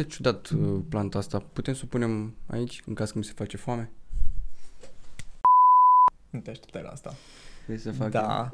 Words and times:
Arată 0.00 0.14
ciudat 0.14 0.48
uh, 0.50 0.80
planta 0.88 1.18
asta. 1.18 1.38
Putem 1.52 1.74
să 1.74 1.80
o 1.84 1.86
punem 1.86 2.34
aici, 2.46 2.82
în 2.86 2.94
caz 2.94 3.10
că 3.10 3.18
mi 3.18 3.24
se 3.24 3.32
face 3.34 3.56
foame? 3.56 3.90
Nu 6.30 6.40
te 6.40 6.50
așteptai 6.50 6.82
la 6.82 6.88
asta. 6.88 7.14
Vrei 7.66 7.78
să 7.78 7.92
fac? 7.92 8.10
Da. 8.10 8.48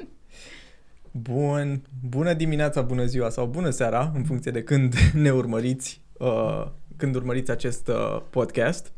Bun. 1.11 1.81
Bună 2.07 2.33
dimineața, 2.33 2.81
bună 2.81 3.05
ziua 3.05 3.29
sau 3.29 3.45
bună 3.47 3.69
seara, 3.69 4.11
în 4.15 4.23
funcție 4.23 4.51
de 4.51 4.63
când 4.63 4.95
ne 5.23 5.31
urmăriți, 5.31 6.01
uh, 6.13 6.67
când 6.95 7.15
urmăriți 7.15 7.51
acest 7.51 7.87
uh, 7.87 8.21
podcast. 8.29 8.93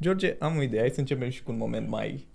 George, 0.00 0.36
am 0.38 0.56
o 0.56 0.62
idee. 0.62 0.80
Hai 0.80 0.90
să 0.90 1.00
începem 1.00 1.28
și 1.28 1.42
cu 1.42 1.50
un 1.50 1.56
moment 1.56 1.88
mai 1.88 2.26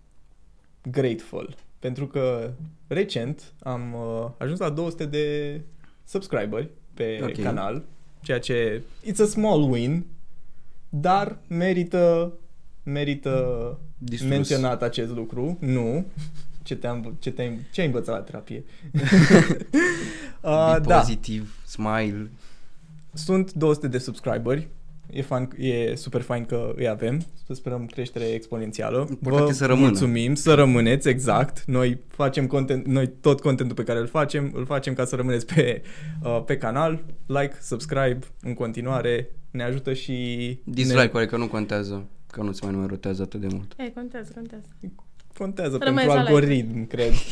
grateful. 0.82 1.56
Pentru 1.80 2.08
că 2.08 2.54
recent 2.88 3.54
am 3.60 3.94
uh, 3.94 4.30
ajuns 4.38 4.60
la 4.60 4.70
200 4.70 5.06
de 5.06 5.62
subscriberi 6.04 6.70
pe 6.94 7.20
Ok. 7.24 7.42
canal, 7.42 7.86
ceea 8.28 8.40
ce 8.40 8.82
it's 9.06 9.20
a 9.22 9.26
small 9.26 9.72
win, 9.72 10.06
dar 10.90 11.38
merită 11.48 12.34
merită 12.84 13.78
Distrus. 13.98 14.30
menționat 14.30 14.82
acest 14.82 15.12
lucru. 15.12 15.58
Nu. 15.60 16.06
Ce, 16.64 16.76
te-am, 16.76 17.16
ce, 17.20 17.32
te-ai, 17.32 17.60
ce 17.72 17.82
ai 17.82 17.88
învățat 17.88 18.16
la 18.16 18.22
terapie? 18.22 18.64
uh, 18.94 20.74
Be 20.74 20.80
da, 20.86 21.00
pozitiv, 21.00 21.56
smile. 21.66 22.30
sunt 23.14 23.54
200 23.54 23.88
de 23.88 23.98
subscriberi. 23.98 24.68
E, 25.10 25.22
fan, 25.22 25.50
e 25.58 25.96
super 25.96 26.22
fain 26.22 26.46
că 26.46 26.74
îi 26.76 26.88
avem. 26.88 27.22
Să 27.46 27.54
sperăm 27.54 27.86
creștere 27.86 28.26
exponențială. 28.26 29.08
Important 29.10 29.50
e 29.50 29.54
să 29.54 29.66
rămână. 29.66 29.88
mulțumim, 29.88 30.36
să 30.36 30.54
rămâneți, 30.54 31.08
exact. 31.08 31.64
Noi 31.66 32.00
facem 32.08 32.48
content, 32.48 32.86
noi 32.86 33.08
tot 33.08 33.42
contentul 33.42 33.76
pe 33.76 33.84
care 33.84 34.00
îl 34.00 34.08
facem, 34.08 34.52
îl 34.54 34.66
facem 34.66 34.94
ca 34.94 35.06
să 35.06 35.16
rămâneți 35.16 35.46
pe, 35.46 35.82
uh, 36.24 36.44
pe 36.46 36.58
canal. 36.58 37.04
Like, 37.26 37.56
subscribe 37.62 38.20
în 38.42 38.54
continuare. 38.54 39.30
Ne 39.52 39.64
ajută 39.64 39.94
și... 39.94 40.60
Dislike-uri, 40.64 41.28
că 41.28 41.38
nu 41.38 41.48
contează. 41.48 42.06
Că 42.32 42.42
nu 42.42 42.52
se 42.52 42.60
mai 42.64 42.74
numerotează 42.74 43.22
atât 43.22 43.40
de 43.40 43.48
mult. 43.50 43.74
Ei, 43.78 43.92
contează, 43.94 44.32
contează. 44.36 44.66
Ne 44.80 44.90
contează 45.38 45.78
Rămâneți 45.80 46.08
pentru 46.08 46.16
la 46.16 46.22
like. 46.22 46.34
algoritm, 46.34 46.88
cred. 46.88 47.14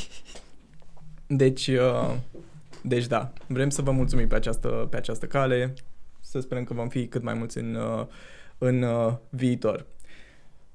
Deci, 1.27 1.67
uh, 1.67 2.15
deci 2.81 3.07
da, 3.07 3.33
vrem 3.47 3.69
să 3.69 3.81
vă 3.81 3.91
mulțumim 3.91 4.27
pe 4.27 4.35
această, 4.35 4.87
pe 4.89 4.97
această 4.97 5.25
cale. 5.25 5.73
Să 6.35 6.41
sperăm 6.41 6.63
că 6.63 6.73
vom 6.73 6.87
fi 6.87 7.07
cât 7.07 7.23
mai 7.23 7.33
mulți 7.33 7.57
în, 7.57 7.75
uh, 7.75 8.05
în 8.57 8.81
uh, 8.81 9.13
viitor. 9.29 9.85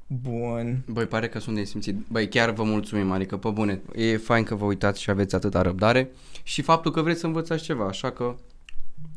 Bun. 0.07 0.83
Băi, 0.87 1.07
pare 1.07 1.29
că 1.29 1.39
sunt 1.39 1.57
nesimțit. 1.57 1.97
Băi, 2.09 2.29
chiar 2.29 2.51
vă 2.51 2.63
mulțumim, 2.63 3.11
adică 3.11 3.37
pe 3.37 3.49
bune. 3.49 3.81
E 3.95 4.17
fain 4.17 4.45
că 4.45 4.55
vă 4.55 4.65
uitați 4.65 5.01
și 5.01 5.11
aveți 5.11 5.35
atâta 5.35 5.63
răbdare 5.63 6.11
și 6.43 6.63
faptul 6.63 6.91
că 6.91 7.03
vreți 7.03 7.21
să 7.21 7.27
învățați 7.27 7.63
ceva, 7.63 7.85
așa 7.85 8.11
că 8.11 8.35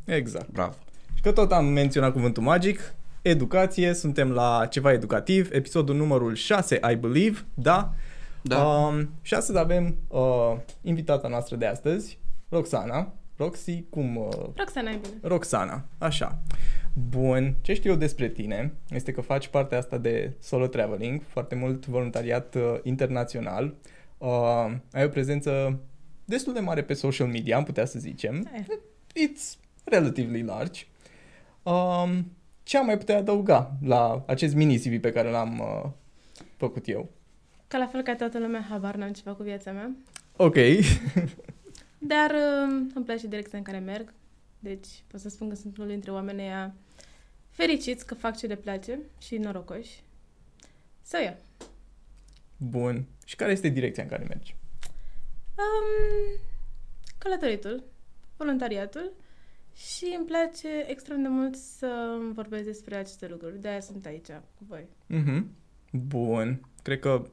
Exact. 0.05 0.49
bravo. 0.49 0.73
Și 1.13 1.21
că 1.21 1.31
tot 1.31 1.51
am 1.51 1.65
menționat 1.65 2.11
cuvântul 2.11 2.43
magic, 2.43 2.93
educație, 3.21 3.93
suntem 3.93 4.31
la 4.31 4.67
ceva 4.69 4.91
educativ, 4.91 5.49
episodul 5.51 5.95
numărul 5.95 6.35
6, 6.35 6.79
I 6.91 6.95
believe, 6.95 7.45
da? 7.53 7.93
Da. 8.41 8.63
Um, 8.63 9.09
și 9.21 9.33
astăzi 9.33 9.57
avem 9.57 9.95
uh, 10.07 10.55
invitata 10.81 11.27
noastră 11.27 11.55
de 11.55 11.65
astăzi, 11.65 12.17
Roxana. 12.49 13.13
Roxy, 13.37 13.83
cum... 13.89 14.15
Uh, 14.15 14.27
Roxana, 14.55 14.91
e 14.91 14.95
bine. 14.95 15.13
Roxana, 15.21 15.85
așa. 15.97 16.41
Bun, 17.09 17.55
ce 17.61 17.73
știu 17.73 17.91
eu 17.91 17.97
despre 17.97 18.29
tine 18.29 18.73
este 18.89 19.11
că 19.11 19.21
faci 19.21 19.47
partea 19.47 19.77
asta 19.77 19.97
de 19.97 20.33
solo 20.39 20.67
traveling, 20.67 21.21
foarte 21.27 21.55
mult 21.55 21.85
voluntariat 21.85 22.55
uh, 22.55 22.79
internațional. 22.83 23.75
Uh, 24.17 24.71
ai 24.91 25.03
o 25.03 25.07
prezență 25.07 25.79
destul 26.25 26.53
de 26.53 26.59
mare 26.59 26.83
pe 26.83 26.93
social 26.93 27.27
media, 27.27 27.57
am 27.57 27.63
putea 27.63 27.85
să 27.85 27.99
zicem. 27.99 28.49
E. 28.53 28.65
It's 29.27 29.57
relatively 29.83 30.41
large. 30.41 30.83
Um, 31.63 32.31
ce 32.63 32.77
am 32.77 32.85
mai 32.85 32.97
putea 32.97 33.17
adăuga 33.17 33.77
la 33.81 34.23
acest 34.27 34.55
mini 34.55 34.77
CV 34.77 35.01
pe 35.01 35.11
care 35.11 35.29
l-am 35.29 35.59
uh, 35.59 35.89
făcut 36.57 36.87
eu? 36.87 37.09
Ca 37.67 37.77
la 37.77 37.87
fel 37.87 38.01
ca 38.01 38.15
toată 38.15 38.39
lumea, 38.39 38.65
habar 38.69 38.95
n-am 38.95 39.11
ce 39.11 39.21
fac 39.21 39.37
cu 39.37 39.43
viața 39.43 39.71
mea. 39.71 39.95
Ok. 40.35 40.55
Dar 42.07 42.31
uh, 42.31 42.91
îmi 42.93 43.05
place 43.05 43.27
direcția 43.27 43.57
în 43.57 43.63
care 43.63 43.79
merg. 43.79 44.13
Deci 44.59 44.87
pot 45.07 45.19
să 45.19 45.29
spun 45.29 45.49
că 45.49 45.55
sunt 45.55 45.77
unul 45.77 45.89
dintre 45.89 46.11
oamenii 46.11 46.43
aia 46.43 46.73
fericiți 47.49 48.05
că 48.05 48.15
fac 48.15 48.37
ce 48.37 48.47
le 48.47 48.55
place 48.55 48.99
și 49.19 49.37
norocoși. 49.37 50.03
Să 51.01 51.15
so, 51.17 51.23
ia. 51.23 51.37
Bun. 52.57 53.05
Și 53.25 53.35
care 53.35 53.51
este 53.51 53.67
direcția 53.67 54.03
în 54.03 54.09
care 54.09 54.23
mergi? 54.23 54.55
Um, 55.57 56.39
călătoritul, 57.17 57.83
voluntariatul 58.37 59.11
și 59.75 60.15
îmi 60.17 60.25
place 60.25 60.85
extrem 60.87 61.21
de 61.21 61.27
mult 61.27 61.55
să 61.55 62.17
vorbesc 62.33 62.63
despre 62.63 62.95
aceste 62.95 63.27
lucruri. 63.27 63.61
De-aia 63.61 63.79
sunt 63.79 64.05
aici 64.05 64.27
cu 64.27 64.65
voi. 64.67 64.87
Mhm. 65.07 65.55
Bun. 65.91 66.67
Cred 66.81 66.99
că 66.99 67.25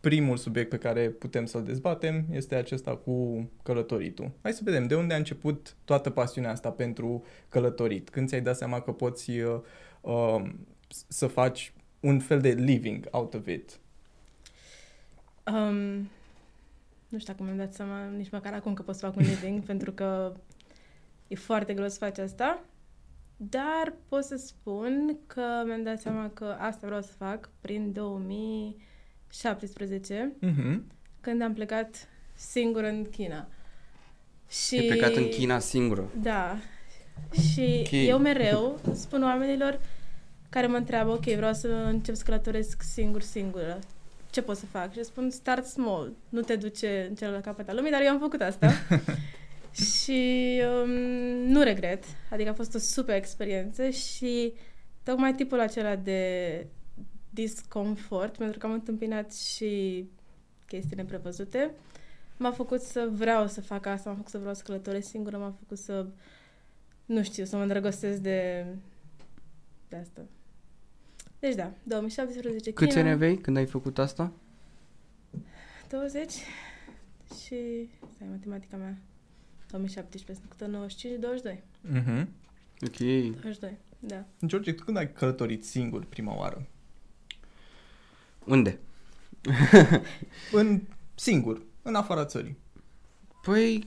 primul 0.00 0.36
subiect 0.36 0.68
pe 0.68 0.78
care 0.78 1.08
putem 1.08 1.46
să-l 1.46 1.62
dezbatem 1.62 2.24
este 2.30 2.54
acesta 2.54 2.96
cu 2.96 3.48
călătoritul. 3.62 4.30
Hai 4.42 4.52
să 4.52 4.60
vedem 4.64 4.86
de 4.86 4.96
unde 4.96 5.14
a 5.14 5.16
început 5.16 5.76
toată 5.84 6.10
pasiunea 6.10 6.50
asta 6.50 6.70
pentru 6.70 7.24
călătorit. 7.48 8.10
Când 8.10 8.28
ți-ai 8.28 8.40
dat 8.40 8.56
seama 8.56 8.80
că 8.80 8.92
poți 8.92 9.30
uh, 9.30 9.60
uh, 10.00 10.50
să 11.08 11.26
faci 11.26 11.72
un 12.00 12.18
fel 12.18 12.40
de 12.40 12.48
living 12.48 13.08
out 13.10 13.34
of 13.34 13.46
it. 13.46 13.78
Um, 15.46 16.08
nu 17.08 17.18
știu 17.18 17.32
dacă 17.32 17.42
mi-am 17.42 17.56
dat 17.56 17.74
seama 17.74 18.04
nici 18.04 18.30
măcar 18.30 18.52
acum 18.52 18.74
că 18.74 18.82
pot 18.82 18.94
să 18.94 19.06
fac 19.06 19.16
un 19.16 19.22
living, 19.22 19.64
pentru 19.72 19.92
că 19.92 20.32
e 21.28 21.34
foarte 21.34 21.74
greu 21.74 21.88
să 21.88 21.98
faci 21.98 22.18
asta. 22.18 22.64
Dar 23.36 23.94
pot 24.08 24.24
să 24.24 24.36
spun 24.36 25.16
că 25.26 25.62
mi-am 25.64 25.82
dat 25.82 26.00
seama 26.00 26.30
că 26.30 26.56
asta 26.58 26.86
vreau 26.86 27.02
să 27.02 27.12
fac 27.18 27.50
prin 27.60 27.92
2017, 29.30 30.32
Mhm. 30.40 30.84
când 31.20 31.42
am 31.42 31.52
plecat 31.54 32.08
singur 32.34 32.82
în 32.82 33.06
China. 33.10 33.46
Și... 34.48 34.76
E 34.76 34.82
plecat 34.86 35.14
în 35.14 35.28
China 35.28 35.58
singură. 35.58 36.10
Da. 36.22 36.56
Și 37.52 37.78
Ok. 37.84 37.90
eu 37.92 38.18
mereu 38.18 38.80
spun 38.94 39.22
oamenilor 39.22 39.80
care 40.48 40.66
mă 40.66 40.76
întreabă, 40.76 41.10
ok, 41.10 41.24
vreau 41.24 41.52
să 41.52 41.68
încep 41.68 42.14
să 42.14 42.22
călătoresc 42.24 42.82
singur, 42.82 43.22
singură. 43.22 43.78
Ce 44.30 44.42
pot 44.42 44.56
să 44.56 44.66
fac? 44.66 44.90
Și 44.92 44.98
eu 44.98 45.04
spun, 45.04 45.30
start 45.30 45.64
small. 45.66 46.12
Nu 46.28 46.40
te 46.40 46.56
duce 46.56 47.06
în 47.08 47.14
celălalt 47.14 47.44
capăt 47.44 47.68
al 47.68 47.76
lumii, 47.76 47.90
dar 47.90 48.00
eu 48.02 48.10
am 48.10 48.18
făcut 48.18 48.40
asta. 48.40 48.70
și 50.02 50.60
um, 50.82 50.90
nu 51.46 51.62
regret. 51.62 52.04
Adică 52.30 52.50
a 52.50 52.54
fost 52.54 52.74
o 52.74 52.78
super 52.78 53.14
experiență 53.16 53.88
și 53.88 54.52
tocmai 55.02 55.34
tipul 55.34 55.60
acela 55.60 55.96
de 55.96 56.66
disconfort, 57.30 58.36
pentru 58.36 58.58
că 58.58 58.66
am 58.66 58.72
întâmpinat 58.72 59.34
și 59.34 60.04
chestii 60.66 60.96
neprevăzute, 60.96 61.70
m-a 62.36 62.50
făcut 62.52 62.80
să 62.80 63.08
vreau 63.12 63.46
să 63.46 63.60
fac 63.60 63.86
asta, 63.86 64.10
m-a 64.10 64.16
făcut 64.16 64.30
să 64.30 64.38
vreau 64.38 64.54
să 64.54 64.62
călătoresc 64.62 65.08
singură, 65.08 65.38
m-a 65.38 65.54
făcut 65.58 65.78
să, 65.78 66.06
nu 67.04 67.22
știu, 67.22 67.44
să 67.44 67.56
mă 67.56 67.62
îndrăgostesc 67.62 68.18
de, 68.18 68.66
de 69.88 69.96
asta. 69.96 70.20
Deci 71.38 71.54
da, 71.54 71.72
2017 71.82 72.72
Câți 72.72 72.90
China, 72.90 73.04
ani 73.04 73.14
aveai 73.14 73.36
când 73.36 73.56
ai 73.56 73.66
făcut 73.66 73.98
asta? 73.98 74.32
20 75.88 76.32
și, 77.44 77.88
stai, 78.14 78.28
matematica 78.30 78.76
mea, 78.76 78.98
2017, 79.70 80.32
sunt 80.32 80.44
făcută 80.48 80.66
95, 80.66 81.20
22. 81.20 81.62
Mhm. 81.80 82.28
Ok. 82.86 82.96
22, 82.96 83.78
da. 83.98 84.24
George, 84.46 84.72
tu 84.72 84.84
când 84.84 84.96
ai 84.96 85.12
călătorit 85.12 85.64
singur 85.64 86.04
prima 86.04 86.36
oară? 86.36 86.66
Unde? 88.46 88.78
În 90.52 90.80
singur, 91.14 91.62
în 91.82 91.94
afara 91.94 92.24
țării. 92.24 92.56
Păi, 93.42 93.84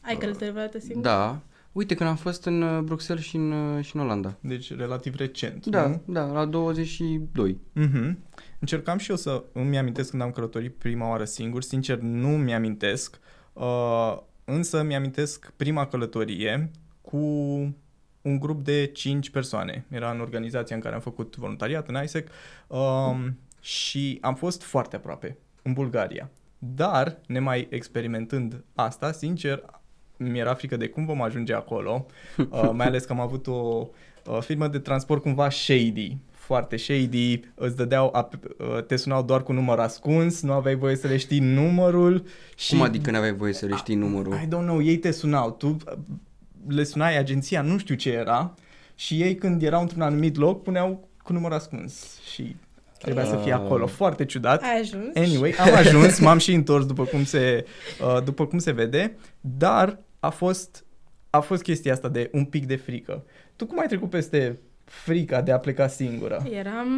Ai 0.00 0.16
călătorit 0.16 0.52
vreodată 0.52 0.78
singur? 0.78 1.02
da. 1.02 1.40
Uite, 1.72 1.94
când 1.94 2.08
am 2.08 2.16
fost 2.16 2.44
în 2.44 2.62
uh, 2.62 2.82
Bruxelles 2.82 3.24
și 3.24 3.36
în, 3.36 3.52
uh, 3.52 3.84
și 3.84 3.96
în 3.96 4.02
Olanda. 4.02 4.36
Deci 4.40 4.76
relativ 4.76 5.14
recent. 5.14 5.66
Da, 5.66 5.86
nu? 5.86 6.02
da, 6.04 6.24
la 6.24 6.44
22. 6.44 7.58
Mhm. 7.72 8.18
Încercam 8.58 8.98
și 8.98 9.10
eu 9.10 9.16
să 9.16 9.44
îmi 9.52 9.78
amintesc 9.78 10.10
când 10.10 10.22
am 10.22 10.30
călătorit 10.30 10.74
prima 10.74 11.08
oară 11.08 11.24
singur. 11.24 11.62
Sincer, 11.62 11.98
nu 11.98 12.28
mi-amintesc. 12.28 13.18
Uh, 13.52 14.16
însă 14.44 14.82
mi-amintesc 14.82 15.52
prima 15.56 15.86
călătorie 15.86 16.70
cu 17.00 17.16
un 18.22 18.38
grup 18.38 18.64
de 18.64 18.86
5 18.86 19.30
persoane. 19.30 19.84
Era 19.88 20.10
în 20.10 20.20
organizația 20.20 20.76
în 20.76 20.82
care 20.82 20.94
am 20.94 21.00
făcut 21.00 21.36
voluntariat, 21.36 21.88
în 21.88 22.02
ISEC, 22.02 22.28
um, 22.66 23.38
și 23.62 24.18
am 24.20 24.34
fost 24.34 24.62
foarte 24.62 24.96
aproape, 24.96 25.36
în 25.62 25.72
Bulgaria. 25.72 26.30
Dar, 26.58 27.18
nemai 27.26 27.66
experimentând 27.70 28.64
asta, 28.74 29.12
sincer, 29.12 29.64
mi-era 30.16 30.54
frică 30.54 30.76
de 30.76 30.88
cum 30.88 31.04
vom 31.04 31.22
ajunge 31.22 31.54
acolo, 31.54 32.06
uh, 32.38 32.70
mai 32.72 32.86
ales 32.86 33.04
că 33.04 33.12
am 33.12 33.20
avut 33.20 33.46
o 33.46 33.88
uh, 34.26 34.38
firmă 34.40 34.68
de 34.68 34.78
transport 34.78 35.22
cumva 35.22 35.50
shady, 35.50 36.16
foarte 36.30 36.76
shady, 36.76 37.40
îți 37.54 37.76
dădeau, 37.76 38.12
ap- 38.16 38.58
uh, 38.58 38.84
te 38.84 38.96
sunau 38.96 39.22
doar 39.22 39.42
cu 39.42 39.52
număr 39.52 39.78
ascuns, 39.78 40.42
nu 40.42 40.52
aveai 40.52 40.74
voie 40.74 40.96
să 40.96 41.06
le 41.06 41.16
știi 41.16 41.38
numărul 41.40 42.24
și... 42.56 42.74
Cum 42.74 42.82
adică 42.82 43.10
n-aveai 43.10 43.34
voie 43.34 43.52
să 43.52 43.66
le 43.66 43.76
știi 43.76 43.94
numărul? 43.94 44.34
I 44.34 44.46
don't 44.46 44.66
know, 44.66 44.82
ei 44.82 44.98
te 44.98 45.10
sunau, 45.10 45.50
tu 45.50 45.66
uh, 45.66 45.92
le 46.66 46.84
sunai 46.84 47.18
agenția, 47.18 47.62
nu 47.62 47.78
știu 47.78 47.94
ce 47.94 48.10
era 48.10 48.54
și 48.94 49.22
ei 49.22 49.34
când 49.34 49.62
erau 49.62 49.80
într-un 49.80 50.02
anumit 50.02 50.36
loc 50.36 50.62
puneau 50.62 51.08
cu 51.22 51.32
număr 51.32 51.52
ascuns 51.52 52.20
și 52.32 52.56
trebuia 53.02 53.24
să 53.24 53.36
fie 53.36 53.52
Ah. 53.52 53.58
acolo. 53.58 53.86
Foarte 53.86 54.24
ciudat. 54.24 54.62
Ai 54.62 54.78
ajuns? 54.80 55.16
Anyway, 55.16 55.54
am 55.58 55.74
ajuns, 55.74 56.18
m-am 56.18 56.38
și 56.38 56.52
întors 56.54 56.86
după 56.86 57.04
cum 57.04 57.24
se, 57.24 57.64
uh, 58.16 58.22
după 58.24 58.46
cum 58.46 58.58
se 58.58 58.72
vede, 58.72 59.16
dar 59.40 59.98
a 60.20 60.28
fost, 60.30 60.84
a 61.30 61.40
fost 61.40 61.62
chestia 61.62 61.92
asta 61.92 62.08
de 62.08 62.30
un 62.32 62.44
pic 62.44 62.66
de 62.66 62.76
frică. 62.76 63.24
Tu 63.56 63.66
cum 63.66 63.78
ai 63.78 63.86
trecut 63.86 64.10
peste 64.10 64.58
frica 64.84 65.40
de 65.40 65.52
a 65.52 65.58
pleca 65.58 65.86
singură? 65.88 66.44
Eram... 66.50 66.90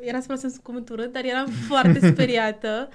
Era 0.00 0.18
să 0.18 0.24
folosesc 0.26 0.62
cuvântul 0.62 0.98
urât, 0.98 1.12
dar 1.12 1.24
eram 1.24 1.46
foarte 1.68 1.98
speriată. 2.12 2.88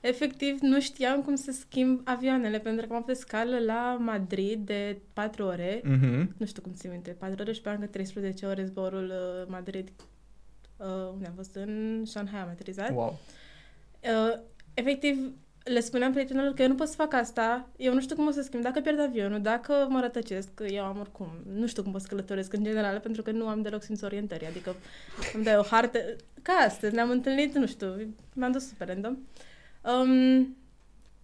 Efectiv, 0.00 0.56
nu 0.60 0.80
știam 0.80 1.22
cum 1.22 1.34
să 1.34 1.54
schimb 1.60 2.00
avioanele, 2.04 2.58
pentru 2.58 2.86
că 2.86 2.94
am 2.94 3.02
fost 3.06 3.20
scală 3.20 3.56
la 3.66 3.96
Madrid 4.00 4.66
de 4.66 4.98
4 5.12 5.44
ore. 5.44 5.80
Mhm. 5.84 6.34
Nu 6.36 6.46
știu 6.46 6.62
cum 6.62 6.72
ți 6.74 6.86
minte, 6.86 7.10
4 7.10 7.36
ore 7.42 7.52
și 7.52 7.60
pe 7.60 7.70
încă 7.70 7.86
13 7.86 8.46
ore 8.46 8.64
zborul 8.64 9.04
uh, 9.14 9.46
Madrid. 9.50 9.88
Uh, 10.80 11.10
unde 11.12 11.26
am 11.26 11.32
fost? 11.36 11.54
În 11.54 12.02
Shanghai 12.06 12.40
am 12.40 12.48
aterizat. 12.48 12.94
Wow. 12.94 13.18
Uh, 14.00 14.38
efectiv, 14.74 15.32
le 15.64 15.80
spuneam 15.80 16.12
prietenilor 16.12 16.54
că 16.54 16.62
eu 16.62 16.68
nu 16.68 16.74
pot 16.74 16.88
să 16.88 16.94
fac 16.94 17.12
asta, 17.12 17.68
eu 17.76 17.94
nu 17.94 18.00
știu 18.00 18.16
cum 18.16 18.26
o 18.26 18.30
să 18.30 18.42
schimb, 18.42 18.62
dacă 18.62 18.80
pierd 18.80 19.00
avionul, 19.00 19.40
dacă 19.40 19.86
mă 19.88 20.00
rătăcesc, 20.00 20.54
că 20.54 20.64
eu 20.64 20.84
am 20.84 20.98
oricum, 20.98 21.28
nu 21.54 21.66
știu 21.66 21.82
cum 21.82 21.92
pot 21.92 22.00
să 22.00 22.06
călătoresc 22.08 22.52
în 22.52 22.64
general, 22.64 23.00
pentru 23.00 23.22
că 23.22 23.30
nu 23.30 23.48
am 23.48 23.62
deloc 23.62 23.82
simț 23.82 24.02
orientări, 24.02 24.46
adică 24.46 24.74
îmi 25.34 25.44
dai 25.44 25.56
o 25.56 25.62
hartă, 25.62 25.98
ca 26.42 26.52
astăzi, 26.52 26.94
ne-am 26.94 27.10
întâlnit, 27.10 27.54
nu 27.54 27.66
știu, 27.66 28.14
m-am 28.32 28.52
dus 28.52 28.68
super 28.68 28.88
random. 28.88 29.16
Um, 29.82 30.56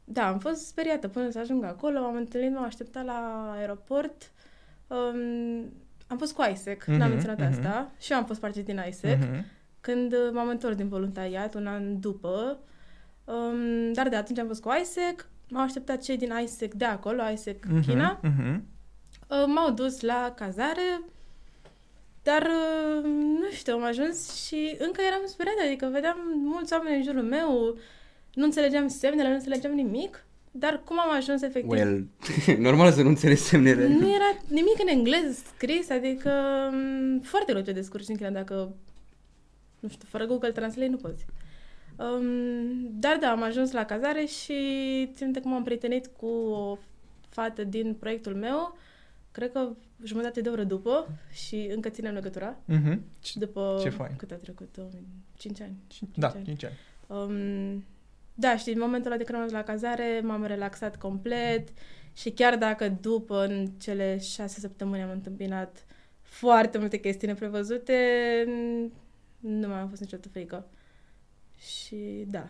da, 0.04 0.28
am 0.28 0.38
fost 0.38 0.66
speriată 0.66 1.08
până 1.08 1.30
să 1.30 1.38
ajung 1.38 1.64
acolo, 1.64 2.00
m-am 2.00 2.16
întâlnit, 2.16 2.52
m-am 2.52 2.64
așteptat 2.64 3.04
la 3.04 3.50
aeroport, 3.56 4.30
um, 4.86 5.72
am 6.06 6.18
fost 6.18 6.32
cu 6.34 6.42
ISEC, 6.52 6.84
n-am 6.84 6.98
Mhm, 6.98 7.08
menționat 7.08 7.38
mhm. 7.38 7.48
asta, 7.48 7.90
și 8.00 8.12
eu 8.12 8.18
am 8.18 8.24
fost 8.24 8.40
parte 8.40 8.60
din 8.62 8.82
ISEC. 8.88 9.18
Mhm. 9.18 9.44
Când 9.80 10.12
uh, 10.12 10.30
m-am 10.32 10.48
întors 10.48 10.74
din 10.76 10.88
voluntariat, 10.88 11.54
un 11.54 11.66
an 11.66 12.00
după, 12.00 12.58
um, 13.24 13.92
dar 13.92 14.08
de 14.08 14.16
atunci 14.16 14.38
am 14.38 14.46
fost 14.46 14.62
cu 14.62 14.70
ISEC, 14.82 15.28
m-au 15.48 15.62
așteptat 15.62 16.02
cei 16.02 16.16
din 16.16 16.32
ISEC 16.42 16.74
de 16.74 16.84
acolo, 16.84 17.22
ISEC 17.32 17.64
Mhm, 17.66 17.80
China, 17.80 18.20
mhm. 18.22 18.64
uh, 19.28 19.44
m-au 19.46 19.70
dus 19.70 20.00
la 20.00 20.32
cazare, 20.36 21.00
dar 22.22 22.42
uh, 22.42 23.04
nu 23.40 23.50
știu, 23.52 23.74
am 23.74 23.84
ajuns 23.84 24.44
și 24.46 24.76
încă 24.78 25.00
eram 25.06 25.20
speriată, 25.26 25.60
adică 25.66 25.88
vedeam 25.92 26.16
mulți 26.44 26.72
oameni 26.72 26.96
în 26.96 27.02
jurul 27.02 27.22
meu, 27.22 27.78
nu 28.34 28.44
înțelegeam 28.44 28.88
semnele, 28.88 29.28
nu 29.28 29.34
înțelegeam 29.34 29.72
nimic, 29.72 30.24
dar 30.58 30.82
cum 30.84 31.00
am 31.00 31.16
ajuns 31.16 31.42
efectiv? 31.42 31.70
Well, 31.70 32.06
normal 32.58 32.92
să 32.92 33.02
nu 33.02 33.08
înțelegi 33.08 33.40
semnele. 33.40 33.88
Nu 33.88 34.08
era 34.14 34.38
nimic 34.48 34.76
în 34.80 34.88
engleză 34.88 35.42
scris, 35.54 35.90
adică 35.90 36.30
m, 36.72 37.20
foarte 37.20 37.52
greu 37.52 37.64
te 37.64 37.72
descurci 37.72 38.08
în 38.08 38.16
China 38.16 38.30
dacă, 38.30 38.74
nu 39.80 39.88
știu, 39.88 40.06
fără 40.10 40.26
Google 40.26 40.50
Translate 40.50 40.90
nu 40.90 40.96
poți. 40.96 41.26
Um, 41.98 42.88
dar 42.90 43.16
da, 43.20 43.30
am 43.30 43.42
ajuns 43.42 43.72
la 43.72 43.84
cazare 43.84 44.24
și 44.24 44.54
țin 45.14 45.24
minte 45.24 45.40
că 45.40 45.48
m-am 45.48 45.62
prietenit 45.62 46.06
cu 46.06 46.26
o 46.26 46.78
fată 47.28 47.64
din 47.64 47.94
proiectul 47.94 48.34
meu, 48.34 48.76
cred 49.32 49.52
că 49.52 49.68
jumătate 50.04 50.40
de 50.40 50.48
oră 50.48 50.62
după 50.64 51.08
și 51.32 51.70
încă 51.74 51.88
ținem 51.88 52.14
legătura. 52.14 52.56
Mhm. 52.64 53.02
După 53.34 53.78
Ce 53.82 53.88
fain. 53.88 54.16
cât 54.16 54.30
a 54.30 54.34
trecut? 54.34 54.76
5 55.36 55.60
ani. 55.60 55.76
Da, 56.14 56.28
ani. 56.28 56.44
5 56.44 56.64
ani. 56.64 56.74
Um, 57.06 57.84
da, 58.38 58.56
și 58.56 58.70
în 58.70 58.78
momentul 58.78 59.10
ăla 59.10 59.16
de 59.18 59.24
când 59.24 59.38
am 59.38 59.44
ajuns 59.44 59.58
la 59.60 59.66
cazare 59.72 60.20
m-am 60.24 60.44
relaxat 60.44 60.96
complet 60.96 61.68
și 62.12 62.30
chiar 62.30 62.56
dacă 62.56 62.88
după 62.88 63.44
în 63.44 63.66
cele 63.66 64.18
șase 64.18 64.60
săptămâni 64.60 65.02
am 65.02 65.10
întâmpinat 65.10 65.84
foarte 66.22 66.78
multe 66.78 66.96
chestii 67.00 67.26
neprevăzute, 67.28 67.94
nu 69.38 69.68
mai 69.68 69.78
am 69.78 69.88
fost 69.88 70.00
niciodată 70.00 70.28
frică. 70.28 70.66
Și 71.56 72.24
da, 72.28 72.48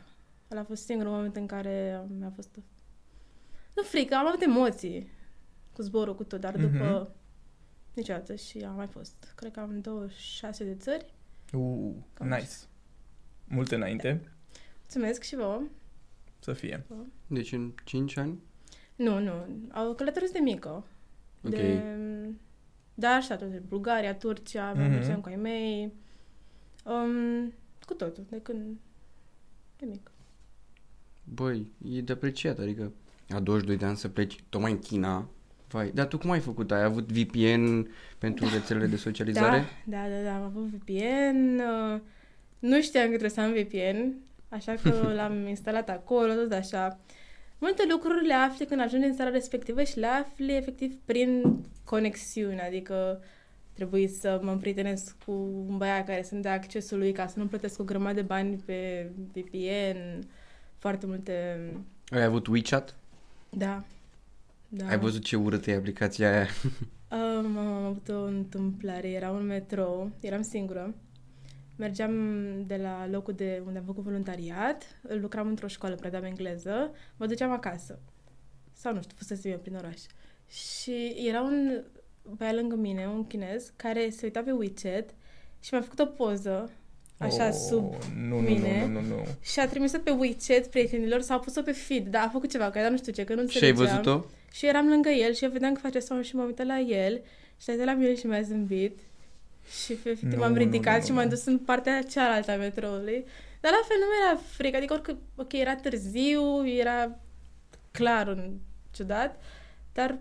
ăla 0.50 0.60
a 0.60 0.64
fost 0.64 0.84
singurul 0.84 1.12
moment 1.12 1.36
în 1.36 1.46
care 1.46 2.04
mi-a 2.18 2.32
fost... 2.34 2.58
Nu 3.74 3.82
frică, 3.82 4.14
am 4.14 4.26
avut 4.26 4.42
emoții 4.42 5.10
cu 5.72 5.82
zborul, 5.82 6.14
cu 6.14 6.24
tot, 6.24 6.40
dar 6.40 6.56
după 6.56 6.76
Mhm. 6.76 7.08
niciodată 7.94 8.34
și 8.34 8.58
am 8.58 8.74
mai 8.74 8.86
fost. 8.86 9.32
Cred 9.36 9.52
că 9.52 9.60
am 9.60 9.80
26 9.80 10.64
de 10.64 10.74
țări. 10.74 11.14
Uh, 11.52 11.92
Cam 12.12 12.28
nice. 12.28 12.48
Multe 13.48 13.74
înainte 13.74 14.30
Mulțumesc 14.86 15.22
și 15.22 15.36
vouă. 15.36 15.62
să 16.38 16.52
fie. 16.52 16.84
Deci 17.26 17.52
în 17.52 17.72
5 17.84 18.16
ani? 18.16 18.38
Nu, 18.96 19.18
nu. 19.20 19.32
Au 19.72 19.94
călătorit 19.94 20.30
de 20.30 20.38
mică. 20.38 20.84
Ok. 21.44 21.50
De, 21.50 21.82
da, 22.94 23.08
așa, 23.08 23.36
toate. 23.36 23.62
Bulgaria, 23.68 24.14
Turcia, 24.14 24.72
Mhm. 24.72 24.82
mm-hmm. 24.82 24.90
mergeam 24.90 25.20
cu 25.20 25.28
ai 25.28 25.36
mei. 25.36 25.92
Um, 26.84 27.52
cu 27.86 27.94
totul, 27.94 28.24
de 28.30 28.40
când... 28.42 28.76
De 29.78 29.86
mic. 29.86 30.10
Băi, 31.24 31.72
e 31.94 32.00
de 32.00 32.12
apreciat, 32.12 32.58
adică 32.58 32.92
a 33.28 33.40
22 33.40 33.76
de 33.76 33.84
ani 33.84 33.96
să 33.96 34.08
pleci 34.08 34.36
tocmai 34.48 34.70
în 34.72 34.78
China. 34.78 35.28
Vai, 35.68 35.90
dar 35.94 36.06
tu 36.06 36.18
cum 36.18 36.30
ai 36.30 36.40
făcut? 36.40 36.70
Ai 36.70 36.82
avut 36.82 37.12
VPN 37.12 37.88
pentru 38.18 38.48
rețelele 38.52 38.86
de 38.86 38.96
socializare? 38.96 39.64
Da, 39.86 39.96
da, 40.02 40.08
da, 40.16 40.22
da, 40.22 40.34
am 40.36 40.42
avut 40.42 40.64
VPN. 40.66 41.58
uh, 41.94 42.00
Nu 42.58 42.80
știam 42.82 43.02
că 43.02 43.08
trebuie 43.08 43.30
să 43.30 43.40
am 43.40 43.52
VPN, 43.52 44.14
așa 44.56 44.74
că 44.82 44.90
l-am 45.16 45.46
instalat 45.46 45.88
acolo, 45.88 46.32
tot 46.34 46.52
așa. 46.52 46.98
Multe 47.58 47.84
lucruri 47.90 48.26
le 48.26 48.34
afli 48.34 48.66
când 48.66 48.80
ajungi 48.80 49.06
în 49.06 49.14
țara 49.14 49.30
respectivă 49.30 49.82
și 49.82 49.98
le 49.98 50.06
afli 50.06 50.56
efectiv 50.56 50.94
prin 51.04 51.56
conexiune, 51.84 52.62
adică 52.66 53.22
trebuie 53.72 54.08
să 54.08 54.40
mă 54.42 54.50
împrietenesc 54.50 55.16
cu 55.24 55.32
un 55.68 55.76
băiat 55.76 56.06
care 56.06 56.22
să-mi 56.22 56.42
dea 56.42 56.52
accesul 56.52 56.98
lui 56.98 57.12
ca 57.12 57.26
să 57.26 57.38
nu 57.38 57.46
plătesc 57.46 57.80
o 57.80 57.84
grămadă 57.84 58.14
de 58.14 58.22
bani 58.22 58.62
pe 58.64 59.10
VPN, 59.32 60.26
foarte 60.78 61.06
multe... 61.06 61.58
Ai 62.10 62.22
avut 62.22 62.46
WeChat? 62.46 62.94
Da. 63.50 63.84
da. 64.68 64.86
Ai 64.86 64.98
văzut 64.98 65.24
ce 65.24 65.36
urâtă 65.36 65.70
e 65.70 65.76
aplicația 65.76 66.30
aia? 66.30 66.46
Um, 67.10 67.56
am 67.58 67.84
avut 67.84 68.08
o 68.08 68.22
întâmplare, 68.22 69.08
era 69.08 69.30
un 69.30 69.46
metrou, 69.46 70.10
eram 70.20 70.42
singură. 70.42 70.94
Mergeam 71.76 72.12
de 72.66 72.76
la 72.76 73.08
locul 73.10 73.34
de 73.34 73.62
unde 73.66 73.78
am 73.78 73.84
făcut 73.84 74.02
voluntariat, 74.02 75.00
lucram 75.08 75.48
într-o 75.48 75.66
școală, 75.66 75.94
predam 75.94 76.24
engleză, 76.24 76.90
mă 77.16 77.26
duceam 77.26 77.50
acasă. 77.50 77.98
Sau 78.72 78.94
nu 78.94 79.02
știu, 79.02 79.16
fusesem 79.18 79.50
eu 79.52 79.58
prin 79.58 79.74
oraș. 79.76 80.00
Și 80.48 81.14
era 81.28 81.42
un 81.42 81.82
băiat 82.36 82.54
lângă 82.54 82.74
mine, 82.74 83.06
un 83.06 83.26
chinez, 83.26 83.72
care 83.76 84.10
se 84.10 84.20
uita 84.22 84.40
pe 84.40 84.50
WeChat 84.50 85.14
și 85.60 85.68
mi-a 85.72 85.82
făcut 85.82 85.98
o 85.98 86.06
poză, 86.06 86.70
așa, 87.18 87.46
Oh, 87.46 87.52
sub 87.52 87.94
nu, 88.16 88.28
nu, 88.28 88.36
mine. 88.36 88.86
Nu, 88.86 88.92
nu, 88.92 89.00
nu, 89.00 89.06
nu. 89.08 89.24
și 89.42 89.60
a 89.60 89.68
trimis-o 89.68 89.98
pe 89.98 90.10
WeChat 90.10 90.66
prietenilor 90.66 91.20
sau 91.20 91.36
a 91.36 91.40
pus-o 91.40 91.62
pe 91.62 91.72
feed, 91.72 92.06
dar 92.06 92.24
a 92.26 92.28
făcut 92.28 92.50
ceva, 92.50 92.70
că 92.70 92.80
dar 92.80 92.90
nu 92.90 92.96
știu 92.96 93.12
ce, 93.12 93.24
că 93.24 93.34
nu 93.34 93.46
și 93.46 93.64
ai 93.64 93.70
înțelegeam. 93.70 94.02
văzut-o? 94.02 94.26
Și 94.52 94.64
eu 94.64 94.70
eram 94.70 94.88
lângă 94.88 95.08
el 95.08 95.32
și 95.32 95.44
eu 95.44 95.50
vedeam 95.50 95.72
că 95.72 95.80
face 95.80 95.98
asta 95.98 96.22
și 96.22 96.36
mă 96.36 96.42
uitam 96.42 96.66
la 96.66 96.78
el 96.78 97.20
și 97.60 97.70
a 97.70 97.72
uitat 97.72 97.86
la 97.86 97.94
mine 97.94 98.14
și 98.14 98.26
mi-a 98.26 98.42
zâmbit. 98.42 98.98
Și 99.84 99.92
efectiv 99.92 100.32
Nu, 100.32 100.36
m-am 100.38 100.52
nu, 100.52 100.58
ridicat 100.58 100.92
nu, 100.94 100.98
nu, 101.00 101.04
și 101.06 101.12
m-am 101.12 101.22
nu. 101.24 101.28
dus 101.30 101.44
în 101.44 101.58
partea 101.58 102.02
cealaltă 102.02 102.50
a 102.50 102.56
metroului. 102.56 103.24
Dar 103.60 103.72
la 103.72 103.86
fel 103.88 103.96
nu 104.00 104.04
mi-era 104.06 104.40
frică, 104.50 104.76
adică 104.76 104.92
oricât, 104.92 105.16
ok, 105.36 105.52
era 105.52 105.74
târziu, 105.76 106.66
era 106.68 107.18
clar 107.90 108.26
un 108.28 108.52
ciudat, 108.90 109.40
dar 109.92 110.18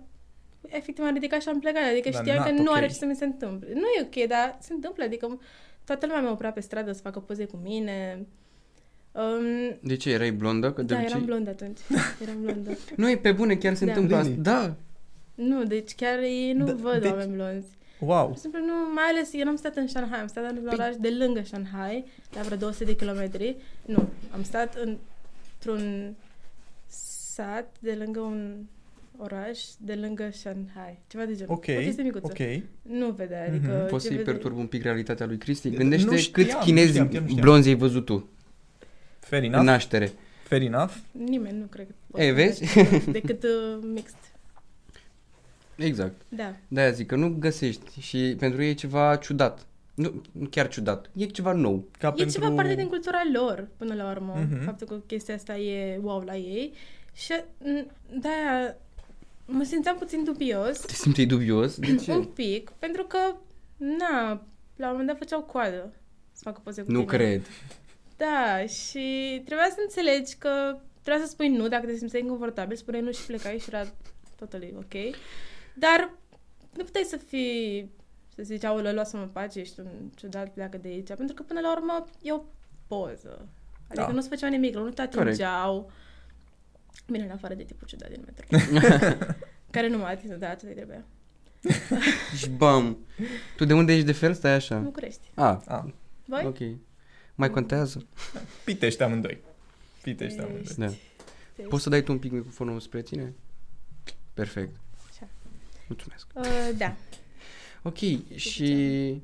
efectiv 0.67 1.03
m-am 1.03 1.13
ridicat 1.13 1.41
și 1.41 1.47
am 1.49 1.59
plecat, 1.59 1.83
adică 1.91 2.09
Dar 2.09 2.21
știam 2.21 2.43
că 2.43 2.49
not 2.51 2.59
nu 2.59 2.69
ok. 2.71 2.75
are 2.77 2.87
ce 2.87 2.93
să 2.93 3.05
mi 3.05 3.15
se 3.15 3.25
întâmple. 3.25 3.69
Nu 3.73 3.79
e 3.99 4.01
ok, 4.21 4.27
dar 4.27 4.57
se 4.61 4.73
întâmplă, 4.73 5.03
adică 5.03 5.39
toată 5.85 6.05
lumea 6.05 6.21
mă 6.21 6.29
oprea 6.29 6.51
pe 6.51 6.59
stradă 6.59 6.91
să 6.91 7.01
facă 7.01 7.19
poze 7.19 7.45
cu 7.45 7.59
mine. 7.63 8.25
Um, 9.11 9.77
De 9.81 9.95
ce? 9.95 10.11
Erai 10.11 10.31
blondă? 10.31 10.71
Că 10.71 10.81
de 10.81 10.93
da, 10.93 10.99
obicei- 10.99 11.13
eram 11.15 11.25
blondă 11.25 11.49
atunci. 11.49 11.79
Eram 12.23 12.41
blondă. 12.41 12.77
Nu, 12.95 13.09
e 13.09 13.17
pe 13.17 13.31
bune, 13.31 13.55
chiar 13.55 13.75
se 13.75 13.85
Da. 13.85 13.91
întâmplă 13.91 14.15
asta. 14.15 14.27
Really? 14.27 14.43
Da. 14.43 14.75
Nu, 15.35 15.63
deci 15.63 15.95
chiar 15.95 16.19
ei 16.19 16.53
nu 16.53 16.65
Da, 16.65 16.73
văd 16.73 17.01
deci- 17.01 17.11
oameni 17.11 17.33
blonzi. 17.33 17.67
Wow. 17.99 18.25
Pur 18.25 18.35
și 18.35 18.41
simplu 18.41 18.59
nu, 18.59 18.73
mai 18.93 19.03
ales 19.09 19.29
eu 19.33 19.43
n-am 19.43 19.55
stat 19.55 19.75
în 19.75 19.87
Shanghai, 19.87 20.19
am 20.19 20.27
stat 20.27 20.49
într-un 20.49 20.67
Păi- 20.69 20.73
oraș 20.73 20.95
de 20.99 21.09
lângă 21.09 21.41
Shanghai, 21.43 22.05
la 22.33 22.41
vreo 22.41 22.57
200 22.57 22.83
de 22.83 22.95
kilometri. 22.95 23.55
Nu, 23.85 24.07
am 24.33 24.43
stat 24.43 24.75
într-un 24.83 26.13
sat 27.33 27.75
de 27.79 27.93
lângă 27.93 28.19
un 28.19 28.55
oraș 29.17 29.59
de 29.77 29.93
lângă 29.95 30.29
Shanghai. 30.33 30.99
Ceva 31.07 31.25
de 31.25 31.35
genul. 31.35 31.53
Ok, 31.53 31.65
O 31.67 31.79
chestie 31.81 32.03
micuță. 32.03 32.25
ok. 32.31 32.61
Nu 32.81 33.11
vedea, 33.11 33.45
adică... 33.47 33.77
Mhm. 33.79 33.87
Poți 33.87 34.03
ce 34.03 34.07
să-i 34.09 34.17
vede- 34.17 34.31
perturb 34.31 34.57
un 34.57 34.67
pic 34.67 34.83
realitatea 34.83 35.25
lui 35.25 35.37
Cristi? 35.37 35.69
Nu 35.69 35.75
Gândește 35.75 36.15
știam, 36.17 36.31
câți 36.45 36.55
nu 36.55 36.59
chinezi 36.63 36.87
știam, 36.89 37.07
chiar 37.09 37.21
nu 37.21 37.27
știam. 37.27 37.41
blonzi 37.41 37.67
ai 37.67 37.75
văzut 37.75 38.05
tu 38.05 38.29
Fair 39.19 39.43
în 39.43 39.47
enough. 39.49 39.65
naștere. 39.65 40.11
Fair 40.43 40.61
enough. 40.61 40.91
Nimeni 41.11 41.57
nu 41.57 41.65
cred 41.65 41.85
că 41.87 41.93
pot 42.11 42.21
Ei, 42.21 42.27
să 42.27 42.33
vezi? 42.33 42.59
găsească 42.59 43.11
Decât 43.11 43.43
uh, 43.43 43.77
mixt. 43.93 44.15
Exact. 45.75 46.21
Da. 46.29 46.55
De-aia 46.67 46.91
zic 46.91 47.07
că 47.07 47.15
nu 47.15 47.35
găsești 47.39 47.99
și 48.01 48.35
pentru 48.39 48.63
ei 48.63 48.69
e 48.69 48.73
ceva 48.73 49.15
ciudat. 49.15 49.65
Nu, 49.93 50.21
nu 50.31 50.47
chiar 50.47 50.67
ciudat. 50.67 51.09
E 51.15 51.25
ceva 51.25 51.51
nou. 51.53 51.83
Ca 51.99 52.07
E 52.07 52.11
pentru... 52.11 52.39
ceva 52.39 52.51
parte 52.55 52.75
din 52.75 52.87
cultura 52.87 53.21
lor, 53.33 53.67
până 53.77 53.93
la 53.93 54.09
urmă, 54.09 54.47
Mhm. 54.51 54.63
faptul 54.63 54.87
că 54.87 54.95
chestia 55.07 55.35
asta 55.35 55.57
e 55.57 55.99
wow 56.01 56.21
la 56.21 56.35
ei. 56.35 56.73
Și 57.13 57.31
m, 57.57 57.87
de-aia 58.19 58.75
mă 59.45 59.63
simțeam 59.63 59.97
puțin 59.97 60.23
dubios, 60.23 60.79
Te 60.79 60.93
simți 60.93 61.21
dubios? 61.23 61.77
De 61.79 61.87
un 61.91 61.97
ce? 61.97 62.27
pic, 62.33 62.69
pentru 62.69 63.03
că, 63.03 63.17
na, 63.77 64.29
la 64.75 64.85
un 64.85 64.91
moment 64.91 65.07
dat 65.07 65.17
făceau 65.17 65.41
coadă 65.41 65.93
să 66.31 66.41
facă 66.43 66.61
poze 66.63 66.81
cu 66.81 66.91
Nu 66.91 66.99
tine. 67.03 67.17
cred. 67.17 67.41
Da, 68.17 68.65
și 68.65 69.41
trebuia 69.45 69.67
să 69.69 69.77
înțelegi 69.83 70.35
că 70.35 70.77
trebuia 71.01 71.25
să 71.25 71.29
spui 71.31 71.47
nu 71.47 71.67
dacă 71.67 71.85
te 71.85 71.95
simțeai 71.95 72.21
inconfortabil, 72.21 72.77
spuneai 72.77 73.03
nu 73.03 73.11
și 73.11 73.25
plecai 73.25 73.57
și 73.57 73.69
era 73.73 73.85
totally 74.39 74.73
ok. 74.77 75.15
Dar 75.75 76.13
nu 76.77 76.83
puteai 76.83 77.03
să 77.03 77.17
fii, 77.17 77.91
să 78.35 78.43
zici, 78.43 78.63
aoleu, 78.63 78.93
lasă-mă 78.93 79.21
în 79.23 79.29
pace, 79.29 79.59
ești 79.59 79.79
un 79.79 80.09
ciudat, 80.15 80.49
pleacă 80.53 80.77
de 80.77 80.87
aici. 80.87 81.07
Pentru 81.07 81.35
că 81.35 81.43
până 81.43 81.59
la 81.59 81.71
urmă 81.77 82.05
e 82.21 82.31
o 82.33 82.41
poză. 82.87 83.47
Adică 83.87 84.05
Da. 84.05 84.11
nu-ți 84.11 84.27
făceau 84.27 84.49
nimic, 84.49 84.75
nu 84.75 84.89
te 84.89 84.95
Corect. 84.95 85.15
atingeau. 85.17 85.91
Bine, 87.07 87.23
în 87.23 87.29
afară 87.31 87.53
de 87.53 87.63
tipul 87.63 87.87
ciudat 87.87 88.09
din 88.09 88.25
metro. 88.25 88.57
care 89.71 89.87
nu 89.87 89.97
m-a 89.97 90.07
atins 90.07 90.33
odată, 90.33 90.65
de 90.65 90.71
trebuia. 90.73 91.05
Și 92.37 92.49
bam. 92.49 92.97
Tu 93.57 93.65
de 93.65 93.73
unde 93.73 93.93
ești 93.93 94.05
de 94.05 94.11
fel? 94.11 94.33
Stai 94.33 94.51
așa. 94.53 94.77
București. 94.77 95.31
Ah, 95.33 95.57
A, 95.65 95.93
Voi? 96.25 96.43
ok. 96.45 96.57
Mai 97.35 97.49
contează? 97.49 98.07
pitești 98.63 99.03
amândoi. 99.03 99.41
Pitești 100.01 100.33
Ești. 100.39 100.49
amândoi. 100.49 100.75
Da. 100.77 100.85
Ești. 100.85 101.69
Poți 101.69 101.83
să 101.83 101.89
dai 101.89 102.03
tu 102.03 102.11
un 102.11 102.19
pic 102.19 102.31
microfonul 102.31 102.79
spre 102.79 103.01
tine? 103.01 103.33
Perfect. 104.33 104.75
Așa. 105.87 105.95
Mulțumesc. 105.95 106.27
Uh, 106.35 106.77
da. 106.77 106.95
Ok, 107.83 107.97
și 108.35 109.21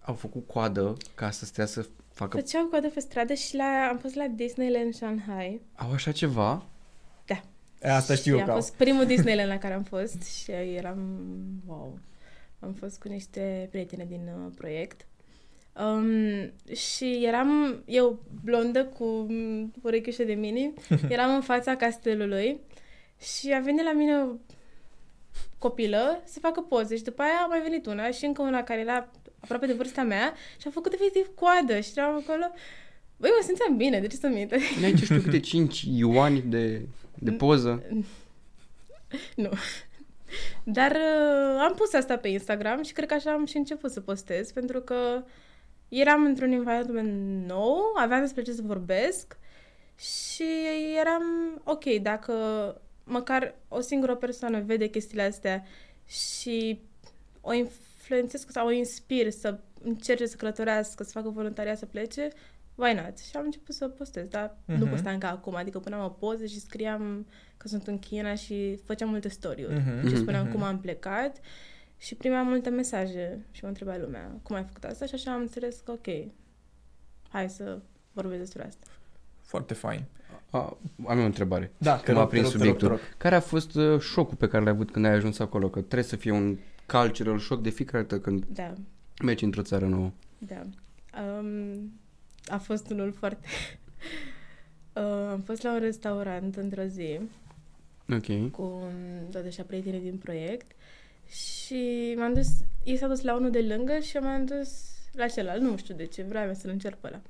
au 0.00 0.14
făcut 0.14 0.46
coadă 0.46 0.96
ca 1.14 1.30
să 1.30 1.44
stea 1.44 1.66
să 1.66 1.86
facă... 2.12 2.36
Făceau 2.36 2.64
coadă 2.64 2.88
pe 2.88 3.00
stradă 3.00 3.34
și 3.34 3.56
la, 3.56 3.88
am 3.90 3.98
fost 3.98 4.14
la 4.14 4.26
Disneyland 4.26 4.94
Shanghai. 4.94 5.60
Au 5.74 5.92
așa 5.92 6.12
ceva? 6.12 6.66
E, 7.80 7.90
asta 7.90 8.14
știu 8.14 8.32
și 8.32 8.38
eu 8.38 8.44
că 8.44 8.50
a 8.50 8.54
au. 8.54 8.60
fost 8.60 8.74
primul 8.74 9.04
Disneyland 9.04 9.48
la 9.48 9.58
care 9.58 9.74
am 9.74 9.82
fost 9.82 10.22
și 10.42 10.50
eram... 10.50 10.98
Wow! 11.66 11.98
Am 12.58 12.72
fost 12.72 12.98
cu 12.98 13.08
niște 13.08 13.68
prietene 13.70 14.04
din 14.08 14.30
uh, 14.34 14.52
proiect. 14.56 15.06
Um, 15.80 16.52
și 16.74 17.24
eram 17.24 17.82
eu 17.86 18.22
blondă 18.44 18.84
cu 18.84 19.04
mm, 19.04 19.72
urechiușe 19.82 20.24
de 20.24 20.32
mini, 20.32 20.72
eram 21.08 21.34
în 21.34 21.40
fața 21.40 21.76
castelului 21.76 22.60
și 23.20 23.52
a 23.52 23.60
venit 23.60 23.84
la 23.84 23.92
mine 23.92 24.18
o 24.18 24.26
copilă 25.58 26.22
să 26.24 26.38
facă 26.38 26.60
poze 26.60 26.96
și 26.96 27.02
după 27.02 27.22
aia 27.22 27.40
a 27.44 27.46
mai 27.46 27.60
venit 27.60 27.86
una 27.86 28.10
și 28.10 28.24
încă 28.24 28.42
una 28.42 28.62
care 28.62 28.80
era 28.80 29.10
aproape 29.40 29.66
de 29.66 29.72
vârsta 29.72 30.02
mea 30.02 30.34
și 30.60 30.66
a 30.68 30.70
făcut 30.70 30.92
efectiv 30.92 31.30
coadă 31.34 31.80
și 31.80 31.90
eram 31.96 32.14
acolo 32.14 32.44
Băi, 33.16 33.30
mă 33.36 33.44
simțeam 33.44 33.76
bine, 33.76 34.00
de 34.00 34.06
ce 34.06 34.16
să 34.16 34.28
mint? 34.28 34.52
Aici 34.84 35.02
știu 35.02 35.20
câte 35.20 35.40
5 35.50 35.82
ioani 35.82 36.40
de, 36.40 36.86
de 37.14 37.30
poză. 37.30 37.82
Nu. 39.34 39.50
Dar 40.64 40.90
uh, 40.90 41.60
am 41.60 41.74
pus 41.76 41.92
asta 41.92 42.16
pe 42.16 42.28
Instagram 42.28 42.82
și 42.82 42.92
cred 42.92 43.08
că 43.08 43.14
așa 43.14 43.32
am 43.32 43.46
și 43.46 43.56
început 43.56 43.90
să 43.90 44.00
postez, 44.00 44.52
pentru 44.52 44.80
că 44.80 45.24
eram 45.88 46.24
într-un 46.24 46.52
environment 46.52 47.46
nou, 47.46 47.80
aveam 47.94 48.20
despre 48.20 48.42
ce 48.42 48.52
să 48.52 48.62
vorbesc 48.64 49.38
și 49.96 50.44
eram 51.00 51.22
ok, 51.64 51.84
dacă 51.84 52.34
măcar 53.08 53.54
o 53.68 53.80
singură 53.80 54.14
persoană 54.14 54.60
vede 54.60 54.86
chestiile 54.86 55.22
astea 55.22 55.64
și 56.06 56.80
o 57.40 57.52
influențez 57.52 58.46
sau 58.48 58.66
o 58.66 58.70
inspir 58.70 59.30
să 59.30 59.58
încerce 59.82 60.26
să 60.26 60.36
călătorească, 60.36 61.02
să 61.02 61.10
facă 61.10 61.28
voluntariat, 61.28 61.78
să 61.78 61.86
plece, 61.86 62.28
why 62.74 62.92
not? 62.92 63.18
Și 63.18 63.36
am 63.36 63.44
început 63.44 63.74
să 63.74 63.88
postez, 63.88 64.26
dar 64.28 64.50
uh-huh. 64.50 64.64
nu 64.76 64.84
Mhm. 64.84 64.90
postam 64.90 65.18
ca 65.18 65.30
acum, 65.30 65.54
adică 65.54 65.78
puneam 65.78 66.04
o 66.04 66.08
poză 66.08 66.46
și 66.46 66.60
scriam 66.60 67.26
că 67.56 67.68
sunt 67.68 67.86
în 67.86 67.98
China 67.98 68.34
și 68.34 68.76
făceam 68.84 69.08
multe 69.08 69.28
story-uri 69.28 69.74
Mhm, 69.74 70.08
și 70.08 70.16
spuneam 70.16 70.42
mhm. 70.44 70.52
cum 70.52 70.62
am 70.62 70.80
plecat 70.80 71.40
și 71.98 72.14
primeam 72.14 72.46
multe 72.46 72.68
mesaje 72.68 73.44
și 73.50 73.62
mă 73.62 73.68
întreba 73.68 73.96
lumea 73.96 74.38
cum 74.42 74.56
ai 74.56 74.64
făcut 74.64 74.84
asta 74.84 75.06
și 75.06 75.14
așa 75.14 75.32
am 75.32 75.40
înțeles 75.40 75.80
că 75.84 75.90
ok, 75.90 76.06
hai 77.28 77.50
să 77.50 77.78
vorbesc 78.12 78.40
despre 78.40 78.66
asta. 78.66 78.86
Foarte 79.46 79.74
fain. 79.74 80.04
A, 80.50 80.76
am 81.06 81.16
eu 81.16 81.22
o 81.22 81.26
întrebare. 81.26 81.72
Da, 81.78 82.00
Că 82.00 82.12
m-a 82.12 82.26
prins 82.26 82.48
subiectul. 82.50 83.00
Care 83.16 83.34
a 83.34 83.40
fost 83.40 83.74
uh, 83.74 84.00
șocul 84.00 84.36
pe 84.36 84.48
care 84.48 84.62
l-ai 84.64 84.72
avut 84.72 84.90
când 84.90 85.04
ai 85.04 85.12
ajuns 85.12 85.38
acolo? 85.38 85.68
Că 85.68 85.78
trebuie 85.78 86.02
să 86.02 86.16
fie 86.16 86.30
un 86.30 86.58
cultural 86.86 87.38
shock 87.38 87.62
de 87.62 87.70
fiecare 87.70 88.02
dată 88.02 88.20
când 88.22 88.44
Da, 88.52 88.72
mergi 89.22 89.44
într-o 89.44 89.62
țară 89.62 89.86
nouă. 89.86 90.12
da. 90.38 90.62
Um, 91.38 91.92
a 92.46 92.58
fost 92.58 92.90
unul 92.90 93.12
foarte... 93.12 93.46
uh, 94.92 95.28
am 95.30 95.40
fost 95.40 95.62
la 95.62 95.72
un 95.72 95.78
restaurant 95.78 96.56
într-o 96.56 96.82
zi 96.82 97.20
Ok. 98.12 98.50
cu 98.50 98.82
toate 99.30 99.46
așa 99.46 99.62
prietenii 99.62 100.00
din 100.00 100.16
proiect 100.16 100.70
și 101.28 102.14
m-am 102.18 102.32
dus, 102.34 102.46
ei 102.84 102.96
s-au 102.96 103.08
dus 103.08 103.22
la 103.22 103.36
unul 103.36 103.50
de 103.50 103.60
lângă 103.62 103.98
și 103.98 104.16
eu 104.16 104.22
m-am 104.22 104.44
dus 104.44 104.68
la 105.12 105.26
celălalt, 105.26 105.62
nu 105.62 105.76
știu 105.76 105.94
de 105.94 106.04
ce, 106.04 106.22
vreau 106.22 106.54
să-l 106.54 106.70
încerc 106.70 106.96
pe 106.96 107.06
ăla. 107.06 107.20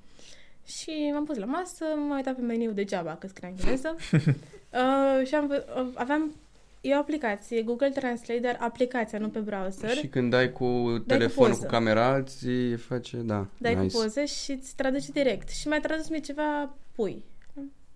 Și 0.66 1.10
m-am 1.12 1.24
pus 1.24 1.36
la 1.36 1.44
masă, 1.44 1.84
m-am 1.96 2.16
uitat 2.16 2.34
pe 2.34 2.40
meniu 2.40 2.70
degeaba, 2.70 3.16
că 3.16 3.26
scria 3.26 3.48
în 3.48 3.54
engleză. 3.58 3.96
uh, 4.20 5.26
și 5.26 5.34
am, 5.34 5.46
vă- 5.46 5.66
uh, 5.76 5.92
aveam, 5.94 6.34
e 6.80 6.94
o 6.94 6.98
aplicație, 6.98 7.62
Google 7.62 7.90
Translate, 7.90 8.40
dar 8.40 8.56
aplicația, 8.60 9.18
nu 9.18 9.28
pe 9.28 9.38
browser. 9.38 9.90
Și 9.90 10.06
când 10.06 10.30
dai 10.30 10.52
cu 10.52 11.02
telefonul, 11.06 11.52
cu, 11.52 11.58
poză. 11.58 11.66
camera, 11.70 12.22
ți 12.22 12.74
face, 12.74 13.16
da, 13.16 13.46
Dai 13.58 13.74
nice. 13.74 13.96
cu 13.96 14.02
poze 14.02 14.24
și 14.24 14.50
îți 14.50 14.74
traduce 14.74 15.12
direct. 15.12 15.48
Și 15.48 15.68
mi-a 15.68 15.80
tradus 15.80 16.08
mie 16.08 16.20
ceva 16.20 16.74
pui. 16.94 17.24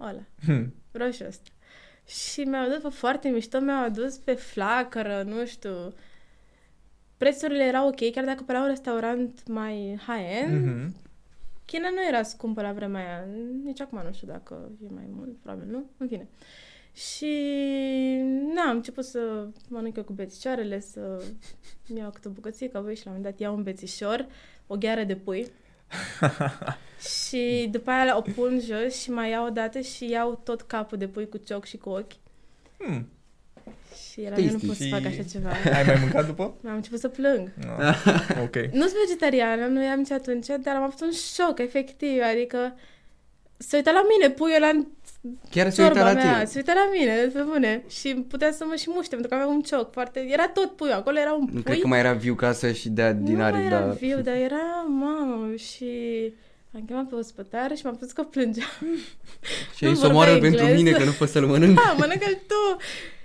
Ăla. 0.00 0.22
Hmm. 0.44 0.74
Vreau 0.90 1.10
și 1.10 1.24
ăsta. 1.28 1.50
Și 2.06 2.40
mi-au 2.40 2.68
dat 2.68 2.80
pe 2.80 2.88
foarte 2.88 3.28
mișto, 3.28 3.60
mi-au 3.60 3.84
adus 3.84 4.16
pe 4.16 4.32
flacără, 4.32 5.22
nu 5.26 5.46
știu. 5.46 5.94
Prețurile 7.16 7.64
erau 7.64 7.86
ok, 7.88 8.10
chiar 8.10 8.24
dacă 8.24 8.42
pe 8.46 8.52
la 8.52 8.60
un 8.60 8.66
restaurant 8.66 9.48
mai 9.48 10.00
high-end, 10.06 10.66
mm-hmm. 10.68 11.08
Mhm. 11.70 11.82
China 11.82 11.90
nu 11.90 12.08
era 12.08 12.22
scumpă 12.22 12.62
la 12.62 12.72
vremea 12.72 13.00
aia. 13.00 13.26
Nici 13.64 13.80
acum 13.80 14.00
nu 14.04 14.12
știu 14.12 14.26
dacă 14.26 14.70
e 14.84 14.88
mai 14.94 15.08
mult, 15.08 15.36
probabil 15.42 15.70
nu, 15.70 15.90
în 15.96 16.08
fine. 16.08 16.28
Și 16.92 17.32
na, 18.54 18.62
am 18.62 18.76
început 18.76 19.04
să 19.04 19.48
mănânc 19.68 19.96
eu 19.96 20.04
cu 20.04 20.12
bețicioarele, 20.12 20.80
să 20.80 21.22
iau 21.96 22.10
câte 22.10 22.28
o 22.28 22.30
bucățică, 22.30 22.80
voi 22.80 22.96
și 22.96 23.04
la 23.04 23.10
un 23.10 23.16
moment 23.16 23.32
dat 23.32 23.40
iau 23.40 23.56
un 23.56 23.62
bețișor, 23.62 24.26
o 24.66 24.76
gheară 24.76 25.04
de 25.04 25.16
pui 25.16 25.46
și 27.24 27.68
după 27.70 27.90
aia 27.90 28.16
o 28.16 28.20
pun 28.20 28.60
jos 28.60 29.00
și 29.00 29.10
mai 29.10 29.30
iau 29.30 29.46
o 29.46 29.50
dată 29.50 29.80
și 29.80 30.08
iau 30.10 30.40
tot 30.44 30.62
capul 30.62 30.98
de 30.98 31.08
pui 31.08 31.28
cu 31.28 31.36
cioc 31.36 31.64
și 31.64 31.76
cu 31.76 31.88
ochi. 31.88 32.12
Hmm. 32.78 33.08
Și 34.10 34.20
era, 34.20 34.36
eu 34.36 34.44
nu 34.44 34.50
Tasty. 34.50 34.66
pot 34.66 34.76
să 34.76 34.86
fac 34.90 35.04
așa 35.04 35.22
ceva. 35.32 35.48
Ai 35.76 35.84
mai 35.86 35.96
mâncat 36.00 36.26
după? 36.26 36.42
Am 36.70 36.74
început 36.74 36.98
să 36.98 37.08
plâng. 37.08 37.52
No. 37.66 37.72
Ok. 38.44 38.56
Nu 38.72 38.80
sunt 38.80 38.96
vegetariană, 39.06 39.66
nu 39.66 39.84
eram 39.84 39.98
nici 39.98 40.10
atunci, 40.10 40.46
dar 40.46 40.74
am 40.74 40.82
avut 40.82 41.00
un 41.00 41.10
șoc, 41.34 41.58
efectiv, 41.58 42.20
adică 42.32 42.74
se 43.56 43.76
uita 43.76 43.90
la 43.90 44.02
mine, 44.16 44.30
puiul 44.34 44.56
ăla 44.62 44.70
Chiar 45.50 45.70
se 45.70 45.82
uită 45.82 45.94
ciorba 45.94 46.12
la 46.12 46.14
mea, 46.22 46.32
tine. 46.32 46.44
se 46.44 46.52
uita 46.58 46.72
la 46.72 46.88
mine, 46.98 47.14
pe 47.32 47.40
bune, 47.40 47.82
și 47.88 48.08
putea 48.28 48.52
să 48.52 48.64
mă 48.68 48.74
și 48.74 48.86
muște, 48.88 49.08
pentru 49.10 49.28
că 49.28 49.34
avea 49.34 49.46
un 49.46 49.60
cioc 49.62 49.92
foarte... 49.92 50.26
Era 50.30 50.48
tot 50.48 50.76
puiul, 50.76 50.94
acolo 50.94 51.18
era 51.18 51.32
un 51.32 51.40
Nu 51.40 51.52
pui. 51.52 51.62
cred 51.62 51.80
că 51.80 51.86
mai 51.86 51.98
era 51.98 52.12
viu 52.12 52.34
ca 52.34 52.52
să 52.52 52.72
și 52.72 52.88
dea 52.88 53.12
din 53.12 53.36
nu 53.36 53.42
aripi, 53.42 53.58
mai 53.62 53.66
era 53.72 53.80
dar... 53.86 53.94
viu, 53.96 54.20
dar 54.20 54.34
era, 54.34 54.86
mamă, 54.88 55.54
și 55.56 55.88
am 56.74 56.82
chemat 56.86 57.04
pe 57.08 57.14
ospătar 57.14 57.76
și 57.76 57.84
m-am 57.84 57.96
pus 57.96 58.12
că 58.12 58.22
plângeam. 58.22 58.68
Și 59.76 59.84
nu 59.84 59.88
ai 59.90 59.96
să 59.96 60.06
omoară 60.06 60.30
vorbea 60.30 60.48
pentru 60.50 60.66
engleză. 60.66 60.82
mine 60.84 60.96
că 60.98 61.04
nu 61.04 61.10
pot 61.18 61.28
să-l 61.28 61.46
mănânc. 61.46 61.74
Da, 61.74 61.94
mănâncă-l 61.98 62.38
tu! 62.46 62.76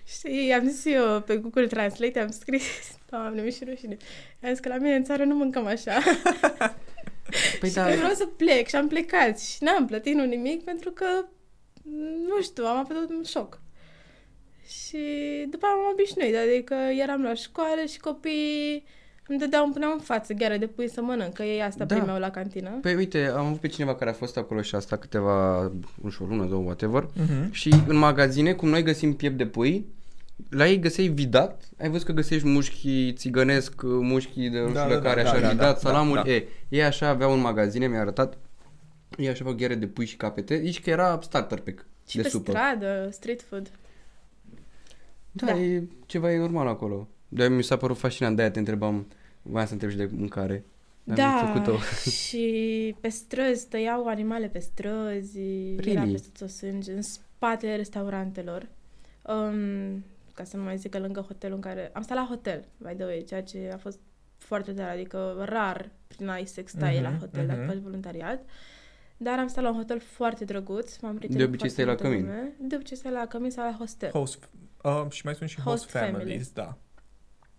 Și 0.05 0.53
am 0.59 0.67
zis 0.69 0.85
eu 0.85 1.21
pe 1.21 1.37
Google 1.37 1.67
Translate, 1.67 2.19
am 2.19 2.31
scris, 2.31 2.63
doamne, 3.09 3.41
mi 3.41 3.51
și 3.51 3.63
rușine. 3.63 3.97
Am 4.43 4.49
zis 4.49 4.59
că 4.59 4.69
la 4.69 4.77
mine 4.77 4.95
în 4.95 5.03
țară 5.03 5.23
nu 5.23 5.35
mâncăm 5.35 5.65
așa. 5.65 5.99
Păi 7.59 7.69
și 7.69 7.75
da, 7.75 7.89
că 7.89 7.95
vreau 7.95 8.13
să 8.13 8.25
plec 8.25 8.67
și 8.67 8.75
am 8.75 8.87
plecat 8.87 9.39
și 9.39 9.63
n-am 9.63 9.85
plătit 9.85 10.15
nu 10.15 10.25
nimic 10.25 10.63
pentru 10.63 10.91
că, 10.91 11.25
nu 12.27 12.41
știu, 12.41 12.65
am 12.65 12.77
avut 12.77 13.09
un 13.09 13.23
șoc. 13.23 13.61
Și 14.67 14.97
după 15.49 15.65
aia 15.65 15.75
am 15.75 15.91
obișnuit, 15.91 16.35
adică 16.35 16.73
eram 16.73 17.23
la 17.23 17.33
școală 17.33 17.85
și 17.85 17.99
copiii 17.99 18.85
îmi 19.27 19.39
dădeau, 19.39 19.63
îmi 19.63 19.73
puneau 19.73 19.91
în 19.91 19.99
față 19.99 20.33
gheare 20.33 20.57
de 20.57 20.67
pui 20.67 20.89
să 20.89 21.01
mănânc, 21.01 21.33
că 21.33 21.43
ei 21.43 21.61
asta 21.61 21.85
Da. 21.85 21.95
primeau 21.95 22.19
la 22.19 22.29
cantină. 22.31 22.69
Păi 22.81 22.95
uite, 22.95 23.25
am 23.27 23.45
avut 23.45 23.59
pe 23.59 23.67
cineva 23.67 23.95
care 23.95 24.09
a 24.09 24.13
fost 24.13 24.37
acolo 24.37 24.61
și 24.61 24.75
a 24.75 24.79
stat 24.79 24.99
câteva, 24.99 25.61
nu 26.01 26.09
știu, 26.09 26.25
o 26.25 26.27
lună, 26.27 26.45
două, 26.45 26.63
whatever. 26.63 27.07
Mhm. 27.13 27.51
Și 27.51 27.73
în 27.87 27.95
magazine, 27.95 28.53
cum 28.53 28.69
noi 28.69 28.83
găsim 28.83 29.13
piept 29.15 29.37
de 29.37 29.45
pui, 29.45 29.85
la 30.49 30.67
ei 30.67 30.79
găseai 30.79 31.07
vidat, 31.07 31.63
ai 31.81 31.89
văzut 31.89 32.05
că 32.05 32.11
găsești 32.11 32.47
mușchi 32.47 33.13
țigănesc, 33.13 33.81
mușchi 33.83 34.49
de 34.49 34.59
Da, 34.59 34.71
da, 34.71 34.87
da, 34.87 34.99
care 35.01 35.21
da, 35.23 35.29
așa 35.29 35.39
da, 35.39 35.49
vidat, 35.49 35.73
da, 35.73 35.89
salamuri, 35.89 36.23
da. 36.23 36.29
E, 36.31 36.47
ei 36.69 36.83
așa 36.83 37.07
aveau 37.07 37.33
în 37.33 37.39
magazine, 37.41 37.87
mi-a 37.87 37.99
arătat, 37.99 38.37
ei 39.17 39.27
așa 39.27 39.37
aveau 39.41 39.55
ghere 39.55 39.75
de 39.75 39.87
pui 39.87 40.05
și 40.05 40.15
capete, 40.15 40.61
zici 40.63 40.81
că 40.81 40.89
era 40.89 41.19
starter 41.21 41.59
pack 41.59 41.85
Și 42.07 42.15
de 42.15 42.21
pe 42.21 42.29
supă. 42.29 42.51
stradă, 42.51 43.09
street 43.11 43.41
food. 43.41 43.69
Da, 45.31 45.45
Da. 45.45 45.57
E, 45.59 45.83
ceva 46.05 46.31
e 46.31 46.37
normal 46.37 46.67
acolo. 46.67 47.07
De 47.35 47.47
mi 47.47 47.63
s-a 47.63 47.77
părut 47.77 47.97
fascinant, 47.97 48.35
de-aia 48.35 48.51
te 48.51 48.59
întrebam, 48.59 49.07
voiam 49.41 49.65
să 49.67 49.73
întreb 49.73 49.91
și 49.91 49.97
de 49.97 50.09
mâncare. 50.11 50.63
Dar 51.03 51.15
da, 51.17 51.39
am 51.39 51.47
făcut-o. 51.53 51.77
și 52.25 52.95
pe 53.01 53.09
străzi 53.09 53.67
tăiau 53.67 54.07
animale 54.07 54.47
pe 54.47 54.59
străzi, 54.59 55.39
era 55.77 55.81
Really? 55.83 56.11
peste 56.11 56.27
tot 56.39 56.49
sânge, 56.49 56.91
în 56.93 57.01
spatele 57.01 57.75
restaurantelor. 57.75 58.67
Um, 59.21 60.03
ca 60.33 60.43
să 60.43 60.57
nu 60.57 60.63
mai 60.63 60.77
zic 60.77 60.91
că 60.91 60.99
lângă 60.99 61.19
hotelul 61.19 61.55
în 61.55 61.61
care... 61.61 61.89
Am 61.93 62.01
stat 62.01 62.17
la 62.17 62.25
hotel, 62.29 62.65
by 62.77 62.93
the 62.95 63.03
way, 63.05 63.23
ceea 63.27 63.43
ce 63.43 63.69
a 63.73 63.77
fost 63.77 63.99
foarte 64.37 64.71
tare, 64.71 64.91
adică 64.91 65.43
rar 65.45 65.89
prin 66.07 66.27
a 66.27 66.39
sextai 66.43 66.93
Mhm, 66.93 67.03
la 67.03 67.17
hotel 67.19 67.45
mhm. 67.45 67.55
dacă 67.55 67.65
faci 67.67 67.81
voluntariat. 67.81 68.43
Dar 69.17 69.39
am 69.39 69.47
stat 69.47 69.63
la 69.63 69.69
un 69.69 69.75
hotel 69.75 69.99
foarte 69.99 70.45
drăguț, 70.45 70.97
m-am 70.97 71.15
prietenit 71.15 71.37
De 71.43 71.47
obicei 71.47 71.69
cu 71.69 71.75
foarte 71.75 71.83
stai 71.83 71.85
la 71.85 71.91
multă 71.91 72.33
cămin. 72.35 72.45
lume. 72.59 72.69
De 72.69 72.75
obicei 72.75 72.97
stai 72.97 73.11
la 73.11 73.25
cămin 73.27 73.51
sau 73.51 73.65
la 73.65 73.75
hostel. 73.77 74.09
Host, 74.09 74.49
uh, 74.83 75.05
și 75.09 75.21
mai 75.25 75.35
sunt 75.35 75.49
și 75.49 75.61
host, 75.61 75.77
Host 75.83 75.89
families, 75.89 76.17
families. 76.17 76.51
da. 76.51 76.77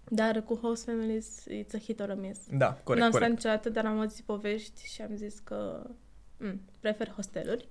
Dar 0.08 0.42
cu 0.42 0.54
host 0.54 0.84
families, 0.84 1.42
it's 1.50 1.74
a 1.74 1.78
hit 1.78 2.00
or 2.00 2.10
a 2.10 2.14
miss. 2.14 2.40
Da, 2.50 2.80
corect, 2.84 3.02
N-am 3.02 3.10
stat 3.10 3.22
corect. 3.22 3.30
niciodată, 3.30 3.70
dar 3.70 3.86
am 3.86 4.00
auzit 4.00 4.24
povești 4.24 4.86
și 4.86 5.02
am 5.02 5.10
zis 5.14 5.38
că 5.38 5.90
m, 6.36 6.60
prefer 6.80 7.08
hosteluri. 7.08 7.68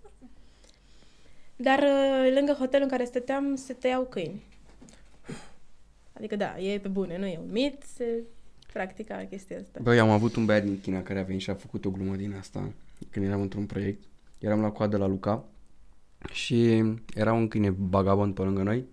Dar 1.56 1.80
uh, 1.80 2.32
lângă 2.34 2.52
hotelul 2.52 2.84
în 2.84 2.90
care 2.92 3.06
stăteam 3.06 3.56
se 3.56 3.74
tăiau 3.74 4.04
câini. 4.06 4.44
Adică 6.14 6.36
da, 6.36 6.60
e 6.60 6.80
pe 6.80 6.88
bune, 6.88 7.18
nu 7.18 7.26
e 7.26 7.40
un 7.42 7.52
mit, 7.52 7.84
se 7.96 8.24
practica 8.74 9.26
chestia 9.30 9.60
asta. 9.60 9.80
Băi, 9.82 10.00
am 10.00 10.10
avut 10.10 10.36
un 10.36 10.46
băiat 10.46 10.64
din 10.64 10.82
China 10.82 11.02
care 11.02 11.20
a 11.20 11.24
venit 11.24 11.42
și 11.42 11.50
a 11.50 11.56
făcut 11.56 11.86
o 11.86 11.90
glumă 11.90 12.16
din 12.16 12.34
asta 12.34 12.72
când 13.10 13.26
eram 13.26 13.42
într-un 13.42 13.66
proiect. 13.66 14.04
Eram 14.40 14.62
la 14.62 14.72
coadă 14.72 14.98
la 14.98 15.06
Luca 15.06 15.46
și 16.32 16.84
era 17.16 17.34
un 17.34 17.48
câine 17.48 17.70
vagabond 17.78 18.34
pe 18.34 18.42
lângă 18.42 18.64
noi 18.64 18.86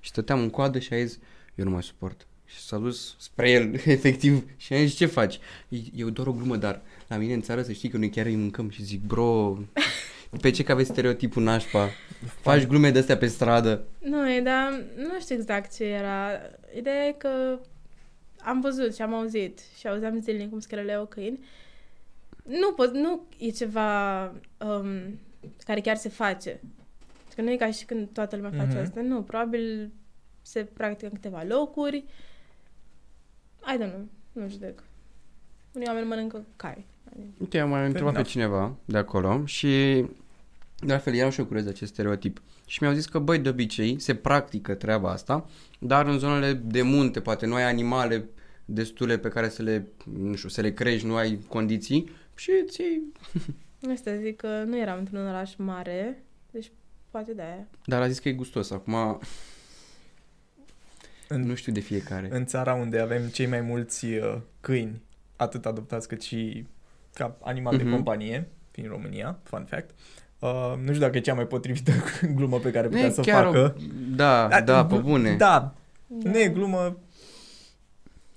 și 0.00 0.10
stăteam 0.10 0.40
în 0.40 0.50
coadă 0.50 0.78
și 0.78 0.92
a 0.92 1.04
zis, 1.04 1.18
eu 1.54 1.64
nu 1.64 1.70
mai 1.70 1.82
suport. 1.82 2.26
Și 2.56 2.62
s-a 2.62 2.76
dus 2.76 3.14
spre 3.18 3.50
el, 3.50 3.74
efectiv, 3.96 4.44
și 4.56 4.72
a 4.72 4.76
zis, 4.76 4.94
ce 4.94 5.06
faci? 5.06 5.38
E, 5.68 5.76
e 5.94 6.04
doar 6.04 6.26
o 6.26 6.32
glumă, 6.32 6.56
dar 6.56 6.80
la 7.08 7.16
mine 7.16 7.32
în 7.34 7.40
țară 7.42 7.62
să 7.62 7.72
știi 7.72 7.88
că 7.88 7.96
noi 7.96 8.10
chiar 8.10 8.26
îi 8.26 8.36
mâncăm 8.36 8.70
și 8.70 8.82
zic, 8.84 9.00
bro, 9.02 9.58
pe 10.40 10.50
ce 10.50 10.62
că 10.62 10.72
aveți 10.72 10.88
stereotipul 10.90 11.42
nașpa? 11.42 11.88
Faci 12.40 12.66
glume 12.66 12.90
de 12.90 12.98
astea 12.98 13.16
pe 13.16 13.26
stradă. 13.26 13.84
Nu, 13.98 14.30
e, 14.32 14.40
dar 14.40 14.84
nu 14.96 15.20
știu 15.20 15.34
exact 15.34 15.74
ce 15.76 15.84
era. 15.84 16.28
Ideea 16.76 17.06
e 17.06 17.12
că 17.12 17.58
am 18.38 18.60
văzut 18.60 18.94
și 18.94 19.02
am 19.02 19.14
auzit 19.14 19.60
și 19.78 19.86
auzeam 19.88 20.20
zilnic 20.20 20.50
cum 20.50 20.60
scheleleau 20.60 21.06
câini. 21.06 21.38
Nu, 22.44 22.72
pot, 22.72 22.92
nu 22.94 23.22
e 23.38 23.50
ceva 23.50 24.24
um, 24.58 25.18
care 25.64 25.80
chiar 25.80 25.96
se 25.96 26.08
face. 26.08 26.60
Că 27.34 27.42
nu 27.42 27.50
e 27.50 27.56
ca 27.56 27.70
și 27.70 27.84
când 27.84 28.08
toată 28.12 28.36
lumea 28.36 28.50
face 28.50 28.66
Mhm. 28.72 28.78
asta. 28.78 29.00
Nu, 29.00 29.22
probabil 29.22 29.90
se 30.42 30.60
practică 30.64 31.06
în 31.06 31.12
câteva 31.12 31.44
locuri. 31.48 32.04
I 33.74 33.78
don't 33.78 33.90
know, 33.90 34.08
nu 34.32 34.48
judec. 34.48 34.82
Unii 35.72 35.88
oameni 35.88 36.06
mănâncă 36.06 36.44
cai. 36.56 36.86
Uite, 37.38 37.58
am 37.58 37.68
mai 37.68 37.86
întrebat 37.86 38.12
pe 38.12 38.18
enough. 38.18 38.32
cineva 38.32 38.76
de 38.84 38.98
acolo 38.98 39.42
și 39.44 40.04
de 40.78 40.92
altfel 40.92 41.14
eram 41.14 41.30
și 41.30 41.40
eu 41.40 41.46
curios 41.46 41.64
de 41.64 41.70
acest 41.70 41.92
stereotip. 41.92 42.42
Și 42.66 42.78
mi-au 42.80 42.94
zis 42.94 43.06
că, 43.06 43.18
băi, 43.18 43.38
de 43.38 43.48
obicei 43.48 44.00
se 44.00 44.14
practică 44.14 44.74
treaba 44.74 45.10
asta, 45.10 45.46
dar 45.78 46.06
în 46.06 46.18
zonele 46.18 46.52
de 46.52 46.82
munte, 46.82 47.20
poate 47.20 47.46
nu 47.46 47.54
ai 47.54 47.62
animale 47.62 48.28
destule 48.64 49.18
pe 49.18 49.28
care 49.28 49.48
să 49.48 49.62
le, 49.62 49.86
nu 50.04 50.34
știu, 50.34 50.48
să 50.48 50.60
le 50.60 50.72
crești, 50.72 51.06
nu 51.06 51.16
ai 51.16 51.38
condiții 51.48 52.10
și 52.34 52.50
îți 52.64 52.80
iei... 52.80 53.02
Asta 53.92 54.16
zic 54.16 54.36
că 54.36 54.62
nu 54.66 54.78
eram 54.78 54.98
într-un 54.98 55.26
oraș 55.26 55.54
mare, 55.56 56.24
deci 56.50 56.72
poate 57.10 57.32
de 57.32 57.42
aia. 57.42 57.68
Dar 57.84 58.02
a 58.02 58.08
zis 58.08 58.18
că 58.18 58.28
e 58.28 58.32
gustos. 58.32 58.70
Acum 58.70 59.20
În, 61.28 61.40
nu 61.46 61.54
știu 61.54 61.72
de 61.72 61.80
fiecare. 61.80 62.28
în 62.30 62.46
țara 62.46 62.74
unde 62.74 62.98
avem 62.98 63.26
cei 63.26 63.46
mai 63.46 63.60
mulți 63.60 64.04
uh, 64.06 64.38
câini, 64.60 65.02
atât 65.36 65.66
adoptați 65.66 66.08
cât 66.08 66.22
și 66.22 66.66
ca 67.14 67.36
animal 67.40 67.76
de 67.76 67.82
Mhm. 67.82 67.92
companie, 67.92 68.48
fiind 68.70 68.90
România, 68.90 69.38
fun 69.42 69.64
fact, 69.68 69.90
uh, 70.38 70.74
nu 70.78 70.86
știu 70.86 71.00
dacă 71.00 71.16
e 71.16 71.20
cea 71.20 71.34
mai 71.34 71.46
potrivită 71.46 71.92
glumă 72.36 72.58
pe 72.58 72.70
care 72.70 72.84
Nu 72.86 72.90
putea 72.92 73.06
e 73.06 73.10
să 73.10 73.20
chiar 73.20 73.44
facă. 73.44 73.74
O... 73.78 73.80
Da, 74.16 74.48
da, 74.48 74.60
da, 74.60 74.86
pe 74.86 74.96
bune. 74.96 75.36
Da, 75.36 75.74
Da. 76.06 76.30
nu 76.30 76.38
e 76.38 76.48
glumă 76.48 76.96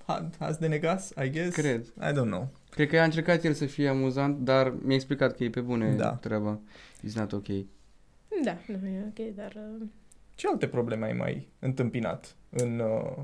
ha- 0.05 0.29
azi 0.39 0.59
de 0.59 0.67
negas, 0.67 1.11
I 1.25 1.29
guess. 1.29 1.55
Cred. 1.55 1.85
I 1.85 2.11
don't 2.11 2.25
know. 2.29 2.49
Cred 2.69 2.87
că 2.89 2.99
a 2.99 3.03
încercat 3.03 3.43
el 3.43 3.53
să 3.53 3.65
fie 3.65 3.87
amuzant, 3.87 4.37
dar 4.37 4.73
mi-a 4.83 4.95
explicat 4.95 5.35
că 5.35 5.43
e 5.43 5.49
pe 5.49 5.59
bune 5.61 5.93
Da. 5.95 6.09
treaba. 6.13 6.59
It's 7.07 7.13
not 7.13 7.31
ok. 7.33 7.47
Da, 8.43 8.57
nu 8.67 8.87
e 8.87 9.05
ok, 9.07 9.35
dar... 9.35 9.53
uh, 9.55 9.87
Ce 10.39 10.47
alte 10.47 10.67
probleme 10.67 11.05
ai 11.05 11.13
mai 11.13 11.47
întâmpinat 11.59 12.35
în... 12.49 12.79
Uh, 12.79 13.23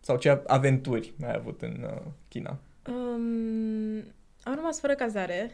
sau 0.00 0.16
ce 0.16 0.42
aventuri 0.46 1.14
ai 1.22 1.34
avut 1.34 1.62
în 1.62 1.86
uh, 1.94 2.02
China? 2.28 2.58
Um, 2.88 3.96
am 4.42 4.54
rămas 4.54 4.80
fără 4.80 4.94
cazare. 4.94 5.50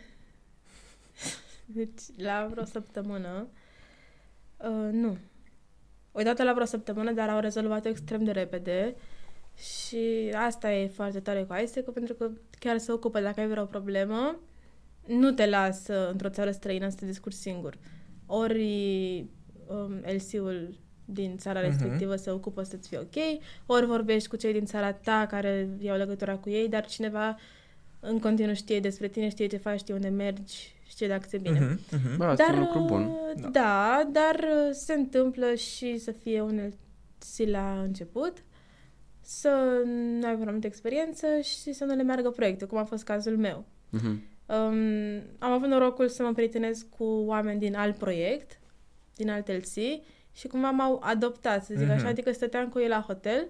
Deci, 1.64 2.02
la 2.16 2.48
vreo 2.50 2.64
săptămână. 2.64 3.46
Uh, 4.56 4.88
nu. 4.92 5.16
O 6.12 6.22
dată 6.22 6.42
la 6.42 6.52
vreo 6.52 6.66
săptămână, 6.66 7.12
dar 7.12 7.28
au 7.28 7.40
rezolvat-o 7.40 7.88
extrem 7.88 8.24
de 8.24 8.30
repede. 8.30 8.94
Și 9.56 10.32
asta 10.34 10.72
e 10.72 10.86
foarte 10.86 11.20
tare 11.20 11.42
cu 11.42 11.54
ISEC, 11.62 11.90
pentru 11.90 12.14
că 12.14 12.30
chiar 12.58 12.78
se 12.78 12.92
ocupă 12.92 13.20
dacă 13.20 13.40
ai 13.40 13.48
vreo 13.48 13.64
problemă, 13.64 14.38
nu 15.06 15.32
te 15.32 15.46
lasă 15.46 16.10
într-o 16.10 16.30
țară 16.30 16.50
străină 16.50 16.88
să 16.88 16.96
te 16.96 17.06
descurci 17.06 17.34
singur. 17.34 17.78
Ori 18.26 19.18
um, 19.66 20.02
LC-ul 20.02 20.82
din 21.04 21.36
țara 21.36 21.60
Mhm. 21.60 21.68
respectivă 21.68 22.16
se 22.16 22.30
ocupă 22.30 22.62
să-ți 22.62 22.88
fie 22.88 22.98
ok, 22.98 23.40
ori 23.66 23.86
vorbești 23.86 24.28
cu 24.28 24.36
cei 24.36 24.52
din 24.52 24.64
țara 24.64 24.92
ta 24.92 25.26
care 25.28 25.68
iau 25.80 25.96
legătura 25.96 26.34
cu 26.36 26.50
ei, 26.50 26.68
dar 26.68 26.86
cineva 26.86 27.38
în 28.00 28.18
continuu 28.18 28.54
știe 28.54 28.80
despre 28.80 29.08
tine, 29.08 29.28
știe 29.28 29.46
ce 29.46 29.56
faci, 29.56 29.78
știe 29.78 29.94
unde 29.94 30.08
mergi, 30.08 30.74
știe 30.88 31.08
dacă 31.08 31.26
ți-e 31.26 31.38
bine. 31.38 31.58
Mhm, 31.60 31.80
mhm. 31.90 32.16
Bă, 32.16 32.24
asta 32.24 32.44
Dar, 32.46 32.54
e 32.54 32.58
un 32.58 32.64
lucru 32.64 32.80
bun. 32.84 33.02
uh, 33.02 33.40
Da. 33.40 33.48
Da, 33.48 34.08
dar 34.12 34.34
uh, 34.34 34.70
se 34.72 34.92
întâmplă 34.92 35.54
și 35.54 35.98
să 35.98 36.10
fie 36.10 36.40
unelți 36.40 37.44
la 37.46 37.80
început, 37.82 38.32
să 39.20 39.82
nu 40.20 40.26
ai 40.26 40.34
prea 40.36 40.50
multă 40.52 40.66
experiență 40.66 41.26
și 41.42 41.72
să 41.72 41.84
nu 41.84 41.94
le 41.94 42.02
meargă 42.02 42.30
proiectul, 42.30 42.66
cum 42.66 42.78
a 42.78 42.84
fost 42.84 43.04
cazul 43.04 43.36
meu. 43.36 43.64
Mhm. 43.90 44.22
Um, 44.46 45.22
am 45.38 45.52
avut 45.52 45.68
norocul 45.68 46.08
să 46.08 46.22
mă 46.22 46.32
prietenesc 46.32 46.88
cu 46.88 47.04
oameni 47.04 47.58
din 47.60 47.74
alt 47.74 47.96
proiect, 47.96 48.58
din 49.16 49.30
alt 49.30 49.48
LC 49.48 50.02
și 50.34 50.46
cumva 50.46 50.70
m-au 50.70 51.00
adoptat, 51.04 51.64
să 51.64 51.72
zic 51.76 51.86
Mhm. 51.86 51.94
așa, 51.94 52.08
adică 52.08 52.32
stăteam 52.32 52.68
cu 52.68 52.78
ei 52.78 52.88
la 52.88 53.00
hotel, 53.06 53.46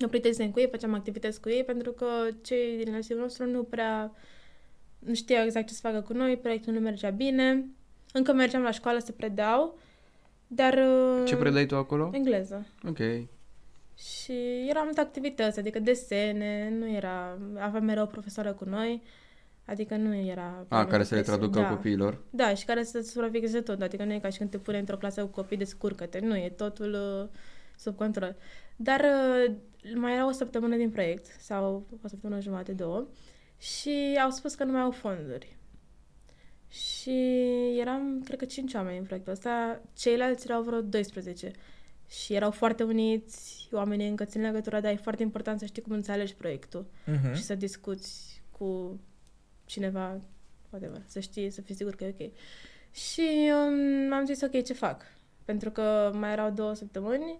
mă 0.00 0.06
prietenisem 0.06 0.50
cu 0.50 0.60
ei, 0.60 0.68
făceam 0.70 0.94
activități 0.94 1.40
cu 1.40 1.48
ei, 1.48 1.64
pentru 1.64 1.92
că 1.92 2.06
cei 2.42 2.84
din 2.84 2.96
LC-ul 2.98 3.18
nostru 3.18 3.46
nu 3.46 3.62
prea 3.62 4.12
nu 4.98 5.14
știau 5.14 5.44
exact 5.44 5.66
ce 5.66 5.74
să 5.74 5.80
facă 5.82 6.00
cu 6.00 6.12
noi, 6.12 6.36
proiectul 6.36 6.72
nu 6.72 6.80
mergea 6.80 7.10
bine, 7.10 7.64
încă 8.12 8.32
mergeam 8.32 8.62
la 8.62 8.70
școală 8.70 8.98
să 8.98 9.12
predau, 9.12 9.78
dar... 10.46 10.72
uh, 10.72 11.22
Ce 11.26 11.36
predai 11.36 11.66
tu 11.66 11.76
acolo? 11.76 12.10
Engleză. 12.12 12.66
Ok. 12.88 12.98
Și 13.98 14.66
erau 14.68 14.84
multe 14.84 15.00
activități, 15.00 15.58
adică 15.58 15.78
desene, 15.78 16.72
nu 16.78 16.88
era... 16.88 17.38
Aveam 17.58 17.84
mereu 17.84 18.02
o 18.02 18.06
profesoară 18.06 18.52
cu 18.52 18.64
noi, 18.64 19.02
adică 19.66 19.96
nu 19.96 20.14
era... 20.14 20.66
A, 20.68 20.84
care 20.84 21.02
să 21.02 21.14
le 21.14 21.20
desene, 21.20 21.36
traducă 21.36 21.60
da. 21.60 21.68
copiilor. 21.68 22.18
Da, 22.30 22.54
și 22.54 22.64
care 22.64 22.84
să 22.84 23.00
supravegheze 23.00 23.60
tot, 23.60 23.82
adică 23.82 24.04
nu 24.04 24.12
e 24.12 24.18
ca 24.18 24.28
și 24.28 24.38
când 24.38 24.50
te 24.50 24.58
pune 24.58 24.78
într-o 24.78 24.96
clasă 24.96 25.20
cu 25.20 25.26
copii, 25.26 25.56
descurcă-te, 25.56 26.18
nu, 26.18 26.36
e 26.36 26.48
totul 26.48 26.92
uh, 27.22 27.38
sub 27.76 27.96
control. 27.96 28.36
Dar 28.76 29.00
uh, 29.00 29.54
mai 29.94 30.12
era 30.12 30.26
o 30.26 30.30
săptămână 30.30 30.76
din 30.76 30.90
proiect, 30.90 31.26
sau 31.40 31.86
o 32.02 32.08
săptămână 32.08 32.40
jumate, 32.40 32.72
două, 32.72 33.06
și 33.58 34.18
au 34.22 34.30
spus 34.30 34.54
că 34.54 34.64
nu 34.64 34.72
mai 34.72 34.80
au 34.80 34.90
fonduri. 34.90 35.56
Și 36.68 37.18
eram, 37.80 38.22
cred 38.24 38.38
că, 38.38 38.44
cinci 38.44 38.74
oameni 38.74 38.98
în 38.98 39.04
proiectul 39.04 39.32
ăsta, 39.32 39.80
ceilalți 39.96 40.46
erau 40.48 40.62
vreo 40.62 40.80
12. 40.80 41.50
Și 42.08 42.34
erau 42.34 42.50
foarte 42.50 42.82
uniți, 42.82 43.68
oamenii 43.72 44.08
încă 44.08 44.24
țin 44.24 44.40
legătura, 44.40 44.80
dar 44.80 44.92
e 44.92 44.96
foarte 44.96 45.22
important 45.22 45.58
să 45.58 45.64
știi 45.64 45.82
cum 45.82 45.92
înțelegi 45.92 46.34
proiectul 46.34 46.86
Mhm. 47.06 47.34
și 47.34 47.42
să 47.42 47.54
discuți 47.54 48.42
cu 48.50 49.00
cineva, 49.66 50.20
whatever, 50.70 51.02
să 51.06 51.20
știi, 51.20 51.50
să 51.50 51.60
fii 51.60 51.74
sigur 51.74 51.94
că 51.94 52.04
e 52.04 52.14
ok. 52.18 52.30
Și 52.92 53.50
um, 53.52 54.12
am 54.12 54.24
zis, 54.24 54.40
ok, 54.40 54.62
ce 54.62 54.72
fac? 54.72 55.02
Pentru 55.44 55.70
că 55.70 56.12
mai 56.14 56.32
erau 56.32 56.50
două 56.50 56.74
săptămâni 56.74 57.38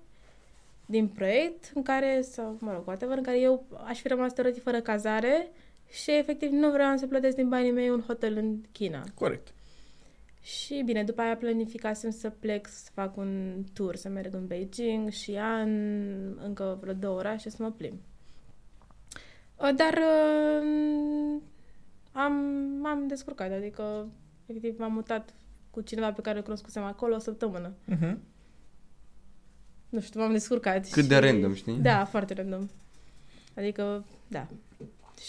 din 0.87 1.09
proiect 1.09 1.71
în 1.75 1.83
care, 1.83 2.21
sau, 2.21 2.57
mă 2.61 2.73
rog, 2.73 2.87
whatever, 2.87 3.17
în 3.17 3.23
care 3.23 3.41
eu 3.41 3.67
aș 3.85 4.01
fi 4.01 4.09
rămas 4.09 4.33
teoretic 4.33 4.63
fără 4.63 4.81
cazare 4.81 5.51
și 5.91 6.11
efectiv 6.11 6.51
nu 6.51 6.71
vreau 6.71 6.97
să 6.97 7.07
plătesc 7.07 7.37
din 7.37 7.49
banii 7.49 7.71
mei 7.71 7.91
un 7.91 8.03
hotel 8.07 8.37
în 8.37 8.61
China. 8.73 9.05
Corect. 9.15 9.55
Și 10.43 10.83
bine, 10.85 11.05
după 11.05 11.21
aia 11.21 11.37
planificasem 11.37 12.11
să 12.11 12.31
plec 12.31 12.67
să 12.67 12.91
fac 12.95 13.17
un 13.17 13.63
tour, 13.73 13.97
să 13.97 14.09
merg 14.09 14.35
în 14.35 14.47
Beijing 14.47 15.11
și 15.11 15.37
an, 15.39 15.71
încă 16.45 16.79
vreo 16.81 16.93
două 16.93 17.19
orașe 17.19 17.51
să 17.51 17.57
mă 17.63 17.71
plimb. 17.71 17.99
Uh, 19.57 19.71
Dar 19.77 19.95
uh, 19.95 21.41
am, 22.17 22.33
m-am 22.81 23.07
descurcat, 23.07 23.53
adică 23.53 24.09
efectiv 24.47 24.79
m-am 24.79 24.93
mutat 24.93 25.35
cu 25.71 25.81
cineva 25.81 26.13
pe 26.13 26.21
care 26.21 26.37
îl 26.37 26.43
cunoscusem 26.43 26.83
acolo 26.83 27.15
o 27.15 27.19
săptămână. 27.19 27.73
Mhm. 27.85 28.19
Nu 29.89 30.01
știu, 30.01 30.21
m-am 30.21 30.33
descurcat. 30.33 30.91
Cât 30.91 31.03
și... 31.03 31.09
de 31.09 31.17
random, 31.19 31.55
știi? 31.55 31.77
Da, 31.77 32.05
foarte 32.05 32.35
random. 32.35 32.69
Adică, 33.57 34.05
da. 34.29 34.47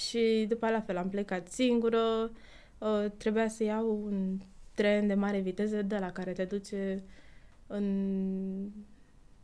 Și 0.07 0.45
după 0.49 0.65
aia 0.65 0.73
la 0.73 0.81
fel, 0.81 0.97
am 0.97 1.09
plecat 1.09 1.47
singură, 1.47 2.31
uh, 2.77 3.05
trebuia 3.17 3.47
să 3.47 3.63
iau 3.63 4.01
un 4.03 4.39
tren 4.73 5.07
de 5.07 5.13
mare 5.13 5.39
viteză 5.39 5.81
de 5.81 5.97
la 5.97 6.11
care 6.11 6.31
te 6.31 6.43
duce 6.43 7.03
în 7.67 8.69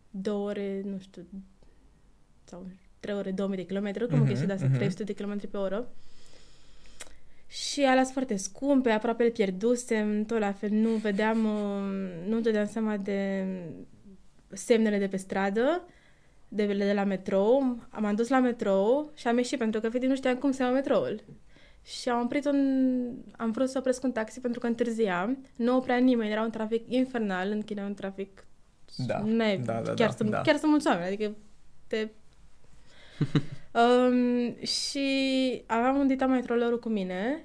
două 0.10 0.49
ore, 0.49 0.82
nu 0.86 0.99
știu, 0.99 1.25
sau 2.43 2.67
trei 2.99 3.15
ore, 3.15 3.32
2000 3.32 3.58
de 3.58 3.65
kilometri, 3.65 4.08
cum 4.08 4.19
Mhm, 4.19 4.34
mm-hmm, 4.34 4.45
de 4.45 4.53
asta, 4.53 4.65
mhm. 4.65 4.75
300 4.75 5.03
de 5.03 5.13
kilometri 5.13 5.47
pe 5.47 5.58
oră. 5.58 5.88
Și 7.54 7.82
alea 7.82 8.02
sunt 8.02 8.13
foarte 8.13 8.36
scumpe, 8.36 8.89
aproape 8.89 9.24
le 9.24 9.30
pierdusem, 9.30 10.26
tot 10.26 10.39
la 10.39 10.52
fel, 10.52 10.70
nu 10.70 10.89
vedeam, 10.89 11.46
uh, 11.46 12.28
nu 12.28 12.39
dădeam 12.39 12.66
seama 12.66 12.98
de 12.98 13.46
semnele 14.50 14.98
de 14.98 15.08
pe 15.08 15.18
stradă, 15.18 15.88
de, 16.48 16.66
de 16.66 16.94
la 16.94 17.04
metrou. 17.04 17.78
Am 17.89 18.16
dus 18.16 18.28
la 18.28 18.39
metrou 18.39 19.12
și 19.16 19.28
am 19.28 19.38
ieșit 19.38 19.58
pentru 19.58 19.80
că 19.80 19.86
efectiv 19.86 20.10
nu 20.10 20.16
știam 20.16 20.36
cum 20.36 20.52
se 20.52 20.63
ia 20.63 20.70
metroul. 20.70 21.24
Și 21.84 22.10
am 22.10 22.22
oprit 22.22 22.46
un... 22.46 23.10
am 23.38 23.52
vrut 23.52 23.70
să 23.70 23.78
opresc 23.78 24.04
un 24.04 24.12
taxi 24.12 24.39
pentru 24.39 24.60
că 24.60 24.68
întârziam. 24.68 25.46
Nu 25.56 25.76
oprea 25.76 25.98
nimeni, 25.98 26.32
era 26.32 26.42
un 26.42 26.52
trafic 26.52 26.84
infernal, 26.88 27.50
în 27.52 27.62
China 27.62 27.86
un 27.86 27.94
trafic... 27.94 28.46
Da, 28.96 29.20
n-ai- 29.26 29.58
da, 29.58 29.74
da, 29.74 29.94
chiar, 29.94 30.10
da, 30.10 30.16
sunt, 30.16 30.30
da. 30.30 30.42
chiar 30.42 30.58
sunt 30.58 30.72
mulți 30.72 30.88
oameni, 30.88 31.08
adică 31.08 31.36
te... 31.88 32.08
um, 33.82 34.56
și 34.65 35.08
aveam 35.65 35.97
un 35.97 36.08
dita 36.08 36.26
mai 36.26 36.41
trollerul 36.41 36.80
cu 36.80 36.89
mine. 36.89 37.43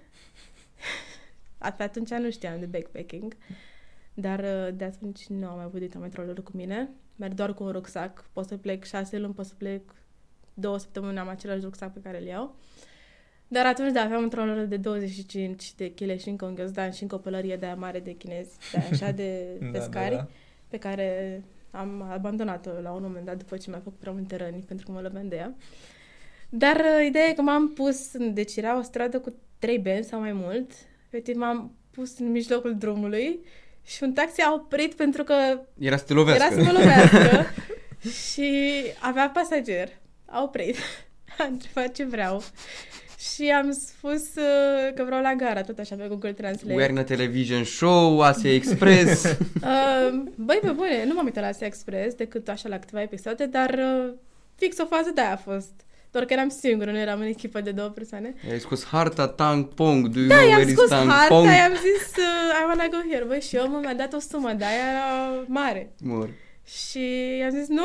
Pe 1.77 1.83
atunci 1.83 2.11
nu 2.11 2.31
știam 2.31 2.59
de 2.59 2.67
backpacking, 2.67 3.37
dar 4.15 4.39
uh, 4.39 4.69
de 4.75 4.85
atunci 4.85 5.27
nu 5.27 5.49
am 5.49 5.57
mai 5.57 5.65
avut 5.65 5.81
dita 5.81 5.99
mai 5.99 6.09
trollerul 6.09 6.43
cu 6.43 6.53
mine. 6.55 6.89
Merg 7.17 7.35
doar 7.35 7.55
cu 7.55 7.65
un 7.65 7.71
rucsac. 7.71 8.25
Pot 8.33 8.47
să 8.47 8.57
plec 8.57 8.85
șase 8.85 9.19
luni, 9.19 9.35
pot 9.35 9.47
să 9.47 9.55
plec 9.59 9.83
două 10.55 10.79
săptămâni, 10.79 11.19
am 11.19 11.29
același 11.29 11.61
rucsac 11.61 11.93
pe 11.93 12.01
care 12.03 12.19
îl 12.19 12.25
iau. 12.25 12.57
Dar 13.49 13.67
atunci, 13.67 13.93
da, 13.93 14.01
aveam 14.01 14.23
un 14.23 14.29
troller 14.29 14.67
de 14.67 14.77
25 14.77 15.75
de 15.75 15.93
kg 15.95 16.19
și 16.19 16.29
încă 16.29 16.45
un 16.45 16.55
ghiozdan 16.55 16.91
și 16.91 17.03
încă 17.03 17.15
o 17.15 17.19
pălărie 17.19 17.57
de 17.57 17.67
aia 17.67 17.75
mare 17.75 18.01
de 18.01 18.13
chinezi, 18.13 18.57
de 18.73 18.79
aia 18.79 18.89
așa 18.91 19.11
de 19.11 19.59
pescari, 19.73 20.15
Da, 20.15 20.17
da, 20.17 20.23
da. 20.23 20.29
pe 20.69 20.77
care 20.79 21.43
am 21.71 22.03
abandonat-o 22.13 22.71
la 22.83 22.91
un 22.91 23.03
moment 23.03 23.25
dat 23.25 23.37
după 23.37 23.57
ce 23.57 23.71
mi-a 23.71 23.81
făcut 23.85 23.99
prea 23.99 24.13
multe 24.13 24.37
răni 24.37 24.65
pentru 24.67 24.87
că 24.87 24.93
mă 24.93 25.01
lăbeam 25.01 25.29
de 25.29 25.37
ea. 25.37 25.55
Dar 26.49 26.77
uh, 26.77 27.07
ideea 27.07 27.25
e 27.27 27.33
că 27.33 27.43
m-am 27.43 27.69
pus, 27.73 28.13
în- 28.13 28.35
deci 28.35 28.57
era 28.57 28.79
o 28.79 28.83
stradă 28.83 29.21
cu 29.21 29.35
trei 29.59 29.79
benzi 29.79 30.09
sau 30.09 30.21
mai 30.21 30.33
mult, 30.33 30.71
efectiv 31.07 31.37
m-am 31.37 31.73
pus 31.91 32.19
în 32.19 32.31
mijlocul 32.31 32.77
drumului 32.79 33.41
și 33.85 34.03
un 34.03 34.13
taxi 34.13 34.41
a 34.41 34.53
oprit 34.53 34.95
pentru 34.95 35.25
că 35.25 35.35
Era 35.79 35.97
să 35.97 36.05
te 36.05 36.13
lovească. 36.13 36.45
era 36.45 36.63
să 36.63 36.73
mă 36.73 36.79
lovească 36.79 37.47
și 38.31 38.51
avea 39.01 39.31
pasager. 39.31 39.89
A 40.27 40.43
oprit. 40.43 40.77
A 41.39 41.45
întrebat 41.45 41.93
ce 41.93 42.05
vreau. 42.05 42.43
Și 43.19 43.51
am 43.51 43.73
spus 43.73 44.23
uh, 44.37 44.95
că 44.95 45.03
vreau 45.05 45.23
la 45.23 45.35
gara, 45.35 45.63
tot 45.63 45.79
așa 45.79 45.95
pe 45.97 46.07
Google 46.09 46.33
Translate. 46.33 46.75
We 46.75 46.83
are 46.83 46.93
in 46.93 46.99
a 46.99 47.03
television 47.05 47.65
show, 47.65 48.21
Asia 48.21 48.53
Express. 48.55 49.25
Uh, 49.63 50.23
băi, 50.35 50.59
pe 50.63 50.71
bune, 50.71 51.05
nu 51.07 51.15
m-am 51.15 51.25
uitat 51.25 51.43
la 51.43 51.49
Asia 51.49 51.67
Express 51.67 52.15
decât 52.15 52.49
așa 52.49 52.69
la 52.69 52.79
câteva 52.79 53.03
episoade, 53.03 53.47
dar 53.47 53.71
uh, 53.79 54.13
fix 54.55 54.79
o 54.79 54.87
fază 54.87 55.11
de 55.15 55.21
aia 55.21 55.33
a 55.33 55.37
fost. 55.37 55.71
Doar 56.11 56.25
că 56.25 56.33
eram 56.33 56.49
singură, 56.49 56.91
nu 56.91 56.99
eram 56.99 57.21
în 57.21 57.27
echipă 57.27 57.61
de 57.61 57.71
două 57.71 57.89
persoane. 57.89 58.35
Ai 58.51 58.59
scos 58.61 58.85
harta 58.85 59.29
Tang 59.29 59.65
Pong. 59.75 60.09
Do 60.09 60.19
you 60.19 60.29
Da, 60.29 60.35
know 60.35 60.49
i-am 60.49 60.57
where 60.59 60.71
is 60.71 60.77
scos 60.77 60.89
Tang 60.89 61.11
harta, 61.11 61.35
Pong? 61.35 61.47
i-am 61.47 61.73
zis 61.73 62.17
uh, 62.17 62.61
I 62.61 62.65
wanna 62.69 62.87
go 62.91 63.09
here, 63.11 63.25
băi, 63.25 63.41
și 63.41 63.57
omul 63.57 63.81
mi-a 63.81 63.95
dat 63.95 64.13
o 64.13 64.19
sumă, 64.19 64.53
dar 64.53 64.69
aia 64.69 64.91
era 64.91 65.45
mare. 65.47 65.93
Mor. 66.03 66.29
Și 66.65 67.37
i-am 67.39 67.51
zis, 67.51 67.69
nu, 67.69 67.83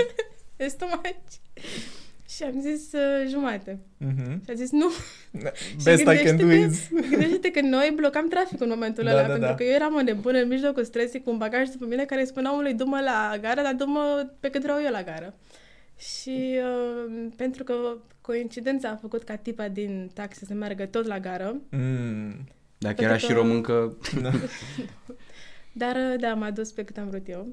it's 0.64 0.76
too 0.78 0.88
much. 0.88 1.16
Și 2.40 2.46
am 2.46 2.60
zis 2.60 2.92
uh, 2.92 3.28
jumate. 3.28 3.78
Mhm. 3.96 4.44
Și 4.44 4.50
a 4.50 4.54
zis, 4.54 4.70
nu. 4.70 4.86
Best 5.84 6.00
I 6.00 6.04
can 6.04 6.36
do 6.36 6.46
gândește-te- 6.46 6.54
is... 6.54 6.88
Gândește 7.10 7.50
că 7.50 7.60
noi 7.60 7.92
blocam 7.96 8.28
traficul 8.28 8.66
în 8.66 8.72
momentul 8.72 9.04
Da, 9.04 9.10
ăla, 9.10 9.20
da, 9.20 9.26
pentru 9.26 9.48
da. 9.48 9.54
că 9.54 9.62
eu 9.62 9.70
eram 9.74 9.94
o 9.94 10.02
nebună 10.02 10.38
în 10.38 10.48
mijlocul 10.48 10.84
stresului 10.84 11.22
cu 11.22 11.30
un 11.30 11.38
bagaj 11.38 11.68
după 11.68 11.84
mine 11.86 12.04
care 12.04 12.20
îi 12.20 12.26
spunea 12.26 12.52
omului, 12.52 12.74
du-mă 12.74 13.00
la 13.04 13.38
gară, 13.40 13.62
dar 13.62 13.74
du-mă 13.74 14.30
pe 14.40 14.50
cât 14.50 14.62
vreau 14.62 14.78
eu 14.84 14.90
la 14.90 15.02
gară. 15.02 15.34
Și 15.98 16.58
uh, 16.58 17.26
pentru 17.36 17.64
că 17.64 17.74
coincidența 18.20 18.88
a 18.88 18.96
făcut 18.96 19.22
ca 19.22 19.36
tipa 19.36 19.68
din 19.68 20.10
taxi 20.14 20.44
să 20.44 20.54
meargă 20.54 20.86
tot 20.86 21.06
la 21.06 21.18
gară, 21.20 21.56
Mm. 21.70 22.30
Dacă 22.78 22.94
Pentru 22.94 23.04
era 23.04 23.12
că- 23.12 23.18
și 23.18 23.32
româncă, 23.32 23.96
Da. 24.22 24.30
dar 25.82 25.96
uh, 25.96 26.20
da, 26.20 26.34
m-a 26.34 26.50
dus 26.50 26.72
pe 26.72 26.84
cât 26.84 26.98
am 26.98 27.08
vrut 27.08 27.28
eu. 27.28 27.48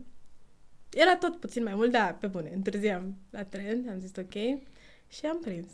Era 0.93 1.15
tot 1.15 1.35
puțin 1.39 1.63
mai 1.63 1.73
mult, 1.75 1.91
da, 1.91 2.17
pe 2.19 2.27
bune, 2.27 2.51
întârziam 2.55 3.15
la 3.29 3.43
tren, 3.43 3.85
am 3.89 3.99
zis 3.99 4.11
ok 4.17 4.59
și 5.07 5.25
am 5.25 5.39
prins 5.39 5.67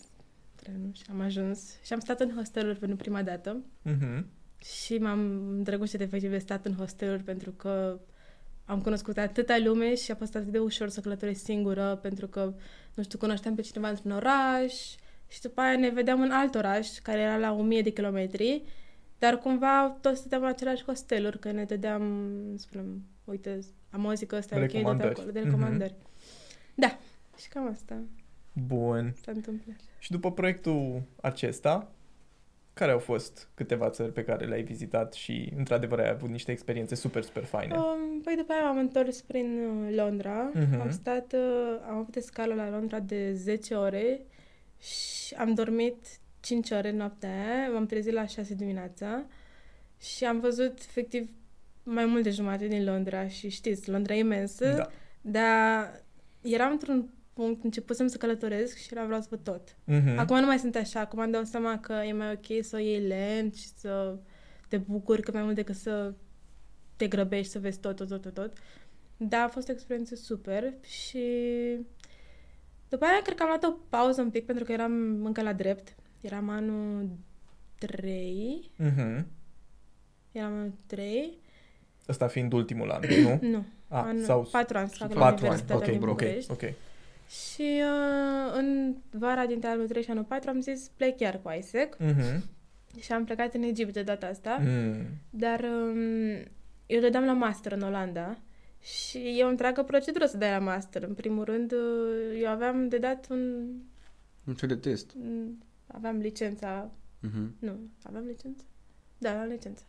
trenul 0.56 0.90
și 0.94 1.04
am 1.10 1.20
ajuns 1.20 1.74
și 1.84 1.94
am 1.94 2.00
stat 2.00 2.20
în 2.20 2.32
hosteluri 2.36 2.80
pentru 2.80 2.98
prima 2.98 3.22
dată. 3.24 3.62
Mhm. 3.82 4.26
Și 4.64 4.98
m-am 4.98 5.20
îndrăgostit 5.50 6.00
efectiv 6.02 6.30
de 6.30 6.38
stat 6.38 6.66
în 6.66 6.74
hosteluri 6.76 7.24
pentru 7.24 7.52
că 7.52 8.00
am 8.66 8.82
cunoscut 8.82 9.18
atâta 9.18 9.58
lume 9.58 9.96
și 9.96 10.12
a 10.12 10.16
fost 10.16 10.36
atât 10.36 10.48
de 10.52 10.60
ușor 10.60 10.90
să 10.90 11.00
călătoresc 11.02 11.44
singură 11.44 12.00
pentru 12.02 12.28
că, 12.28 12.54
nu 12.94 13.04
știu, 13.04 13.18
cunoșteam 13.18 13.56
pe 13.56 13.62
cineva 13.62 13.90
într-un 13.90 14.12
oraș 14.12 14.74
și 15.28 15.42
după 15.42 15.62
aia 15.62 15.78
ne 15.78 15.90
vedeam 15.90 16.22
în 16.22 16.32
alt 16.32 16.56
oraș 16.56 16.90
care 16.98 17.20
era 17.20 17.38
la 17.38 17.52
1000 17.52 17.82
de 17.82 17.90
kilometri 17.90 18.64
dar 19.20 19.38
cumva 19.38 19.98
toți 20.02 20.20
stăteam 20.20 20.42
în 20.42 20.48
același 20.48 20.84
hosteluri 20.84 21.40
că 21.40 21.52
ne 21.52 21.64
dădeam, 21.64 22.32
spunem, 22.58 23.04
uite, 23.24 23.60
am 23.90 24.06
auzit 24.08 24.28
că 24.28 24.36
ăsta 24.36 24.56
e 24.56 24.64
ok, 24.64 24.72
de 24.72 24.78
Recomandări. 24.78 25.10
acolo, 25.10 25.32
de 25.32 25.40
Mhm. 25.40 25.48
recomandări. 25.50 25.96
Da, 26.76 27.00
și 27.38 27.48
cam 27.48 27.68
asta 27.68 27.96
Bun. 28.54 29.14
s-a 29.24 29.32
întâmplat. 29.32 29.76
Și 30.00 30.12
după 30.12 30.32
proiectul 30.32 31.02
acesta, 31.22 31.92
care 32.74 32.92
au 32.92 33.00
fost 33.00 33.50
câteva 33.54 33.90
țări 33.90 34.12
pe 34.12 34.24
care 34.24 34.46
le-ai 34.46 34.64
vizitat 34.64 35.14
și, 35.14 35.54
într-adevăr, 35.58 36.00
ai 36.00 36.10
avut 36.10 36.30
niște 36.30 36.52
experiențe 36.52 36.96
super, 36.96 37.24
super 37.24 37.44
faine? 37.44 37.76
Um, 37.76 38.22
păi 38.24 38.36
după 38.36 38.52
aia 38.54 38.62
m-am 38.62 38.78
întors 38.78 39.22
prin 39.22 39.60
uh, 39.66 39.96
Londra. 39.96 40.52
Mhm. 40.54 40.80
Am 40.82 40.92
stat, 40.92 41.34
uh, 41.34 41.80
am 41.88 41.96
avut 41.98 42.16
escală 42.16 42.54
la 42.54 42.70
Londra 42.70 43.00
de 43.00 43.34
10 43.34 43.74
ore 43.76 44.20
și 44.80 45.34
am 45.36 45.54
dormit 45.54 46.06
5 46.40 46.72
ore 46.72 46.92
noaptea 46.92 47.30
aia. 47.30 47.70
M-am 47.70 47.86
trezit 47.86 48.14
la 48.14 48.26
6 48.26 48.54
dimineața 48.56 49.26
și 50.00 50.26
am 50.26 50.40
văzut 50.40 50.80
efectiv 50.80 51.30
mai 51.84 52.06
mult 52.06 52.24
de 52.24 52.30
jumate 52.30 52.68
din 52.68 52.84
Londra 52.84 53.28
și 53.28 53.50
știți, 53.50 53.90
Londra 53.90 54.14
e 54.14 54.20
imensă, 54.20 54.74
Da. 54.76 54.90
dar 55.22 56.02
eram 56.42 56.72
într-un 56.72 56.96
punct, 56.96 57.14
începusem 57.36 58.08
să 58.08 58.18
călătoresc 58.18 58.78
și 58.78 58.88
era 58.92 59.06
vreau 59.06 59.22
să 59.22 59.28
văd 59.30 59.40
tot. 59.44 59.76
Mhm. 59.84 60.18
Acum 60.18 60.40
nu 60.40 60.46
mai 60.46 60.60
sunt 60.60 60.76
așa, 60.76 61.00
acum 61.00 61.20
îmi 61.20 61.32
dau 61.32 61.44
seama 61.44 61.80
că 61.80 61.94
e 61.94 62.14
mai 62.14 62.32
ok 62.32 62.64
să 62.64 62.76
o 62.76 62.80
iei 62.80 63.00
lent 63.08 63.56
și 63.56 63.68
să 63.68 64.18
te 64.68 64.78
bucuri 64.78 65.22
cât 65.22 65.34
mai 65.34 65.44
mult 65.44 65.56
decât 65.56 65.76
să 65.76 66.14
te 66.96 67.08
grăbești 67.08 67.52
să 67.52 67.60
vezi 67.60 67.80
tot, 67.80 67.96
tot, 67.96 68.08
tot, 68.08 68.22
tot, 68.22 68.34
tot. 68.34 68.54
Da, 69.18 69.44
a 69.44 69.48
fost 69.48 69.70
o 69.70 69.72
experiență 69.72 70.16
super 70.16 70.74
și 70.82 71.20
după 72.90 73.06
aia 73.06 73.22
cred 73.24 73.36
că 73.38 73.44
am 73.44 73.48
luat 73.50 73.64
o 73.64 73.78
pauză 73.90 74.22
un 74.22 74.30
pic 74.30 74.46
pentru 74.46 74.64
că 74.64 74.72
eram 74.72 75.26
încă 75.26 75.42
la 75.42 75.54
drept. 75.54 75.96
Eram 76.22 76.50
anul 76.50 77.10
3, 77.80 78.72
Mhm. 78.78 79.28
eram 80.32 80.52
anul 80.54 80.74
3, 80.86 81.38
Ăsta 82.10 82.28
fiind 82.28 82.54
ultimul 82.54 82.90
an, 82.92 83.02
nu? 83.22 83.40
nu, 83.50 83.66
A, 83.88 84.02
anul, 84.02 84.24
sau 84.24 84.48
4 84.52 84.78
ani 84.78 84.90
să 84.90 84.96
fac 84.98 85.14
la 85.14 85.20
patru 85.20 85.46
ani. 85.46 85.54
Universitatea 85.54 85.86
Ok, 85.88 85.92
din 86.00 86.02
ok, 86.02 86.08
București. 86.10 86.52
ok. 86.52 86.62
Și 87.34 87.82
uh, 87.82 88.54
în 88.58 88.96
vara 89.12 89.46
dintre 89.46 89.68
anul 89.70 89.88
3 89.88 90.04
și 90.04 90.10
anul 90.12 90.24
4 90.24 90.50
am 90.50 90.62
zis 90.62 90.92
plec 90.96 91.18
chiar 91.18 91.40
cu 91.42 91.50
ISEC 91.58 91.98
Mhm. 92.00 92.44
și 93.00 93.12
am 93.12 93.26
plecat 93.26 93.54
în 93.54 93.62
Egipt 93.64 93.94
de 93.94 94.04
data 94.04 94.28
asta. 94.28 94.58
Mm. 94.62 95.06
Dar 95.30 95.60
um, 95.64 95.98
eu 96.86 97.00
dădeam 97.00 97.26
la 97.26 97.34
master 97.34 97.72
în 97.72 97.82
Olanda 97.82 98.38
și 98.82 99.18
e 99.40 99.44
o 99.44 99.48
întreagă 99.48 99.84
procedură 99.84 100.26
să 100.26 100.38
dai 100.38 100.50
la 100.50 100.60
master. 100.60 101.04
În 101.04 101.14
primul 101.14 101.44
rând, 101.44 101.72
uh, 101.72 102.40
eu 102.42 102.50
aveam 102.50 102.88
de 102.88 102.98
dat 102.98 103.28
un... 103.30 103.68
un 104.48 104.54
fel 104.54 104.70
de 104.70 104.76
test. 104.76 105.12
un- 105.14 105.52
Aveam 105.88 106.18
licența... 106.18 106.92
Mhm. 107.20 107.56
Nu, 107.60 107.80
aveam 108.04 108.24
licență? 108.26 108.64
Da, 109.18 109.30
aveam 109.32 109.48
licență. 109.48 109.84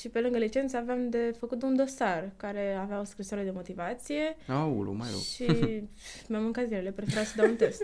Și 0.00 0.08
pe 0.08 0.20
lângă 0.20 0.38
licență 0.38 0.76
aveam 0.76 1.10
de 1.10 1.34
făcut 1.38 1.62
un 1.62 1.76
dosar 1.76 2.30
care 2.36 2.74
avea 2.74 3.00
o 3.00 3.04
scrisoare 3.04 3.44
de 3.44 3.50
motivație 3.50 4.36
Aulu, 4.48 4.92
mai 4.92 5.08
rău. 5.10 5.18
și 5.18 5.44
mi-am 6.28 6.42
mâncat 6.42 6.64
zilele, 6.66 6.90
preferam 6.90 7.24
să 7.24 7.32
dau 7.36 7.46
un 7.48 7.56
test. 7.56 7.82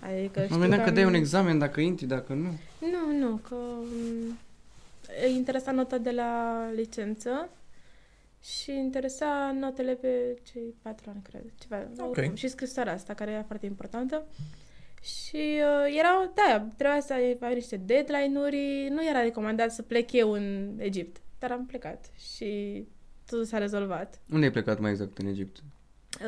Adică 0.00 0.38
Mă 0.40 0.44
știu 0.44 0.58
gândeam 0.58 0.80
că 0.82 0.88
am- 0.88 0.94
dai 0.94 1.04
un 1.04 1.14
examen 1.14 1.58
dacă 1.58 1.80
intri, 1.80 2.06
dacă 2.06 2.32
nu. 2.32 2.50
Nu, 2.90 3.18
nu, 3.18 3.36
că 3.36 3.54
m, 3.54 4.38
îi 5.26 5.34
interesa 5.34 5.70
nota 5.72 5.98
de 5.98 6.10
la 6.10 6.62
licență 6.74 7.48
și 8.42 8.70
interesa 8.70 9.56
notele 9.60 9.92
pe 9.94 10.36
cei 10.52 10.74
patru 10.82 11.10
ani, 11.10 11.22
cred. 11.30 11.42
Ceva, 11.58 11.88
Ok. 11.98 12.10
oricum. 12.16 12.34
Și 12.34 12.48
scrisoarea 12.48 12.92
asta, 12.92 13.14
care 13.14 13.30
era 13.30 13.42
foarte 13.42 13.66
importantă. 13.66 14.24
Și 15.02 15.36
uh, 15.36 15.96
erau, 15.98 16.32
da, 16.34 16.66
trebuia 16.76 17.00
să 17.00 17.12
ai, 17.12 17.36
ai 17.40 17.54
niște 17.54 17.76
deadline-uri, 17.76 18.88
nu 18.90 19.06
era 19.08 19.20
recomandat 19.22 19.72
să 19.72 19.82
plec 19.82 20.12
eu 20.12 20.30
în 20.30 20.74
Egipt, 20.78 21.16
dar 21.38 21.50
am 21.50 21.66
plecat 21.66 22.10
și 22.34 22.84
totul 23.26 23.44
s-a 23.44 23.58
rezolvat. 23.58 24.20
Unde 24.32 24.44
ai 24.44 24.52
plecat 24.52 24.78
mai 24.80 24.90
exact 24.90 25.18
în 25.18 25.26
Egipt? 25.26 25.62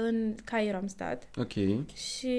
În 0.05 0.35
Cairo 0.45 0.77
am 0.77 0.87
stat 0.87 1.29
Ok. 1.37 1.53
și 1.95 2.35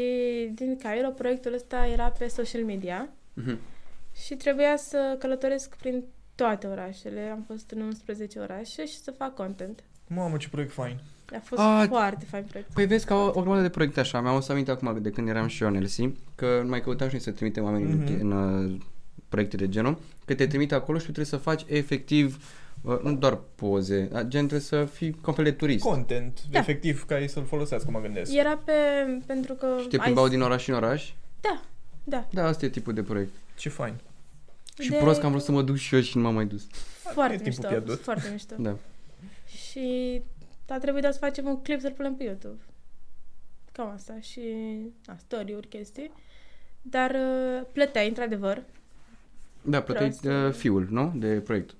din 0.53 0.77
Cairo 0.77 1.09
proiectul 1.09 1.53
ăsta 1.53 1.85
era 1.85 2.07
pe 2.09 2.27
social 2.27 2.63
media 2.63 3.09
Mhm. 3.33 3.57
și 4.25 4.35
trebuia 4.35 4.77
să 4.77 5.15
călătoresc 5.19 5.75
prin 5.75 6.03
toate 6.35 6.67
orașele. 6.67 7.19
Am 7.21 7.43
fost 7.47 7.71
în 7.71 7.81
11 7.81 8.39
orașe 8.39 8.85
și 8.85 8.99
să 8.99 9.11
fac 9.11 9.35
content. 9.35 9.83
Mamă, 10.07 10.37
ce 10.37 10.49
proiect 10.49 10.71
fain. 10.71 10.99
A 11.33 11.39
fost 11.43 11.61
A, 11.61 11.85
foarte 11.87 12.25
fain 12.25 12.43
proiect. 12.43 12.73
Păi 12.73 12.85
vezi 12.85 13.05
că 13.05 13.13
au 13.13 13.27
o 13.27 13.39
grămadă 13.41 13.61
de 13.61 13.69
proiecte 13.69 13.99
așa. 13.99 14.21
Mi-am 14.21 14.41
să 14.41 14.51
aminte 14.51 14.71
acum 14.71 15.01
de 15.01 15.09
când 15.09 15.27
eram 15.27 15.47
și 15.47 15.63
eu 15.63 15.69
în 15.69 15.75
Elsi, 15.75 16.09
că 16.35 16.63
mai 16.67 16.81
căutam 16.81 17.07
și 17.07 17.13
noi 17.13 17.23
să 17.23 17.31
trimitem 17.31 17.63
oamenii 17.63 17.93
Mhm. 17.93 18.03
mm-hmm. 18.03 18.19
în, 18.19 18.31
în 18.31 18.71
uh, 18.73 18.81
proiecte 19.29 19.55
de 19.57 19.69
genul, 19.69 19.99
că 20.25 20.35
te 20.35 20.47
trimite 20.47 20.75
acolo 20.75 20.97
și 20.97 21.05
tu 21.05 21.11
trebuie 21.11 21.39
să 21.39 21.49
faci 21.49 21.63
efectiv 21.67 22.35
uh, 22.35 22.41
nu 22.81 23.15
doar 23.15 23.39
poze, 23.55 24.01
dar 24.11 24.21
gen 24.27 24.47
trebuie 24.47 24.59
să 24.59 24.85
fii 24.85 25.11
ca 25.11 25.17
un 25.27 25.33
fel 25.33 25.43
de 25.43 25.51
turist. 25.51 25.83
Content, 25.83 26.39
Da. 26.51 26.59
efectiv, 26.59 27.05
ca 27.05 27.19
ei 27.19 27.27
să-l 27.27 27.45
folosească, 27.45 27.91
mă 27.91 28.01
gândesc. 28.01 28.33
Era 28.33 28.57
pe... 28.57 28.71
pentru 29.25 29.53
că... 29.53 29.75
Și 29.81 29.87
te 29.87 29.95
ai- 29.95 30.01
plimbau 30.03 30.27
din 30.27 30.41
oraș 30.41 30.67
în 30.67 30.73
oraș? 30.73 31.11
Da, 31.41 31.61
da. 32.03 32.27
Da, 32.31 32.45
asta 32.45 32.65
e 32.65 32.69
tipul 32.69 32.93
de 32.93 33.03
proiect. 33.03 33.31
Ce 33.57 33.69
fain. 33.69 33.93
Și 34.79 34.89
De- 34.89 34.97
prost 34.97 35.19
că 35.19 35.25
am 35.25 35.31
vrut 35.31 35.43
să 35.43 35.51
mă 35.51 35.61
duc 35.61 35.75
și 35.75 35.95
eu 35.95 36.01
și 36.01 36.17
nu 36.17 36.23
m-am 36.23 36.33
mai 36.33 36.45
dus. 36.45 36.67
Foarte 37.13 37.33
E 37.33 37.37
timpul 37.37 37.51
mișto, 37.63 37.67
pierdut. 37.67 38.01
foarte 38.03 38.29
mișto. 38.31 38.55
Da. 38.57 38.75
Și 39.45 40.21
a 40.67 40.77
trebuit 40.77 41.01
doar 41.01 41.13
să 41.13 41.19
facem 41.19 41.45
un 41.45 41.61
clip 41.61 41.79
să-l 41.81 41.91
punem 41.91 42.15
pe 42.15 42.23
YouTube. 42.23 42.61
Cam 43.71 43.89
asta. 43.95 44.13
Și 44.21 44.41
a, 45.05 45.15
story-uri, 45.17 45.67
chestii. 45.67 46.11
Dar 46.81 47.09
uh, 47.11 47.65
plăteai, 47.71 48.07
într-adevăr. 48.07 48.63
Da, 49.61 49.81
plăteai 49.81 50.09
Prost. 50.21 50.25
uh, 50.47 50.53
fiul, 50.53 50.87
nu? 50.89 51.11
De 51.15 51.27
proiect. 51.27 51.73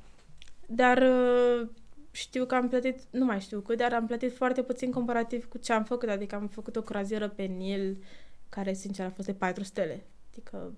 Dar 0.76 0.98
uh, 0.98 1.70
știu 2.12 2.46
că 2.46 2.56
am 2.56 2.68
plătit, 2.68 3.00
nu 3.10 3.26
mai 3.26 3.40
știu 3.40 3.60
cât, 3.60 3.78
dar 3.78 3.94
am 3.94 4.06
plătit 4.06 4.36
foarte 4.36 4.64
puțin 4.64 4.92
comparativ 4.92 5.48
cu 5.48 5.58
ce 5.58 5.74
am 5.74 5.84
făcut. 5.84 6.10
Adică 6.10 6.36
am 6.36 6.48
făcut 6.48 6.76
o 6.76 6.82
croazieră 6.82 7.30
pe 7.30 7.44
Nil, 7.44 8.04
care 8.50 8.74
sincer 8.74 9.06
a 9.06 9.10
fost 9.10 9.28
de 9.28 9.34
4 9.34 9.64
stele. 9.64 10.06
Adică 10.32 10.74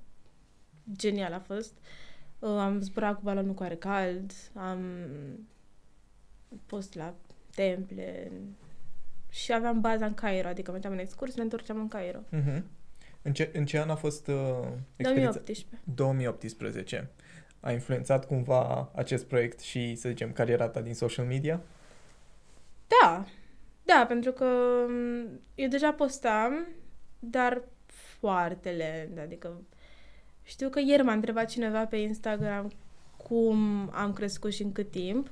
genial 0.95 1.33
a 1.33 1.39
fost. 1.39 1.73
Uh, 2.39 2.49
am 2.49 2.79
zburat 2.79 3.15
cu 3.15 3.21
balonul 3.23 3.53
cu 3.53 3.63
aer 3.63 3.75
cald, 3.75 4.31
am 4.53 4.79
fost 6.65 6.95
la 6.95 7.13
temple 7.55 8.31
și 9.29 9.53
aveam 9.53 9.81
baza 9.81 10.05
în 10.05 10.13
Cairo, 10.13 10.47
adică 10.47 10.71
mergeam 10.71 10.93
în 10.93 10.99
excurs, 10.99 11.35
ne 11.35 11.41
întorceam 11.41 11.79
în 11.79 11.87
Cairo. 11.87 12.19
Mhm. 12.29 12.65
În 13.21 13.33
ce, 13.33 13.49
în 13.53 13.65
ce 13.65 13.79
an 13.79 13.89
a 13.89 13.95
fost 13.95 14.27
uh, 14.27 14.67
experiența? 14.95 15.39
2018. 15.39 15.65
2018. 15.83 17.09
A 17.63 17.71
influențat 17.71 18.27
cumva 18.27 18.91
acest 18.95 19.25
proiect 19.25 19.59
și, 19.59 19.95
să 19.95 20.09
zicem, 20.09 20.31
cariera 20.31 20.67
ta 20.67 20.81
din 20.81 20.93
social 20.93 21.25
media? 21.25 21.61
Da, 23.01 23.25
da, 23.83 24.05
pentru 24.07 24.31
că 24.31 24.45
m, 24.87 25.39
eu 25.55 25.67
deja 25.67 25.91
postam, 25.91 26.67
dar 27.19 27.61
foarte 28.19 28.69
lent, 28.69 29.17
adică 29.19 29.61
știu 30.43 30.69
că 30.69 30.79
ieri 30.85 31.03
m-a 31.03 31.13
întrebat 31.13 31.49
cineva 31.49 31.85
pe 31.85 31.97
Instagram 31.97 32.71
cum 33.17 33.89
am 33.93 34.13
crescut 34.13 34.53
și 34.53 34.63
în 34.63 34.71
cât 34.71 34.91
timp 34.91 35.29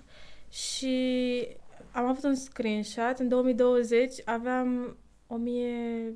și 0.49 1.47
am 1.91 2.05
avut 2.05 2.23
un 2.23 2.35
screenshot, 2.35 3.17
în 3.17 3.27
2020 3.27 4.13
aveam 4.25 4.97
1000, 5.27 6.13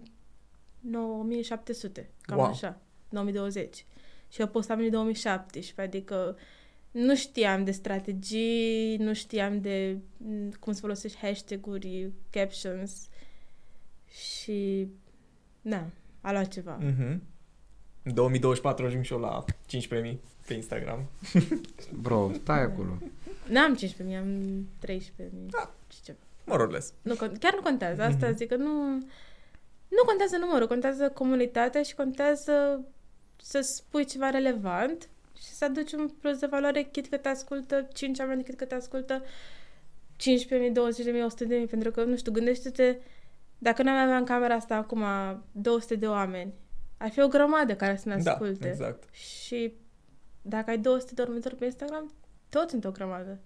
no, 0.79 0.99
1700, 1.17 2.09
cam 2.21 2.37
Wow. 2.37 2.47
așa, 2.47 2.77
2020. 3.09 3.85
Și 4.35 4.41
eu 4.41 4.47
postam 4.47 4.79
în 4.79 4.89
2017, 4.89 5.81
adică 5.81 6.37
nu 6.91 7.15
știam 7.15 7.63
de 7.63 7.71
strategii, 7.71 8.97
nu 8.97 9.13
știam 9.13 9.61
de 9.61 9.97
m, 10.17 10.49
cum 10.59 10.73
să 10.73 10.79
folosești 10.79 11.17
hashtag-uri, 11.17 12.11
captions 12.29 13.07
și 14.07 14.87
na, 15.61 15.85
a 16.21 16.31
luat 16.31 16.47
ceva. 16.47 16.77
Mm. 16.81 16.87
Mhm. 16.87 17.21
În 18.03 18.13
2024 18.13 18.85
ajung 18.85 19.03
și 19.03 19.13
eu 19.13 19.19
la 19.19 19.43
15.000 19.67 20.15
pe 20.47 20.53
Instagram. 20.53 21.09
Bro, 22.01 22.31
stai 22.41 22.61
acolo. 22.61 22.97
N-am 23.49 23.77
15.000, 23.77 24.17
am 24.17 24.67
13.000 24.85 24.99
Da. 25.49 25.73
și 25.93 26.01
ceva. 26.01 26.17
More 26.45 26.61
or 26.63 26.71
less. 26.71 26.93
Nu, 27.01 27.13
con- 27.15 27.39
chiar 27.39 27.53
nu 27.55 27.61
contează, 27.61 28.01
asta 28.01 28.27
Mhm. 28.27 28.35
zic 28.35 28.47
că 28.47 28.55
nu... 28.55 28.91
Nu 29.87 30.03
contează 30.05 30.37
numărul, 30.37 30.67
contează 30.67 31.09
comunitatea 31.09 31.81
și 31.83 31.95
contează 31.95 32.85
să 33.47 33.61
spui 33.61 34.05
ceva 34.05 34.29
relevant 34.29 35.09
și 35.37 35.49
să 35.49 35.65
aduci 35.65 35.91
un 35.91 36.09
plus 36.21 36.37
de 36.39 36.45
valoare 36.45 36.83
chit 36.83 37.07
că 37.07 37.17
te 37.17 37.27
ascultă 37.27 37.87
5 37.93 38.19
oameni, 38.19 38.43
chit 38.43 38.55
că 38.55 38.65
te 38.65 38.75
ascultă 38.75 39.23
15.000, 39.23 39.27
20.000, 40.17 41.63
100.000, 41.63 41.69
pentru 41.69 41.91
că, 41.91 42.03
nu 42.03 42.15
știu, 42.15 42.31
gândește-te, 42.31 42.97
dacă 43.57 43.83
n-am 43.83 43.97
avea 43.97 44.17
în 44.17 44.25
camera 44.25 44.55
asta 44.55 44.75
acum 44.75 45.03
200 45.51 45.95
de 45.95 46.07
oameni, 46.07 46.53
ar 46.97 47.09
fi 47.09 47.21
o 47.21 47.27
grămadă 47.27 47.75
care 47.75 47.95
să 47.95 48.09
ne 48.09 48.17
Da, 48.17 48.31
asculte. 48.31 48.67
exact. 48.67 49.13
Și 49.13 49.73
dacă 50.41 50.69
ai 50.69 50.77
200 50.77 51.13
de 51.13 51.21
următori 51.21 51.55
pe 51.55 51.65
Instagram, 51.65 52.13
toți 52.49 52.69
sunt 52.71 52.85
o 52.85 52.91
grămadă. 52.91 53.39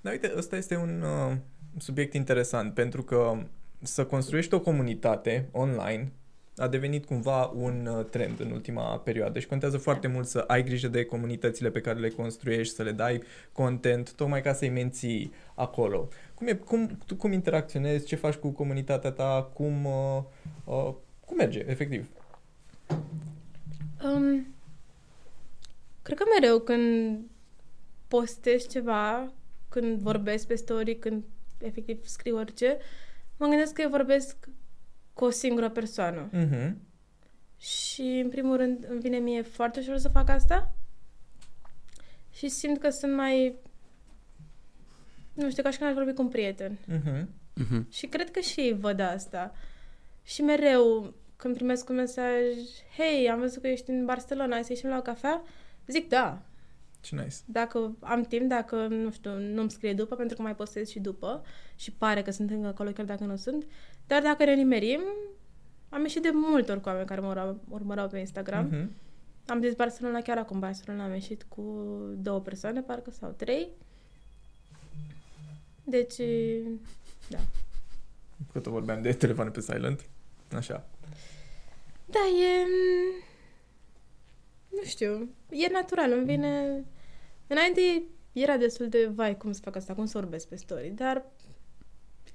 Dar 0.00 0.12
uite, 0.12 0.32
ăsta 0.36 0.56
este 0.56 0.76
un 0.76 1.02
uh, 1.02 1.36
subiect 1.78 2.14
interesant, 2.14 2.74
pentru 2.74 3.02
că 3.02 3.42
să 3.82 4.06
construiești 4.06 4.54
o 4.54 4.60
comunitate 4.60 5.48
online 5.52 6.12
a 6.56 6.68
devenit 6.68 7.04
cumva 7.04 7.44
un 7.44 7.86
uh, 7.86 8.04
trend 8.04 8.40
în 8.40 8.50
ultima 8.50 8.98
perioadă 8.98 9.38
și 9.38 9.46
contează 9.46 9.78
foarte 9.78 10.06
mult 10.06 10.26
să 10.26 10.38
ai 10.38 10.64
grijă 10.64 10.88
de 10.88 11.04
comunitățile 11.04 11.70
pe 11.70 11.80
care 11.80 11.98
le 11.98 12.08
construiești, 12.08 12.74
să 12.74 12.82
le 12.82 12.92
dai 12.92 13.22
content, 13.52 14.12
tocmai 14.12 14.42
ca 14.42 14.52
să-i 14.52 14.68
menții 14.68 15.32
acolo. 15.54 16.08
Cum, 16.34 16.46
e, 16.46 16.54
cum, 16.54 16.98
tu 17.06 17.14
cum 17.14 17.32
interacționezi, 17.32 18.06
ce 18.06 18.16
faci 18.16 18.34
cu 18.34 18.50
comunitatea 18.50 19.10
ta, 19.10 19.50
cum, 19.54 19.84
uh, 19.84 20.22
uh, 20.64 20.94
cum 21.26 21.36
merge, 21.36 21.64
efectiv? 21.66 22.08
Um, 24.04 24.46
cred 26.02 26.18
că 26.18 26.24
mereu 26.40 26.58
când 26.58 27.18
postez 28.08 28.68
ceva, 28.68 29.32
când 29.68 30.00
vorbesc 30.00 30.46
pe 30.46 30.54
story, 30.54 30.98
când 30.98 31.24
efectiv 31.58 32.06
scriu 32.06 32.36
orice, 32.36 32.78
mă 33.36 33.46
gândesc 33.46 33.72
că 33.72 33.82
eu 33.82 33.88
vorbesc 33.88 34.36
cu 35.14 35.24
o 35.24 35.30
singură 35.30 35.68
persoană. 35.70 36.28
Mhm. 36.32 36.76
Și, 37.58 38.02
în 38.02 38.28
primul 38.28 38.56
rând, 38.56 38.86
îmi 38.88 39.00
vine 39.00 39.18
mie 39.18 39.42
foarte 39.42 39.80
ușor 39.80 39.96
să 39.96 40.08
fac 40.08 40.28
asta 40.28 40.74
și 42.32 42.48
simt 42.48 42.78
că 42.78 42.90
sunt 42.90 43.14
mai... 43.14 43.54
Nu 45.32 45.50
știu, 45.50 45.62
ca 45.62 45.70
și 45.70 45.78
când 45.78 45.90
aș 45.90 45.96
vorbi 45.96 46.12
cu 46.12 46.22
un 46.22 46.28
prieten. 46.28 46.78
Mhm. 46.86 47.28
Mhm. 47.54 47.90
Și 47.90 48.06
cred 48.06 48.30
că 48.30 48.40
și 48.40 48.60
ei 48.60 48.72
văd 48.72 49.00
asta. 49.00 49.54
Și 50.22 50.42
mereu, 50.42 51.14
când 51.36 51.54
primesc 51.54 51.88
un 51.88 51.94
mesaj, 51.94 52.52
hei, 52.96 53.30
am 53.30 53.38
văzut 53.38 53.62
că 53.62 53.68
ești 53.68 53.90
în 53.90 54.04
Barcelona, 54.04 54.52
hai 54.52 54.64
să 54.64 54.72
ieșim 54.72 54.88
la 54.88 54.96
o 54.96 55.02
cafea, 55.02 55.42
zic 55.86 56.08
da. 56.08 56.42
Ce 57.02 57.14
nice. 57.14 57.36
Dacă 57.44 57.96
am 58.00 58.22
timp, 58.22 58.48
dacă, 58.48 58.86
nu 58.86 59.10
știu, 59.10 59.38
nu-mi 59.38 59.70
scrie 59.70 59.94
după, 59.94 60.14
pentru 60.14 60.36
că 60.36 60.42
mai 60.42 60.54
postez 60.54 60.88
și 60.88 61.00
după 61.00 61.44
și 61.76 61.92
pare 61.92 62.22
că 62.22 62.30
sunt 62.30 62.50
încă 62.50 62.66
acolo, 62.66 62.90
chiar 62.90 63.04
dacă 63.04 63.24
nu 63.24 63.36
sunt. 63.36 63.66
Dar 64.06 64.22
dacă 64.22 64.44
ne 64.44 64.54
nimerim, 64.54 65.00
am 65.88 66.02
ieșit 66.02 66.22
de 66.22 66.30
multe 66.32 66.72
ori 66.72 66.80
cu 66.80 66.88
oameni 66.88 67.06
care 67.06 67.20
mă 67.20 67.26
urmăreau, 67.26 67.60
urmăreau 67.68 68.08
pe 68.08 68.18
Instagram. 68.18 68.64
Mhm. 68.64 68.90
Am 69.46 69.62
zis 69.62 69.74
Barcelona 69.74 70.20
chiar 70.20 70.38
acum, 70.38 70.58
Barcelona 70.58 71.04
am 71.04 71.12
ieșit 71.12 71.42
cu 71.48 71.62
două 72.16 72.40
persoane, 72.40 72.80
parcă, 72.80 73.10
sau 73.10 73.30
trei. 73.30 73.68
Deci, 75.84 76.16
da. 77.28 77.38
Că 78.52 78.58
tot 78.58 78.72
vorbeam 78.72 79.02
de 79.02 79.12
telefoane 79.12 79.50
pe 79.50 79.60
silent. 79.60 80.04
Așa. 80.54 80.88
Da, 82.04 82.18
e... 82.18 82.66
Nu 84.72 84.82
știu, 84.84 85.28
e 85.50 85.68
natural, 85.72 86.12
îmi 86.12 86.24
vine... 86.24 86.84
Înainte 87.46 88.02
era 88.32 88.56
destul 88.56 88.88
de, 88.88 89.10
vai, 89.14 89.36
cum 89.36 89.52
să 89.52 89.60
fac 89.64 89.76
asta, 89.76 89.94
cum 89.94 90.06
să 90.06 90.18
vorbesc 90.18 90.48
pe 90.48 90.56
story, 90.56 90.92
dar 90.94 91.24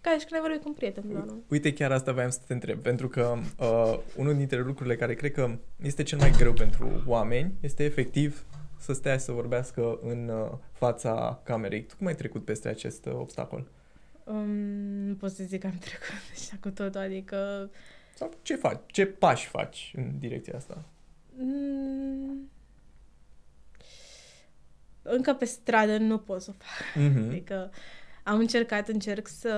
ca 0.02 0.18
și 0.18 0.26
când 0.26 0.34
ai 0.34 0.42
vorbit 0.42 0.62
cu 0.62 0.68
un 0.68 0.74
prieten, 0.74 1.04
doar, 1.12 1.24
nu? 1.24 1.44
Uite, 1.48 1.74
chiar 1.74 1.92
asta 1.92 2.12
voiam 2.12 2.30
să 2.30 2.40
te 2.48 2.54
întreb, 2.54 2.82
pentru 2.82 3.08
că 3.08 3.38
uh, 3.60 4.00
unul 4.16 4.36
dintre 4.36 4.62
lucrurile 4.62 4.96
care 4.96 5.16
cred 5.16 5.32
că 5.32 5.58
este 5.84 6.04
cel 6.04 6.18
mai 6.18 6.32
greu 6.32 6.54
pentru 6.54 7.04
oameni 7.06 7.54
este 7.62 7.84
efectiv 7.84 8.46
să 8.80 8.94
stea 8.94 9.18
să 9.18 9.32
vorbească 9.32 10.00
în 10.02 10.30
uh, 10.30 10.52
fața 10.72 11.42
camerei. 11.44 11.84
Tu 11.84 11.96
cum 11.96 12.08
ai 12.08 12.16
trecut 12.16 12.46
peste 12.46 12.68
acest 12.68 13.06
uh, 13.06 13.14
obstacol? 13.14 13.68
Um, 14.24 14.50
nu 15.08 15.16
pot 15.16 15.32
să 15.32 15.44
zic 15.44 15.62
că 15.62 15.68
am 15.68 15.78
trecut 15.78 16.22
așa 16.34 16.58
cu 16.62 16.70
totul, 16.70 17.02
adică... 17.02 17.70
Sau 18.16 18.32
ce 18.42 18.56
faci? 18.56 18.80
Ce 18.86 19.06
pași 19.06 19.48
faci 19.48 19.94
în 19.96 20.12
direcția 20.20 20.56
asta? 20.56 20.86
Mm, 21.40 22.50
încă 25.02 25.34
pe 25.34 25.46
stradă 25.46 25.98
nu 25.98 26.18
pot 26.18 26.42
să 26.42 26.50
o 26.50 26.54
fac. 26.58 27.04
Mm-hmm. 27.04 27.28
Adică 27.28 27.72
am 28.24 28.40
încercat, 28.40 28.88
încerc 28.88 29.28
să 29.28 29.50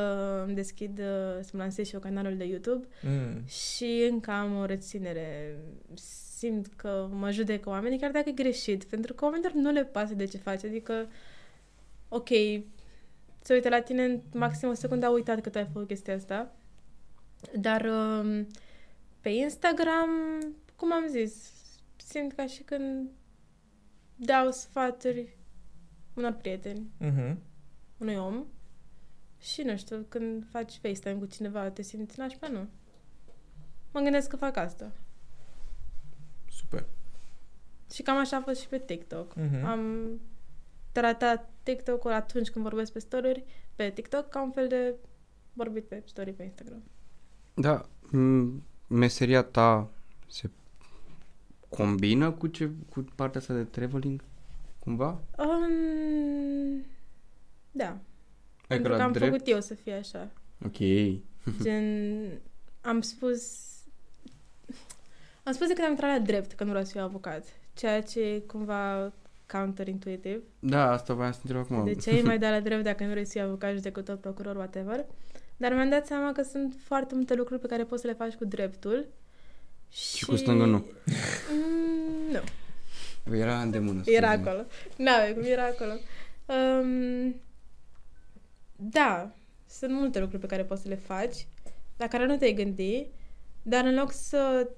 îmi 0.46 0.56
deschid, 0.56 1.00
uh, 1.00 1.40
să-mi 1.42 1.62
lansez 1.62 1.88
și 1.88 1.94
eu 1.94 2.00
canalul 2.00 2.38
de 2.38 2.44
YouTube 2.44 2.88
Mm. 3.02 3.46
și 3.48 4.08
încă 4.12 4.32
am 4.32 4.58
o 4.58 4.66
reținere. 4.66 5.58
Simt 6.38 6.68
că 6.76 7.10
mă 7.12 7.32
judecă 7.32 7.70
oamenii, 7.70 8.00
chiar 8.00 8.12
dacă 8.12 8.30
e 8.30 8.32
greșit, 8.32 8.84
pentru 8.84 9.14
că 9.14 9.26
oamenilor 9.26 9.54
nu 9.54 9.72
le 9.72 9.84
pasă 9.86 10.14
de 10.14 10.26
ce 10.26 10.38
faci. 10.38 10.64
Adică, 10.64 11.08
ok, 12.10 12.30
se 13.42 13.54
uită 13.54 13.70
la 13.70 13.82
tine 13.82 14.04
în 14.04 14.22
maxim 14.34 14.70
o 14.70 14.74
secundă, 14.74 15.06
a 15.06 15.10
uitat 15.12 15.42
că 15.42 15.50
tu 15.50 15.58
ai 15.58 15.70
făcut 15.74 15.88
chestia 15.88 16.16
asta. 16.16 16.56
Dar 17.56 17.86
um, 17.86 18.48
pe 19.22 19.30
Instagram, 19.30 20.10
cum 20.76 20.94
am 20.94 21.06
zis, 21.08 21.52
simt 22.10 22.34
ca 22.34 22.48
și 22.48 22.64
când 22.64 23.10
dau 24.16 24.52
sfaturi 24.52 25.38
unor 26.14 26.32
prieteni 26.32 26.92
Mm-hmm. 27.02 27.36
unui 27.98 28.16
om 28.16 28.46
Și 29.40 29.62
nu 29.62 29.78
știu, 29.78 30.06
când 30.10 30.46
faci 30.52 30.80
FaceTime 30.82 31.14
cu 31.20 31.26
cineva, 31.26 31.70
te 31.70 31.82
simți 31.82 32.20
nașpa? 32.20 32.48
Nu. 32.48 32.68
Mă 33.92 34.00
gândesc 34.00 34.30
că 34.30 34.36
fac 34.36 34.58
asta. 34.58 34.92
Super. 36.52 36.86
Și 37.94 38.02
cam 38.02 38.18
așa 38.18 38.38
a 38.38 38.42
fost 38.42 38.60
și 38.62 38.68
pe 38.68 38.80
TikTok. 38.80 39.36
Mhm. 39.36 39.66
Am 39.66 40.10
tratat 40.92 41.50
TikTok-ul 41.64 42.12
atunci 42.12 42.50
când 42.50 42.66
vorbesc 42.66 42.92
pe 42.92 43.00
story 43.00 43.44
pe 43.76 43.90
TikTok 43.90 44.30
ca 44.30 44.42
un 44.42 44.52
fel 44.52 44.68
de 44.68 44.96
vorbit 45.54 45.86
pe 45.88 46.04
story 46.06 46.34
pe 46.34 46.44
Instagram. 46.44 46.84
Da, 47.54 47.90
m- 48.08 48.62
meseria 48.88 49.44
ta 49.44 49.92
se 50.28 50.50
combină 51.70 52.32
cu, 52.32 52.48
ce, 52.48 52.70
cu 52.90 53.06
partea 53.16 53.40
asta 53.40 53.54
de 53.54 53.64
traveling, 53.64 54.24
cumva? 54.80 55.20
Um, 55.38 56.86
da, 57.72 57.98
pentru 58.68 58.92
că 58.92 58.98
la 58.98 59.04
am 59.04 59.12
drept? 59.12 59.32
făcut 59.32 59.48
eu 59.48 59.62
să 59.62 59.74
fie 59.74 59.94
așa. 59.94 60.32
Ok. 60.66 60.78
Gen, 61.64 61.84
am 62.82 63.02
spus... 63.02 63.68
Am 65.44 65.54
spus 65.54 65.68
de 65.68 65.74
când 65.74 65.86
am 65.86 65.92
intrat 65.92 66.18
la 66.18 66.26
drept 66.26 66.52
că 66.52 66.64
nu 66.64 66.70
vreau 66.70 66.86
să 66.86 66.92
fiu 66.92 67.02
avocat. 67.02 67.46
Ceea 67.74 68.02
ce 68.02 68.20
e 68.20 68.40
cumva 68.40 69.14
counterintuitive. 69.52 70.42
Da, 70.60 70.92
asta 70.92 71.14
voiam 71.14 71.32
să 71.32 71.40
întreb 71.44 71.62
acum. 71.62 71.86
De 71.86 71.94
ce 71.94 72.10
ai 72.10 72.22
mai 72.22 72.40
dat 72.44 72.52
la 72.52 72.60
drept 72.60 72.84
dacă 72.84 73.04
nu 73.04 73.10
vrei 73.10 73.26
să 73.26 73.32
fii 73.32 73.42
avocat, 73.42 73.74
judecător, 73.74 74.16
procuror, 74.16 74.56
whatever? 74.56 75.06
Dar 75.58 75.74
mi-am 75.74 75.90
dat 75.90 76.06
seama 76.06 76.32
că 76.32 76.42
sunt 76.42 76.76
foarte 76.84 77.16
multe 77.16 77.36
lucruri 77.36 77.62
pe 77.62 77.68
care 77.68 77.84
poți 77.84 78.02
să 78.02 78.08
le 78.08 78.14
faci 78.14 78.34
cu 78.34 78.46
dreptul. 78.46 79.06
Și, 79.92 80.26
cu 80.26 80.36
stângul 80.36 80.68
nu. 80.68 80.86
Mm, 81.52 82.32
nu. 82.32 82.42
Era 83.38 83.62
îndemână. 83.62 84.02
Era 84.06 84.32
scuze-mă. 84.32 84.50
acolo. 84.50 84.68
N-avea 84.98 85.34
cum, 85.34 85.44
era 85.44 85.66
acolo. 85.66 85.92
Um, 86.46 87.36
da, 88.76 89.32
sunt 89.70 89.92
multe 89.92 90.20
lucruri 90.20 90.42
pe 90.42 90.48
care 90.48 90.64
poți 90.64 90.82
să 90.82 90.88
le 90.88 90.96
faci, 90.96 91.48
la 91.98 92.08
care 92.08 92.26
nu 92.26 92.38
te-ai 92.38 92.54
gândi, 92.54 93.08
dar 93.62 93.86
în 93.86 93.96
loc 93.96 94.12
să 94.12 94.70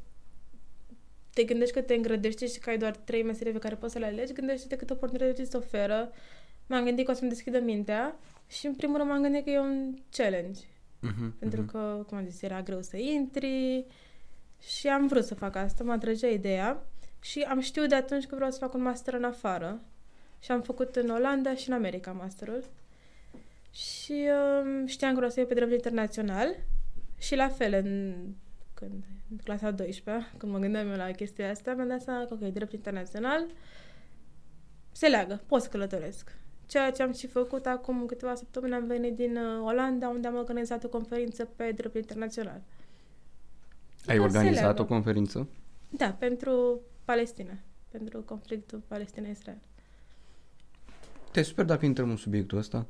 te 1.33 1.43
gândești 1.43 1.73
că 1.73 1.81
te 1.81 1.93
îngrădești 1.93 2.45
și 2.53 2.59
că 2.59 2.69
ai 2.69 2.77
doar 2.77 2.95
trei 2.95 3.23
meserii 3.23 3.53
pe 3.53 3.59
care 3.59 3.75
poți 3.75 3.93
să 3.93 3.99
le 3.99 4.05
alegi, 4.05 4.33
gândește-te 4.33 4.75
câte 4.75 4.93
oportunități 4.93 5.43
ți 5.43 5.49
se 5.49 5.57
oferă. 5.57 6.11
M-am 6.67 6.83
gândit 6.83 7.05
că 7.05 7.11
o 7.11 7.13
să-mi 7.13 7.29
deschidă 7.29 7.59
mintea 7.59 8.15
și 8.47 8.65
în 8.65 8.73
primul 8.73 8.97
rând 8.97 9.09
m-am 9.09 9.21
gândit 9.21 9.43
că 9.43 9.49
e 9.49 9.59
un 9.59 9.97
challenge. 10.11 10.61
Mhm, 10.99 11.37
Pentru 11.39 11.61
mhm. 11.61 11.71
că, 11.71 12.03
cum 12.07 12.17
am 12.17 12.25
zis, 12.25 12.41
era 12.41 12.61
greu 12.61 12.81
să 12.81 12.97
intri 12.97 13.85
și 14.61 14.87
am 14.87 15.07
vrut 15.07 15.25
să 15.25 15.35
fac 15.35 15.55
asta, 15.55 15.83
mă 15.83 15.91
atrăgea 15.91 16.27
ideea 16.27 16.83
și 17.21 17.41
am 17.41 17.59
știut 17.59 17.89
de 17.89 17.95
atunci 17.95 18.25
că 18.25 18.35
vreau 18.35 18.51
să 18.51 18.57
fac 18.57 18.73
un 18.73 18.81
master 18.81 19.13
în 19.13 19.23
afară 19.23 19.81
și 20.39 20.51
am 20.51 20.61
făcut 20.61 20.95
în 20.95 21.09
Olanda 21.09 21.55
și 21.55 21.69
în 21.69 21.75
America 21.75 22.11
masterul 22.11 22.63
și 23.71 24.27
um, 24.63 24.85
știam 24.85 25.09
că 25.09 25.15
vreau 25.15 25.31
să 25.31 25.39
iau 25.39 25.47
pe 25.47 25.53
drept 25.53 25.71
internațional 25.71 26.55
și 27.17 27.35
la 27.35 27.49
fel 27.49 27.73
în, 27.73 28.15
când, 28.73 29.03
în 29.31 29.37
clasa 29.43 29.67
a 29.67 29.71
12 29.71 30.31
când 30.37 30.51
mă 30.51 30.59
gândeam 30.59 30.89
eu 30.89 30.95
la 30.95 31.11
chestia 31.11 31.49
asta, 31.49 31.73
mi-am 31.73 31.87
dat 31.87 32.01
seama 32.01 32.25
că, 32.25 32.33
ok, 32.33 32.53
drept 32.53 32.73
internațional 32.73 33.45
se 34.91 35.07
leagă, 35.07 35.41
pot 35.45 35.61
să 35.61 35.69
călătoresc. 35.69 36.35
Ceea 36.65 36.91
ce 36.91 37.03
am 37.03 37.13
și 37.13 37.27
făcut 37.27 37.65
acum 37.65 38.05
câteva 38.05 38.35
săptămâni, 38.35 38.73
am 38.73 38.85
venit 38.85 39.15
din 39.15 39.37
uh, 39.37 39.65
Olanda, 39.65 40.09
unde 40.09 40.27
am 40.27 40.35
organizat 40.35 40.83
o 40.83 40.89
conferință 40.89 41.45
pe 41.45 41.71
drept 41.71 41.95
internațional. 41.95 42.61
Ai 44.07 44.17
Da, 44.17 44.21
se 44.29 44.37
organizat 44.37 44.63
leagă. 44.63 44.81
o 44.81 44.85
conferință? 44.85 45.47
Da, 45.89 46.15
pentru 46.19 46.79
Palestina, 47.05 47.53
pentru 47.91 48.19
conflictul 48.21 48.81
Palestina-Israel. 48.87 49.57
Te 51.31 51.41
super 51.41 51.65
dacă 51.65 51.85
intrăm 51.85 52.09
în 52.09 52.15
subiectul 52.17 52.57
ăsta. 52.57 52.85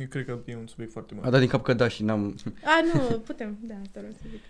Eu 0.00 0.06
cred 0.06 0.24
că 0.24 0.38
e 0.44 0.56
un 0.56 0.66
subiect 0.66 0.92
foarte 0.92 1.14
A 1.16 1.20
bun. 1.20 1.30
dat 1.30 1.40
din 1.40 1.48
cap 1.48 1.62
că 1.62 1.74
da 1.74 1.88
și 1.88 2.02
n-am... 2.02 2.36
A, 2.64 2.80
nu, 2.94 3.18
putem, 3.18 3.58
da, 3.62 3.74
asta 3.74 3.90
vreau 4.00 4.12
să 4.12 4.22
zic. 4.30 4.40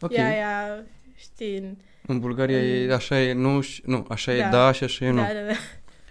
Ok. 0.00 0.10
Okay. 0.10 0.24
Ea, 0.24 0.36
ea, 0.36 0.84
știi, 1.16 1.56
în- 1.58 1.76
În 2.06 2.20
Bulgaria 2.20 2.62
e 2.62 2.92
așa 2.92 3.20
e 3.20 3.32
nu 3.32 3.60
și... 3.60 3.82
Nu, 3.86 4.06
așa 4.08 4.34
e 4.34 4.38
Da. 4.40 4.48
da 4.50 4.72
și 4.72 4.84
așa 4.84 5.04
e 5.04 5.10
nu. 5.10 5.16
da, 5.16 5.32
da, 5.32 5.46
da, 5.46 5.52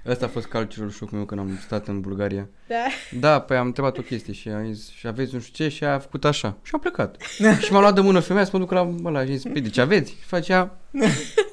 Ăsta 0.06 0.26
a 0.26 0.30
fost 0.30 0.46
cultural 0.46 0.90
shock-ul 0.90 1.18
meu 1.18 1.26
când 1.26 1.40
am 1.42 1.58
stat 1.66 1.88
în 1.88 2.02
Bulgaria. 2.02 2.48
da. 2.68 2.86
Da, 3.20 3.42
păi 3.42 3.58
am 3.58 3.66
întrebat 3.66 3.98
o 3.98 4.02
chestie 4.02 4.34
și 4.34 4.50
am 4.50 4.74
zis, 4.74 4.90
și 4.90 5.08
aveți 5.08 5.34
nu 5.34 5.40
știu 5.40 5.66
ce 5.66 5.76
și 5.76 5.84
a 5.84 6.00
făcut 6.00 6.26
așa. 6.26 6.58
Și 6.64 6.72
am 6.74 6.80
plecat. 6.80 7.22
și 7.62 7.72
m-a 7.72 7.80
luat 7.80 7.94
de 7.96 8.02
mână 8.02 8.20
femeia 8.20 8.46
să 8.46 8.50
mă 8.54 8.60
duc 8.60 8.72
la 8.72 8.94
ăla 9.04 9.26
și 9.26 9.32
zis, 9.38 9.52
păi 9.52 9.62
de 9.62 9.70
ce 9.70 9.82
aveți? 9.82 10.12
Și 10.12 10.18
facea, 10.26 10.78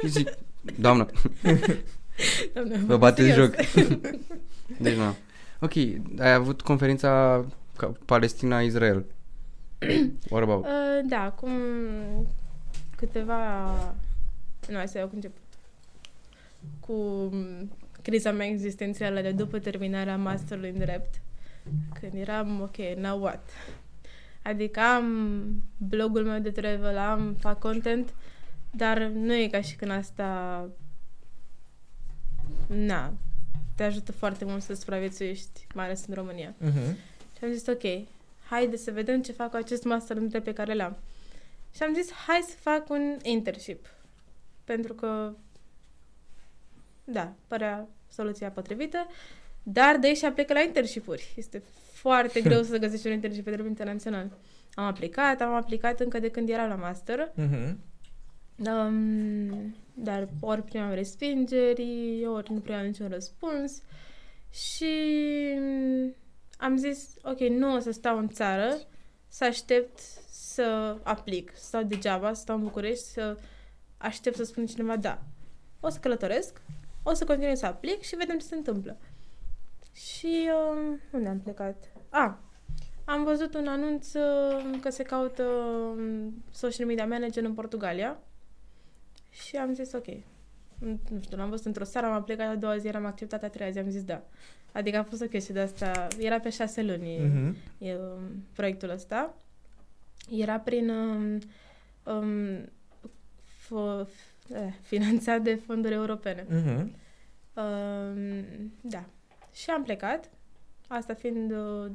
și 0.00 0.08
zic, 0.16 0.28
doamnă, 0.78 1.06
Doamne, 2.52 2.76
vă 2.86 2.96
bateți 2.96 3.28
serios. 3.28 3.46
joc. 3.46 3.54
deci 4.78 4.96
nu. 4.96 5.14
Ok, 5.60 5.72
ai 6.18 6.32
avut 6.32 6.60
conferința 6.60 7.44
ca- 7.76 7.92
Palestina-Israel. 8.04 9.04
What 10.30 10.42
about? 10.42 10.64
Uh, 10.64 10.70
da, 11.08 11.20
acum 11.24 11.50
câteva... 12.96 13.70
Nu, 14.68 14.76
hai 14.76 14.88
să 14.88 14.98
iau 14.98 15.06
cu 15.06 15.14
început. 15.14 15.40
Cu 16.80 16.92
m, 17.32 17.70
criza 18.02 18.32
mea 18.32 18.46
existențială 18.46 19.20
de 19.20 19.30
după 19.30 19.58
terminarea 19.58 20.16
masterului 20.16 20.70
în 20.70 20.78
drept, 20.78 21.20
când 22.00 22.14
eram, 22.14 22.60
ok, 22.60 22.76
now 22.96 23.20
what? 23.20 23.48
Adică 24.42 24.80
am 24.80 25.62
blogul 25.76 26.24
meu 26.24 26.38
de 26.38 26.50
travel, 26.50 26.98
am, 26.98 27.36
fac 27.38 27.58
content, 27.58 28.14
dar 28.70 28.98
nu 28.98 29.34
e 29.34 29.48
ca 29.48 29.60
și 29.60 29.76
când 29.76 29.90
asta... 29.90 30.68
Na, 32.66 33.12
te 33.74 33.82
ajută 33.82 34.12
foarte 34.12 34.44
mult 34.44 34.62
să 34.62 34.74
supraviețuiești, 34.74 35.66
mai 35.74 35.84
ales 35.84 36.04
în 36.06 36.14
România. 36.14 36.54
Mhm. 36.58 36.96
Și 37.36 37.44
am 37.44 37.52
zis, 37.52 37.66
ok, 37.66 37.82
haide 38.48 38.76
să 38.76 38.90
vedem 38.90 39.22
ce 39.22 39.32
fac 39.32 39.50
cu 39.50 39.56
acest 39.56 39.84
master 39.84 40.16
în 40.16 40.28
pe 40.28 40.52
care 40.52 40.74
l-am. 40.74 40.96
Și 41.74 41.82
am 41.82 41.94
zis, 41.94 42.12
hai 42.12 42.44
să 42.48 42.54
fac 42.60 42.90
un 42.90 43.16
internship. 43.22 43.86
Pentru 44.64 44.94
că, 44.94 45.32
da, 47.12 47.32
părea 47.46 47.88
soluția 48.08 48.50
potrivită, 48.50 49.06
dar 49.62 49.96
de 49.96 50.06
aici 50.06 50.16
și 50.16 50.24
aplică 50.24 50.52
la 50.52 50.60
internship-uri. 50.60 51.32
Este 51.36 51.62
foarte 51.92 52.40
greu 52.46 52.62
să 52.62 52.76
găsești 52.78 53.06
un 53.06 53.12
internship 53.12 53.44
pe 53.44 53.50
drept 53.50 53.68
internațional. 53.68 54.30
Am 54.74 54.84
aplicat, 54.84 55.40
am 55.40 55.54
aplicat 55.54 56.00
încă 56.00 56.18
de 56.18 56.30
când 56.30 56.48
eram 56.48 56.68
la 56.68 56.74
master, 56.74 57.32
Mhm. 57.34 57.78
um, 58.66 59.74
dar 59.94 60.28
ori 60.40 60.62
primeam 60.62 60.92
respingeri, 60.94 62.24
ori 62.26 62.52
nu 62.52 62.58
primeam 62.60 62.86
niciun 62.86 63.08
răspuns. 63.08 63.82
Și 64.50 64.94
am 66.58 66.76
zis, 66.76 67.08
ok, 67.22 67.38
nu 67.40 67.74
o 67.74 67.78
să 67.78 67.90
stau 67.90 68.18
în 68.18 68.28
țară, 68.28 68.76
să 69.28 69.44
aștept 69.44 69.98
să 70.30 70.96
aplic, 71.02 71.50
să 71.54 71.64
stau 71.66 71.82
degeaba, 71.82 72.32
să 72.32 72.40
stau 72.40 72.56
în 72.56 72.62
București, 72.62 73.04
să 73.04 73.36
aștept 73.96 74.36
să 74.36 74.44
spun 74.44 74.66
cineva 74.66 74.96
da. 74.96 75.22
O 75.80 75.88
să 75.88 75.98
călătoresc, 75.98 76.60
o 77.02 77.12
să 77.14 77.24
continui 77.24 77.56
să 77.56 77.66
aplic 77.66 78.00
și 78.02 78.16
vedem 78.16 78.38
ce 78.38 78.44
se 78.44 78.54
întâmplă. 78.54 78.96
Și 79.92 80.48
uh, 80.74 80.98
unde 81.12 81.28
am 81.28 81.40
plecat? 81.40 81.84
A, 82.08 82.38
am 83.04 83.24
văzut 83.24 83.54
un 83.54 83.66
anunț 83.66 84.12
uh, 84.14 84.78
că 84.80 84.90
se 84.90 85.02
caută 85.02 85.42
um, 85.42 86.44
social 86.50 86.86
media 86.86 87.06
manager 87.06 87.44
în 87.44 87.54
Portugalia 87.54 88.18
și 89.30 89.56
am 89.56 89.72
zis 89.74 89.92
ok. 89.92 90.06
Nu 90.78 91.20
știu, 91.20 91.36
l-am 91.36 91.48
văzut 91.50 91.66
într-o 91.66 91.84
seară, 91.84 92.06
am 92.06 92.12
aplicat 92.12 92.48
a 92.48 92.54
doua 92.56 92.76
zi, 92.76 92.86
eram 92.86 93.04
acceptat 93.06 93.42
a 93.42 93.48
treia 93.48 93.70
zi, 93.70 93.78
am 93.78 93.90
zis 93.90 94.04
da. 94.04 94.22
Adică 94.72 94.96
a 94.98 95.02
fost 95.02 95.22
o 95.22 95.26
chestie 95.26 95.54
de 95.54 95.60
asta, 95.60 96.08
era 96.18 96.40
pe 96.40 96.50
șase 96.50 96.82
luni 96.82 97.18
Mhm. 97.18 97.56
e, 97.78 97.94
um, 97.96 98.44
proiectul 98.52 98.90
ăsta. 98.90 99.34
Era 100.30 100.58
prin 100.60 100.90
um, 100.90 101.38
um, 102.14 102.64
f- 103.44 104.04
f- 104.06 104.29
eh, 104.54 104.72
finanțat 104.82 105.42
de 105.42 105.54
fonduri 105.54 105.94
europene. 105.94 106.46
Mhm. 106.48 106.94
Um, 107.54 108.72
da. 108.80 109.04
Și 109.52 109.70
am 109.70 109.82
plecat, 109.82 110.30
asta 110.88 111.14
fiind 111.14 111.50
uh, 111.50 111.90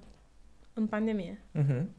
în 0.74 0.88
pandemie. 0.88 1.42
Mhm. 1.52 1.90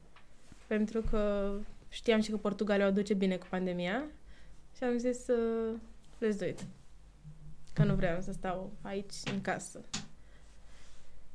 Pentru 0.66 1.00
că 1.00 1.52
știam 1.88 2.20
și 2.20 2.30
că 2.30 2.36
Portugalia 2.36 2.86
o 2.86 2.90
duce 2.90 3.14
bine 3.14 3.36
cu 3.36 3.46
pandemia 3.50 4.04
și 4.76 4.84
am 4.84 4.98
zis 4.98 5.26
uh, 5.26 5.74
let's 6.16 6.38
do 6.38 6.46
it. 6.46 6.66
Că 7.72 7.84
nu 7.84 7.94
vreau 7.94 8.20
să 8.20 8.32
stau 8.32 8.72
aici 8.82 9.14
în 9.32 9.40
casă. 9.40 9.80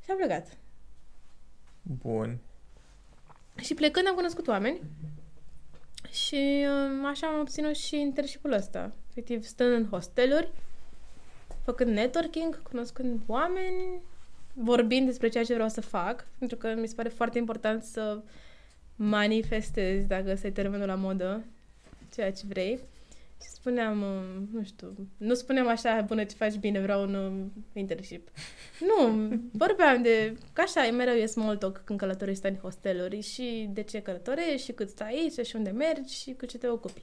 Și 0.04 0.10
am 0.10 0.16
plecat. 0.16 0.56
Bun. 1.82 2.38
Și 3.56 3.74
plecând 3.74 4.06
am 4.06 4.14
cunoscut 4.14 4.46
oameni 4.46 4.80
și 6.10 6.66
um, 6.68 7.04
așa 7.04 7.26
am 7.26 7.40
obținut 7.40 7.74
și 7.74 8.00
internship-ul 8.00 8.52
ăsta. 8.52 8.92
Efectiv, 9.14 9.44
stând 9.44 9.72
în 9.72 9.88
hosteluri, 9.88 10.48
făcând 11.64 11.90
networking, 11.90 12.62
cunoscând 12.62 13.20
oameni, 13.26 14.02
vorbind 14.52 15.06
despre 15.06 15.28
ceea 15.28 15.44
ce 15.44 15.54
vreau 15.54 15.68
să 15.68 15.80
fac, 15.80 16.26
pentru 16.38 16.56
că 16.56 16.74
mi 16.74 16.86
se 16.86 16.94
pare 16.94 17.08
foarte 17.08 17.38
important 17.38 17.82
să 17.82 18.20
manifestezi, 18.96 20.06
dacă 20.06 20.30
ăsta 20.30 20.46
e 20.46 20.50
termenul 20.50 20.86
la 20.86 20.94
modă, 20.94 21.44
ceea 22.14 22.32
ce 22.32 22.42
vrei. 22.48 22.80
Spuneam, 23.48 24.02
uh, 24.02 24.48
nu 24.52 24.62
știu, 24.62 24.94
nu 25.16 25.34
spuneam 25.34 25.68
așa, 25.68 26.04
bună, 26.06 26.24
ce 26.24 26.34
faci 26.34 26.54
bine, 26.54 26.80
vreau 26.80 27.02
un 27.02 27.14
uh, 27.14 27.62
internship. 27.72 28.28
Nu, 28.88 29.28
vorbeam 29.52 30.02
de, 30.02 30.36
ca 30.52 30.62
așa, 30.62 30.90
mereu 30.90 31.14
e 31.14 31.26
small 31.26 31.56
talk 31.56 31.82
când 31.84 31.98
călătorești 31.98 32.46
în 32.46 32.56
hosteluri 32.56 33.20
și 33.20 33.68
de 33.72 33.82
ce 33.82 34.02
călătorești 34.02 34.64
și 34.64 34.72
cât 34.72 34.88
stai 34.88 35.08
aici 35.08 35.46
și 35.46 35.56
unde 35.56 35.70
mergi 35.70 36.14
și 36.14 36.34
cu 36.34 36.46
ce 36.46 36.58
te 36.58 36.68
ocupi. 36.68 37.02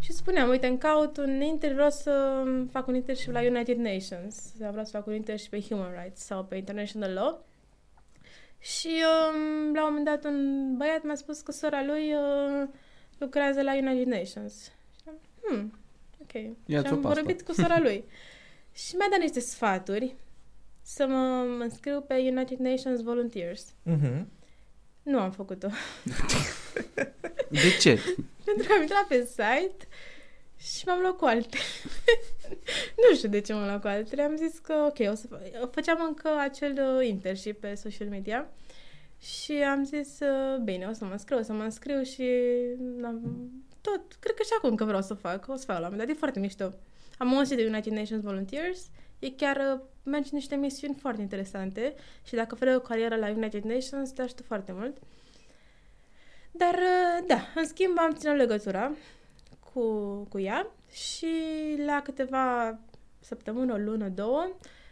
Și 0.00 0.12
spuneam, 0.12 0.48
uite, 0.48 0.66
îmi 0.66 0.78
caut 0.78 1.16
un 1.16 1.40
inter, 1.40 1.72
vreau 1.72 1.90
să 1.90 2.42
fac 2.70 2.86
un 2.86 2.94
internship 2.94 3.32
la 3.32 3.40
United 3.40 3.76
Nations, 3.76 4.34
sau 4.58 4.70
vreau 4.70 4.84
să 4.84 4.90
fac 4.90 5.06
un 5.06 5.14
internship 5.14 5.50
pe 5.50 5.60
Human 5.60 5.92
Rights 6.02 6.20
sau 6.20 6.44
pe 6.44 6.56
International 6.56 7.12
Law. 7.12 7.46
Și 8.58 8.88
um, 8.88 9.74
la 9.74 9.86
un 9.86 9.94
moment 9.94 10.04
dat 10.04 10.24
un 10.24 10.74
băiat 10.76 11.02
mi-a 11.02 11.14
spus 11.14 11.40
că 11.40 11.52
sora 11.52 11.84
lui 11.84 12.12
uh, 12.12 12.68
lucrează 13.18 13.62
la 13.62 13.74
United 13.76 14.06
Nations. 14.06 14.72
Și 15.48 15.54
am, 15.54 15.58
hmm, 15.58 15.78
ok. 16.22 16.56
Ia-ți 16.66 16.86
și 16.86 16.92
o 16.92 16.96
am 16.96 17.02
pastă. 17.02 17.20
vorbit 17.20 17.42
cu 17.42 17.52
sora 17.52 17.78
lui. 17.80 18.04
și 18.86 18.96
mi-a 18.96 19.06
dat 19.10 19.20
niște 19.20 19.40
sfaturi 19.40 20.14
să 20.82 21.06
mă 21.06 21.46
înscriu 21.60 22.00
pe 22.00 22.14
United 22.14 22.58
Nations 22.58 23.02
Volunteers. 23.02 23.74
Mhm. 23.82 24.28
Nu 25.02 25.20
am 25.20 25.30
făcut-o. 25.30 25.68
De 27.50 27.76
ce? 27.80 27.98
Pentru 28.44 28.66
că 28.66 28.72
am 28.72 28.80
intrat 28.80 29.06
pe 29.06 29.24
site 29.24 29.86
și 30.56 30.86
m-am 30.86 31.00
luat 31.00 31.16
cu 31.16 31.24
altele. 31.24 31.62
nu 33.08 33.16
știu 33.16 33.28
de 33.28 33.40
ce 33.40 33.52
m-am 33.52 33.64
luat 33.64 33.80
cu 33.80 33.86
altele. 33.86 34.22
Am 34.22 34.36
zis 34.36 34.58
că, 34.58 34.72
ok, 34.72 35.10
o 35.10 35.14
să 35.14 35.26
fac. 35.26 35.72
Făceam 35.72 35.98
încă 36.08 36.28
acel 36.38 36.96
uh, 36.98 37.06
internship 37.06 37.60
pe 37.60 37.74
social 37.74 38.08
media 38.08 38.48
și 39.20 39.52
am 39.52 39.84
zis, 39.84 40.20
uh, 40.20 40.60
bine, 40.64 40.86
o 40.86 40.92
să 40.92 41.04
mă 41.04 41.12
înscriu, 41.12 41.38
o 41.38 41.42
să 41.42 41.52
mă 41.52 41.62
înscriu 41.62 42.02
și 42.02 42.30
am, 43.04 43.50
tot, 43.90 44.16
cred 44.20 44.34
că 44.34 44.42
și 44.42 44.50
acum 44.56 44.74
că 44.74 44.84
vreau 44.84 45.02
să 45.02 45.14
fac, 45.14 45.48
o 45.48 45.56
să 45.56 45.64
fac 45.64 45.78
la 45.78 45.86
un 45.86 45.90
moment 45.90 46.08
dat, 46.08 46.16
e 46.16 46.18
foarte 46.18 46.40
mișto. 46.40 46.72
Am 47.18 47.36
auzit 47.36 47.56
de 47.56 47.66
United 47.66 47.92
Nations 47.92 48.22
Volunteers, 48.22 48.86
e 49.18 49.30
chiar, 49.30 49.56
uh, 49.56 49.80
merge 50.02 50.28
niște 50.32 50.54
misiuni 50.54 50.94
foarte 51.00 51.20
interesante 51.20 51.94
și 52.24 52.34
dacă 52.34 52.54
vrei 52.54 52.74
o 52.74 52.80
carieră 52.80 53.16
la 53.16 53.28
United 53.28 53.62
Nations, 53.62 54.10
te 54.10 54.22
ajută 54.22 54.42
foarte 54.42 54.72
mult. 54.72 54.96
Dar, 56.50 56.74
uh, 56.74 57.26
da, 57.26 57.40
în 57.54 57.66
schimb 57.66 57.98
am 57.98 58.12
ținut 58.14 58.36
legătura 58.36 58.92
cu, 59.72 60.14
cu 60.28 60.38
ea 60.38 60.66
și 60.90 61.26
la 61.86 62.02
câteva 62.02 62.78
săptămâni, 63.20 63.72
o 63.72 63.76
lună, 63.76 64.08
două, 64.08 64.50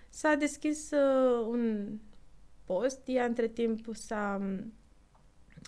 s-a 0.08 0.34
deschis 0.34 0.90
uh, 0.90 1.46
un 1.48 1.88
post. 2.64 3.00
Ea, 3.04 3.24
între 3.24 3.48
timp, 3.48 3.94
s-a 3.94 4.40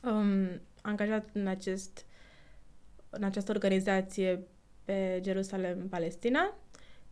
um, 0.05 0.61
angajat 0.83 1.29
în, 1.33 1.47
acest, 1.47 2.07
în 3.19 3.25
această 3.25 3.51
organizație 3.53 4.47
pe 4.85 5.21
Jerusalem, 5.25 5.89
Palestina 5.89 6.57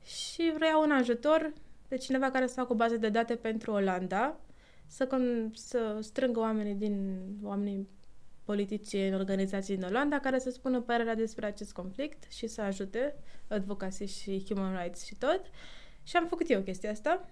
și 0.05 0.53
vrea 0.55 0.79
un 0.79 0.91
ajutor 0.91 1.53
de 1.89 1.97
cineva 1.97 2.31
care 2.31 2.47
să 2.47 2.55
facă 2.55 2.73
o 2.73 2.77
bază 2.77 2.97
de 2.97 3.09
date 3.09 3.35
pentru 3.35 3.73
Olanda, 3.73 4.41
să, 4.87 5.07
con- 5.07 5.53
să 5.53 5.99
strângă 6.01 6.41
oamenii 6.41 6.75
din 6.75 7.19
oamenii 7.43 7.89
politicieni, 8.45 9.15
organizații 9.15 9.77
din 9.77 9.85
Olanda 9.85 10.21
care 10.21 10.39
să 10.39 10.51
spună 10.51 10.81
părerea 10.81 11.15
despre 11.15 11.47
acest 11.47 11.73
conflict 11.73 12.33
și 12.33 12.47
să 12.47 12.61
ajute 12.61 13.15
advocacy 13.49 14.05
și 14.05 14.45
human 14.49 14.83
rights 14.83 15.05
și 15.05 15.15
tot. 15.15 15.41
Și 16.03 16.17
am 16.17 16.27
făcut 16.27 16.51
eu 16.51 16.61
chestia 16.61 16.91
asta. 16.91 17.29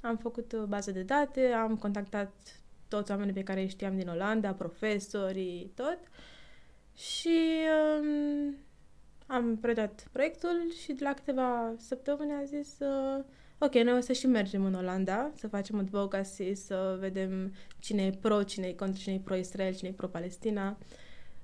Am 0.00 0.16
făcut 0.16 0.52
o 0.52 0.66
bază 0.66 0.90
de 0.90 1.02
date, 1.02 1.46
am 1.46 1.76
contactat 1.76 2.60
toți 2.88 3.10
oamenii 3.10 3.32
pe 3.32 3.42
care 3.42 3.60
îi 3.60 3.68
știam 3.68 3.96
din 3.96 4.08
Olanda, 4.08 4.52
profesorii, 4.52 5.72
tot. 5.74 5.98
Și 7.00 7.38
um, 8.00 8.56
am 9.26 9.56
predat 9.56 10.08
proiectul 10.12 10.72
și 10.82 10.92
de 10.92 11.04
la 11.04 11.14
câteva 11.14 11.74
săptămâni 11.76 12.32
a 12.32 12.44
zis 12.44 12.78
uh, 12.78 13.24
ok, 13.58 13.74
noi 13.74 13.96
o 13.96 14.00
să 14.00 14.12
și 14.12 14.26
mergem 14.26 14.64
în 14.64 14.74
Olanda, 14.74 15.30
să 15.34 15.48
facem 15.48 15.78
advocacy, 15.78 16.54
să 16.54 16.96
vedem 17.00 17.54
cine 17.78 18.06
e 18.06 18.10
pro, 18.10 18.42
cine 18.42 18.66
e 18.66 18.72
contra, 18.72 19.00
cine 19.00 19.14
e 19.14 19.20
pro-Israel, 19.24 19.74
cine 19.74 19.88
e 19.88 19.92
pro-Palestina. 19.92 20.78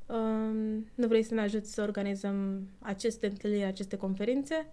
Um, 0.07 0.87
nu 0.95 1.07
vrei 1.07 1.23
să 1.23 1.35
ne 1.35 1.41
ajuți 1.41 1.73
să 1.73 1.83
organizăm 1.83 2.69
aceste 2.79 3.27
întâlniri, 3.27 3.65
aceste 3.65 3.97
conferințe? 3.97 4.67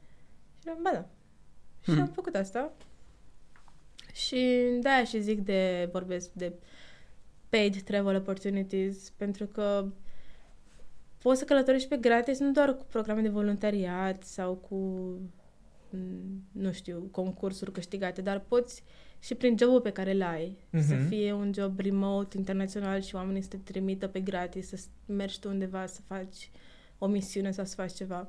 Și 0.61 0.69
am, 0.69 0.79
ba 0.81 0.91
da. 0.93 1.07
Și 1.81 1.91
Hmm. 1.91 2.01
am 2.01 2.07
făcut 2.07 2.35
asta. 2.35 2.73
Și 4.13 4.69
de-aia 4.79 5.03
și 5.03 5.21
zic 5.21 5.39
de, 5.39 5.89
vorbesc 5.91 6.31
de 6.31 6.53
paid 7.49 7.81
travel 7.81 8.15
opportunities, 8.15 9.09
pentru 9.09 9.45
că 9.45 9.85
poți 11.23 11.39
să 11.39 11.45
călătorești 11.45 11.87
pe 11.87 11.97
gratis 11.97 12.39
nu 12.39 12.51
doar 12.51 12.75
cu 12.77 12.85
programe 12.89 13.21
de 13.21 13.29
voluntariat 13.29 14.23
sau 14.23 14.53
cu, 14.53 14.75
m, 15.89 15.97
nu 16.51 16.71
știu, 16.71 17.07
concursuri 17.11 17.71
câștigate, 17.71 18.21
dar 18.21 18.39
poți 18.39 18.83
și 19.19 19.35
prin 19.35 19.57
jobul 19.57 19.81
pe 19.81 19.91
care 19.91 20.11
îl 20.13 20.21
ai. 20.21 20.57
Să 20.81 20.93
Mhm. 20.95 21.07
fie 21.07 21.33
un 21.33 21.51
job 21.53 21.79
remote, 21.79 22.37
internațional 22.37 23.01
și 23.01 23.15
oamenii 23.15 23.41
să 23.41 23.47
te 23.49 23.57
trimită 23.57 24.07
pe 24.07 24.19
gratis, 24.19 24.67
să 24.67 24.79
mergi 25.05 25.39
tu 25.39 25.49
undeva 25.49 25.85
să 25.85 26.01
faci 26.07 26.49
o 26.97 27.07
misiune 27.07 27.51
sau 27.51 27.65
să 27.65 27.75
faci 27.75 27.93
ceva. 27.93 28.27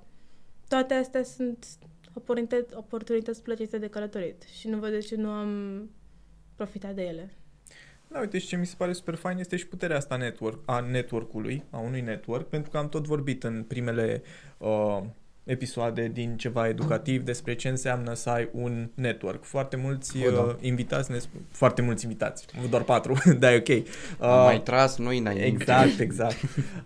Toate 0.68 0.94
astea 0.94 1.22
sunt 1.22 1.66
oportunități, 2.14 2.74
oportunități 2.76 3.42
plăcite 3.42 3.78
de 3.78 3.88
călătorit 3.88 4.42
și 4.42 4.68
nu 4.68 4.78
văd 4.78 4.90
de 4.90 4.98
ce 4.98 5.16
nu 5.16 5.28
am 5.28 5.90
profitat 6.54 6.94
de 6.94 7.02
ele. 7.02 7.30
Da, 8.14 8.20
uite, 8.20 8.38
și 8.38 8.46
ce 8.46 8.56
mi 8.56 8.66
se 8.66 8.74
pare 8.78 8.92
super 8.92 9.14
fain 9.14 9.38
este 9.38 9.56
și 9.56 9.66
puterea 9.66 9.96
asta 9.96 10.16
network, 10.16 10.62
a 10.66 10.80
network-ului, 10.80 11.62
a 11.70 11.78
unui 11.78 12.00
network, 12.00 12.48
pentru 12.48 12.70
că 12.70 12.78
am 12.78 12.88
tot 12.88 13.06
vorbit 13.06 13.44
în 13.44 13.62
primele 13.62 14.22
uh, 14.58 15.02
episoade 15.44 16.10
din 16.12 16.36
ceva 16.36 16.68
educativ 16.68 17.22
despre 17.22 17.54
ce 17.54 17.68
înseamnă 17.68 18.14
să 18.14 18.30
ai 18.30 18.48
un 18.52 18.88
network. 18.94 19.44
Foarte 19.44 19.76
mulți 19.76 20.26
O, 20.26 20.30
da. 20.30 20.40
uh, 20.40 20.54
invitați, 20.60 21.10
ne 21.10 21.18
spun, 21.18 21.40
foarte 21.50 21.82
mulți 21.82 22.04
invitați, 22.04 22.46
doar 22.70 22.82
patru, 22.82 23.14
da, 23.38 23.54
e 23.54 23.56
ok. 23.56 23.68
Uh, 23.68 23.84
Am 24.18 24.44
mai 24.44 24.62
tras 24.62 24.98
noi 24.98 25.18
înainte. 25.18 25.44
Exact, 25.44 26.00
exact. 26.08 26.36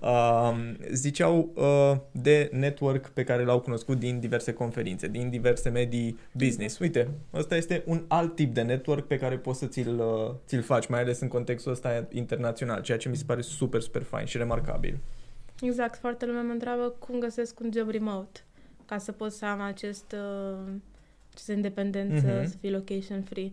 Uh, 0.00 0.58
ziceau 0.92 1.52
uh, 1.54 1.96
de 2.10 2.50
network 2.52 3.08
pe 3.08 3.24
care 3.24 3.44
l-au 3.44 3.60
cunoscut 3.60 3.98
din 3.98 4.20
diverse 4.20 4.52
conferințe, 4.52 5.06
din 5.06 5.30
diverse 5.30 5.68
medii 5.68 6.18
business. 6.32 6.78
Uite, 6.78 7.08
ăsta 7.34 7.56
este 7.56 7.82
un 7.86 8.04
alt 8.08 8.34
tip 8.34 8.54
de 8.54 8.62
network 8.62 9.06
pe 9.06 9.16
care 9.16 9.36
poți 9.36 9.58
să 9.58 9.66
ți-l, 9.66 9.98
uh, 9.98 10.34
ți-l 10.46 10.62
faci, 10.62 10.86
mai 10.86 11.00
ales 11.00 11.20
în 11.20 11.28
contextul 11.28 11.72
ăsta 11.72 12.06
internațional, 12.12 12.82
ceea 12.82 12.98
ce 12.98 13.08
mi 13.08 13.16
se 13.16 13.24
pare 13.26 13.40
super, 13.40 13.80
super 13.80 14.02
fain 14.02 14.26
și 14.26 14.36
remarcabil. 14.36 14.98
Exact, 15.60 15.98
foarte 15.98 16.26
lumea 16.26 16.42
mă 16.42 16.52
întreabă 16.52 16.94
cum 16.98 17.18
găsesc 17.18 17.60
un 17.60 17.70
job 17.74 17.90
remote 17.90 18.40
ca 18.88 18.98
să 18.98 19.12
pot 19.12 19.32
să 19.32 19.44
am 19.44 19.60
acest, 19.60 20.12
uh, 20.12 20.72
acest 21.32 21.48
independență, 21.48 22.26
Mhm. 22.26 22.46
să 22.46 22.56
fii 22.56 22.70
location 22.70 23.22
free. 23.22 23.52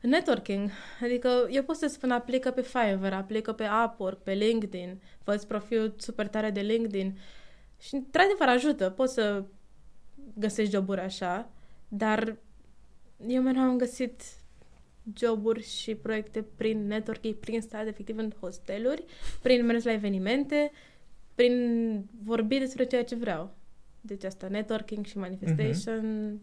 Networking, 0.00 0.70
adică 1.02 1.46
eu 1.50 1.62
pot 1.62 1.76
să 1.76 1.86
spun 1.86 2.10
aplică 2.10 2.50
pe 2.50 2.62
Fiverr, 2.62 3.12
aplică 3.12 3.52
pe 3.52 3.64
Upwork, 3.84 4.22
pe 4.22 4.32
LinkedIn, 4.32 5.00
fă 5.22 5.44
profil 5.48 5.94
super 5.96 6.28
tare 6.28 6.50
de 6.50 6.60
LinkedIn 6.60 7.18
și 7.80 7.94
într-adevăr 7.94 8.48
ajută, 8.48 8.90
poți 8.90 9.14
să 9.14 9.44
găsești 10.38 10.72
joburi 10.72 11.00
așa, 11.00 11.50
dar 11.88 12.36
eu 13.26 13.42
mereu 13.42 13.62
am 13.62 13.76
găsit 13.78 14.22
joburi 15.16 15.62
și 15.62 15.94
proiecte 15.94 16.44
prin 16.56 16.86
networking, 16.86 17.34
prin 17.34 17.60
stat 17.60 17.86
efectiv 17.86 18.18
în 18.18 18.32
hosteluri, 18.40 19.04
prin 19.42 19.66
mers 19.66 19.84
la 19.84 19.92
evenimente, 19.92 20.70
prin 21.34 22.04
vorbi 22.22 22.58
despre 22.58 22.84
ceea 22.84 23.04
ce 23.04 23.14
vreau. 23.14 23.54
Deci 24.06 24.24
asta, 24.24 24.48
networking 24.48 25.06
și 25.06 25.18
manifestation, 25.18 26.38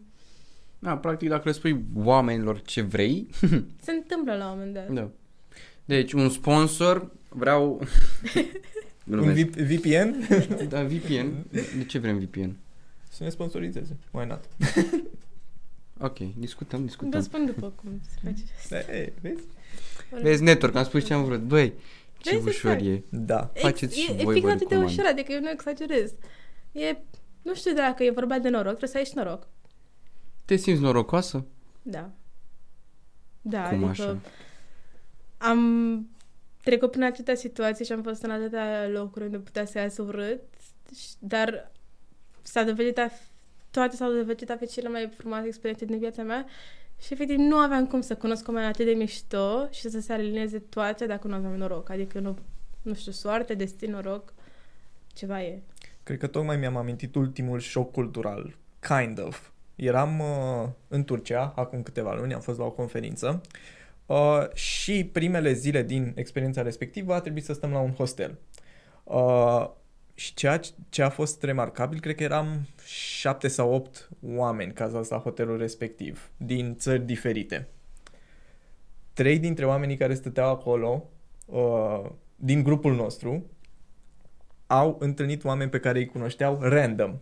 Da, 0.78 0.96
practic 0.96 1.28
dacă 1.28 1.42
le 1.44 1.52
spui 1.52 1.84
oamenilor 1.94 2.62
ce 2.62 2.80
vrei, 2.80 3.26
se 3.84 3.90
întâmplă 3.92 4.36
la 4.36 4.44
un 4.50 4.58
moment 4.58 4.74
dat. 4.74 4.90
da. 4.92 5.10
Deci 5.84 6.12
un 6.12 6.28
sponsor, 6.28 7.10
vreau... 7.28 7.80
Un 9.06 9.16
Glumesc. 9.16 9.40
V- 9.42 9.74
VPN? 9.74 10.14
Da, 10.68 10.82
VPN. 10.82 11.32
De 11.50 11.84
ce 11.86 11.98
vrem 11.98 12.18
VPN? 12.18 12.56
să 13.10 13.22
ne 13.24 13.28
sponsorizeze. 13.28 13.96
Why 14.10 14.26
not? 14.26 14.48
Ok, 16.00 16.18
discutăm, 16.38 16.78
Vă 16.80 16.84
discutăm. 16.86 17.20
spun 17.22 17.44
după 17.46 17.72
cum 17.82 18.00
se 18.08 18.18
face 18.22 18.42
asta. 18.58 18.76
Da, 18.86 18.92
e, 18.96 19.12
vezi? 19.20 19.42
Vezi, 20.22 20.42
network, 20.42 20.74
am 20.74 20.84
spus 20.84 21.04
ce 21.04 21.12
am 21.14 21.24
vrut. 21.24 21.40
Băi, 21.40 21.72
ce 22.18 22.30
Vezi, 22.34 22.48
ușor 22.48 22.70
exact. 22.72 22.90
e. 22.94 23.02
Da. 23.08 23.50
Faceți 23.54 23.98
și 24.00 24.10
e, 24.10 24.14
e 24.20 24.24
voi, 24.24 24.34
fix 24.34 24.44
vă 24.46 24.50
atât 24.52 24.68
de 24.68 24.74
recomand. 24.74 24.90
ușor, 24.98 25.04
adică 25.10 25.32
eu 25.32 25.40
nu 25.40 25.50
exagerez. 25.50 26.12
E, 26.72 26.96
nu 27.42 27.54
știu 27.54 27.72
dacă 27.74 28.02
e 28.04 28.10
vorba 28.10 28.38
de 28.38 28.48
noroc, 28.48 28.66
trebuie 28.76 28.88
să 28.90 28.96
ai 28.96 29.04
și 29.04 29.12
noroc. 29.14 29.46
Te 30.44 30.56
simți 30.56 30.80
norocoasă? 30.82 31.44
Da. 31.82 32.10
Da, 33.42 33.68
Cum 33.68 33.84
adică 33.84 34.02
așa? 34.02 34.18
am 35.38 35.60
trecut 36.62 36.90
prin 36.90 37.02
atâtea 37.02 37.34
situații 37.34 37.84
și 37.84 37.92
am 37.92 38.02
fost 38.02 38.22
în 38.22 38.30
atâtea 38.30 38.88
locuri 38.88 39.24
unde 39.24 39.38
putea 39.38 39.64
să 39.64 39.78
iasă 39.78 40.02
urât, 40.02 40.40
și- 40.96 41.14
dar 41.18 41.70
s-a 42.42 42.62
dovedit 42.64 42.98
a, 42.98 43.10
toate 43.70 43.96
s-au 43.96 44.12
dovedit 44.12 44.50
a 44.50 44.56
fi 44.56 44.66
cele 44.66 44.88
mai 44.88 45.10
frumoase 45.16 45.46
experiențe 45.46 45.84
din 45.84 45.98
viața 45.98 46.22
mea 46.22 46.46
și 47.00 47.12
efectiv 47.12 47.36
nu 47.38 47.56
aveam 47.56 47.86
cum 47.86 48.00
să 48.00 48.16
cunosc 48.16 48.48
oameni 48.48 48.66
atât 48.66 48.84
de 48.86 48.92
mișto 48.92 49.68
și 49.70 49.88
să 49.88 50.00
se 50.00 50.12
alinieze 50.12 50.58
toate 50.58 51.06
dacă 51.06 51.26
nu 51.26 51.34
aveam 51.34 51.54
noroc. 51.54 51.90
Adică 51.90 52.18
nu, 52.20 52.38
nu 52.82 52.94
știu, 52.94 53.12
soarte, 53.12 53.54
destin, 53.54 53.90
noroc, 53.90 54.32
ceva 55.14 55.42
e. 55.42 55.62
Cred 56.02 56.18
că 56.18 56.26
tocmai 56.26 56.56
mi-am 56.56 56.76
amintit 56.76 57.14
ultimul 57.14 57.58
șoc 57.58 57.92
cultural. 57.92 58.56
Kind 58.80 59.20
of. 59.26 59.50
Eram 59.74 60.18
uh, 60.18 60.68
în 60.88 61.04
Turcia 61.04 61.52
acum 61.56 61.82
câteva 61.82 62.14
luni, 62.14 62.34
am 62.34 62.40
fost 62.40 62.58
la 62.58 62.64
o 62.64 62.70
conferință 62.70 63.40
uh, 64.06 64.54
și 64.54 65.04
primele 65.04 65.52
zile 65.52 65.82
din 65.82 66.12
experiența 66.14 66.62
respectivă 66.62 67.14
a 67.14 67.20
trebuit 67.20 67.44
să 67.44 67.52
stăm 67.52 67.72
la 67.72 67.78
un 67.78 67.92
hostel. 67.92 68.38
Uh, 69.04 69.70
și 70.14 70.34
ceea 70.34 70.60
ce 70.88 71.02
a 71.02 71.08
fost 71.08 71.42
remarcabil, 71.42 72.00
cred 72.00 72.14
că 72.14 72.22
eram 72.22 72.66
șapte 72.86 73.48
sau 73.48 73.72
opt 73.72 74.08
oameni 74.34 74.72
cazați 74.72 75.10
la 75.10 75.18
hotelul 75.18 75.58
respectiv, 75.58 76.30
din 76.36 76.76
țări 76.76 77.02
diferite. 77.02 77.68
Trei 79.12 79.38
dintre 79.38 79.66
oamenii 79.66 79.96
care 79.96 80.14
stăteau 80.14 80.50
acolo, 80.50 81.10
uh, 81.46 82.10
din 82.36 82.62
grupul 82.62 82.94
nostru, 82.94 83.44
au 84.72 84.96
întâlnit 85.00 85.44
oameni 85.44 85.70
pe 85.70 85.80
care 85.80 85.98
îi 85.98 86.06
cunoșteau 86.06 86.58
random. 86.60 87.18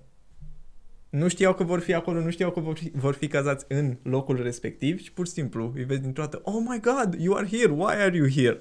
Nu 1.08 1.28
știau 1.28 1.54
că 1.54 1.64
vor 1.64 1.80
fi 1.80 1.94
acolo, 1.94 2.20
nu 2.20 2.30
știau 2.30 2.50
că 2.50 2.60
vor 2.60 2.76
fi, 2.76 2.90
vor 2.94 3.14
fi 3.14 3.28
cazați 3.28 3.64
în 3.68 3.96
locul 4.02 4.42
respectiv 4.42 5.00
și 5.00 5.12
pur 5.12 5.26
și 5.26 5.32
simplu 5.32 5.72
îi 5.74 5.84
vezi 5.84 6.00
dintr-o 6.00 6.22
dată, 6.22 6.40
oh 6.44 6.62
my 6.68 6.80
god, 6.80 7.14
you 7.18 7.34
are 7.34 7.46
here, 7.46 7.72
why 7.72 7.94
are 7.94 8.16
you 8.16 8.28
here? 8.28 8.60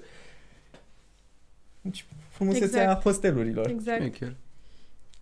Deci, 1.82 2.06
frumusețea 2.30 2.82
Exact. 2.82 3.02
hostelurilor. 3.02 3.68
Exact. 3.68 4.00
Șmecher. 4.00 4.36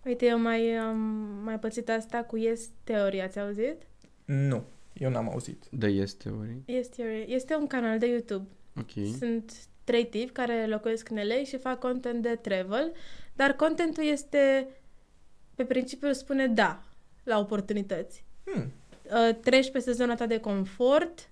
Uite, 0.04 0.26
eu 0.26 0.40
mai 0.40 0.76
am 0.76 0.98
mai 1.44 1.58
pățit 1.58 1.88
asta 1.88 2.18
cu 2.18 2.36
Yes 2.36 2.68
Theory, 2.84 3.22
ați 3.22 3.38
auzit? 3.38 3.76
Nu, 4.24 4.64
eu 4.92 5.10
n-am 5.10 5.28
auzit. 5.28 5.64
Da, 5.70 5.86
este 5.86 6.28
ori. 6.28 6.56
Yes 6.66 6.88
Theory. 6.88 7.24
Este 7.28 7.54
un 7.54 7.66
canal 7.66 7.98
de 7.98 8.06
YouTube. 8.06 8.46
Ok. 8.80 9.06
Sunt 9.18 9.52
trei 9.88 10.06
tipi 10.06 10.32
care 10.32 10.66
locuiesc 10.66 11.08
în 11.10 11.16
LA 11.16 11.44
și 11.44 11.56
fac 11.56 11.78
content 11.78 12.22
de 12.22 12.34
travel, 12.34 12.92
dar 13.32 13.52
contentul 13.52 14.04
este 14.04 14.68
pe 15.54 15.64
principiul 15.64 16.14
spune 16.14 16.46
da 16.46 16.82
la 17.22 17.38
oportunități. 17.38 18.24
Hmm. 18.44 18.72
Uh, 19.02 19.34
treci 19.40 19.70
peste 19.70 19.92
zona 19.92 20.14
ta 20.14 20.26
de 20.26 20.40
confort 20.40 21.30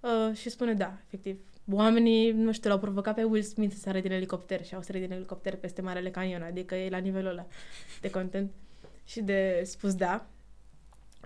uh, 0.00 0.36
și 0.36 0.50
spune 0.50 0.74
da, 0.74 0.98
efectiv. 1.06 1.40
Oamenii, 1.72 2.32
nu 2.32 2.52
știu, 2.52 2.70
l-au 2.70 2.78
provocat 2.78 3.14
pe 3.14 3.22
Will 3.22 3.42
Smith 3.42 3.74
să 3.74 3.80
sară 3.80 4.00
din 4.00 4.12
elicopter 4.12 4.64
și 4.64 4.74
au 4.74 4.82
sărit 4.82 5.00
din 5.02 5.12
elicopter 5.12 5.56
peste 5.56 5.82
Marele 5.82 6.10
Canion, 6.10 6.42
adică 6.42 6.74
e 6.74 6.88
la 6.88 6.98
nivelul 6.98 7.30
ăla 7.30 7.46
de 8.00 8.10
content 8.10 8.50
și 9.04 9.20
de 9.20 9.62
spus 9.64 9.94
da. 9.94 10.26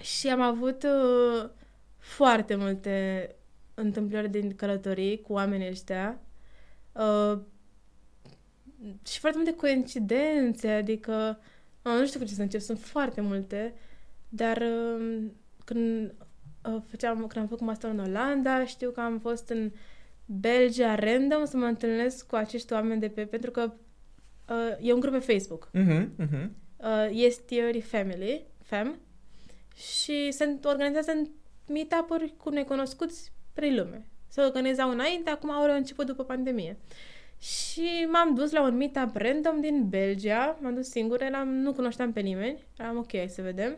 Și 0.01 0.29
am 0.29 0.41
avut 0.41 0.83
uh, 0.83 1.51
foarte 1.99 2.55
multe 2.55 3.29
întâmplări 3.75 4.29
din 4.29 4.55
călătorii 4.55 5.21
cu 5.21 5.33
oamenii 5.33 5.69
ăștia 5.69 6.21
uh, 6.93 7.39
și 9.07 9.19
foarte 9.19 9.39
multe 9.39 9.55
coincidențe, 9.55 10.71
adică 10.71 11.39
uh, 11.83 11.93
nu 11.99 12.07
știu 12.07 12.19
cu 12.19 12.27
ce 12.27 12.35
să 12.35 12.43
încep, 12.43 12.61
sunt 12.61 12.79
foarte 12.81 13.21
multe, 13.21 13.75
dar 14.29 14.57
uh, 14.57 15.23
când 15.65 16.15
uh, 16.65 16.83
făceam, 16.87 17.17
când 17.17 17.37
am 17.37 17.47
făcut 17.47 17.67
master 17.67 17.91
în 17.91 17.99
Olanda, 17.99 18.65
știu 18.65 18.91
că 18.91 19.01
am 19.01 19.19
fost 19.19 19.49
în 19.49 19.71
Belgia 20.25 20.95
random 20.95 21.45
să 21.45 21.57
mă 21.57 21.65
întâlnesc 21.65 22.27
cu 22.27 22.35
acești 22.35 22.73
oameni 22.73 23.01
de 23.01 23.09
pe, 23.09 23.25
pentru 23.25 23.51
că 23.51 23.73
uh, 24.49 24.77
e 24.81 24.93
un 24.93 25.01
grup 25.01 25.13
pe 25.13 25.33
Facebook 25.33 25.69
Mhm, 25.73 26.13
mhm. 26.17 26.57
uh, 26.77 27.09
Yes 27.13 27.39
Theory 27.45 27.81
Family, 27.81 28.47
FAM, 28.63 28.99
și 29.75 30.31
se 30.31 30.59
organizează 30.63 31.11
în 31.11 31.27
meetup-uri 31.69 32.35
cu 32.37 32.49
necunoscuți 32.49 33.33
prin 33.53 33.75
lume. 33.75 34.07
Se 34.31 34.41
organizau 34.41 34.91
înainte, 34.91 35.31
acum 35.31 35.51
au 35.51 35.75
început 35.77 36.07
după 36.07 36.25
pandemie. 36.25 36.77
Și 37.39 38.09
m-am 38.13 38.35
dus 38.35 38.53
la 38.53 38.63
un 38.63 38.77
meetup 38.77 39.17
random 39.17 39.61
din 39.61 39.89
Belgia, 39.89 40.59
m-am 40.61 40.75
dus 40.75 40.89
singur, 40.89 41.23
eram, 41.23 41.49
nu 41.49 41.73
cunoșteam 41.73 42.13
pe 42.13 42.21
nimeni, 42.21 42.63
eram 42.79 42.97
ok, 42.97 43.17
hai 43.17 43.29
să 43.29 43.43
vedem. 43.43 43.77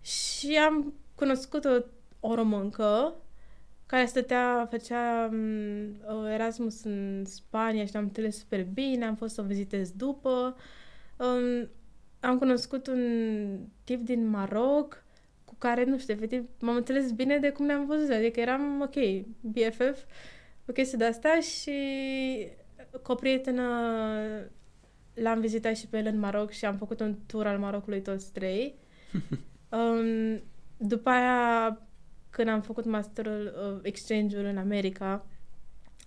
Și 0.00 0.56
am 0.56 0.94
cunoscut 1.14 1.64
o, 1.64 1.78
o 2.20 2.34
româncă 2.34 3.14
care 3.86 4.06
stătea, 4.06 4.66
făcea 4.70 5.28
um, 5.32 6.26
Erasmus 6.26 6.84
în 6.84 7.24
Spania 7.24 7.84
și 7.84 7.90
ne-am 7.92 8.04
întâlnit 8.04 8.34
super 8.34 8.64
bine, 8.64 9.04
am 9.04 9.14
fost 9.14 9.34
să 9.34 9.40
o 9.40 9.44
vizitez 9.44 9.90
după. 9.90 10.56
Um, 11.16 11.68
am 12.20 12.38
cunoscut 12.38 12.86
un 12.86 13.58
tip 13.84 14.04
din 14.04 14.26
Maroc 14.28 14.92
cu 14.94 15.09
care, 15.60 15.84
nu 15.84 15.98
știu, 15.98 16.14
efectiv, 16.14 16.48
m-am 16.60 16.76
înțeles 16.76 17.12
bine 17.12 17.38
de 17.38 17.50
cum 17.50 17.66
ne-am 17.66 17.86
văzut, 17.86 18.10
adică 18.10 18.40
eram 18.40 18.80
ok, 18.80 19.24
BFF, 19.40 20.04
o 20.68 20.72
chestie 20.72 20.98
de 20.98 21.04
asta 21.04 21.40
și 21.40 21.72
cu 23.02 23.12
o 23.12 23.14
prietenă 23.14 23.62
l-am 25.14 25.40
vizitat 25.40 25.76
și 25.76 25.86
pe 25.86 25.98
el 25.98 26.06
în 26.06 26.18
Maroc 26.18 26.50
și 26.50 26.64
am 26.64 26.76
făcut 26.76 27.00
un 27.00 27.16
tour 27.26 27.46
al 27.46 27.58
Marocului 27.58 28.02
toți 28.02 28.32
trei. 28.32 28.74
um, 29.78 30.42
după 30.76 31.08
aia, 31.08 31.80
când 32.30 32.48
am 32.48 32.60
făcut 32.60 32.84
masterul, 32.84 33.54
uh, 33.74 33.80
exchange-ul 33.82 34.44
în 34.44 34.56
America, 34.56 35.26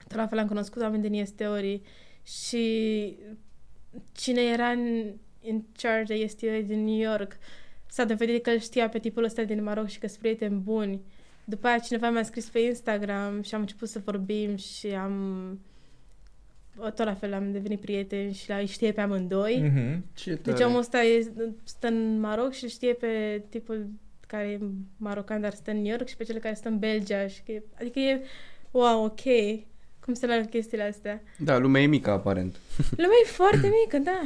tot 0.08 0.18
la 0.18 0.28
fel 0.28 0.38
am 0.38 0.48
cunoscut 0.48 0.82
oameni 0.82 1.02
din 1.02 1.14
Yes 1.14 1.32
Theory 1.32 1.82
și 2.24 3.18
cine 4.12 4.42
era 4.42 4.70
în, 4.70 5.14
in 5.42 5.66
charge 5.78 6.14
de 6.14 6.20
Yes 6.20 6.36
Theory 6.36 6.64
din 6.64 6.84
New 6.84 7.12
York 7.12 7.38
s-a 7.94 8.04
dovedit 8.04 8.44
că 8.44 8.50
îl 8.50 8.60
știa 8.60 8.90
pe 8.90 9.00
tipul 9.00 9.24
ăsta 9.24 9.44
din 9.44 9.64
Maroc 9.64 9.88
și 9.88 10.00
că 10.00 10.08
sunt 10.08 10.20
prieteni 10.20 10.56
buni. 10.56 11.02
După 11.44 11.68
aia 11.68 11.78
cineva 11.78 12.10
mi-a 12.10 12.24
scris 12.24 12.50
pe 12.50 12.60
Instagram 12.60 13.42
și 13.42 13.56
am 13.56 13.62
început 13.62 13.90
să 13.90 14.02
vorbim 14.06 14.56
și 14.56 14.88
am 14.88 15.14
tot 16.76 16.98
la 17.06 17.14
fel 17.14 17.34
am 17.34 17.52
devenit 17.52 17.80
prieteni 17.80 18.34
și 18.34 18.50
la 18.50 18.58
îi 18.58 18.66
știe 18.66 18.92
pe 18.92 19.02
amândoi. 19.02 19.72
Mhm. 19.72 20.06
Ce 20.14 20.34
Deci 20.34 20.54
tare. 20.54 20.64
omul 20.64 20.80
ăsta 20.80 21.04
e, 21.04 21.32
stă 21.64 21.88
în 21.88 22.20
Maroc 22.20 22.54
și 22.54 22.64
îl 22.64 22.70
știe 22.70 22.94
pe 22.94 23.44
tipul 23.50 23.88
care 24.28 24.48
e 24.48 24.60
marocan, 24.98 25.42
dar 25.42 25.54
stă 25.54 25.72
în 25.72 25.82
New 25.82 25.92
York 25.92 26.08
și 26.08 26.18
pe 26.18 26.24
cel 26.24 26.40
care 26.40 26.54
stă 26.54 26.68
în 26.68 26.80
Belgia. 26.80 27.28
Și 27.28 27.42
că 27.46 27.52
e, 27.52 27.64
adică 27.80 28.00
e, 28.00 28.22
wow, 28.72 29.04
ok, 29.04 29.22
cum 30.00 30.14
se 30.14 30.26
leagă 30.26 30.46
chestiile 30.46 30.84
astea. 30.84 31.22
Da, 31.38 31.58
lumea 31.58 31.82
e 31.82 31.86
mică, 31.86 32.10
aparent. 32.10 32.56
Lumea 33.02 33.18
e 33.24 33.28
foarte 33.28 33.72
mică, 33.84 33.98
da. 33.98 34.22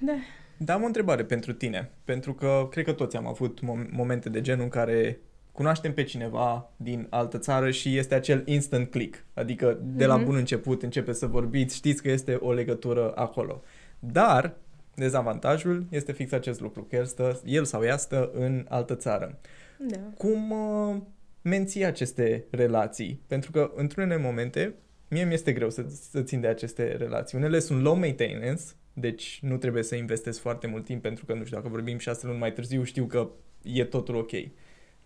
Da. 0.00 0.16
Da, 0.64 0.74
am 0.74 0.82
o 0.82 0.86
întrebare 0.86 1.24
pentru 1.24 1.52
tine, 1.52 1.90
pentru 2.04 2.34
că 2.34 2.66
cred 2.70 2.84
că 2.84 2.92
toți 2.92 3.16
am 3.16 3.26
avut 3.26 3.60
mom- 3.60 3.90
momente 3.90 4.28
de 4.28 4.40
genul 4.40 4.62
în 4.62 4.68
care 4.68 5.20
cunoaștem 5.52 5.92
pe 5.94 6.02
cineva 6.04 6.70
din 6.76 7.06
altă 7.10 7.38
țară 7.38 7.70
și 7.70 7.96
este 7.96 8.14
acel 8.14 8.42
instant 8.46 8.90
click, 8.90 9.24
adică 9.34 9.78
de 9.82 10.06
la 10.06 10.16
Mhm. 10.16 10.24
bun 10.24 10.34
început 10.36 10.82
începe 10.82 11.12
să 11.12 11.26
vorbiți, 11.26 11.76
știți 11.76 12.02
că 12.02 12.10
este 12.10 12.34
o 12.34 12.52
legătură 12.52 13.12
acolo. 13.14 13.62
Dar 13.98 14.54
dezavantajul 14.94 15.86
este 15.90 16.12
fix 16.12 16.32
acest 16.32 16.60
lucru, 16.60 16.82
că 16.82 16.96
el, 16.96 17.04
stă, 17.04 17.40
el 17.44 17.64
sau 17.64 17.84
ea 17.84 17.96
stă 17.96 18.30
în 18.34 18.66
altă 18.68 18.94
țară. 18.94 19.38
Da. 19.78 19.96
Cum 20.16 20.50
uh, 20.50 20.96
menții 21.42 21.84
aceste 21.84 22.44
relații? 22.50 23.20
Pentru 23.26 23.50
că 23.50 23.70
într-unele 23.76 24.16
momente 24.22 24.74
mie 25.08 25.24
mi 25.24 25.34
este 25.34 25.52
greu 25.52 25.70
să, 25.70 25.84
să 26.10 26.22
țin 26.22 26.40
de 26.40 26.46
aceste 26.46 26.96
relații. 26.98 27.38
Unele 27.38 27.58
sunt 27.58 27.82
low 27.82 27.94
maintenance, 27.94 28.62
deci 28.92 29.38
nu 29.42 29.56
trebuie 29.56 29.82
să 29.82 29.94
investesc 29.94 30.40
foarte 30.40 30.66
mult 30.66 30.84
timp 30.84 31.02
pentru 31.02 31.24
că, 31.24 31.34
nu 31.34 31.44
știu, 31.44 31.56
dacă 31.56 31.68
vorbim 31.68 31.98
șase 31.98 32.26
luni 32.26 32.38
mai 32.38 32.52
târziu, 32.52 32.82
știu 32.82 33.04
că 33.06 33.30
e 33.62 33.84
totul 33.84 34.14
ok. 34.14 34.30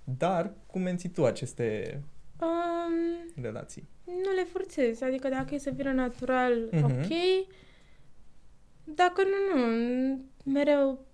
Dar 0.05 0.53
cum 0.66 0.82
menții 0.82 1.09
tu 1.09 1.24
aceste 1.24 2.01
Um, 2.41 3.43
relații? 3.43 3.89
nu 4.05 4.34
le 4.34 4.45
forțezi, 4.53 5.05
adică 5.05 5.28
dacă 5.28 5.55
e 5.55 5.59
să 5.59 5.70
vină 5.76 5.93
natural, 5.93 6.68
Mhm. 6.72 6.84
ok. 6.84 7.07
Dacă 8.84 9.22
nu, 9.22 9.59
nu, 9.64 10.20
mereu... 10.53 11.05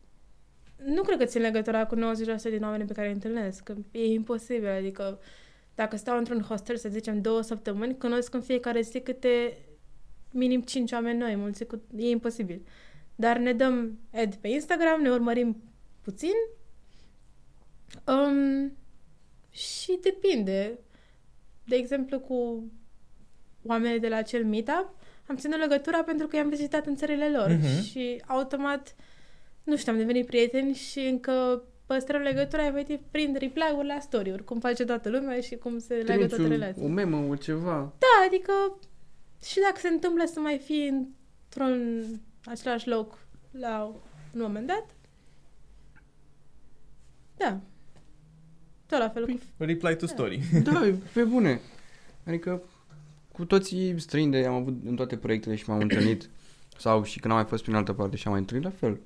Nu 0.84 1.02
cred 1.02 1.18
că 1.18 1.24
țin 1.24 1.40
legătura 1.40 1.86
cu 1.86 1.94
90% 1.94 1.98
din 2.50 2.62
oamenii 2.62 2.86
pe 2.86 2.92
care 2.92 3.06
îi 3.06 3.12
întâlnesc, 3.12 3.62
că 3.62 3.74
e 3.90 4.04
imposibil, 4.12 4.68
adică 4.68 5.18
dacă 5.74 5.96
stau 5.96 6.18
într-un 6.18 6.40
hostel, 6.42 6.76
să 6.76 6.88
zicem, 6.88 7.20
două 7.20 7.40
săptămâni, 7.42 7.98
cunosc 7.98 8.34
în 8.34 8.40
fiecare 8.40 8.80
zi 8.80 9.00
câte 9.00 9.58
minim 10.32 10.60
5 10.62 10.92
oameni 10.92 11.18
noi, 11.18 11.34
mulți 11.36 11.64
cu... 11.64 11.82
e 11.96 12.08
imposibil. 12.10 12.62
Dar 13.14 13.38
ne 13.38 13.52
dăm 13.52 13.98
ad 14.12 14.34
pe 14.34 14.48
Instagram, 14.48 15.00
ne 15.00 15.10
urmărim 15.10 15.62
puțin 16.02 16.34
um, 18.06 18.72
și 19.50 19.98
depinde. 20.02 20.78
De 21.64 21.76
exemplu, 21.76 22.20
cu 22.20 22.64
oamenii 23.66 24.00
de 24.00 24.08
la 24.08 24.16
acel 24.16 24.44
meetup, 24.44 24.94
am 25.26 25.36
ținut 25.36 25.58
legătura 25.58 26.02
pentru 26.02 26.26
că 26.26 26.36
i-am 26.36 26.48
vizitat 26.48 26.86
în 26.86 26.96
țările 26.96 27.28
lor 27.30 27.48
Mhm. 27.50 27.82
și 27.82 28.22
automat, 28.26 28.94
nu 29.64 29.76
știu, 29.76 29.92
am 29.92 29.98
devenit 29.98 30.26
prieteni 30.26 30.74
și 30.74 30.98
încă 30.98 31.62
păstrăm 31.86 32.20
legătura 32.20 32.66
efectiv 32.66 33.00
prin 33.10 33.36
reply-uri 33.38 33.86
la 33.86 33.98
story-uri, 34.00 34.44
cum 34.44 34.60
face 34.60 34.84
toată 34.84 35.08
lumea 35.08 35.40
și 35.40 35.56
cum 35.56 35.78
se 35.78 35.94
leagă 35.94 36.12
Trimiți 36.12 36.28
toată 36.28 36.42
un, 36.42 36.50
relația. 36.50 36.82
o 36.84 36.86
memă, 36.86 37.16
o 37.30 37.36
ceva. 37.36 37.92
Da, 37.98 38.26
adică 38.26 38.52
și 39.42 39.60
dacă 39.60 39.78
se 39.78 39.88
întâmplă 39.88 40.24
să 40.32 40.40
mai 40.40 40.58
fii 40.64 40.88
într-un 40.88 42.04
același 42.44 42.88
loc 42.88 43.18
la 43.50 43.84
un 44.34 44.40
moment 44.40 44.66
dat, 44.66 44.84
da. 47.36 47.60
Tot 48.86 48.98
la 48.98 49.08
fel 49.08 49.26
cu... 49.26 49.38
Reply 49.56 49.96
to 49.96 50.06
Da. 50.06 50.12
story. 50.12 50.40
Da, 50.62 50.86
e 50.86 50.94
pe 51.12 51.22
bune. 51.22 51.60
Adică 52.26 52.62
cu 53.32 53.44
toții 53.44 54.00
străini 54.00 54.30
de 54.30 54.44
am 54.46 54.54
avut 54.54 54.74
în 54.86 54.96
toate 54.96 55.16
proiectele 55.16 55.54
și 55.54 55.68
m-am 55.68 55.80
întâlnit 55.80 56.30
sau 56.78 57.02
și 57.02 57.20
când 57.20 57.32
am 57.32 57.38
mai 57.38 57.48
fost 57.48 57.62
prin 57.62 57.74
altă 57.74 57.92
parte 57.92 58.16
și 58.16 58.26
am 58.26 58.32
mai 58.32 58.40
întâlnit 58.40 58.64
la 58.66 58.72
fel. 58.72 59.00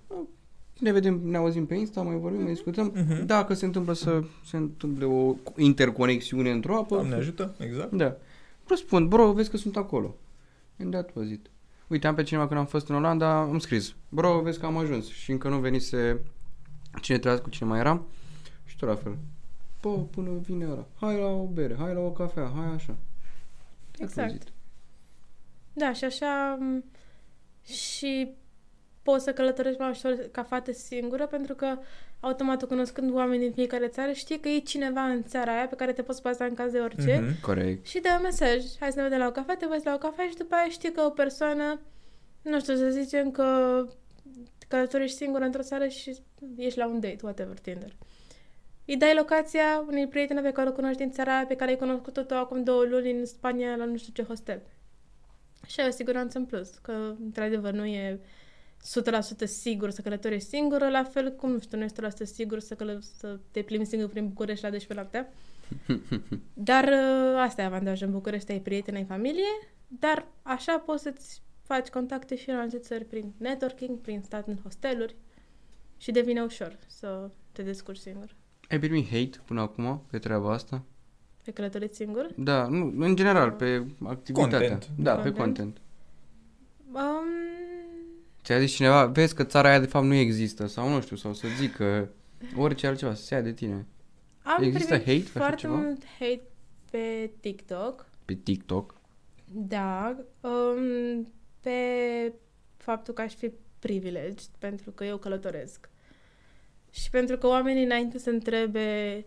ne 0.81 0.93
vedem, 0.93 1.21
ne 1.25 1.37
auzim 1.37 1.67
pe 1.67 1.75
Insta, 1.75 2.03
mai 2.03 2.17
vorbim, 2.17 2.43
mai 2.43 2.53
discutăm. 2.53 2.93
Mhm. 2.95 3.27
Dacă 3.27 3.55
se 3.55 3.65
întâmplă 3.65 3.93
să 3.93 4.23
se 4.47 4.57
întâmple 4.57 5.05
o 5.05 5.35
interconexiune 5.57 6.51
într-o 6.51 6.77
apă, 6.77 6.95
Doamne 6.95 7.15
ajută, 7.15 7.55
exact. 7.59 7.93
da. 7.93 8.17
Răspund, 8.69 9.09
bro, 9.09 9.33
vezi 9.33 9.51
că 9.51 9.57
sunt 9.57 9.77
acolo. 9.77 10.15
And 10.79 10.93
that 10.93 11.11
was 11.15 11.29
it. 11.29 11.51
Uite, 11.87 12.07
am 12.07 12.15
pe 12.15 12.23
cineva 12.23 12.47
când 12.47 12.61
am 12.61 12.67
fost 12.67 12.89
în 12.89 12.95
Olanda, 12.95 13.39
am 13.41 13.59
scris, 13.59 13.95
bro, 14.09 14.41
vezi 14.41 14.59
că 14.59 14.67
am 14.67 14.77
ajuns 14.77 15.09
și 15.09 15.31
încă 15.31 15.49
nu 15.49 15.59
venise 15.59 16.21
cine 17.01 17.19
trebuia 17.19 17.41
cu 17.41 17.51
cine 17.51 17.69
mai 17.69 17.79
era 17.79 18.03
și 18.65 18.77
tot 18.77 18.89
la 18.89 18.95
fel. 18.95 19.17
Bă, 19.83 19.97
până 19.99 20.31
vine 20.39 20.67
ăla, 20.67 20.87
hai 21.01 21.19
la 21.19 21.27
o 21.27 21.47
bere, 21.47 21.77
hai 21.77 21.95
la 21.95 22.01
o 22.01 22.11
cafea, 22.11 22.53
hai 22.55 22.67
așa. 22.67 22.97
That 23.91 24.01
was 24.01 24.11
Exact. 24.11 24.33
it. 24.33 24.53
Da, 25.73 25.93
și 25.93 26.05
așa 26.05 26.59
m, 26.61 26.85
și 27.65 28.31
poți 29.07 29.25
să 29.25 29.33
călătorești 29.33 29.81
mai 29.81 29.91
ușor 29.91 30.29
ca 30.33 30.43
fată 30.43 30.73
singură, 30.73 31.27
pentru 31.27 31.55
că 31.55 31.79
automat 32.21 32.65
cunoscând 32.65 33.15
oameni 33.15 33.43
din 33.43 33.53
fiecare 33.53 33.87
țară, 33.87 34.13
știi 34.13 34.41
că 34.41 34.49
e 34.49 34.59
cineva 34.59 35.01
în 35.01 35.23
țara 35.23 35.53
aia 35.57 35.67
pe 35.67 35.75
care 35.75 35.93
te 35.93 36.03
poți 36.03 36.23
baza 36.23 36.45
în 36.45 36.55
caz 36.55 36.73
de 36.73 36.79
orice. 36.79 37.21
Mhm. 37.23 37.41
Corect. 37.41 37.87
Și 37.87 38.01
dă 38.01 38.09
un 38.17 38.23
mesaj, 38.23 38.65
hai 38.81 38.91
să 38.91 38.97
ne 38.97 39.03
vedem 39.03 39.19
la 39.19 39.27
o 39.27 39.31
cafea, 39.31 39.57
te 39.57 39.67
vezi 39.67 39.85
la 39.85 39.95
o 39.95 39.99
cafea 39.99 40.29
și 40.29 40.37
după 40.37 40.55
aia 40.55 40.69
știi 40.69 40.93
că 40.93 41.01
o 41.01 41.11
persoană, 41.11 41.81
nu 42.43 42.61
știu, 42.61 42.77
să 42.77 42.89
zicem 42.89 43.31
că 43.31 43.47
călătorești 44.69 45.17
singură 45.17 45.45
într-o 45.45 45.63
țară 45.63 45.87
și 45.87 46.17
ești 46.57 46.79
la 46.79 46.87
un 46.87 47.01
date, 47.01 47.21
whatever, 47.23 47.59
Tinder. 47.59 47.93
Îi 48.87 48.97
dai 48.97 49.15
locația 49.15 49.85
unei 49.89 50.07
prietene 50.07 50.41
pe 50.41 50.53
care 50.53 50.69
o 50.69 50.73
cunoști 50.73 50.99
din 51.03 51.11
țara 51.11 51.35
aia, 51.35 51.47
pe 51.47 51.57
care 51.57 51.71
ai 51.71 51.77
cunoscut-o 51.77 52.23
tu 52.23 52.35
acum 52.35 52.63
două 52.63 52.85
luni 52.85 53.11
în 53.11 53.27
Spania 53.27 53.77
la 53.77 53.85
nu 53.85 53.97
știu 53.97 54.13
ce 54.13 54.23
hostel. 54.23 54.63
Și 55.67 55.81
ai 55.81 55.87
o 55.89 55.91
siguranță 55.91 56.39
în 56.39 56.45
plus, 56.45 56.79
că 56.83 57.15
într-adevăr 57.25 57.73
nu 57.73 57.85
e 57.85 58.21
100% 58.87 58.89
sigur 59.45 59.91
să 59.91 60.01
călătorești 60.03 60.49
singură, 60.49 60.89
la 60.89 61.03
fel 61.05 61.33
cum, 61.33 61.51
nu 61.51 61.59
știu, 61.61 61.79
nu 61.79 61.85
ești 61.85 62.01
100% 62.01 62.23
sigur 62.23 62.59
să, 62.59 62.75
călă- 62.75 62.99
să 63.19 63.39
te 63.51 63.63
plimbi 63.63 63.85
singur 63.87 64.09
prin 64.09 64.29
București 64.29 64.65
la 64.65 64.71
12 64.71 64.93
noaptea. 65.09 65.33
Dar 66.71 66.85
uh, 66.85 67.39
asta 67.39 67.63
e 67.63 67.65
avantajul 67.65 68.07
în 68.07 68.13
București, 68.13 68.53
ai 68.53 68.61
prieteni, 68.61 68.97
ai 68.97 69.05
familie, 69.05 69.49
dar 69.89 70.27
așa 70.43 70.79
poți 70.79 71.03
să-ți 71.03 71.43
faci 71.63 71.89
contacte 71.89 72.37
și 72.37 72.51
în 72.51 72.57
alte 72.57 72.79
țări 72.79 73.05
prin 73.05 73.33
networking, 73.37 73.99
prin 73.99 74.21
stat 74.25 74.47
în 74.47 74.57
hosteluri 74.63 75.17
și 75.97 76.11
devine 76.11 76.43
ușor 76.43 76.77
să 76.87 77.31
te 77.53 77.63
descurci 77.63 77.99
singur. 77.99 78.35
Ai 78.71 78.79
primit 78.79 79.05
hate 79.05 79.39
până 79.45 79.61
acum 79.61 80.03
pe 80.11 80.19
treaba 80.19 80.53
asta? 80.53 80.83
Pe 81.45 81.51
călătorit 81.51 81.95
singur? 81.95 82.31
Da, 82.37 82.67
nu, 82.67 83.05
în 83.05 83.17
general, 83.17 83.51
pe 83.51 83.87
activitatea. 84.05 84.59
Content. 84.59 84.89
Da, 84.99 85.15
pe 85.15 85.33
Content? 85.33 85.37
content. 85.57 85.81
Um, 86.93 87.29
Ți-a 88.47 88.59
zis 88.59 88.75
cineva, 88.75 89.07
vezi 89.07 89.35
că 89.35 89.45
țara 89.45 89.69
aia 89.69 89.81
de 89.81 89.87
fapt 89.87 90.05
nu 90.05 90.15
există 90.15 90.67
sau 90.67 90.89
nu 90.89 91.01
știu, 91.01 91.17
sau 91.17 91.35
să 91.35 91.47
zic 91.59 91.77
că 91.77 92.09
orice 92.57 92.87
altceva 92.87 93.15
să 93.15 93.23
se 93.23 93.35
ia 93.35 93.41
de 93.41 93.53
tine. 93.53 93.87
am 94.43 94.63
Există 94.63 94.99
primit 94.99 95.07
hate 95.07 95.31
pe 95.33 95.39
așa 95.39 95.39
foarte 95.39 95.61
ceva? 95.61 95.75
mult 95.75 96.05
hate 96.19 96.43
pe 96.91 97.31
TikTok. 97.41 98.07
Pe 98.25 98.35
TikTok. 98.35 98.95
Da, 99.53 100.17
um, 100.41 101.33
pe 101.61 101.79
faptul 102.77 103.15
că 103.15 103.23
aș 103.23 103.35
fi 103.35 103.51
privileged 103.79 104.51
pentru 104.59 104.91
că 104.91 105.05
eu 105.05 105.17
călătoresc. 105.17 105.89
Și 106.91 107.11
pentru 107.11 107.37
că 107.39 107.47
oamenii 107.47 107.85
înainte 107.85 108.19
să 108.19 108.31
întrebe 108.31 109.25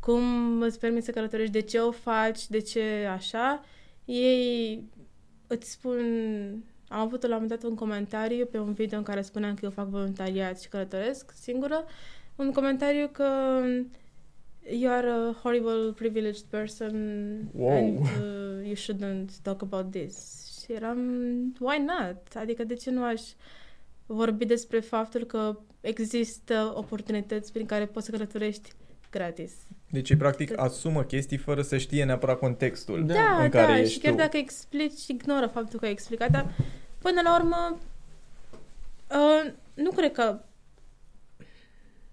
cum 0.00 0.22
îți 0.60 0.78
permiți 0.78 1.04
să 1.04 1.10
călătorești, 1.10 1.52
de 1.52 1.60
ce 1.60 1.78
o 1.78 1.90
faci, 1.90 2.46
de 2.46 2.58
ce 2.58 3.08
așa, 3.10 3.64
ei 4.04 4.82
îți 5.46 5.70
spun... 5.70 6.04
Am 6.88 7.00
avut 7.00 7.22
la 7.22 7.36
un 7.36 7.42
moment 7.42 7.60
dat 7.60 7.70
un 7.70 7.76
comentariu 7.76 8.46
pe 8.46 8.58
un 8.58 8.72
video 8.72 8.98
în 8.98 9.04
care 9.04 9.22
spuneam 9.22 9.54
că 9.54 9.60
eu 9.64 9.70
fac 9.70 9.88
voluntariat 9.88 10.60
și 10.60 10.68
călătoresc 10.68 11.32
singură, 11.40 11.84
un 12.36 12.52
comentariu 12.52 13.08
că 13.12 13.60
you 14.70 14.92
are 14.92 15.08
a 15.10 15.32
horrible 15.42 15.92
privileged 15.94 16.44
person 16.50 16.94
Wow. 17.54 17.70
and 17.70 17.98
uh, 17.98 18.64
you 18.64 18.74
shouldn't 18.74 19.42
talk 19.42 19.62
about 19.62 19.90
this. 19.90 20.46
Și 20.62 20.72
eram, 20.72 20.98
why 21.60 21.84
not? 21.86 22.34
Adică 22.34 22.64
de 22.64 22.74
ce 22.74 22.90
nu 22.90 23.04
aș 23.04 23.22
vorbi 24.06 24.44
despre 24.44 24.80
faptul 24.80 25.24
că 25.24 25.58
există 25.80 26.72
oportunități 26.76 27.52
prin 27.52 27.66
care 27.66 27.86
poți 27.86 28.06
să 28.06 28.10
călătorești 28.12 28.72
gratis. 29.10 29.52
Deci, 29.90 30.10
ei, 30.10 30.16
practic, 30.16 30.58
asumă 30.60 31.02
chestii 31.02 31.36
fără 31.36 31.62
să 31.62 31.78
știe 31.78 32.04
neapărat 32.04 32.38
contextul 32.38 33.06
Da, 33.06 33.42
în 33.42 33.48
care 33.50 33.66
da, 33.72 33.78
ești 33.78 33.92
și 33.92 33.98
chiar 33.98 34.12
tu. 34.12 34.18
dacă 34.18 34.36
explici, 34.36 35.06
ignoră 35.06 35.46
faptul 35.46 35.78
că 35.78 35.84
ai 35.84 35.90
explicat, 35.90 36.30
dar 36.30 36.52
până 36.98 37.20
la 37.24 37.36
urmă 37.38 37.78
uh, 39.10 39.52
nu 39.74 39.90
cred 39.90 40.12
că 40.12 40.38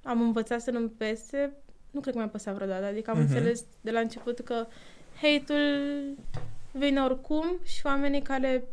am 0.03 0.21
învățat 0.21 0.61
să 0.61 0.71
nu-mi 0.71 0.89
pese, 0.89 1.53
nu 1.91 1.99
cred 1.99 2.13
că 2.13 2.19
mi-a 2.19 2.29
păsat 2.29 2.53
vreodată, 2.55 2.85
adică 2.85 3.09
am 3.11 3.17
Mhm. 3.19 3.27
înțeles 3.27 3.63
de 3.81 3.91
la 3.91 3.99
început 3.99 4.39
că 4.39 4.67
hate-ul 5.21 6.15
vine 6.71 7.01
oricum 7.01 7.59
și 7.63 7.85
oamenii 7.85 8.21
care 8.21 8.63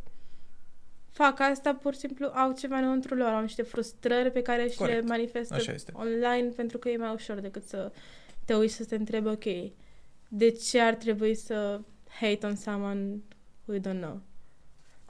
fac 1.12 1.40
asta 1.40 1.74
pur 1.74 1.92
și 1.92 1.98
simplu 1.98 2.26
au 2.26 2.52
ceva 2.52 2.76
înăuntru 2.76 3.14
lor, 3.14 3.28
au 3.28 3.40
niște 3.40 3.62
frustrări 3.62 4.30
pe 4.30 4.42
care 4.42 4.62
și 4.62 4.68
le 4.80 4.86
Corect. 4.86 5.08
manifestă 5.08 5.54
Așa 5.54 5.72
este. 5.72 5.92
online 5.94 6.48
pentru 6.56 6.78
că 6.78 6.88
e 6.88 6.96
mai 6.96 7.12
ușor 7.14 7.36
decât 7.38 7.66
să 7.68 7.92
te 8.52 8.58
uiți 8.58 8.74
să 8.74 8.84
te 8.84 8.94
întrebi, 8.94 9.28
ok, 9.28 9.44
de 10.28 10.50
ce 10.50 10.80
ar 10.80 10.94
trebui 10.94 11.34
să 11.34 11.80
hate 12.20 12.46
on 12.46 12.56
someone 12.56 13.00
who 13.64 13.74
you 13.74 13.80
don't 13.80 14.00
know? 14.00 14.20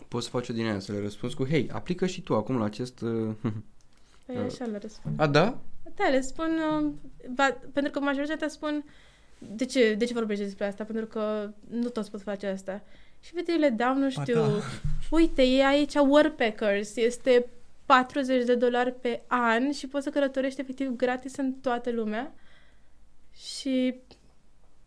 Poți 0.08 0.24
să 0.24 0.30
faci 0.30 0.48
o 0.48 0.52
din 0.52 0.66
aia, 0.66 0.78
să 0.78 0.92
le 0.92 1.00
răspunzi 1.00 1.36
cu, 1.36 1.46
hei, 1.46 1.70
aplică 1.72 2.06
și 2.06 2.20
tu 2.20 2.34
acum 2.36 2.58
la 2.58 2.64
acest... 2.64 3.00
Uh... 3.00 3.34
Păi 4.26 4.36
Uh. 4.36 4.44
așa 4.44 4.64
le 4.64 4.78
răspund. 4.78 5.20
A, 5.20 5.26
da? 5.26 5.58
Da, 5.94 6.08
le 6.08 6.20
spun, 6.20 6.58
uh, 6.70 6.90
ba, 7.34 7.58
pentru 7.72 7.92
că 7.92 8.00
majoritatea 8.00 8.48
spun, 8.48 8.84
de 9.38 9.64
ce, 9.64 9.94
de 9.94 10.04
ce 10.04 10.12
vorbești 10.12 10.44
despre 10.44 10.66
asta? 10.66 10.84
Pentru 10.84 11.06
că 11.06 11.50
nu 11.70 11.88
toți 11.88 12.10
pot 12.10 12.22
face 12.22 12.46
asta. 12.46 12.82
Și 13.20 13.32
uite, 13.36 13.52
eu 13.52 13.58
le 13.58 13.68
dau, 13.68 13.94
nu 13.94 14.10
știu, 14.10 14.34
da. 14.34 14.62
uite, 15.16 15.42
e 15.42 15.66
aici 15.66 15.94
Warpackers, 15.94 16.96
este 16.96 17.46
40 17.86 18.44
de 18.44 18.54
dolari 18.54 18.94
pe 19.00 19.22
an 19.26 19.72
și 19.72 19.86
poți 19.86 20.04
să 20.04 20.10
călătorești 20.10 20.60
efectiv 20.60 20.88
gratis 20.96 21.36
în 21.36 21.52
toată 21.52 21.90
lumea. 21.90 22.34
Și 23.32 23.94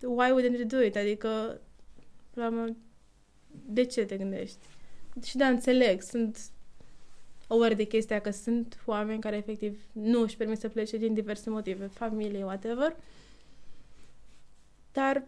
why 0.01 0.29
wouldn't 0.31 0.57
you 0.57 0.67
do 0.67 0.81
it? 0.81 0.95
Adică, 0.95 1.61
la 2.33 2.45
urmă, 2.45 2.75
de 3.65 3.85
ce 3.85 4.05
te 4.05 4.17
gândești? 4.17 4.57
Și 5.23 5.37
da, 5.37 5.47
înțeleg, 5.47 6.01
sunt 6.01 6.37
aware 7.47 7.73
de 7.73 7.83
chestia 7.83 8.21
că 8.21 8.29
sunt 8.29 8.81
oameni 8.85 9.21
care 9.21 9.35
efectiv 9.35 9.79
nu 9.91 10.21
își 10.21 10.37
permit 10.37 10.59
să 10.59 10.69
plece 10.69 10.97
din 10.97 11.13
diverse 11.13 11.49
motive, 11.49 11.85
familie, 11.85 12.43
whatever. 12.43 12.95
Dar, 14.91 15.23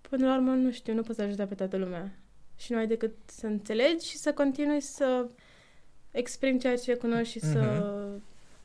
până 0.00 0.26
la 0.26 0.34
urmă, 0.34 0.52
nu 0.52 0.70
știu, 0.70 0.94
nu 0.94 1.02
poți 1.02 1.18
să 1.18 1.22
ajuta 1.22 1.46
pe 1.46 1.54
toată 1.54 1.76
lumea. 1.76 2.18
Și 2.56 2.72
nu 2.72 2.78
ai 2.78 2.86
decât 2.86 3.14
să 3.26 3.46
înțelegi 3.46 4.08
și 4.08 4.16
să 4.16 4.32
continui 4.32 4.80
să 4.80 5.28
exprimi 6.10 6.58
ceea 6.58 6.76
ce 6.76 6.94
cunoști 6.94 7.32
și 7.32 7.40
să, 7.40 7.60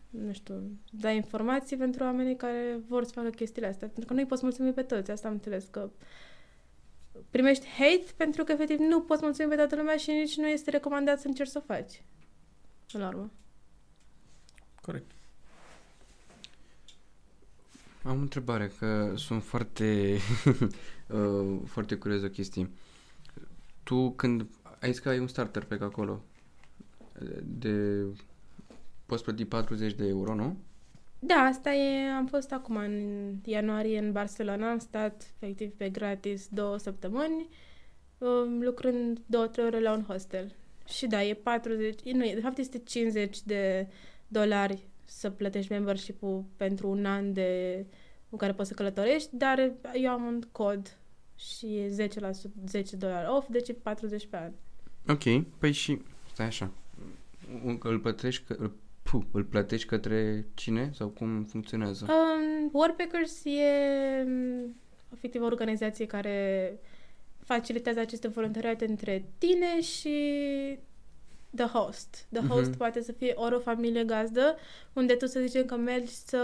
nu 0.10 0.34
știu, 0.34 0.72
dai 0.92 1.16
informații 1.16 1.78
pentru 1.78 2.04
oamenii 2.04 2.36
care 2.36 2.80
vor 2.88 3.04
să 3.04 3.12
facă 3.12 3.30
chestiile 3.30 3.68
astea. 3.68 3.88
Pentru 3.88 4.06
că 4.06 4.14
nu 4.14 4.20
îi 4.20 4.26
poți 4.26 4.44
mulțumi 4.44 4.74
pe 4.74 4.82
toți. 4.82 5.12
Asta 5.12 5.28
am 5.28 5.34
înțeles 5.34 5.68
că 5.72 5.90
primești 7.30 7.68
hate 7.68 8.06
pentru 8.18 8.44
că 8.44 8.52
efectiv 8.52 8.80
nu 8.80 9.02
poți 9.02 9.24
mulțumi 9.24 9.50
pe 9.50 9.56
toată 9.56 9.76
lumea 9.76 9.98
și 9.98 10.12
nici 10.12 10.38
nu 10.38 10.48
este 10.48 10.70
recomandat 10.70 11.20
să 11.20 11.28
încerci 11.28 11.50
să 11.50 11.58
o 11.58 11.74
faci. 11.74 12.04
Până 12.92 13.04
la 13.04 13.10
urmă. 13.10 13.32
Corect. 14.82 15.12
Am 18.04 18.18
o 18.18 18.22
întrebare, 18.22 18.72
că 18.80 19.14
sunt 19.16 19.44
foarte, 19.44 20.18
uh, 21.08 21.60
foarte 21.66 21.96
curios 21.96 22.20
de 22.20 22.26
o 22.26 22.30
chestie. 22.30 22.70
Tu 23.84 24.12
când 24.12 24.46
ai 24.80 24.92
zis 24.92 25.00
că 25.00 25.10
ai 25.10 25.20
un 25.20 25.28
starter 25.28 25.64
pack 25.64 25.82
acolo, 25.82 26.22
de 27.44 28.06
poți 29.08 29.24
plăti 29.24 29.46
40 29.46 29.94
de 29.94 30.08
euro, 30.08 30.36
nu? 30.36 30.58
Da, 31.20 31.36
asta 31.36 31.74
e, 31.74 32.10
am 32.10 32.26
fost 32.26 32.52
acum 32.52 32.76
în 32.76 33.34
ianuarie 33.46 33.98
în 33.98 34.12
Barcelona, 34.12 34.72
am 34.72 34.78
stat 34.78 35.34
efectiv 35.40 35.72
pe 35.72 35.90
gratis 35.90 36.48
două 36.52 36.78
săptămâni, 36.78 37.48
um, 38.18 38.62
lucrând 38.62 39.20
două, 39.26 39.48
trei 39.48 39.66
ore 39.66 39.80
la 39.80 39.94
un 39.94 40.04
hostel. 40.04 40.56
Și 40.88 41.08
da, 41.08 41.24
e 41.24 41.34
40, 41.34 42.02
nu 42.02 42.26
e, 42.26 42.34
de 42.34 42.40
fapt 42.42 42.58
este 42.58 42.78
50 42.78 43.42
de 43.44 43.88
dolari 44.28 44.88
să 45.06 45.30
plătești 45.30 45.72
membership-ul 45.72 46.44
pentru 46.58 46.90
un 46.90 47.06
an 47.06 47.34
de 47.34 47.86
în 48.30 48.38
care 48.38 48.54
poți 48.54 48.70
să 48.70 48.74
călătorești, 48.74 49.30
dar 49.32 49.72
eu 49.94 50.12
am 50.12 50.24
un 50.24 50.42
cod 50.52 50.98
și 51.36 51.78
e 51.78 51.90
10, 51.90 52.20
la, 52.20 52.32
10 52.68 52.96
dolari 52.96 53.30
off, 53.30 53.48
deci 53.50 53.68
e 53.70 53.74
40 53.74 54.28
pe 54.28 54.38
an. 54.38 54.52
Ok, 55.08 55.44
păi 55.58 55.72
și, 55.72 56.02
stai 56.34 56.46
așa, 56.46 56.72
Un- 57.64 57.80
îl 57.84 58.00
plătești, 58.00 58.44
că, 58.44 58.56
îl, 58.60 58.72
puh, 59.12 59.22
îl 59.32 59.44
plătești 59.44 59.88
către 59.88 60.46
cine 60.54 60.90
sau 60.94 61.08
cum 61.08 61.44
funcționează? 61.44 62.06
Um, 62.10 62.70
Warpackers 62.74 63.46
e 63.46 64.24
um, 64.26 64.76
efectiv 65.14 65.42
o 65.42 65.46
organizație 65.46 66.06
care 66.06 66.80
facilitează 67.44 68.00
aceste 68.00 68.28
voluntariate 68.28 68.86
între 68.86 69.26
tine 69.38 69.82
și 69.82 70.16
the 71.56 71.66
host. 71.66 72.28
The 72.32 72.48
host 72.48 72.70
Mhm. 72.70 72.78
poate 72.78 73.02
să 73.02 73.12
fie 73.12 73.34
ori 73.36 73.56
o 73.56 73.60
familie 73.60 74.04
gazdă, 74.04 74.56
unde 74.94 75.14
tu 75.14 75.26
să 75.26 75.40
zicem 75.40 75.66
că 75.66 75.76
mergi 75.76 76.12
să, 76.14 76.42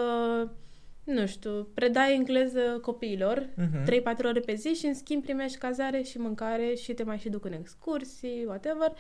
nu 1.04 1.26
știu, 1.26 1.68
predai 1.74 2.14
engleză 2.16 2.80
copiilor, 2.82 3.50
Mhm. 3.56 3.84
3-4 3.86 4.28
ore 4.28 4.40
pe 4.40 4.54
zi 4.54 4.68
și 4.68 4.86
în 4.86 4.94
schimb 4.94 5.24
primești 5.24 5.58
cazare 5.58 6.02
și 6.02 6.18
mâncare 6.18 6.74
și 6.76 6.94
te 6.94 7.04
mai 7.04 7.18
și 7.18 7.30
duc 7.30 7.46
în 7.46 7.54
excursii, 7.54 8.44
whatever. 8.46 8.94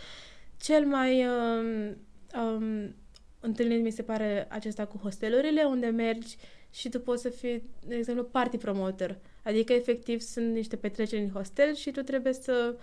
Cel 0.61 0.85
mai 0.85 1.25
um, 1.25 1.97
um, 2.43 2.95
întâlnit 3.43 3.81
mi 3.81 3.91
se 3.91 4.01
pare 4.01 4.47
acesta 4.49 4.85
cu 4.85 4.97
hostelurile, 4.97 5.63
unde 5.63 5.87
mergi 5.87 6.37
și 6.71 6.89
tu 6.89 6.99
poți 6.99 7.21
să 7.21 7.29
fii, 7.29 7.63
de 7.87 7.95
exemplu, 7.95 8.23
party 8.23 8.57
promoter. 8.57 9.17
Adică, 9.43 9.73
efectiv, 9.73 10.19
sunt 10.21 10.53
niște 10.53 10.75
petreceri 10.75 11.21
în 11.21 11.29
hostel 11.29 11.75
și 11.75 11.91
tu 11.91 12.01
trebuie 12.01 12.33
să 12.33 12.75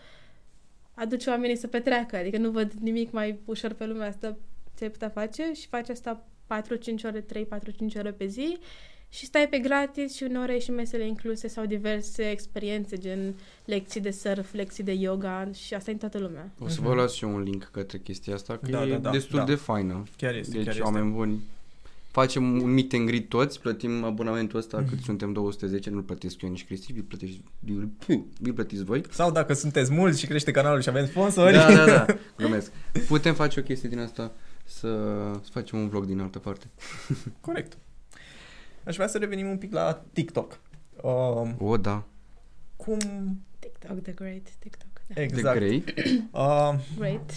aduci 0.95 1.27
oamenii 1.27 1.57
să 1.57 1.67
petreacă. 1.67 2.17
Adică 2.17 2.37
nu 2.37 2.51
văd 2.51 2.73
nimic 2.73 3.11
mai 3.11 3.39
ușor 3.45 3.73
pe 3.73 3.87
lumea 3.87 4.07
asta 4.07 4.37
ce 4.79 4.85
ai 4.85 4.91
putea 4.91 5.09
face 5.09 5.53
și 5.53 5.67
faci 5.67 5.89
asta 5.89 6.27
4-5 6.47 7.05
ore, 7.05 7.25
3-4-5 7.25 7.25
ore 7.97 8.13
pe 8.13 8.27
zi 8.27 8.59
și 9.13 9.25
stai 9.27 9.47
pe 9.49 9.59
gratis 9.59 10.15
și 10.15 10.23
uneori 10.23 10.53
ai 10.53 10.61
și 10.61 10.71
mesele 10.71 11.07
incluse 11.07 11.49
sau 11.49 11.67
diverse 11.67 12.31
experiențe, 12.31 12.97
gen 12.97 13.35
lecții 13.65 14.01
de 14.01 14.11
surf, 14.11 14.53
lecții 14.53 14.85
de 14.85 14.93
yoga 14.93 15.49
și 15.55 15.75
asta 15.75 15.91
în 15.91 15.97
toată 15.97 16.19
lumea. 16.19 16.51
O 16.59 16.69
să 16.69 16.77
Mhm. 16.81 16.89
vă 16.89 16.95
las 16.95 17.13
și 17.13 17.25
eu 17.25 17.35
un 17.35 17.43
link 17.43 17.69
către 17.73 17.99
chestia 17.99 18.35
asta, 18.35 18.57
că 18.63 18.71
Da, 18.71 18.87
e 18.87 18.91
da, 18.91 18.97
da, 18.97 19.11
destul 19.11 19.39
da. 19.39 19.45
de 19.45 19.55
faină. 19.55 20.03
Chiar 20.17 20.35
este, 20.35 20.53
Deci, 20.57 20.65
chiar 20.65 20.75
este. 20.75 20.85
oameni 20.87 21.11
buni, 21.13 21.41
facem 22.11 22.63
un 22.63 22.71
meet 22.73 22.93
and 22.93 23.07
greet 23.07 23.29
toți, 23.29 23.61
plătim 23.61 24.05
abonamentul 24.05 24.59
ăsta, 24.59 24.79
Mhm. 24.79 24.89
cât 24.89 24.99
suntem 25.01 25.33
210, 25.33 25.91
nu-l 25.91 26.03
plătesc 26.03 26.43
eu 26.43 26.49
nici 26.51 26.65
Cristi, 26.65 26.93
vi-l 26.93 27.03
plătiți, 27.03 27.41
vi-l, 27.59 27.89
vi-l 28.41 28.53
plătiți 28.53 28.85
voi. 28.85 29.03
Sau 29.11 29.31
dacă 29.31 29.53
sunteți 29.53 29.93
mulți 29.93 30.21
și 30.21 30.27
crește 30.27 30.51
canalul 30.51 30.81
și 30.83 30.89
avem 30.89 31.07
sponsori. 31.07 31.53
Da, 31.53 31.75
da, 31.75 31.85
da, 31.87 32.07
glumesc. 32.39 32.71
Putem 33.07 33.35
face 33.35 33.61
o 33.61 33.63
chestie 33.63 33.89
din 33.89 33.99
asta, 33.99 34.33
să, 34.65 34.89
să 35.43 35.49
facem 35.53 35.79
un 35.79 35.89
vlog 35.89 36.05
din 36.05 36.21
altă 36.21 36.39
parte. 36.39 36.67
Corect. 37.41 37.77
Aș 38.91 38.97
vrea 38.97 39.09
să 39.09 39.19
revenim 39.19 39.49
un 39.49 39.59
pic 39.59 39.73
la 39.73 40.03
TikTok. 40.13 40.61
Um, 41.03 41.57
O, 41.59 41.77
da, 41.77 42.05
cum... 42.77 42.99
TikTok, 43.59 44.03
the 44.03 44.13
great 44.13 44.49
TikTok. 44.59 44.89
Da. 45.07 45.23
Exact. 45.23 45.59
de 45.59 45.67
grey. 45.67 45.85
Uh, 46.33 46.75
Great. 46.99 47.33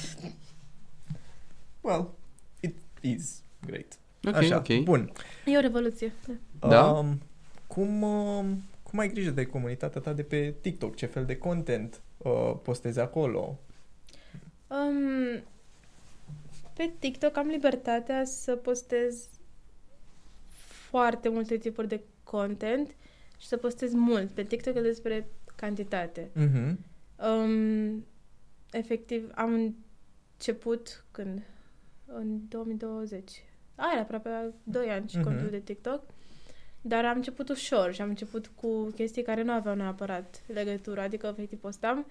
well, 1.81 2.13
it 2.59 2.75
is 3.01 3.41
great. 3.65 3.97
Ok, 4.27 4.35
Așa, 4.35 4.55
ok. 4.57 4.83
bun. 4.83 5.11
E 5.45 5.57
o 5.57 5.59
revoluție. 5.59 6.13
Da. 6.59 6.67
Da? 6.67 6.85
Um, 6.91 7.21
cum, 7.67 8.01
um, 8.01 8.63
cum 8.83 8.99
ai 8.99 9.09
grijă 9.09 9.29
de 9.29 9.45
comunitatea 9.45 10.01
ta 10.01 10.13
de 10.13 10.23
pe 10.23 10.53
TikTok? 10.61 10.95
Ce 10.95 11.05
fel 11.05 11.25
de 11.25 11.37
content 11.37 12.01
uh, 12.17 12.53
postezi 12.63 12.99
acolo? 12.99 13.59
Um, 14.67 15.43
pe 16.73 16.91
TikTok 16.99 17.37
am 17.37 17.47
libertatea 17.47 18.25
să 18.25 18.55
postez 18.55 19.27
foarte 20.97 21.29
multe 21.29 21.57
tipuri 21.57 21.87
de 21.87 22.01
content 22.23 22.95
și 23.37 23.47
să 23.47 23.57
postez 23.57 23.93
mult. 23.93 24.29
Pe 24.31 24.43
TikTok 24.43 24.75
e 24.75 24.81
despre 24.81 25.27
cantitate. 25.55 26.29
Mm-hmm. 26.35 26.75
Um, 27.27 28.05
efectiv, 28.71 29.29
am 29.35 29.73
început 30.37 31.05
când? 31.11 31.41
În 32.05 32.39
2020. 32.49 33.31
A, 33.75 33.89
era 33.91 34.01
aproape 34.01 34.53
2 34.63 34.89
ani 34.89 35.09
și 35.09 35.17
Mhm. 35.17 35.25
contul 35.25 35.49
de 35.49 35.59
TikTok. 35.59 36.03
Dar 36.81 37.05
am 37.05 37.15
început 37.15 37.49
ușor 37.49 37.93
și 37.93 38.01
am 38.01 38.09
început 38.09 38.51
cu 38.55 38.83
chestii 38.95 39.23
care 39.23 39.43
nu 39.43 39.51
aveau 39.51 39.75
neapărat 39.75 40.41
legătură, 40.47 41.01
adică 41.01 41.27
efectiv 41.27 41.59
postam. 41.59 42.05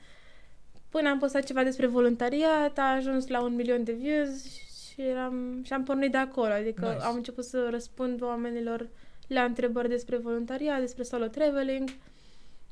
Până 0.89 1.09
am 1.09 1.19
postat 1.19 1.45
ceva 1.45 1.63
despre 1.63 1.87
voluntariat, 1.87 2.79
a 2.79 2.83
ajuns 2.95 3.27
la 3.27 3.43
un 3.43 3.55
milion 3.55 3.85
de 3.85 3.93
views 3.93 4.45
și, 4.93 5.01
eram, 5.03 5.63
și 5.65 5.73
am 5.73 5.83
pornit 5.83 6.11
de 6.11 6.17
acolo. 6.17 6.53
Adică 6.53 6.89
Nice. 6.93 7.05
am 7.05 7.15
început 7.15 7.45
să 7.45 7.69
răspund 7.71 8.23
oamenilor 8.23 8.89
la 9.27 9.43
întrebări 9.43 9.89
despre 9.89 10.17
voluntariat, 10.17 10.81
despre 10.81 11.03
solo 11.03 11.27
traveling 11.27 11.89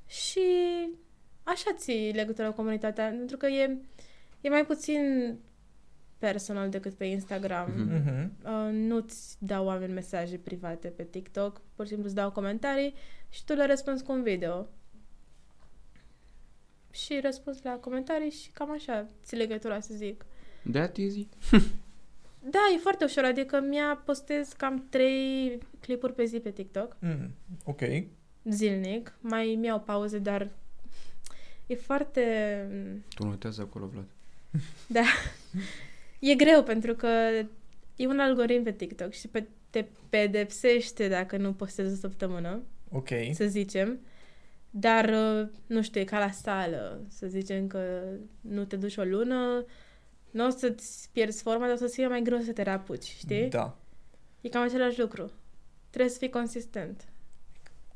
și 0.06 0.40
așa 1.42 1.72
ții 1.76 2.12
legătura 2.12 2.48
cu 2.48 2.54
comunitatea, 2.54 3.08
pentru 3.08 3.36
că 3.36 3.46
e, 3.46 3.78
e 4.40 4.48
mai 4.48 4.66
puțin 4.66 5.36
personal 6.18 6.68
decât 6.68 6.94
pe 6.94 7.04
Instagram. 7.04 7.70
Mhm. 7.76 7.90
Mm-hmm. 7.90 8.28
Uh, 8.44 8.72
nu-ți 8.72 9.36
dau 9.38 9.66
oameni 9.66 9.92
mesaje 9.92 10.38
private 10.38 10.88
pe 10.88 11.04
TikTok, 11.04 11.60
pur 11.74 11.84
și 11.84 11.90
simplu 11.90 12.06
îți 12.06 12.16
dau 12.16 12.30
comentarii 12.30 12.94
și 13.28 13.44
tu 13.44 13.52
le 13.52 13.66
răspunzi 13.66 14.04
cu 14.04 14.12
un 14.12 14.22
video. 14.22 14.68
Și 16.90 17.20
răspuns 17.22 17.62
la 17.62 17.72
comentarii 17.72 18.30
și 18.30 18.50
cam 18.50 18.70
așa 18.70 19.06
ții 19.22 19.36
legătura, 19.36 19.80
să 19.80 19.94
zic. 19.94 20.24
That 20.72 20.96
easy? 20.98 21.28
Da, 22.42 22.58
e 22.74 22.78
foarte 22.78 23.04
ușor, 23.04 23.24
adică 23.24 23.60
mi-a 23.60 24.02
postez 24.04 24.52
cam 24.52 24.86
trei 24.90 25.58
clipuri 25.80 26.14
pe 26.14 26.24
zi 26.24 26.38
pe 26.40 26.50
TikTok, 26.50 26.96
Mm, 27.00 27.30
ok. 27.64 27.80
zilnic. 28.44 29.14
Mai 29.20 29.56
mi-au 29.60 29.80
pauze, 29.80 30.18
dar 30.18 30.48
e 31.66 31.74
foarte... 31.74 32.24
Tu 33.14 33.24
notează 33.26 33.60
acolo, 33.62 33.86
Vlad. 33.86 34.06
Da. 34.86 35.02
E 36.18 36.34
greu 36.34 36.62
pentru 36.62 36.94
că 36.94 37.06
e 37.96 38.06
un 38.06 38.18
algoritm 38.18 38.62
pe 38.62 38.72
TikTok 38.72 39.12
și 39.12 39.28
pe, 39.28 39.46
te 39.70 39.84
pedepsește 40.08 41.08
dacă 41.08 41.36
nu 41.36 41.52
postezi 41.52 41.92
o 41.92 41.96
săptămână, 41.96 42.62
Ok. 42.90 43.08
să 43.32 43.44
zicem. 43.46 43.98
Dar, 44.70 45.08
uh, 45.08 45.48
nu 45.66 45.82
știu, 45.82 46.00
e 46.00 46.04
ca 46.04 46.18
la 46.18 46.30
sală. 46.30 47.00
Să 47.08 47.26
zicem 47.26 47.66
că 47.66 48.02
nu 48.40 48.64
te 48.64 48.76
duci 48.76 48.96
o 48.96 49.02
lună, 49.04 49.64
nu 50.30 50.46
o 50.46 50.50
să-ți 50.50 51.08
pierzi 51.12 51.42
forma, 51.42 51.66
dar 51.66 51.74
o 51.74 51.78
să 51.78 51.86
fie 51.86 52.06
mai 52.06 52.22
greu 52.22 52.38
să 52.40 52.52
te 52.52 52.62
reapuci, 52.62 53.04
știi? 53.04 53.48
Da. 53.48 53.76
E 54.40 54.48
cam 54.48 54.62
același 54.62 55.00
lucru. 55.00 55.30
Trebuie 55.90 56.10
să 56.12 56.18
fii 56.18 56.30
consistent. 56.30 57.04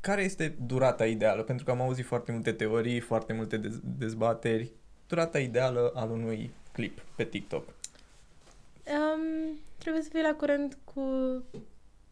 Care 0.01 0.23
este 0.23 0.55
durata 0.65 1.05
ideală? 1.05 1.43
Pentru 1.43 1.65
că 1.65 1.71
am 1.71 1.81
auzit 1.81 2.05
foarte 2.05 2.31
multe 2.31 2.51
teorii, 2.51 2.99
foarte 2.99 3.33
multe 3.33 3.59
dez- 3.59 3.81
dezbateri. 3.97 4.71
Durata 5.07 5.39
ideală 5.39 5.91
al 5.95 6.11
unui 6.11 6.51
clip 6.71 7.01
pe 7.15 7.23
TikTok. 7.23 7.67
Um, 7.67 9.57
trebuie 9.77 10.01
să 10.03 10.09
fii 10.13 10.21
la 10.21 10.33
curent 10.33 10.77
cu 10.83 11.03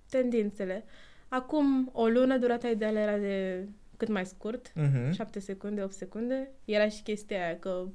tendințele. 0.09 0.83
Acum, 1.27 1.89
o 1.93 2.07
lună, 2.07 2.37
durata 2.37 2.67
ideală 2.67 2.99
era 2.99 3.17
de 3.17 3.65
cât 3.97 4.07
mai 4.07 4.25
scurt, 4.25 4.71
Mm-hmm. 4.71 5.11
7 5.13 5.39
secunde, 5.39 5.83
8 5.83 5.93
secunde. 5.93 6.49
Era 6.65 6.89
și 6.89 7.01
chestia 7.01 7.45
aia 7.45 7.59
că 7.59 7.85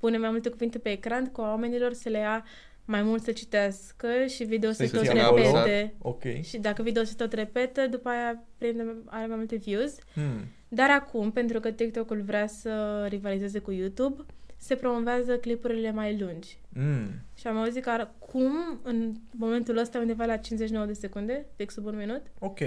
pune 0.00 0.18
mai 0.18 0.30
multe 0.30 0.48
cuvinte 0.48 0.78
pe 0.78 0.90
ecran 0.90 1.26
cu 1.26 1.40
oamenilor 1.40 1.92
să 1.92 2.08
le 2.08 2.18
ia 2.18 2.44
mai 2.84 3.02
mult 3.02 3.22
să 3.22 3.32
citească 3.32 4.08
și 4.28 4.44
video 4.44 4.70
să 4.70 4.76
Să-i 4.76 4.88
tot 4.88 5.06
țină 5.06 5.20
acolo. 5.22 5.42
repete. 5.42 5.94
Ok. 5.98 6.22
Și 6.42 6.58
dacă 6.58 6.82
video 6.82 7.04
se 7.04 7.14
tot 7.16 7.32
repete, 7.32 7.86
după 7.86 8.08
aia 8.08 8.42
prinde, 8.58 8.96
are 9.06 9.26
mai 9.26 9.36
multe 9.36 9.56
views. 9.56 9.94
Hmm. 10.14 10.44
Dar 10.68 10.90
acum, 10.90 11.30
pentru 11.30 11.60
că 11.60 11.70
TikTok-ul 11.70 12.22
vrea 12.22 12.46
să 12.46 13.06
rivalizeze 13.08 13.58
cu 13.58 13.70
YouTube, 13.70 14.24
se 14.56 14.74
promovează 14.74 15.36
clipurile 15.36 15.90
mai 15.90 16.18
lungi. 16.18 16.58
Mm. 16.68 17.08
Și 17.34 17.46
am 17.46 17.56
auzit 17.56 17.82
că 17.82 17.90
acum, 17.90 18.52
în 18.82 19.14
momentul 19.30 19.76
ăsta, 19.76 19.98
undeva 19.98 20.24
la 20.24 20.36
59 20.36 20.86
de 20.86 20.92
secunde, 20.92 21.46
fix 21.56 21.74
sub 21.74 21.84
un 21.84 21.96
minut. 21.96 22.22
Ok. 22.38 22.58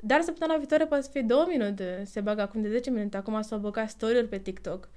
Dar 0.00 0.20
săptămâna 0.20 0.58
viitoare 0.58 0.86
poate 0.86 1.02
să 1.02 1.10
fie 1.12 1.22
2 1.22 1.44
minute. 1.48 2.02
Se 2.06 2.20
bagă 2.20 2.40
acum 2.40 2.62
de 2.62 2.68
10 2.68 2.90
minute. 2.90 3.16
Acum 3.16 3.42
s-au 3.42 3.58
băgat 3.58 3.88
story 3.88 4.26
pe 4.28 4.38
TikTok. 4.38 4.88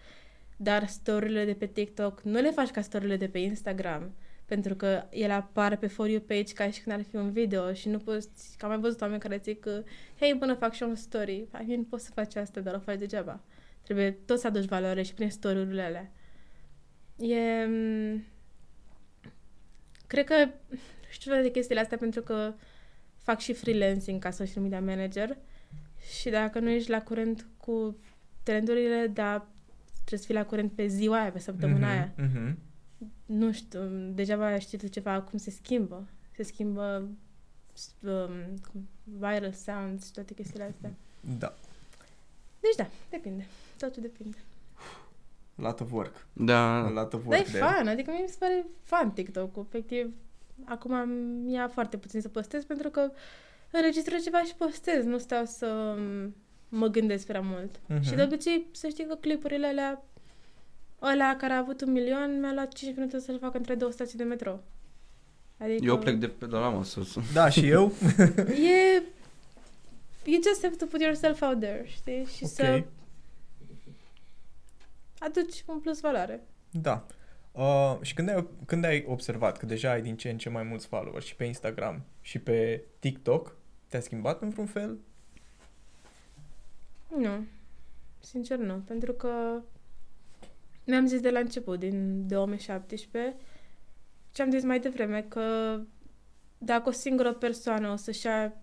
Dar 0.58 0.88
story 0.88 1.46
de 1.46 1.56
pe 1.60 1.66
TikTok 1.66 2.22
nu 2.22 2.40
le 2.40 2.52
faci 2.52 2.70
ca 2.70 2.82
story 2.82 3.18
de 3.18 3.28
pe 3.28 3.40
Instagram. 3.40 4.16
Pentru 4.46 4.76
că 4.76 5.04
ele 5.10 5.34
apar 5.34 5.78
pe 5.78 5.88
For 5.88 6.10
You 6.10 6.20
page 6.20 6.54
ca 6.54 6.70
și 6.70 6.82
când 6.82 6.96
ar 6.96 7.04
fi 7.04 7.16
un 7.16 7.32
video 7.32 7.74
și 7.74 7.90
nu 7.90 7.98
poți... 7.98 8.58
Că 8.58 8.66
am 8.66 8.72
mai 8.72 8.80
văzut 8.80 9.02
oameni 9.02 9.20
care 9.20 9.40
zic 9.44 9.60
că 9.60 9.84
hei, 10.20 10.38
până 10.38 10.54
fac 10.54 10.74
și 10.74 10.84
eu 10.84 10.90
un 10.90 10.96
story. 10.96 11.36
I 11.36 11.66
mean, 11.68 11.84
poți 11.84 12.06
să 12.06 12.12
faci 12.14 12.36
asta, 12.36 12.60
dar 12.60 12.74
o 12.76 12.80
faci 12.80 13.00
degeaba. 13.00 13.44
Trebuie 13.84 14.12
tot 14.12 14.40
să 14.40 14.48
aduci 14.48 14.66
valoare 14.66 15.02
și 15.02 15.14
prin 15.14 15.30
story-urile 15.30 15.82
alea. 15.82 16.12
E... 17.18 17.66
m, 17.66 18.24
Cred 20.08 20.26
că 20.26 20.50
știu 21.10 21.42
de 21.42 21.52
chestiile 21.52 21.82
astea 21.82 21.98
pentru 21.98 22.22
că 22.22 22.54
fac 23.18 23.40
și 23.40 23.54
freelancing 23.54 24.22
ca 24.22 24.32
social 24.32 24.64
media 24.64 24.82
manager 24.82 25.38
și 26.20 26.30
dacă 26.30 26.60
nu 26.60 26.70
ești 26.70 26.90
la 26.90 27.02
curent 27.02 27.48
cu 27.58 27.98
trendurile, 28.44 29.08
dar 29.14 29.48
trebuie 30.08 30.20
să 30.20 30.26
fii 30.26 30.36
la 30.36 30.46
curent 30.46 30.72
pe 30.72 30.88
ziua 30.88 31.20
aia, 31.22 31.32
pe 31.32 31.40
săptămâna 31.40 31.90
aia. 31.90 32.14
Mm-hmm. 32.14 32.56
Nu 33.26 33.52
știu, 33.52 33.80
degeaba 34.14 34.60
știi 34.60 34.78
tu 34.78 34.88
ceva, 34.88 35.22
cum 35.22 35.38
se 35.40 35.50
schimbă. 35.50 36.08
Se 36.36 36.44
schimbă 36.44 37.10
um, 38.02 38.60
viral 39.04 39.52
sounds 39.52 40.06
și 40.06 40.12
toate 40.12 40.34
chestiile 40.34 40.64
astea. 40.64 40.92
Da. 41.38 41.54
Deci 42.60 42.76
da, 42.78 42.88
depinde. 43.10 43.48
Totul 43.78 44.02
depinde. 44.02 44.38
Lot 45.56 45.80
of 45.80 45.92
work. 45.92 46.28
Da, 46.34 46.86
A 46.86 46.90
lot 46.90 47.14
of 47.14 47.24
Dar 47.24 47.34
e 47.34 47.36
work 47.36 47.48
there. 47.52 47.66
fun, 47.66 47.88
adică 47.88 48.12
mie 48.12 48.22
mi 48.22 48.28
se 48.30 48.36
pare 48.40 48.66
fun 48.84 49.12
TikTok-ul. 49.12 49.66
Efectiv, 49.68 50.14
acum 50.66 51.10
mi-a 51.10 51.68
foarte 51.68 51.98
puțin 51.98 52.22
să 52.22 52.30
postez 52.30 52.64
pentru 52.64 52.90
că 52.90 53.12
înregistrez 53.72 54.24
ceva 54.24 54.44
și 54.44 54.56
postez. 54.56 55.04
Nu 55.04 55.18
stau 55.18 55.46
să 55.46 55.96
m, 55.98 56.36
mă 56.70 56.88
gândesc 56.88 57.26
prea 57.26 57.42
mult. 57.42 57.80
Mhm. 57.88 58.02
Și 58.02 58.14
de 58.14 58.24
obicei 58.24 58.66
să 58.72 58.88
știi 58.88 59.06
că 59.06 59.16
clipurile 59.16 59.68
alea 59.68 60.04
ăla 61.02 61.36
care 61.36 61.54
a 61.54 61.58
avut 61.58 61.82
un 61.82 61.92
milion 61.92 62.40
mi-a 62.40 62.54
luat 62.54 62.74
5 62.74 62.96
minute 62.96 63.20
să-l 63.20 63.40
fac 63.40 63.56
între 63.56 63.76
două 63.76 63.92
stații 63.92 64.18
de 64.18 64.24
metro. 64.24 64.60
Adică 65.58 65.86
Eu 65.86 65.98
plec 66.00 66.16
de 66.16 66.28
pe 66.28 66.46
de 66.46 66.56
la 66.56 66.70
masă. 66.70 67.02
Da, 67.34 67.50
și 67.50 67.68
eu? 67.68 67.92
E... 68.48 69.04
You 70.24 70.42
just 70.44 70.64
have 70.64 70.76
to 70.76 70.86
put 70.86 71.02
yourself 71.02 71.42
out 71.42 71.60
there, 71.60 71.84
știi? 71.88 72.26
Și 72.26 72.44
Ok. 72.44 72.50
să 72.50 72.84
aduci 75.20 75.64
un 75.66 75.80
plus 75.80 76.00
valoare. 76.00 76.44
Da. 76.72 77.06
Uh, 77.52 77.98
și 78.02 78.14
când 78.14 78.30
ai, 78.30 78.48
când 78.66 78.86
ai 78.86 79.06
observat 79.08 79.58
că 79.58 79.66
deja 79.66 79.92
ai 79.92 80.02
din 80.02 80.16
ce 80.18 80.30
în 80.30 80.38
ce 80.38 80.50
mai 80.50 80.64
mulți 80.64 80.88
followers 80.88 81.26
și 81.26 81.36
pe 81.36 81.44
Instagram 81.44 82.06
și 82.22 82.40
pe 82.40 82.84
TikTok, 83.00 83.56
te-a 83.88 84.00
schimbat 84.00 84.42
în 84.42 84.50
vreun 84.50 84.68
fel? 84.68 84.98
Nu. 87.08 87.46
Sincer 88.20 88.58
nu. 88.58 88.74
Pentru 88.74 89.14
că 89.14 89.62
mi-am 90.84 91.06
zis 91.06 91.20
de 91.20 91.30
la 91.30 91.40
început, 91.40 91.80
din 91.80 92.28
2017, 92.28 93.36
ce 94.32 94.42
am 94.42 94.52
zis 94.52 94.64
mai 94.64 94.80
devreme, 94.80 95.22
că 95.22 95.80
dacă 96.58 96.90
o 96.90 96.92
singură 96.92 97.34
persoană 97.34 97.90
o 97.92 97.96
să-și 97.96 98.26
ia 98.26 98.54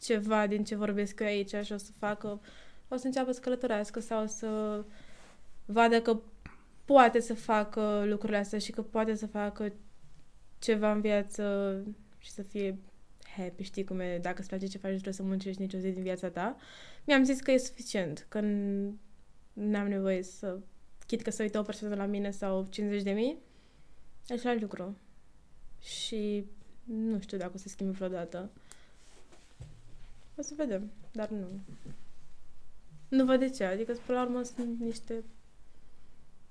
ceva 0.00 0.46
din 0.46 0.64
ce 0.64 0.74
vorbesc 0.74 1.20
eu 1.20 1.26
aici 1.26 1.54
și 1.62 1.72
o 1.72 1.76
să 1.76 1.90
facă, 1.98 2.40
o 2.88 2.96
să 2.96 3.06
înceapă 3.06 3.32
să 3.32 3.40
călătorească 3.40 4.00
sau 4.00 4.22
o 4.22 4.26
să 4.26 4.84
vadă 5.64 6.00
că 6.00 6.20
poate 6.84 7.20
să 7.20 7.34
facă 7.34 8.04
lucrurile 8.06 8.38
astea 8.38 8.58
și 8.58 8.70
că 8.70 8.82
poate 8.82 9.14
să 9.14 9.26
facă 9.26 9.72
ceva 10.58 10.92
în 10.92 11.00
viață 11.00 11.74
și 12.18 12.30
să 12.30 12.42
fie 12.42 12.78
happy, 13.36 13.62
știi 13.62 13.84
cum 13.84 14.00
e, 14.00 14.18
dacă 14.18 14.36
îți 14.38 14.48
place 14.48 14.66
ce 14.66 14.78
faci, 14.78 14.90
nu 14.90 14.96
trebuie 14.96 15.14
să 15.14 15.22
muncești 15.22 15.60
nicio 15.60 15.78
zi 15.78 15.90
din 15.90 16.02
viața 16.02 16.28
ta. 16.28 16.56
Mi-am 17.10 17.24
zis 17.24 17.40
că 17.40 17.50
e 17.50 17.58
suficient, 17.58 18.26
că 18.28 18.40
n- 18.40 18.92
n-am 19.52 19.88
nevoie 19.88 20.22
să, 20.22 20.58
chit 21.06 21.22
că 21.22 21.30
să 21.30 21.42
uită 21.42 21.58
o 21.58 21.62
persoană 21.62 21.94
la 21.94 22.04
mine 22.04 22.30
sau 22.30 22.66
50 22.70 23.02
de 23.02 23.10
mii, 23.10 23.38
același 24.28 24.60
lucru. 24.60 24.96
Și 25.80 26.44
nu 26.84 27.20
știu 27.20 27.38
dacă 27.38 27.52
o 27.54 27.58
să 27.58 27.68
schimbe 27.68 27.92
vreodată. 27.92 28.50
O 30.36 30.42
să 30.42 30.54
vedem, 30.56 30.90
dar 31.12 31.28
nu. 31.28 31.46
Nu 33.08 33.24
văd 33.24 33.38
de 33.38 33.48
ce, 33.48 33.64
adică 33.64 33.92
până 33.92 34.18
la 34.18 34.24
urmă 34.24 34.42
sunt 34.42 34.80
niște 34.80 35.24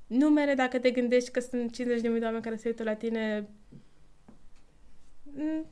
numere, 0.08 0.54
dacă 0.54 0.80
te 0.80 0.92
gândești 0.92 1.32
că 1.32 1.40
sunt 1.40 1.74
50 1.74 2.02
de 2.02 2.08
mii 2.08 2.20
de 2.20 2.26
oameni 2.26 2.44
care 2.44 2.56
se 2.56 2.68
uită 2.68 2.84
la 2.84 2.94
tine, 2.94 3.50
mm, 5.24 5.66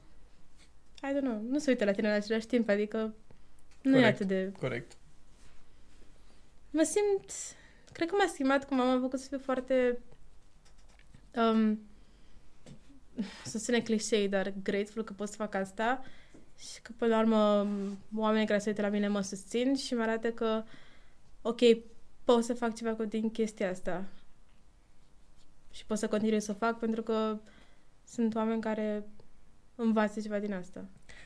I 1.03 1.17
don't 1.17 1.21
know, 1.21 1.41
nu 1.41 1.57
se 1.57 1.69
uită 1.69 1.85
la 1.85 1.91
tine 1.91 2.07
în 2.07 2.13
același 2.13 2.47
timp, 2.47 2.69
adică 2.69 3.15
nu 3.81 3.97
e 3.97 3.99
Corect. 3.99 4.15
atât 4.15 4.27
de... 4.27 4.51
Corect. 4.59 4.97
Mă 6.69 6.83
simt... 6.83 7.31
Cred 7.91 8.09
că 8.09 8.15
m-a 8.15 8.29
schimbat 8.33 8.67
cum 8.67 8.79
am 8.79 9.01
făcut 9.01 9.19
să 9.19 9.27
fiu 9.27 9.39
foarte... 9.39 9.99
Um, 11.35 11.79
să 13.43 13.57
sune 13.57 13.81
clișei, 13.81 14.29
dar 14.29 14.53
grateful 14.63 15.03
că 15.03 15.13
pot 15.13 15.29
să 15.29 15.35
fac 15.35 15.55
asta 15.55 16.03
și 16.57 16.81
că 16.81 16.91
până 16.97 17.15
la 17.15 17.19
urmă 17.21 17.67
oamenii 18.15 18.47
care 18.47 18.59
se 18.59 18.69
uită 18.69 18.81
la 18.81 18.89
mine 18.89 19.07
mă 19.07 19.21
susțin 19.21 19.75
și 19.75 19.93
mă 19.93 20.01
arată 20.01 20.31
că 20.31 20.63
ok, 21.41 21.59
pot 22.23 22.43
să 22.43 22.53
fac 22.53 22.75
ceva 22.75 22.93
cu 22.93 23.05
din 23.05 23.31
chestia 23.31 23.69
asta 23.69 24.05
și 25.71 25.85
pot 25.85 25.97
să 25.97 26.07
continui 26.07 26.39
să 26.39 26.51
o 26.51 26.53
fac 26.53 26.79
pentru 26.79 27.01
că 27.01 27.39
sunt 28.05 28.35
oameni 28.35 28.61
care 28.61 29.05
învață 29.75 30.21
ceva 30.21 30.39
din 30.39 30.53
asta. 30.53 30.85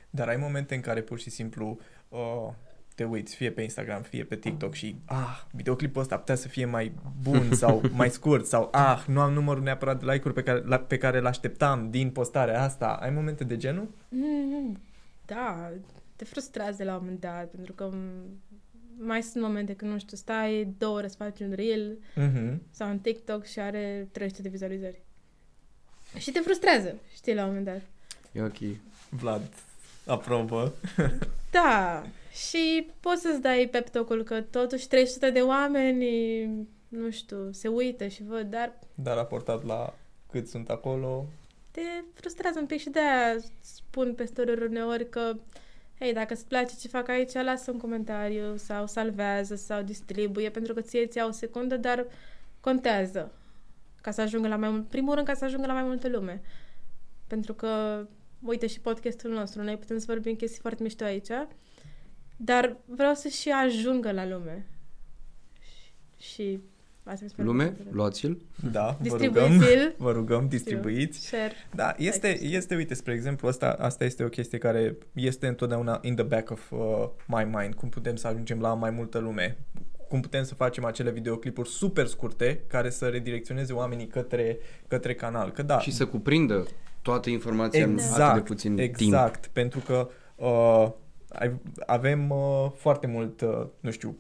Dar 0.10 0.28
ai 0.28 0.38
momente 0.38 0.76
în 0.76 0.82
care 0.82 1.02
pur 1.02 1.20
și 1.20 1.30
simplu 1.30 1.80
uh, 2.12 2.50
te 2.96 3.04
uiți 3.04 3.36
fie 3.36 3.52
pe 3.52 3.62
Instagram, 3.62 4.02
fie 4.02 4.24
pe 4.24 4.36
TikTok 4.36 4.74
și 4.74 4.96
ah, 5.06 5.42
videoclipul 5.52 6.02
ăsta 6.02 6.18
putea 6.18 6.36
să 6.36 6.48
fie 6.48 6.66
mai 6.66 6.92
bun 7.22 7.54
sau 7.62 7.82
mai 7.92 8.10
scurt 8.10 8.46
sau 8.46 8.68
ah, 8.72 9.04
nu 9.08 9.20
am 9.20 9.34
numărul 9.34 9.64
neapărat 9.64 10.00
de 10.04 10.12
like-uri 10.12 10.34
pe 10.34 10.44
care, 10.44 10.62
la, 10.66 10.80
pe 10.80 10.98
care 10.98 11.20
l-așteptam 11.20 11.90
din 11.90 12.10
postarea 12.12 12.62
asta. 12.64 12.88
Ai 13.02 13.10
momente 13.10 13.44
de 13.44 13.58
genul? 13.58 13.90
Mm, 14.10 14.80
Da, 15.26 15.72
te 16.16 16.26
frustrează 16.26 16.76
de 16.78 16.84
la 16.84 16.94
un 16.94 17.00
moment 17.02 17.20
dat, 17.20 17.46
pentru 17.50 17.74
că 17.74 17.84
m, 17.84 17.96
mai 18.98 19.24
sunt 19.24 19.44
momente 19.44 19.74
când, 19.74 19.92
nu 19.92 20.00
știu, 20.00 20.18
stai 20.18 20.74
două 20.78 20.98
ore 20.98 21.08
să 21.08 21.16
faci 21.18 21.40
un 21.40 21.52
reel 21.56 21.98
Mhm. 22.16 22.62
sau 22.72 22.90
un 22.90 23.00
TikTok 23.00 23.46
și 23.46 23.60
are 23.60 24.08
300 24.12 24.42
de 24.42 24.50
vizualizări. 24.50 25.02
Și 26.18 26.32
te 26.32 26.40
frustrează, 26.40 26.96
știi, 27.16 27.34
la 27.34 27.42
un 27.42 27.48
moment 27.48 27.66
dat. 27.66 27.82
E 28.32 28.42
ok. 28.42 28.78
Vlad 29.10 29.42
aprobă. 30.12 30.74
Da, 31.52 32.04
și 32.32 32.90
poți 33.00 33.22
să-ți 33.22 33.42
dai 33.42 33.68
pep 33.72 33.90
talk-ul 33.90 34.24
că 34.24 34.42
totuși 34.42 34.88
300 34.88 35.30
de 35.30 35.40
oameni, 35.40 36.46
nu 36.88 37.10
știu, 37.10 37.52
se 37.52 37.68
uită 37.68 38.08
și 38.08 38.24
văd, 38.24 38.50
dar 38.50 38.80
Dar 38.96 39.16
raportat 39.16 39.66
la 39.66 39.94
cât 40.32 40.48
sunt 40.48 40.70
acolo, 40.70 41.26
te 41.72 41.82
frustrează 42.14 42.60
un 42.60 42.66
pic 42.66 42.80
și 42.80 42.90
de-aia 42.90 43.38
spun 43.60 44.14
pe 44.14 44.26
story 44.26 44.64
uneori 44.64 45.10
că 45.10 45.36
hei, 46.00 46.14
dacă 46.14 46.34
îți 46.34 46.48
place 46.48 46.76
ce 46.80 46.88
fac 46.88 47.08
aici, 47.08 47.34
lasă 47.34 47.72
un 47.72 47.78
comentariu 47.78 48.56
sau 48.56 48.88
salvează 48.88 49.56
sau 49.56 49.82
distribuie, 49.82 50.50
pentru 50.50 50.74
că 50.74 50.82
ție 50.82 51.06
ți 51.06 51.18
ia 51.18 51.26
o 51.26 51.32
secundă, 51.32 51.78
dar 51.78 52.06
contează 52.60 53.32
ca 54.02 54.12
să 54.12 54.22
ajungă 54.22 54.48
la 54.48 54.56
mai 54.56 54.70
mult, 54.70 54.88
primul 54.88 55.14
rând 55.14 55.28
ca 55.28 55.34
să 55.34 55.46
ajungă 55.46 55.68
la 55.68 55.74
mai 55.74 55.84
multă 55.84 56.08
lume. 56.08 56.42
Pentru 57.28 57.54
că, 57.54 58.06
uite 58.42 58.68
și 58.68 58.80
podcastul 58.80 59.32
nostru, 59.32 59.64
noi 59.64 59.78
putem 59.78 59.98
să 59.98 60.06
vorbim 60.08 60.36
chestii 60.36 60.62
foarte 60.62 60.84
mișto 60.84 61.04
aici, 61.04 61.28
dar 62.38 62.78
vreau 62.86 63.14
să 63.14 63.28
și 63.28 63.50
ajungă 63.50 64.12
la 64.12 64.28
lume. 64.28 64.66
Și, 66.18 66.34
și 66.34 66.60
asta 67.04 67.24
mi 67.24 67.30
se 67.30 67.36
pare 67.36 67.48
Lume, 67.48 67.64
foarte 67.64 67.82
tare. 67.82 67.96
luați-l. 67.96 68.42
da, 68.72 68.98
vă 69.02 69.18
rugăm, 69.18 69.50
Distribuiți-l. 69.50 69.94
vă 70.06 70.12
rugăm, 70.12 70.48
distribuiți. 70.48 71.26
Share. 71.26 71.54
Da, 71.76 71.94
este, 71.98 72.28
Like. 72.42 72.56
este, 72.56 72.76
uite, 72.76 72.94
spre 72.94 73.14
exemplu, 73.14 73.48
asta, 73.48 73.76
asta 73.80 74.04
este 74.04 74.24
o 74.24 74.28
chestie 74.30 74.58
care 74.58 74.98
este 75.14 75.48
întotdeauna 75.48 76.00
in 76.02 76.16
the 76.16 76.24
back 76.26 76.50
of 76.50 76.72
uh, 76.72 76.80
my 77.28 77.44
mind, 77.52 77.74
cum 77.74 77.90
putem 77.90 78.16
să 78.16 78.28
ajungem 78.28 78.60
la 78.60 78.74
mai 78.74 78.90
multă 78.92 79.18
lume, 79.18 79.58
cum 80.08 80.22
putem 80.22 80.44
să 80.44 80.56
facem 80.56 80.86
acele 80.86 81.12
videoclipuri 81.12 81.70
super 81.70 82.08
scurte 82.08 82.64
care 82.68 82.90
să 82.90 83.08
redirecționeze 83.08 83.74
oamenii 83.74 84.08
către, 84.08 84.58
către 84.88 85.16
canal. 85.16 85.52
Că 85.52 85.62
da, 85.64 85.80
Și 85.80 85.92
să 85.92 86.06
cuprindă 86.08 86.68
toată 87.02 87.30
informația 87.30 87.84
în 87.86 87.92
Exact, 87.92 88.20
atât 88.22 88.44
de 88.44 88.48
puțin 88.54 88.76
timp. 88.76 88.90
exact, 88.90 89.48
pentru 89.48 89.80
că 89.80 90.10
uh, 90.36 90.92
ai- 91.30 91.60
avem 91.86 92.30
uh, 92.30 92.72
foarte 92.76 93.08
mult, 93.08 93.42
uh, 93.42 93.66
nu 93.80 93.92
știu, 93.92 94.16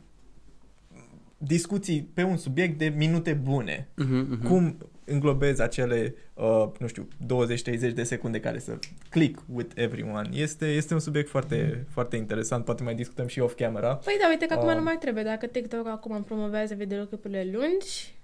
discuții 1.37 2.09
pe 2.13 2.23
un 2.23 2.37
subiect 2.37 2.77
de 2.77 2.93
minute 2.97 3.33
bune. 3.33 3.87
Uh-huh, 3.93 4.25
uh-huh. 4.37 4.47
Cum 4.47 4.77
înglobezi 5.05 5.61
acele, 5.61 6.15
uh, 6.33 6.67
nu 6.79 6.87
știu, 6.87 7.07
20-30 7.25 7.93
de 7.93 8.03
secunde 8.03 8.39
care 8.39 8.59
să 8.59 8.77
click 9.09 9.43
with 9.53 9.71
everyone? 9.75 10.29
Este, 10.33 10.65
este 10.65 10.93
un 10.93 10.99
subiect 10.99 11.29
foarte, 11.29 11.85
foarte 11.89 12.15
interesant, 12.15 12.65
poate 12.65 12.83
mai 12.83 12.95
discutăm 12.95 13.27
și 13.27 13.39
off-camera. 13.39 13.95
Păi 13.95 14.17
da, 14.21 14.27
uite 14.29 14.45
că 14.45 14.53
acum 14.53 14.67
Um. 14.69 14.75
nu 14.77 14.83
mai 14.83 14.97
trebuie. 14.99 15.23
Dacă 15.23 15.45
TikTok 15.45 15.87
acum 15.87 16.11
îmi 16.15 16.23
promovează 16.23 16.73
videoclipurile 16.73 17.49
lungi, 17.53 18.15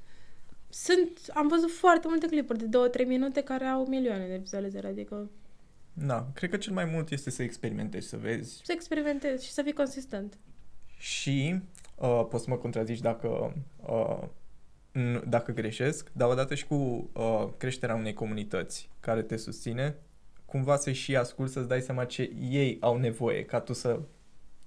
sunt, 0.83 1.19
am 1.33 1.47
văzut 1.47 1.71
foarte 1.71 2.07
multe 2.07 2.27
clipuri 2.27 2.57
de 2.69 2.77
2-3 3.03 3.07
minute 3.07 3.41
care 3.41 3.65
au 3.65 3.85
milioane 3.85 4.27
de 4.27 4.37
vizualizări, 4.37 4.87
adică 4.87 5.29
Da, 5.93 6.27
cred 6.33 6.49
că 6.49 6.57
cel 6.57 6.73
mai 6.73 6.85
mult 6.85 7.09
este 7.11 7.29
să 7.29 7.43
experimentezi, 7.43 8.07
să 8.07 8.17
vezi 8.17 8.61
să 8.63 8.71
experimentezi 8.71 9.45
și 9.45 9.51
să 9.51 9.61
fii 9.61 9.73
consistent. 9.73 10.37
și 10.97 11.59
uh, 11.95 12.25
poți 12.29 12.43
să 12.43 12.49
mă 12.49 12.57
contrazici 12.57 12.99
dacă, 12.99 13.53
uh, 13.87 14.23
n- 14.99 15.23
dacă 15.27 15.51
greșesc, 15.51 16.09
dar 16.13 16.29
odată 16.29 16.55
și 16.55 16.67
cu 16.67 17.09
uh, 17.13 17.47
creșterea 17.57 17.95
unei 17.95 18.13
comunități 18.13 18.89
care 18.99 19.21
te 19.21 19.35
susține, 19.37 19.95
cumva 20.45 20.75
să 20.75 20.91
și 20.91 21.15
ascult 21.15 21.51
să-ți 21.51 21.67
dai 21.67 21.81
seama 21.81 22.05
ce 22.05 22.31
ei 22.49 22.77
au 22.79 22.97
nevoie 22.97 23.45
ca 23.45 23.59
tu 23.59 23.73
să 23.73 23.99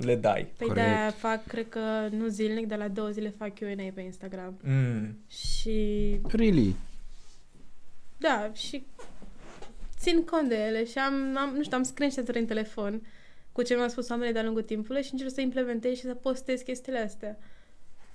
le 0.04 0.16
dai. 0.16 0.52
Păi 0.56 0.66
Corect. 0.66 0.86
de 0.86 1.14
fac, 1.16 1.46
cred 1.46 1.68
că 1.68 2.08
nu 2.10 2.26
zilnic, 2.26 2.66
dar 2.66 2.78
la 2.78 2.88
două 2.88 3.08
zile 3.08 3.28
fac 3.28 3.52
Q&A 3.58 3.90
pe 3.94 4.00
Instagram. 4.00 4.58
Mm. 4.62 5.18
Și 5.28 6.20
Really? 6.28 6.74
da, 8.16 8.50
și 8.54 8.86
țin 9.98 10.24
cont 10.24 10.48
de 10.48 10.54
ele 10.56 10.84
și 10.84 10.98
am, 10.98 11.36
am 11.36 11.54
nu 11.54 11.62
știu, 11.62 11.76
am 11.76 11.82
screenshot 11.82 12.28
în 12.28 12.46
telefon 12.46 13.02
cu 13.52 13.62
ce 13.62 13.74
mi-au 13.74 13.88
spus 13.88 14.08
oamenii 14.08 14.32
de-a 14.32 14.42
lungul 14.42 14.62
timpului 14.62 15.02
și 15.02 15.12
încerc 15.12 15.30
să 15.32 15.40
implementez 15.40 15.96
și 15.96 16.02
să 16.02 16.14
postez 16.14 16.60
chestiile 16.60 16.98
astea. 16.98 17.38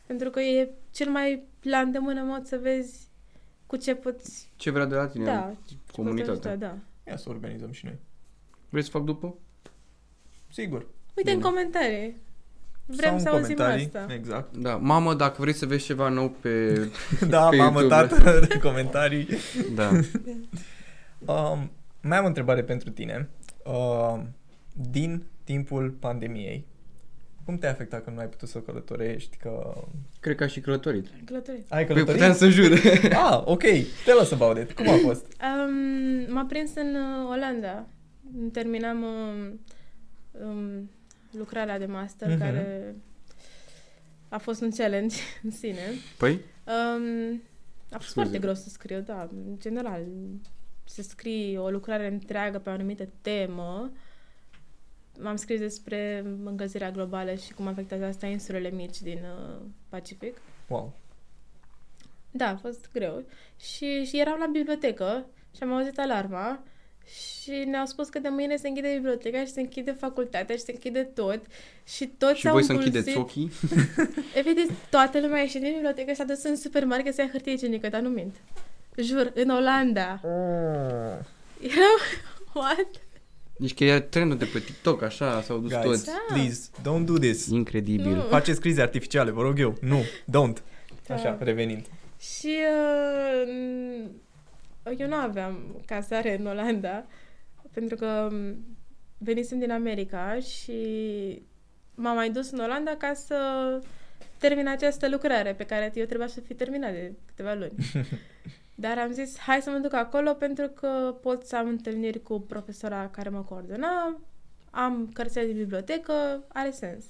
Pentru 0.06 0.30
că 0.30 0.40
e 0.40 0.70
cel 0.92 1.10
mai 1.10 1.44
la 1.62 1.78
îndemână 1.80 2.22
mod 2.22 2.46
să 2.46 2.58
vezi 2.58 3.08
cu 3.66 3.76
ce 3.76 3.96
poți... 3.96 4.52
Ce 4.56 4.72
vrea 4.72 4.86
de 4.86 4.96
la 4.96 5.08
tine 5.08 5.26
Da, 5.26 5.56
ce 5.68 5.76
comunitatea? 5.92 6.34
poți 6.34 6.48
ajuta, 6.48 6.66
da. 6.66 6.78
Ia 7.12 7.18
să 7.18 7.30
organizăm 7.30 7.72
și 7.72 7.86
noi. 7.86 7.98
Vrei 8.70 8.84
să 8.84 8.90
fac 8.90 9.04
după? 9.04 9.36
Sigur. 10.52 10.88
Uite 11.16 11.32
în 11.32 11.38
Bine. 11.38 11.50
comentarii. 11.50 12.24
Vrem 12.86 13.10
Sau 13.10 13.20
să 13.20 13.30
în 13.30 13.36
auzim 13.36 13.56
comentarii. 13.56 13.86
asta. 13.86 14.14
Exact. 14.14 14.58
Da. 14.58 14.76
Mamă, 14.76 15.14
dacă 15.14 15.36
vrei 15.42 15.54
să 15.54 15.66
vezi 15.66 15.86
ceva 15.86 16.10
nou 16.10 16.30
pe... 16.30 16.76
Da, 17.30 17.48
Pe 17.50 17.56
mamă, 17.58 17.80
YouTube. 17.80 18.08
tată, 18.16 18.40
în 18.50 18.60
comentarii. 18.60 19.28
Da. 19.76 19.90
Um, 21.26 21.72
mai 22.02 22.18
am 22.18 22.24
o 22.24 22.28
întrebare 22.28 22.64
pentru 22.64 22.90
tine. 22.90 23.30
Uh, 23.66 24.22
din 24.92 25.24
timpul 25.44 25.90
pandemiei, 26.00 26.66
Cum 27.46 27.58
te-a 27.58 27.70
afectat 27.70 28.04
că 28.04 28.10
nu 28.10 28.20
ai 28.20 28.28
putut 28.28 28.50
să 28.50 28.60
călătorești? 28.60 29.38
Că... 29.38 29.74
Cred 30.20 30.36
că 30.36 30.44
aș 30.44 30.52
și 30.52 30.60
călătorit. 30.60 31.08
Călătorit. 31.26 31.72
Ai 31.72 31.86
Păi 31.86 31.94
călătorit? 31.96 32.12
puteam 32.12 32.34
să 32.34 32.50
jur. 32.50 32.72
Ah, 33.26 33.42
ok. 33.46 33.62
Tell 34.06 34.20
us 34.22 34.32
about 34.32 34.58
it. 34.58 34.72
Cum 34.74 34.90
a 34.90 34.96
fost? 34.98 35.26
Um, 35.26 36.34
m-a 36.34 36.46
prins 36.50 36.72
în 36.76 36.96
uh, 36.96 37.30
Olanda. 37.30 37.86
Terminam 38.52 39.04
um, 39.04 39.60
um, 40.48 40.90
lucrarea 41.38 41.80
de 41.80 41.86
master, 41.86 42.30
Mhm. 42.30 42.40
care 42.40 42.96
a 44.30 44.38
fost 44.38 44.62
un 44.62 44.72
challenge 44.72 45.16
în 45.44 45.52
sine. 45.52 45.92
Păi? 46.18 46.32
Um, 46.34 47.42
a 47.92 47.98
fost 47.98 48.10
Scuze. 48.10 48.14
foarte 48.14 48.38
greu 48.40 48.54
să 48.54 48.70
scriu, 48.70 49.00
da, 49.00 49.22
în 49.32 49.56
general. 49.60 50.02
Să 50.84 51.02
scrii 51.02 51.58
o 51.58 51.70
lucrare 51.70 52.08
întreagă 52.08 52.60
pe 52.60 52.70
o 52.70 52.74
anumită 52.74 53.08
temă. 53.22 53.92
M-am 55.20 55.36
scris 55.36 55.60
despre 55.60 56.24
încălzirea 56.44 56.92
globală 56.92 57.34
și 57.36 57.54
cum 57.54 57.68
afectează 57.68 58.06
asta 58.06 58.26
insulele 58.26 58.70
mici 58.70 59.02
din 59.02 59.18
uh, 59.24 59.56
Pacific. 59.90 60.42
Wow. 60.68 60.94
Da, 62.32 62.48
a 62.50 62.56
fost 62.56 62.90
greu. 62.94 63.24
Și, 63.60 64.04
și 64.06 64.20
eram 64.20 64.40
la 64.40 64.46
bibliotecă 64.52 65.26
și 65.56 65.64
am 65.64 65.74
auzit 65.74 66.00
alarma 66.00 66.64
și 67.08 67.64
ne-au 67.68 67.86
spus 67.86 68.10
că 68.10 68.20
de 68.20 68.28
mâine 68.30 68.56
se 68.56 68.68
închide 68.68 68.92
biblioteca 68.96 69.40
și 69.40 69.52
se 69.52 69.62
închide 69.62 69.92
facultatea 69.92 70.56
și 70.56 70.62
se 70.62 70.72
închide 70.72 71.04
tot. 71.04 71.40
Și 71.84 72.08
toți 72.08 72.40
Și 72.40 72.48
au 72.48 72.54
voi 72.54 72.64
să 72.64 72.72
împulsit. 72.72 72.96
închideți 72.96 73.18
ochii? 73.18 73.52
Efectiv, 74.40 74.78
toată 74.90 75.20
lumea 75.20 75.38
a 75.38 75.42
ieșit 75.42 75.62
din 75.62 75.72
bibliotecă 75.74 76.10
și 76.12 76.16
s-a 76.18 76.24
dus 76.24 76.44
în 76.44 76.56
supermarket 76.56 77.14
să 77.14 77.22
ia 77.22 77.30
hârtie 77.32 77.52
igienică, 77.52 77.90
dar 77.90 78.02
nu 78.02 78.10
mint. 78.10 78.36
Jur, 78.98 79.32
în 79.36 79.50
Olanda. 79.50 80.20
Erau... 81.62 81.96
What? 82.54 82.88
Deci 83.58 83.74
că 83.74 83.84
e 83.84 84.00
trendul 84.00 84.38
de 84.38 84.46
pe 84.46 84.60
TikTok, 84.60 85.02
așa, 85.02 85.42
s-au 85.42 85.58
dus 85.58 85.70
Guys, 85.72 85.84
toți. 85.84 86.06
Da. 86.06 86.34
please, 86.34 86.70
don't 86.82 87.06
do 87.06 87.18
this. 87.18 87.48
Incredibil. 87.48 88.16
Nu. 88.16 88.22
Faceți 88.22 88.60
crize 88.60 88.82
artificiale, 88.82 89.32
vă 89.32 89.42
rog 89.42 89.60
eu. 89.60 89.78
Nu, 89.82 90.02
don't. 90.32 90.64
Așa, 91.10 91.36
Da. 91.40 91.46
revenind. 91.46 91.86
Și 92.20 92.56
uh, 93.46 94.06
eu 94.98 95.08
nu 95.08 95.16
aveam 95.16 95.82
casare 95.86 96.38
în 96.38 96.46
Olanda, 96.46 97.06
pentru 97.72 97.98
că 97.98 98.28
um, 98.32 98.66
venisem 99.18 99.60
din 99.60 99.72
America 99.72 100.40
și 100.40 100.78
m-am 101.96 102.16
mai 102.16 102.30
dus 102.30 102.52
în 102.52 102.60
Olanda 102.60 102.96
ca 102.98 103.14
să 103.14 103.38
termin 104.38 104.68
această 104.68 105.10
lucrare 105.10 105.54
pe 105.54 105.66
care 105.66 105.92
eu 105.94 106.06
trebuia 106.06 106.28
să 106.28 106.42
fi 106.42 106.54
terminat 106.54 106.92
de 106.92 107.14
câteva 107.26 107.54
luni. 107.54 107.74
Dar 108.76 108.98
am 108.98 109.12
zis, 109.12 109.38
hai 109.38 109.62
să 109.62 109.70
mă 109.70 109.78
duc 109.78 109.94
acolo 109.94 110.34
pentru 110.34 110.68
că 110.68 111.18
pot 111.22 111.46
să 111.46 111.56
am 111.56 111.68
întâlniri 111.68 112.22
cu 112.22 112.40
profesora 112.40 113.10
care 113.10 113.30
mă 113.30 113.42
coordona, 113.42 114.20
am 114.70 115.10
cărțile 115.14 115.46
din 115.46 115.58
bibliotecă, 115.58 116.44
are 116.48 116.72
sens. 116.72 117.06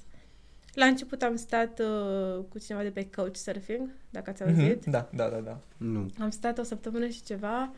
La 0.76 0.86
început 0.86 1.22
am 1.22 1.36
stat 1.36 1.80
uh, 1.80 2.44
cu 2.50 2.60
cineva 2.60 2.84
de 2.84 2.90
pe 2.90 3.10
Couchsurfing, 3.16 3.90
dacă 4.10 4.30
ați 4.30 4.44
auzit. 4.44 4.80
Mhm, 4.86 4.90
Da, 4.92 5.10
da, 5.14 5.28
da, 5.30 5.38
da. 5.38 5.60
Nu. 5.78 6.06
Am 6.20 6.30
stat 6.30 6.58
o 6.58 6.64
săptămână 6.64 7.08
și 7.08 7.24
ceva 7.24 7.72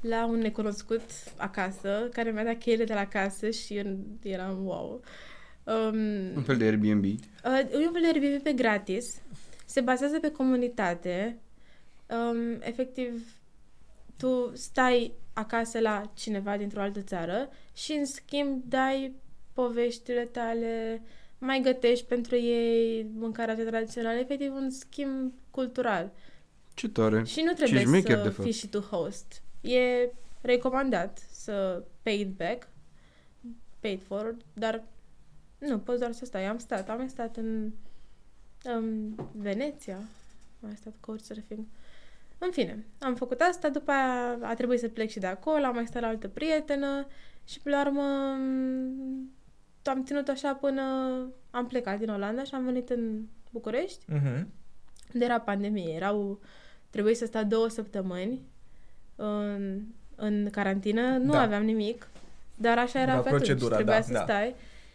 la 0.00 0.26
un 0.26 0.38
necunoscut 0.38 1.02
acasă, 1.36 2.08
care 2.12 2.30
mi-a 2.30 2.44
dat 2.44 2.58
cheile 2.58 2.84
de 2.84 2.94
la 2.94 3.06
casă 3.06 3.50
și 3.50 3.76
eu 3.76 3.96
eram 4.22 4.64
wow. 4.64 5.00
Um, 5.64 5.96
Un 6.36 6.42
fel 6.42 6.56
de 6.56 6.64
Airbnb. 6.64 7.04
uh, 7.04 7.58
e 7.72 7.76
un 7.86 7.92
fel 7.92 8.00
de 8.00 8.06
Airbnb 8.06 8.42
pe 8.42 8.52
gratis, 8.52 9.20
se 9.64 9.80
bazează 9.80 10.18
pe 10.20 10.30
comunitate, 10.32 11.38
um, 12.08 12.58
efectiv 12.60 13.34
tu 14.16 14.50
stai 14.54 15.12
acasă 15.32 15.78
la 15.80 16.10
cineva 16.14 16.56
dintr-o 16.56 16.80
altă 16.80 17.00
țară 17.00 17.48
și 17.74 17.92
în 17.92 18.04
schimb 18.04 18.62
dai 18.64 19.14
poveștile 19.52 20.24
tale, 20.24 21.02
mai 21.40 21.60
gătești 21.60 22.06
pentru 22.06 22.36
ei 22.36 23.06
mâncarea 23.14 23.54
tradițională, 23.54 24.18
efectiv 24.18 24.54
un 24.54 24.70
schimb 24.70 25.32
cultural. 25.50 26.12
Ce 26.74 26.88
tare. 26.88 27.24
Și 27.24 27.42
nu 27.42 27.52
trebuie 27.52 27.80
șmecher, 27.80 28.16
de 28.16 28.22
să 28.22 28.30
fapt. 28.30 28.42
fii 28.42 28.52
și 28.52 28.68
tu 28.68 28.78
host. 28.78 29.42
E 29.60 30.10
recomandat 30.40 31.18
să 31.32 31.84
pay 32.02 32.20
it 32.20 32.36
back, 32.36 32.68
paid 33.80 34.02
for, 34.02 34.36
dar 34.52 34.82
nu, 35.58 35.78
poți 35.78 35.98
doar 35.98 36.12
să 36.12 36.24
stai. 36.24 36.46
Am 36.46 36.58
stat, 36.58 36.88
am 36.88 36.96
mai 36.96 37.08
stat 37.08 37.36
în 37.36 37.70
um, 38.64 39.14
Veneția, 39.32 39.96
am 39.96 40.06
mai 40.60 40.76
stat 40.76 40.94
couchsurfing. 41.00 41.66
În 42.38 42.50
fine, 42.50 42.86
am 42.98 43.14
făcut 43.14 43.40
asta, 43.40 43.68
după 43.68 43.90
aia 43.90 44.38
a 44.42 44.54
trebuit 44.54 44.80
să 44.80 44.88
plec 44.88 45.10
și 45.10 45.18
de 45.18 45.26
acolo, 45.26 45.64
am 45.64 45.74
mai 45.74 45.86
stat 45.86 46.02
la 46.02 46.08
altă 46.08 46.28
prietenă 46.28 47.06
și 47.44 47.60
pe 47.60 47.70
la 47.70 47.80
urmă 47.80 48.02
m, 48.38 49.30
am 49.84 50.04
ținut 50.04 50.28
așa 50.28 50.54
până 50.54 50.82
am 51.50 51.66
plecat 51.66 51.98
din 51.98 52.08
Olanda 52.08 52.44
și 52.44 52.54
am 52.54 52.64
venit 52.64 52.90
în 52.90 53.20
București 53.50 54.04
Mhm. 54.06 54.48
unde 55.14 55.24
era 55.24 55.40
pandemie. 55.40 55.94
Erau, 55.94 56.40
trebuie 56.90 57.14
să 57.14 57.26
stau 57.26 57.44
două 57.44 57.68
săptămâni 57.68 58.40
în, 59.16 59.80
în 60.16 60.48
carantină. 60.50 61.16
Nu 61.16 61.30
Da. 61.32 61.40
aveam 61.40 61.64
nimic, 61.64 62.08
dar 62.56 62.78
așa 62.78 63.00
era 63.00 63.10
Era 63.12 63.20
pe 63.20 63.26
atunci. 63.28 63.42
procedura, 63.44 63.74
Trebuia 63.74 63.96
da, 63.96 64.02
să 64.02 64.12
da. 64.12 64.22
stai. 64.22 64.54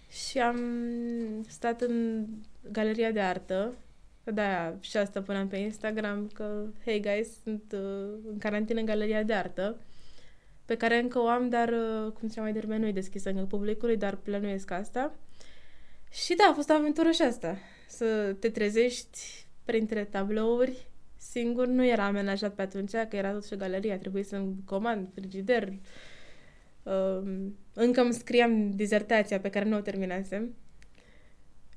Și 0.09 0.39
am 0.39 0.57
stat 1.47 1.81
în 1.81 2.25
galeria 2.71 3.11
de 3.11 3.19
artă. 3.19 3.73
Că 4.23 4.31
de-aia 4.31 4.73
și 4.79 4.97
asta 4.97 5.21
puneam 5.21 5.47
pe 5.47 5.57
Instagram 5.57 6.29
că, 6.33 6.63
hey 6.85 7.01
guys, 7.01 7.27
sunt 7.43 7.63
uh, 7.73 8.09
în 8.31 8.37
carantină 8.37 8.79
în 8.79 8.85
galeria 8.85 9.23
de 9.23 9.33
artă 9.33 9.75
pe 10.65 10.77
care 10.77 10.99
încă 10.99 11.19
o 11.19 11.27
am, 11.27 11.49
dar, 11.49 11.69
uh, 11.69 12.11
cum 12.11 12.27
ziceam 12.27 12.43
mai 12.43 12.53
devreme, 12.53 12.77
nu 12.77 12.87
e 12.87 12.91
deschisă 12.91 13.29
încă 13.29 13.45
publicului, 13.45 13.97
dar 13.97 14.15
plănuiesc 14.15 14.71
asta. 14.71 15.15
Și 16.11 16.35
da, 16.35 16.47
a 16.51 16.53
fost 16.53 16.69
o 16.69 16.73
aventură 16.73 17.11
și 17.11 17.21
asta. 17.21 17.57
Să 17.87 18.35
te 18.39 18.49
trezești 18.49 19.45
printre 19.63 20.03
tablouri 20.03 20.87
singur. 21.17 21.67
Nu 21.67 21.85
era 21.85 22.05
amenajat 22.05 22.53
pe 22.53 22.61
atunci, 22.61 22.91
că 22.91 23.15
era 23.15 23.31
totuși 23.31 23.53
o 23.53 23.57
galerie. 23.57 23.93
A 23.93 23.97
trebuit 23.97 24.27
să-mi 24.27 24.55
comand 24.65 25.07
frigider. 25.13 25.73
Um, 26.83 27.57
încă 27.73 28.01
îmi 28.01 28.13
scriam 28.13 28.71
dizertația 28.71 29.39
pe 29.39 29.49
care 29.49 29.65
nu 29.65 29.77
o 29.77 29.81
terminasem 29.81 30.55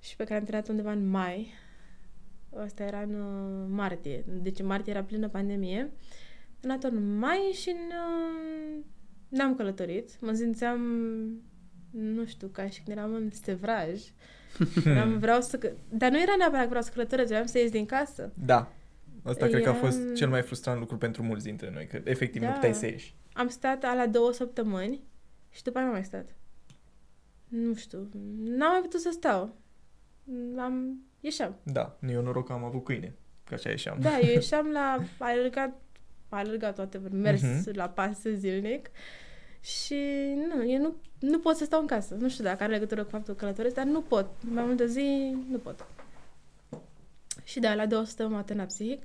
și 0.01 0.17
pe 0.17 0.25
care 0.25 0.39
am 0.39 0.45
terminat 0.45 0.69
undeva 0.69 0.93
în 0.93 1.09
mai. 1.09 1.53
Asta 2.57 2.83
era 2.83 3.01
în 3.01 3.15
uh, 3.15 3.67
martie. 3.71 4.25
Deci 4.27 4.59
în 4.59 4.67
martie 4.67 4.93
era 4.93 5.03
plină 5.03 5.29
pandemie. 5.29 5.81
Am 5.81 5.91
terminat 6.61 6.85
în 6.93 7.19
mai 7.19 7.39
și 7.53 7.69
în, 7.69 7.77
uh, 7.77 8.85
n-am 9.29 9.55
călătorit. 9.57 10.21
Mă 10.21 10.33
simțeam, 10.33 10.81
nu 11.91 12.25
știu, 12.27 12.49
ca 12.49 12.69
și 12.69 12.83
când 12.83 12.97
eram 12.99 13.13
în 13.15 13.31
sevraj. 13.31 14.01
Eram, 14.85 15.19
vreau 15.19 15.41
să... 15.41 15.59
că- 15.59 15.73
Dar 15.89 16.11
nu 16.11 16.21
era 16.21 16.35
neapărat 16.39 16.63
că 16.63 16.69
vreau 16.69 16.83
să 16.83 16.91
călătoresc, 16.95 17.29
vreau 17.29 17.45
să 17.47 17.59
ies 17.59 17.71
din 17.71 17.87
casă. 17.87 18.33
Da. 18.47 18.73
Asta 19.23 19.47
cred 19.47 19.63
că 19.63 19.69
a 19.69 19.73
Eram- 19.73 19.85
fost 19.85 20.15
cel 20.15 20.29
mai 20.29 20.43
frustrant 20.43 20.79
lucru 20.81 20.97
pentru 20.97 21.23
mulți 21.23 21.45
dintre 21.45 21.71
noi, 21.71 21.87
că 21.87 22.01
efectiv 22.05 22.43
nu 22.43 22.49
Da. 22.49 22.55
puteai 22.55 22.75
să 22.75 22.87
ieși. 22.87 23.15
Am 23.33 23.49
stat 23.49 23.83
la 23.83 24.07
două 24.07 24.33
săptămâni 24.33 25.03
și 25.51 25.63
după 25.63 25.77
aia 25.79 25.87
n-am 25.87 25.95
mai 25.97 26.05
stat. 26.05 26.29
Nu 27.49 27.75
știu, 27.75 28.09
n-am 28.45 28.71
mai 28.71 28.81
putut 28.81 29.01
să 29.01 29.11
stau. 29.13 29.57
Am... 30.57 31.03
Ieșeam. 31.21 31.57
Da, 31.63 31.99
eu 32.09 32.23
noroc 32.23 32.47
că 32.47 32.53
am 32.53 32.65
avut 32.65 32.85
câine, 32.85 33.15
că 33.45 33.55
așa 33.55 33.71
ieșeam. 33.71 33.99
Da, 34.01 34.19
eu 34.19 34.33
ieșeam 34.41 34.67
la... 34.71 34.99
alergat, 35.19 35.81
alergat 36.29 36.75
toate, 36.75 36.99
mers 37.11 37.43
Mhm. 37.43 37.71
la 37.77 37.89
pas 37.89 38.23
zilnic 38.35 38.91
și 39.61 39.95
nu, 40.49 40.71
eu 40.71 40.81
nu, 40.81 40.95
nu 41.19 41.39
pot 41.39 41.57
să 41.57 41.65
stau 41.65 41.81
în 41.81 41.87
casă. 41.87 42.15
Nu 42.15 42.29
știu 42.29 42.45
dacă 42.45 42.63
are 42.63 42.73
legătură 42.73 43.03
cu 43.05 43.11
faptul 43.11 43.35
că 43.35 43.41
călătoresc, 43.41 43.75
dar 43.75 43.85
nu 43.85 44.01
pot. 44.01 44.27
Mai 44.41 44.65
multă 44.65 44.87
zi, 44.87 45.37
nu 45.51 45.59
pot. 45.59 45.87
Și 47.45 47.61
da, 47.61 47.75
la 47.75 47.87
două 47.87 48.05
săptămâni 48.05 48.35
m-a 48.35 48.43
tănat 48.43 48.67
psihic, 48.67 49.03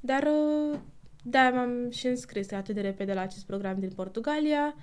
dar 0.00 0.22
uh, 0.22 0.78
da, 1.24 1.50
m-am 1.50 1.90
și 1.90 2.06
înscris 2.06 2.50
atât 2.50 2.74
de 2.74 2.80
repede 2.80 3.12
la 3.12 3.20
acest 3.20 3.46
program 3.46 3.78
din 3.78 3.90
Portugalia. 3.90 4.74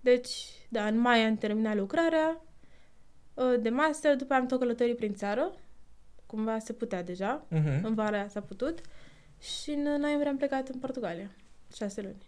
Deci, 0.00 0.34
da, 0.68 0.86
în 0.86 0.98
mai 0.98 1.24
am 1.26 1.36
terminat 1.36 1.76
lucrarea 1.76 2.40
uh, 3.34 3.54
de 3.60 3.68
master, 3.68 4.16
după 4.16 4.32
aia 4.32 4.42
am 4.42 4.48
tot 4.48 4.58
călătorit 4.58 4.96
prin 4.96 5.14
țară, 5.14 5.54
cumva 6.26 6.58
se 6.58 6.72
putea 6.72 7.02
deja, 7.02 7.44
Mhm. 7.50 7.84
în 7.84 7.94
vara 7.94 8.16
aia 8.16 8.28
s-a 8.28 8.40
putut 8.40 8.80
și 9.44 9.70
în 9.70 9.82
noiembrie 9.82 10.30
am 10.30 10.36
plecat 10.36 10.68
în 10.68 10.78
Portugalia. 10.78 11.30
Șase 11.74 12.02
luni. 12.02 12.26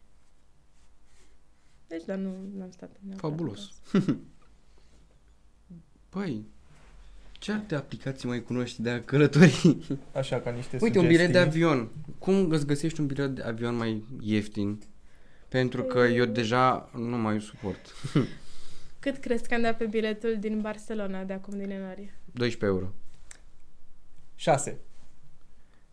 Deci, 1.86 2.04
dar 2.04 2.16
nu 2.16 2.28
am 2.62 2.70
stat. 2.70 2.90
neapărat 3.00 3.30
Fabulos. 3.30 3.72
acasă. 3.88 4.16
Păi, 6.08 6.44
ce 7.32 7.52
alte 7.52 7.74
aplicații 7.74 8.28
mai 8.28 8.42
cunoști 8.42 8.82
de 8.82 8.90
a 8.90 9.02
călători? 9.02 9.76
Așa, 10.12 10.40
ca 10.40 10.50
niște 10.50 10.78
Uite, 10.80 10.98
un 10.98 11.04
sugestii. 11.04 11.26
bilet 11.26 11.32
de 11.32 11.38
avion. 11.38 11.90
Cum 12.18 12.50
îți 12.50 12.66
găsești 12.66 13.00
un 13.00 13.06
bilet 13.06 13.34
de 13.34 13.42
avion 13.42 13.76
mai 13.76 14.04
ieftin? 14.20 14.82
Pentru 15.48 15.82
că 15.82 15.98
eu 15.98 16.24
deja 16.24 16.90
nu 16.94 17.16
mai 17.16 17.40
suport. 17.40 17.92
Cât 18.98 19.16
crezi 19.16 19.48
că 19.48 19.54
am 19.54 19.62
dat 19.62 19.76
pe 19.76 19.84
biletul 19.86 20.36
din 20.40 20.60
Barcelona 20.60 21.24
de 21.24 21.32
acum 21.32 21.58
din 21.58 21.70
ianuarie? 21.70 22.14
12 22.32 22.64
euro. 22.64 22.92
6. 24.34 24.78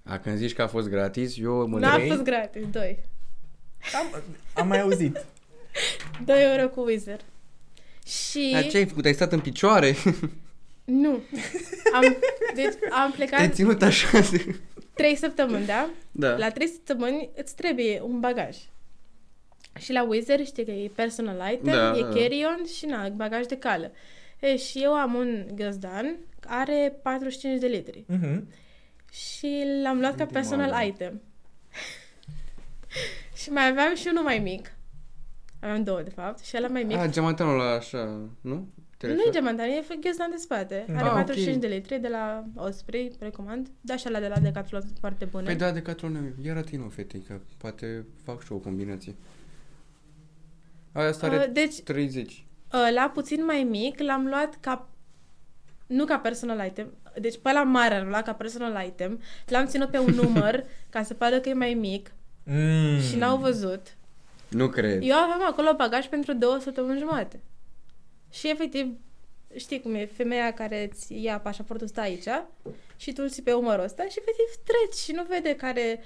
A, 0.04 0.18
când 0.20 0.38
zici 0.38 0.54
că 0.54 0.62
a 0.62 0.68
fost 0.68 0.90
gratis, 0.90 1.38
eu 1.38 1.68
mă 1.68 1.80
N-a 1.80 1.94
trei? 1.96 2.08
fost 2.10 2.22
gratis, 2.22 2.66
2. 2.72 3.00
Am, 3.94 4.22
am 4.54 4.68
mai 4.68 4.82
auzit. 4.82 5.26
2 6.26 6.52
euro 6.52 6.70
cu 6.70 6.82
Wizard. 6.82 7.24
Și... 8.08 8.50
Dar 8.54 8.68
ce 8.68 8.78
ai 8.78 8.86
făcut? 8.86 9.06
Ai 9.06 9.14
stat 9.14 9.32
în 9.32 9.40
picioare? 9.40 9.96
Nu. 10.84 11.10
Am, 11.96 12.18
deci 12.56 12.74
am 12.90 13.12
Te-ai 13.16 13.28
plecat 13.28 13.54
ținut 13.54 13.82
așa 13.82 14.20
de... 14.20 14.56
trei 14.94 15.16
săptămâni, 15.16 15.66
da? 15.66 15.90
Da. 16.12 16.38
La 16.38 16.50
trei 16.52 16.68
săptămâni 16.68 17.30
îți 17.36 17.56
trebuie 17.56 18.02
un 18.02 18.20
bagaj. 18.20 18.58
Și 19.80 19.92
la 19.92 20.04
Wizard 20.04 20.46
știi 20.46 20.66
că 20.66 20.72
e 20.72 20.92
personal 20.96 21.52
item, 21.54 21.74
Da, 21.74 21.98
e 21.98 22.02
da. 22.02 22.08
carry-on 22.08 22.66
și 22.78 22.86
na, 22.86 23.10
bagaj 23.10 23.46
de 23.46 23.58
cală. 23.58 23.92
E, 24.40 24.58
și 24.58 24.80
eu 24.84 24.94
am 24.94 25.14
un 25.14 25.46
găzdan, 25.56 26.16
are 26.48 26.94
45 27.02 27.60
de 27.60 27.68
litri. 27.68 28.04
Mhm. 28.08 28.48
Și 29.14 29.64
l-am 29.84 30.00
luat 30.00 30.16
ca 30.16 30.22
Uite, 30.22 30.34
personal 30.34 30.70
mamă. 30.70 30.84
item. 30.84 31.22
și 33.42 33.50
mai 33.50 33.68
aveam 33.68 33.96
și 33.96 34.08
unul 34.12 34.24
mai 34.24 34.40
mic. 34.40 34.76
Aveam 35.60 35.84
două, 35.84 36.02
de 36.02 36.10
fapt. 36.10 36.40
Și 36.44 36.56
ăla 36.58 36.68
mai 36.68 36.84
mic. 36.84 36.98
Ah, 36.98 37.10
geamantanul 37.10 37.60
ăla 37.60 37.74
așa, 37.76 38.20
nu? 38.42 38.68
Te 38.98 39.08
nu 39.08 39.14
e 39.14 39.16
referi? 39.16 39.36
gemantan, 39.36 39.70
e 39.70 39.84
ghiozdan 40.00 40.30
de 40.30 40.36
spate. 40.38 40.86
Are 40.90 40.98
Ah, 40.98 41.06
ok. 41.06 41.12
45 41.14 41.62
de 41.62 41.68
litri 41.68 42.00
de 42.00 42.08
la 42.08 42.44
Osprey, 42.56 43.12
recomand. 43.20 43.68
Da, 43.82 43.96
și 43.96 44.04
ăla 44.08 44.20
de 44.20 44.28
la 44.28 44.40
Decathlon 44.40 44.82
sunt 44.82 44.98
foarte 45.00 45.26
bune. 45.26 45.44
Păi 45.46 45.56
da, 45.56 45.72
Decathlon, 45.72 46.34
ia 46.42 46.52
arată 46.52 46.70
o 46.86 46.90
fetei, 46.90 47.22
că 47.22 47.40
poate 47.58 48.06
fac 48.24 48.44
și 48.44 48.52
eu 48.52 48.58
o 48.58 48.60
combinație. 48.60 49.16
Aia 50.92 51.08
asta 51.08 51.26
are 51.28 51.38
Uh, 51.38 51.54
deci, 51.54 51.82
30. 51.82 52.46
ăla 52.90 53.10
puțin 53.10 53.46
mai 53.46 53.64
mic 53.64 54.00
l-am 54.00 54.26
luat 54.26 54.58
ca 54.60 54.90
nu 55.88 56.06
ca 56.06 56.18
personal 56.20 56.68
item, 56.68 56.94
deci 57.20 57.38
pe 57.42 57.50
ăla 57.50 57.64
mare 57.64 57.98
l-am 57.98 58.08
luat 58.08 58.24
ca 58.24 58.34
personal 58.34 58.86
item, 58.88 59.22
l-am 59.48 59.66
ținut 59.66 59.90
pe 59.90 59.98
un 59.98 60.14
număr 60.22 60.64
ca 60.90 61.04
să 61.04 61.14
pară 61.14 61.40
că 61.40 61.50
e 61.50 61.54
mai 61.54 61.74
mic 61.74 62.12
Mm. 62.46 63.00
și 63.02 63.16
n-au 63.16 63.38
văzut. 63.38 63.96
Nu 64.50 64.70
cred. 64.70 65.02
Eu 65.04 65.16
aveam 65.16 65.46
acolo 65.50 65.74
bagaj 65.78 66.08
pentru 66.08 66.34
două 66.34 66.58
săptămâni 66.60 67.00
jumate. 67.00 67.40
Și 68.32 68.50
efectiv, 68.50 68.88
știi 69.56 69.82
cum 69.82 69.94
e, 69.94 70.06
femeia 70.06 70.54
care 70.54 70.90
îți 70.92 71.22
ia 71.24 71.40
pașaportul 71.40 71.88
stă 71.88 72.00
aici 72.02 72.28
și 72.96 73.14
tu 73.14 73.22
îl 73.24 73.30
ții 73.30 73.44
pe 73.44 73.54
umărul 73.54 73.84
ăsta 73.84 74.04
și 74.04 74.18
efectiv 74.20 74.64
treci 74.66 75.00
și 75.04 75.12
nu 75.12 75.24
vede 75.30 75.56
care 75.56 76.00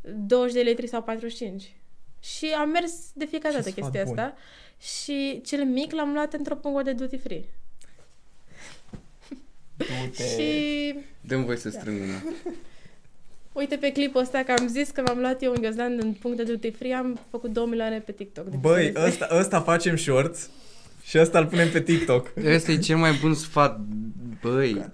20 0.00 0.54
de 0.54 0.60
litri 0.60 0.86
sau 0.86 1.02
45. 1.02 1.76
Și 2.20 2.46
am 2.58 2.68
mers 2.68 2.92
de 3.14 3.24
fiecare 3.24 3.54
Ce 3.54 3.60
dată 3.60 3.70
sfat 3.70 3.82
chestia 3.82 4.04
bun. 4.04 4.18
asta 4.18 4.36
și 4.80 5.40
cel 5.46 5.64
mic 5.64 5.92
l-am 5.92 6.12
luat 6.12 6.32
într-o 6.32 6.54
pungă 6.56 6.82
de 6.82 6.92
duty 6.92 7.16
free. 7.18 7.44
Du-te. 9.78 10.22
Și 10.22 10.94
Dăm 11.20 11.44
voi 11.44 11.56
să 11.56 11.70
strâng 11.70 11.96
una. 12.02 12.32
uite 13.52 13.76
pe 13.76 13.92
clipul 13.92 14.20
ăsta 14.20 14.42
că 14.46 14.52
am 14.58 14.66
zis 14.68 14.90
că 14.90 15.02
m-am 15.06 15.18
luat 15.18 15.42
eu 15.42 15.52
un 15.52 15.60
ghiozdan 15.60 15.98
în 16.02 16.12
punct 16.12 16.36
de 16.36 16.42
duty 16.42 16.70
free, 16.70 16.94
am 16.94 17.18
făcut 17.30 17.52
2 17.52 17.66
milioane 17.66 17.98
pe 17.98 18.12
TikTok. 18.12 18.48
de 18.48 18.56
Băi, 18.60 18.84
business. 18.90 19.06
ăsta, 19.06 19.28
ăsta 19.38 19.60
facem 19.60 19.96
shorts 19.96 20.50
și 21.04 21.18
ăsta 21.18 21.38
îl 21.38 21.46
punem 21.46 21.70
pe 21.70 21.80
TikTok. 21.82 22.32
Ăsta 22.54 22.72
e 22.72 22.78
cel 22.78 22.96
mai 22.96 23.12
bun 23.20 23.34
sfat. 23.34 23.80
Băi. 24.42 24.84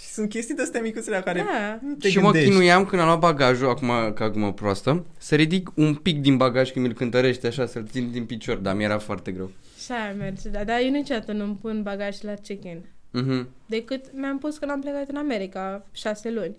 Și 0.00 0.06
sunt 0.12 0.28
chestii 0.28 0.54
de-astea 0.54 0.80
micuțele 0.80 1.16
la 1.16 1.22
care 1.22 1.38
Da. 1.52 1.78
nu 1.82 1.94
te 1.94 2.08
și 2.08 2.20
gândești. 2.20 2.46
mă 2.46 2.52
chinuiam 2.52 2.84
când 2.86 3.00
am 3.00 3.06
luat 3.06 3.18
bagajul, 3.18 3.68
acum 3.68 3.88
ca 4.14 4.24
acum 4.24 4.54
proastă, 4.54 5.04
să 5.18 5.34
ridic 5.34 5.70
un 5.74 5.94
pic 5.94 6.20
din 6.20 6.36
bagaj 6.36 6.70
când 6.72 6.84
mi-l 6.86 6.94
cântărește 6.94 7.46
așa, 7.46 7.66
să-l 7.66 7.86
țin 7.90 8.10
din 8.10 8.24
picior, 8.24 8.56
dar 8.56 8.74
mi-era 8.76 8.98
foarte 8.98 9.32
greu. 9.32 9.50
Și 9.84 9.92
aia 9.92 10.12
merge, 10.18 10.48
da, 10.48 10.64
dar 10.64 10.80
eu 10.80 10.90
niciodată 10.90 11.32
nu-mi 11.32 11.58
pun 11.60 11.82
bagaj 11.82 12.16
la 12.20 12.34
check-in. 12.34 12.84
Mhm. 13.22 13.48
Decât 13.66 14.04
mi-am 14.12 14.38
pus 14.38 14.58
când 14.58 14.70
am 14.70 14.80
plecat 14.80 15.08
în 15.08 15.16
America, 15.16 15.86
șase 15.92 16.30
luni. 16.30 16.56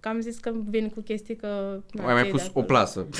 Că 0.00 0.08
am 0.08 0.20
zis 0.20 0.38
că 0.38 0.52
vin 0.68 0.88
cu 0.88 1.00
chestii 1.00 1.36
că... 1.36 1.80
na, 1.92 2.06
Ai 2.06 2.12
mai 2.12 2.22
cei 2.22 2.30
de 2.32 2.36
pus 2.36 2.46
o 2.46 2.48
acolo. 2.50 2.64
plasă. 2.66 3.06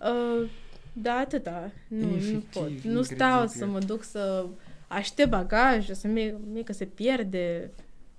Uh, 0.00 0.48
da, 0.92 1.12
atâta. 1.12 1.70
Nu, 1.88 2.06
nu 2.08 2.16
Efectiv, 2.16 2.44
pot. 2.52 2.70
Nu 2.82 3.02
stau 3.02 3.40
incredibil. 3.40 3.48
să 3.60 3.66
mă 3.66 3.78
duc 3.78 4.02
să 4.02 4.46
aștept 4.88 5.28
bagaj, 5.30 5.90
să 5.90 6.06
mie, 6.08 6.36
mie 6.52 6.62
că 6.62 6.72
se 6.72 6.84
pierde. 6.84 7.70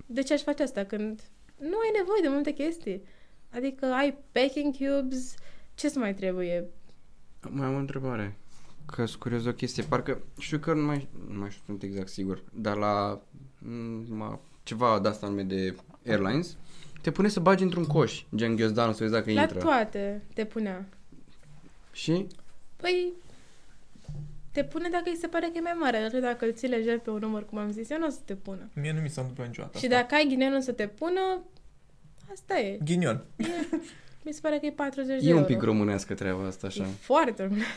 De 0.06 0.22
ce 0.22 0.34
aș 0.34 0.42
face 0.42 0.64
asta 0.64 0.84
când 0.84 1.22
nu 1.58 1.78
ai 1.78 1.92
nevoie 1.98 2.20
de 2.22 2.28
multe 2.28 2.52
chestii? 2.52 3.02
Adică 3.50 3.86
ai 3.86 4.18
packing 4.32 4.76
cubes, 4.78 5.34
ce 5.76 5.90
să 5.90 6.00
mai 6.00 6.14
trebuie? 6.14 6.66
Mai 7.50 7.68
am 7.68 7.74
o 7.76 7.78
întrebare. 7.78 8.38
Că 8.92 9.06
sunt 9.06 9.20
curios 9.22 9.44
de 9.44 9.50
o 9.50 9.54
chestie. 9.54 9.84
Parcă 9.84 10.22
știu 10.40 10.58
că 10.60 10.74
nu 10.74 10.86
mai, 10.86 11.08
nu 11.30 11.40
mai 11.40 11.50
știu, 11.50 11.64
sunt 11.66 11.84
exact 11.84 12.08
sigur, 12.08 12.44
dar 12.54 12.76
la 12.78 13.22
m, 13.58 14.06
ma, 14.16 14.40
ceva 14.64 15.00
de 15.00 15.08
asta 15.08 15.28
nume 15.28 15.44
de 15.44 15.76
airlines, 16.08 16.58
te 17.02 17.12
pune 17.12 17.28
să 17.28 17.40
bagi 17.40 17.64
într-un 17.64 17.86
coș, 17.86 18.24
gen 18.36 18.56
ghiozdanul, 18.56 18.94
să 18.94 19.00
vezi 19.04 19.14
dacă 19.14 19.32
La 19.32 19.42
intră. 19.42 19.60
toate 19.60 20.24
te 20.34 20.46
punea. 20.46 20.86
Și? 21.92 22.28
Păi, 22.76 23.12
te 24.52 24.64
pune 24.64 24.90
dacă 24.90 25.04
îi 25.06 25.16
se 25.16 25.28
pare 25.28 25.46
că 25.46 25.52
e 25.58 25.62
mai 25.62 25.76
mare. 25.80 26.08
Dar 26.12 26.22
dacă 26.22 26.46
îl 26.46 26.54
ții 26.54 26.68
lejer 26.68 27.00
pe 27.00 27.10
un 27.10 27.18
număr, 27.20 27.46
cum 27.46 27.58
am 27.58 27.72
zis 27.72 27.90
eu, 27.90 27.98
nu 28.00 28.06
o 28.06 28.10
să 28.10 28.20
te 28.26 28.36
pună. 28.36 28.70
Mie 28.74 28.94
nu 28.94 29.02
mi 29.02 29.10
s-a 29.10 29.22
întâmplat 29.22 29.48
niciodată 29.48 29.78
Și 29.78 29.86
asta. 29.86 29.98
dacă 30.02 30.16
ai 30.16 30.26
ghinionul 30.28 30.62
să 30.62 30.72
te 30.72 30.88
pună, 30.88 31.42
asta 32.32 32.60
e. 32.60 32.78
Ghinion. 32.84 33.24
Mi 34.24 34.34
se 34.34 34.40
pare 34.42 34.58
că 34.60 34.66
e 34.66 34.72
40 34.72 35.22
de 35.22 35.28
E 35.28 35.32
un 35.32 35.38
euro. 35.38 35.54
pic 35.54 35.62
românească 35.62 36.14
treaba 36.14 36.46
asta, 36.46 36.68
așa. 36.68 36.84
E 36.84 36.88
foarte 37.00 37.44
românesc. 37.44 37.68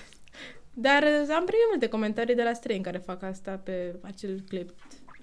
Dar 0.75 1.03
uh, 1.03 1.35
am 1.35 1.45
primit 1.45 1.67
multe 1.71 1.89
comentarii 1.89 2.35
de 2.35 2.43
la 2.43 2.53
străini 2.53 2.83
care 2.85 2.99
fac 2.99 3.23
asta 3.23 3.51
pe 3.65 3.95
acel 4.01 4.41
clip 4.49 4.71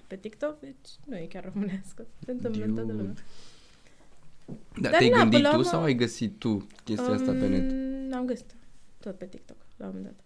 pe 0.06 0.16
TikTok, 0.16 0.60
deci 0.60 0.88
nu 1.04 1.16
e 1.16 1.26
chiar 1.28 1.50
românească. 1.54 2.06
Se 2.24 2.30
întâmplă 2.30 2.64
în 2.64 2.74
toată 2.74 2.90
Dude. 2.90 3.02
lumea. 3.02 3.14
Dar 4.80 4.90
Dar 4.90 4.98
te-ai 4.98 5.10
na, 5.10 5.16
gândit 5.18 5.36
până 5.36 5.48
la 5.48 5.54
tu 5.54 5.60
urmă- 5.60 5.70
sau 5.70 5.82
ai 5.82 5.94
găsit 5.94 6.38
tu 6.38 6.66
chestia 6.84 7.12
asta 7.12 7.32
pe 7.32 7.46
net? 7.46 7.70
Um, 7.70 8.14
Am 8.18 8.24
găsit 8.26 8.54
tot 9.00 9.18
pe 9.18 9.26
TikTok 9.26 9.56
la 9.76 9.86
un 9.86 9.92
moment 9.94 10.14
dat. 10.16 10.24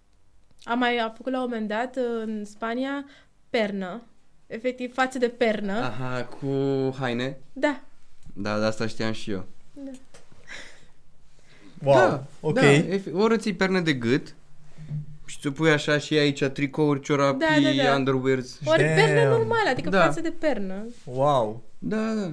Am 0.73 0.79
mai 0.79 0.97
am 0.99 1.13
făcut 1.17 1.33
la 1.33 1.39
un 1.43 1.49
moment 1.49 1.69
dat 1.69 1.97
uh, 1.97 2.03
în 2.25 2.45
Spania 2.45 3.05
pernă, 3.51 4.03
efectiv 4.47 4.93
față 4.93 5.19
de 5.19 5.29
pernă. 5.29 5.73
Aha, 5.73 6.25
cu 6.25 6.47
haine? 6.99 7.39
Da, 7.53 7.83
Da, 8.35 8.59
de 8.59 8.65
asta 8.65 8.87
știam 8.87 9.13
și 9.13 9.31
eu. 9.31 9.47
da. 9.75 9.91
Wow, 11.83 11.95
da, 11.95 12.27
ok. 12.41 12.55
Da, 12.55 12.73
efe- 12.73 13.11
ori 13.11 13.35
îți 13.35 13.49
iei 13.49 13.57
perne 13.57 13.81
de 13.81 13.93
gât 13.93 14.35
și 15.35 15.41
ți 15.41 15.49
pui 15.51 15.71
așa 15.71 15.99
și 15.99 16.15
aici 16.15 16.45
tricouri, 16.45 17.01
ciorapii, 17.01 17.39
Da, 17.39 17.83
da, 17.83 17.83
da. 17.91 17.95
underwears. 17.97 18.61
Ori 18.65 18.83
Damn. 18.83 18.95
pernă 18.95 19.29
normală, 19.29 19.69
adică 19.71 19.89
Da. 19.89 20.01
față 20.05 20.21
de 20.21 20.31
pernă. 20.39 20.87
Wow. 21.05 21.63
Da, 21.79 22.15
da. 22.15 22.33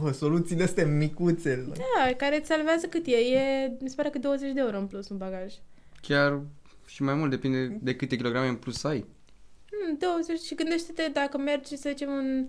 Bă, 0.00 0.12
soluțiile 0.12 0.62
astea 0.62 0.86
micuțe. 0.86 1.66
Da, 1.76 2.12
care 2.16 2.36
îți 2.36 2.46
salvează 2.46 2.86
cât 2.86 3.06
e? 3.06 3.10
E, 3.16 3.72
mi 3.80 3.88
se 3.88 3.94
pare 3.96 4.08
că 4.08 4.18
20 4.18 4.52
de 4.52 4.60
euro 4.60 4.78
în 4.78 4.86
plus 4.86 5.08
un 5.08 5.16
bagaj. 5.16 5.54
Chiar 6.00 6.40
și 6.86 7.02
mai 7.02 7.14
mult, 7.14 7.30
depinde 7.30 7.78
de 7.80 7.94
câte 7.96 8.16
kilograme 8.16 8.48
în 8.48 8.54
plus 8.56 8.84
ai. 8.84 9.04
Hmm, 9.70 9.96
20 9.98 10.40
și 10.40 10.54
gândește-te 10.54 11.02
dacă 11.12 11.38
mergi, 11.38 11.76
să 11.76 11.88
zicem, 11.88 12.10
un 12.10 12.46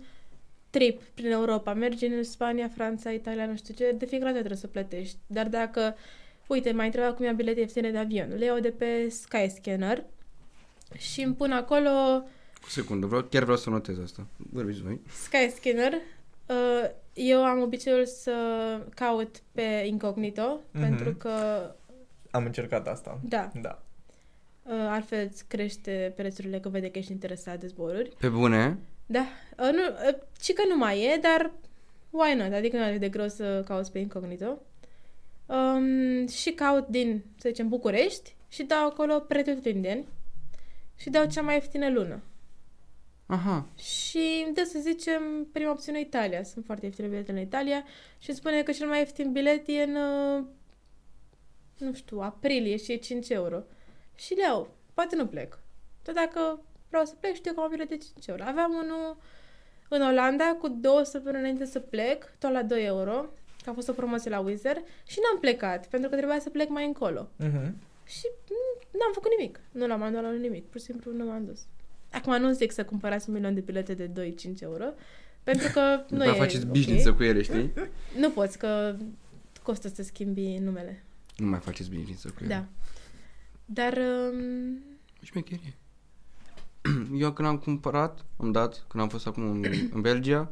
trip 0.69 1.01
prin 1.13 1.31
Europa, 1.31 1.73
mergi 1.73 2.05
în 2.05 2.23
Spania, 2.23 2.67
Franța, 2.75 3.09
Italia, 3.11 3.45
nu 3.45 3.55
știu 3.55 3.73
ce, 3.73 3.95
de 3.97 4.05
fiecare 4.05 4.29
dată 4.31 4.37
trebuie 4.45 4.57
să 4.61 4.67
plătești. 4.67 5.17
Dar 5.27 5.47
dacă, 5.47 5.95
uite, 6.49 6.71
mai 6.71 6.85
întreba 6.85 7.13
cum 7.13 7.25
ia 7.25 7.31
bilete 7.31 7.59
ieftine 7.59 7.91
de 7.91 7.97
avion, 7.97 8.35
le 8.37 8.45
iau 8.45 8.59
de 8.59 8.69
pe 8.69 9.09
Skyscanner 9.09 10.03
și 10.97 11.21
îmi 11.21 11.35
pun 11.35 11.51
acolo 11.51 11.89
Cu 12.61 12.69
secundă, 12.69 13.05
vreau, 13.05 13.21
chiar 13.23 13.41
vreau 13.43 13.57
să 13.57 13.69
notez 13.69 13.99
asta. 13.99 14.27
Vorbiți 14.37 14.81
voi. 14.81 15.01
Skyscanner. 15.23 15.93
Uh, 16.45 16.89
eu 17.13 17.43
am 17.45 17.61
obiceiul 17.61 18.05
să 18.05 18.33
caut 18.95 19.41
pe 19.51 19.83
incognito, 19.87 20.59
Mhm. 20.71 20.81
pentru 20.81 21.13
că, 21.15 21.31
Am 22.31 22.45
încercat 22.45 22.87
asta. 22.87 23.19
da, 23.23 23.51
Da. 23.61 23.81
uh, 24.63 24.71
altfel 24.73 25.27
îți 25.31 25.45
crește 25.47 26.13
prețurile 26.15 26.59
că 26.59 26.69
vede 26.69 26.89
că 26.91 26.97
ești 26.97 27.11
interesat 27.11 27.59
de 27.59 27.67
zboruri. 27.67 28.11
Pe 28.19 28.27
bune? 28.27 28.77
Da, 29.05 29.19
uh, 29.57 29.69
nu, 29.71 29.79
uh, 30.09 30.15
și 30.41 30.53
că 30.53 30.61
nu 30.69 30.77
mai 30.77 31.01
e, 31.03 31.19
dar 31.21 31.51
why 32.09 32.33
not? 32.35 32.53
Adică 32.53 32.77
nu 32.77 32.83
are 32.83 32.97
de 32.97 33.09
greu 33.09 33.27
să 33.27 33.63
cauți 33.65 33.91
pe 33.91 33.99
incognito. 33.99 34.61
Um, 35.49 36.27
și 36.27 36.51
caut 36.51 36.87
din, 36.87 37.23
să 37.37 37.49
zicem, 37.49 37.67
București 37.67 38.35
și 38.47 38.63
dau 38.63 38.85
acolo 38.85 39.19
pretutindeni 39.19 40.07
și 40.95 41.09
dau 41.09 41.25
cea 41.25 41.41
mai 41.41 41.53
ieftină 41.53 41.89
lună. 41.89 42.21
Aha. 43.25 43.67
Și 43.77 44.43
îmi 44.45 44.53
dă 44.53 44.63
să 44.63 44.79
zicem 44.79 45.47
prima 45.51 45.71
opțiune 45.71 45.99
Italia. 45.99 46.43
Sunt 46.43 46.65
foarte 46.65 46.85
ieftine 46.85 47.07
biletele 47.07 47.39
în 47.39 47.45
Italia 47.45 47.83
și 48.17 48.29
îmi 48.29 48.37
spune 48.37 48.63
că 48.63 48.71
cel 48.71 48.87
mai 48.87 48.99
ieftin 48.99 49.31
bilet 49.31 49.67
e 49.67 49.81
în, 49.81 49.95
uh, 49.95 50.43
nu 51.77 51.93
știu, 51.93 52.19
aprilie 52.19 52.77
și 52.77 52.91
e 52.91 52.95
5 52.95 53.29
euro. 53.29 53.63
Și 54.15 54.33
le 54.33 54.41
iau. 54.41 54.69
Poate 54.93 55.15
nu 55.15 55.27
plec. 55.27 55.59
Dar 56.03 56.15
dacă 56.15 56.61
vreau 56.89 57.05
să 57.05 57.15
plec, 57.19 57.33
știu 57.35 57.53
că 57.53 57.59
am 57.59 57.65
un 57.65 57.71
bilet 57.71 57.89
de 57.89 57.97
5 57.97 58.27
euro. 58.27 58.43
Aveam 58.43 58.73
unul 58.73 59.17
în 59.89 60.01
Olanda 60.01 60.55
cu 60.59 60.67
două 60.67 61.03
săptămâni 61.03 61.39
înainte 61.39 61.65
să 61.65 61.79
plec, 61.79 62.37
tot 62.39 62.51
la 62.51 62.63
2 62.63 62.85
euro, 62.85 63.25
că 63.63 63.69
a 63.69 63.73
fost 63.73 63.89
o 63.89 63.93
promoție 63.93 64.29
la 64.29 64.39
Wizard 64.39 64.81
și 65.07 65.19
n-am 65.23 65.39
plecat, 65.39 65.87
pentru 65.87 66.09
că 66.09 66.15
trebuia 66.15 66.39
să 66.39 66.49
plec 66.49 66.69
mai 66.69 66.85
încolo. 66.85 67.29
Mhm. 67.35 67.75
Și 68.05 68.25
mm, 68.49 68.99
n-am 68.99 69.11
făcut 69.13 69.31
nimic. 69.37 69.59
Nu 69.71 69.87
l-am 69.87 70.01
anulat 70.01 70.37
nimic. 70.37 70.65
Pur 70.65 70.79
și 70.79 70.85
simplu 70.85 71.11
nu 71.13 71.25
m-am 71.25 71.45
dus. 71.45 71.59
Acum 72.11 72.41
nu 72.41 72.51
zic 72.51 72.71
să 72.71 72.85
cumpărați 72.85 73.29
un 73.29 73.35
milion 73.35 73.53
de 73.53 73.59
bilete 73.59 73.93
de 73.93 74.33
2-5 74.33 74.59
euro, 74.59 74.85
pentru 75.43 75.67
că 75.73 75.81
nu 76.09 76.17
După 76.17 76.29
e 76.29 76.33
faceți 76.33 76.65
ok. 76.65 76.71
bișniță 76.71 77.13
cu 77.13 77.23
ele, 77.23 77.41
știi? 77.41 77.73
Nu 78.17 78.29
poți, 78.29 78.57
că 78.57 78.95
costă 79.63 79.87
să 79.87 80.03
schimbi 80.03 80.57
numele. 80.57 81.03
Nu 81.37 81.47
mai 81.47 81.59
faceți 81.59 81.89
bișniță 81.89 82.27
cu 82.27 82.43
ele. 82.43 82.47
Da. 82.47 82.65
Dar 83.65 83.97
um, 83.97 84.83
Șmecherie. 85.21 85.73
Eu 87.23 87.31
când 87.31 87.47
am 87.47 87.57
cumpărat, 87.57 88.25
am 88.37 88.51
dat, 88.51 88.85
când 88.87 89.03
am 89.03 89.09
fost 89.09 89.27
acum 89.27 89.43
în, 89.49 89.65
în 89.91 90.01
Belgia, 90.01 90.51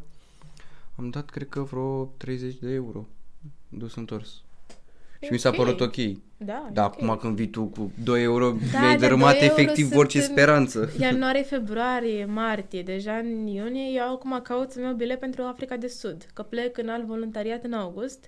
am 0.97 1.09
dat 1.09 1.29
cred 1.29 1.49
că 1.49 1.61
vreo 1.61 2.03
30 2.17 2.55
de 2.55 2.69
euro. 2.73 3.07
Dus 3.69 3.95
întors. 3.95 4.41
Și 5.21 5.31
mi 5.31 5.37
s-a 5.37 5.49
Ok. 5.49 5.55
părut 5.55 5.79
ok. 5.81 5.95
Da, 6.37 6.69
Dar 6.73 6.85
e 6.85 6.87
ok. 6.87 6.93
acum 7.01 7.15
când 7.17 7.35
vii 7.35 7.47
tu 7.49 7.63
cu 7.63 7.91
2 8.03 8.23
euro, 8.23 8.49
Da, 8.71 8.79
mi-ai 8.79 8.91
dar 8.91 8.99
dărâmat 8.99 9.37
2 9.37 9.47
euro 9.47 9.61
efectiv 9.61 9.85
sunt 9.87 9.99
orice 9.99 10.17
în- 10.17 10.23
speranță. 10.23 10.89
Ianuarie, 10.99 11.41
februarie, 11.55 12.25
martie, 12.25 12.81
deja 12.81 13.13
în 13.17 13.47
iunie, 13.47 13.89
eu 13.95 14.13
acum 14.13 14.39
caut 14.43 14.71
să-mi 14.71 14.85
iau 14.85 14.93
bilet 14.93 15.19
pentru 15.19 15.43
Africa 15.43 15.77
de 15.77 15.87
Sud, 15.87 16.25
că 16.33 16.43
plec 16.43 16.77
în 16.77 16.89
alt 16.89 17.05
voluntariat 17.05 17.63
în 17.63 17.73
august 17.73 18.25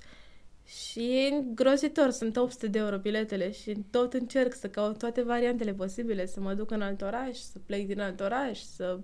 și 0.66 1.00
e 1.00 1.34
îngrozitor, 1.34 2.10
sunt 2.10 2.38
800 2.38 2.68
de 2.68 2.80
euro 2.80 2.98
biletele 2.98 3.52
și 3.52 3.78
tot 3.92 4.14
încerc 4.14 4.54
să 4.54 4.68
caut 4.68 4.98
toate 4.98 5.22
variantele 5.24 5.74
posibile, 5.74 6.26
să 6.26 6.40
mă 6.40 6.54
duc 6.54 6.72
în 6.72 6.82
alt 6.82 7.02
oraș, 7.02 7.38
să 7.38 7.58
plec 7.66 7.88
din 7.88 8.00
alt 8.02 8.20
oraș, 8.20 8.60
să 8.60 9.00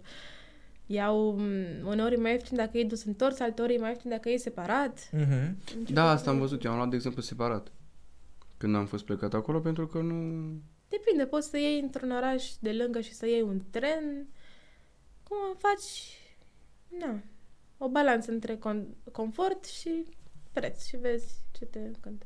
iau 0.85 1.35
m, 1.37 1.85
uneori 1.85 2.13
e 2.13 2.17
mai 2.17 2.31
ieftin 2.31 2.57
dacă 2.57 2.77
e 2.77 2.83
dus 2.83 3.03
întors, 3.03 3.39
alteori 3.39 3.73
e 3.73 3.77
mai 3.77 3.89
ieftin 3.89 4.09
dacă 4.09 4.29
e 4.29 4.37
separat. 4.37 5.09
Mhm. 5.11 5.57
Da, 5.93 6.09
asta 6.09 6.29
am 6.29 6.39
văzut. 6.39 6.63
Eu 6.63 6.71
am 6.71 6.77
luat, 6.77 6.89
de 6.89 6.95
exemplu, 6.95 7.21
separat. 7.21 7.71
Când 8.57 8.75
am 8.75 8.85
fost 8.85 9.05
plecat 9.05 9.33
acolo, 9.33 9.59
pentru 9.59 9.87
că 9.87 9.97
nu... 10.01 10.13
Depinde, 10.89 11.25
poți 11.25 11.49
să 11.49 11.57
iei 11.57 11.79
într-un 11.79 12.11
oraș 12.11 12.51
de 12.59 12.71
lângă 12.73 12.99
și 12.99 13.13
să 13.13 13.27
iei 13.27 13.41
un 13.41 13.61
tren. 13.69 14.27
Cum 15.23 15.37
faci, 15.57 16.17
na, 16.99 17.19
o 17.77 17.89
balanță 17.89 18.31
între 18.31 18.57
con- 18.57 19.11
confort 19.11 19.65
și 19.65 20.05
preț 20.51 20.85
și 20.85 20.97
vezi 20.97 21.33
ce 21.51 21.65
te 21.65 21.79
cântă. 21.99 22.25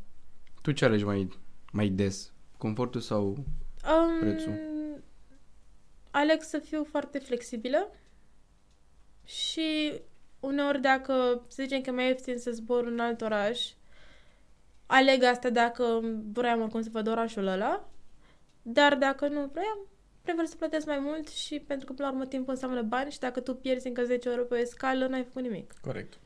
Tu 0.61 0.71
ce 0.71 0.85
alegi 0.85 1.03
mai, 1.03 1.27
mai 1.71 1.87
des? 1.87 2.33
Confortul 2.57 3.01
sau... 3.01 3.25
Um, 3.27 4.19
Prețul. 4.19 4.53
Aleg 6.11 6.41
să 6.41 6.57
fiu 6.57 6.83
foarte 6.83 7.19
flexibilă 7.19 7.91
și 9.29 10.01
uneori 10.39 10.81
dacă, 10.81 11.43
să 11.47 11.63
zicem 11.63 11.81
că 11.81 11.89
e 11.89 11.93
mai 11.93 12.07
ieftin 12.07 12.37
să 12.37 12.51
zbor 12.51 12.85
în 12.85 12.99
alt 12.99 13.21
oraș, 13.21 13.71
aleg 14.85 15.23
asta 15.23 15.49
dacă 15.49 16.01
vreau 16.33 16.61
oricum 16.61 16.81
să 16.81 16.89
văd 16.91 17.07
orașul 17.07 17.47
ăla, 17.47 17.89
dar 18.61 18.95
dacă 18.95 19.27
nu 19.27 19.49
vreau, 19.51 19.87
prefer 20.21 20.45
să 20.45 20.55
plătesc 20.55 20.85
mai 20.85 20.99
mult 20.99 21.27
și 21.27 21.59
pentru 21.59 21.85
că 21.85 21.93
până 21.93 22.07
la 22.07 22.13
urmă 22.13 22.25
timpul 22.25 22.53
înseamnă 22.53 22.81
bani 22.81 23.11
și 23.11 23.19
dacă 23.19 23.39
tu 23.39 23.55
pierzi 23.55 23.87
încă 23.87 24.03
10 24.03 24.29
euro 24.29 24.43
pe 24.43 24.63
scală, 24.63 25.07
n-ai 25.07 25.23
făcut 25.23 25.41
nimic. 25.41 25.73
Corect. 25.81 26.17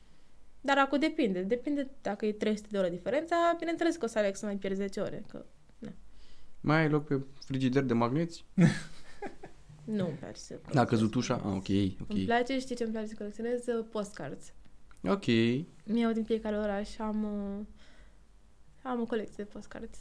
Dar 0.60 0.78
acum 0.78 0.98
depinde. 0.98 1.42
Depinde 1.42 1.90
dacă 2.02 2.26
e 2.26 2.32
300 2.32 2.68
de 2.70 2.76
euro 2.76 2.88
diferența, 2.88 3.54
bineînțeles 3.58 3.96
că 3.96 4.04
o 4.04 4.08
să 4.08 4.18
aleg 4.18 4.34
să 4.34 4.46
mai 4.46 4.56
pierzi 4.56 4.80
10 4.80 5.00
ore, 5.00 5.24
că 5.28 5.44
Mai 6.60 6.80
ai 6.80 6.88
loc 6.88 7.06
pe 7.06 7.20
frigider 7.46 7.82
de 7.82 7.94
magneți? 7.94 8.44
nu 9.84 10.06
îmi 10.06 10.16
place 10.20 10.38
să 10.40 10.58
Da, 10.72 10.80
a 10.80 10.84
căzut 10.84 11.14
ușa? 11.14 11.34
Ah, 11.34 11.52
ok, 11.54 11.68
Îmi 11.68 11.96
ok. 12.08 12.24
place, 12.24 12.58
știi 12.58 12.76
ce 12.76 12.82
îmi 12.82 12.92
place 12.92 13.06
să 13.06 13.14
colecționez? 13.18 13.66
Uh, 13.66 13.84
Postcards. 13.90 14.52
Ok. 15.08 15.26
Mi 15.26 16.00
iau 16.00 16.12
din 16.12 16.24
fiecare 16.24 16.56
oraș, 16.56 16.98
am, 16.98 17.24
uh, 17.24 17.66
am 18.82 19.00
o 19.00 19.04
colecție 19.04 19.44
de 19.44 19.50
postcards. 19.52 19.98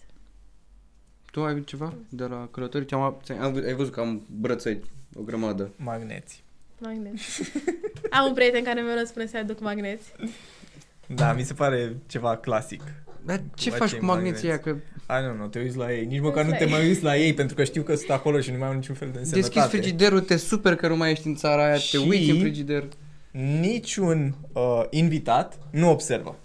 Tu 1.31 1.43
ai 1.43 1.63
ceva 1.63 1.93
de 2.09 2.23
la 2.25 2.47
călători? 2.51 2.85
Ți-am, 2.85 3.19
ți-am, 3.23 3.39
am, 3.41 3.55
ai 3.55 3.73
văzut 3.73 3.93
că 3.93 3.99
am 3.99 4.25
brățări, 4.31 4.79
o 5.15 5.21
grămadă. 5.21 5.73
Magneți. 5.77 6.43
Magneți. 6.79 7.41
am 8.09 8.27
un 8.27 8.33
prieten 8.33 8.63
care 8.63 8.81
mereu 8.81 9.05
spune 9.05 9.25
să 9.25 9.37
aduc 9.37 9.59
magneți. 9.59 10.11
Da, 11.07 11.33
mi 11.33 11.43
se 11.43 11.53
pare 11.53 11.97
ceva 12.07 12.37
clasic. 12.37 12.81
Dar 13.25 13.41
ce 13.55 13.69
Bă, 13.69 13.75
faci 13.75 13.89
ce 13.89 13.97
cu 13.97 14.05
magneții 14.05 14.47
aia? 14.47 14.55
magneți. 14.65 14.81
Că 15.05 15.13
A, 15.13 15.19
nu, 15.19 15.35
nu, 15.35 15.47
te 15.47 15.59
uiți 15.59 15.77
la 15.77 15.93
ei. 15.93 16.05
Nici 16.05 16.19
măcar 16.21 16.43
nu 16.43 16.49
la 16.49 16.55
te 16.57 16.63
ei. 16.63 16.69
mai 16.69 16.87
uiți 16.87 17.03
la 17.03 17.17
ei, 17.17 17.33
pentru 17.33 17.55
că 17.55 17.63
știu 17.63 17.81
că 17.83 17.95
sunt 17.95 18.09
acolo 18.09 18.39
și 18.39 18.51
nu 18.51 18.57
mai 18.57 18.67
au 18.67 18.73
niciun 18.73 18.95
fel 18.95 19.09
de 19.13 19.17
însemnătate. 19.19 19.53
deschizi 19.59 19.75
frigiderul, 19.81 20.21
te 20.21 20.35
super 20.35 20.75
că 20.75 20.87
nu 20.87 20.95
mai 20.95 21.11
ești 21.11 21.27
în 21.27 21.35
țara 21.35 21.65
aia, 21.65 21.75
Și- 21.75 21.91
te 21.91 21.97
uiți 21.97 22.29
în 22.29 22.39
frigider. 22.39 22.87
Niciun 23.59 24.35
uh, 24.53 24.83
invitat 24.89 25.59
nu 25.71 25.89
observă. 25.89 26.39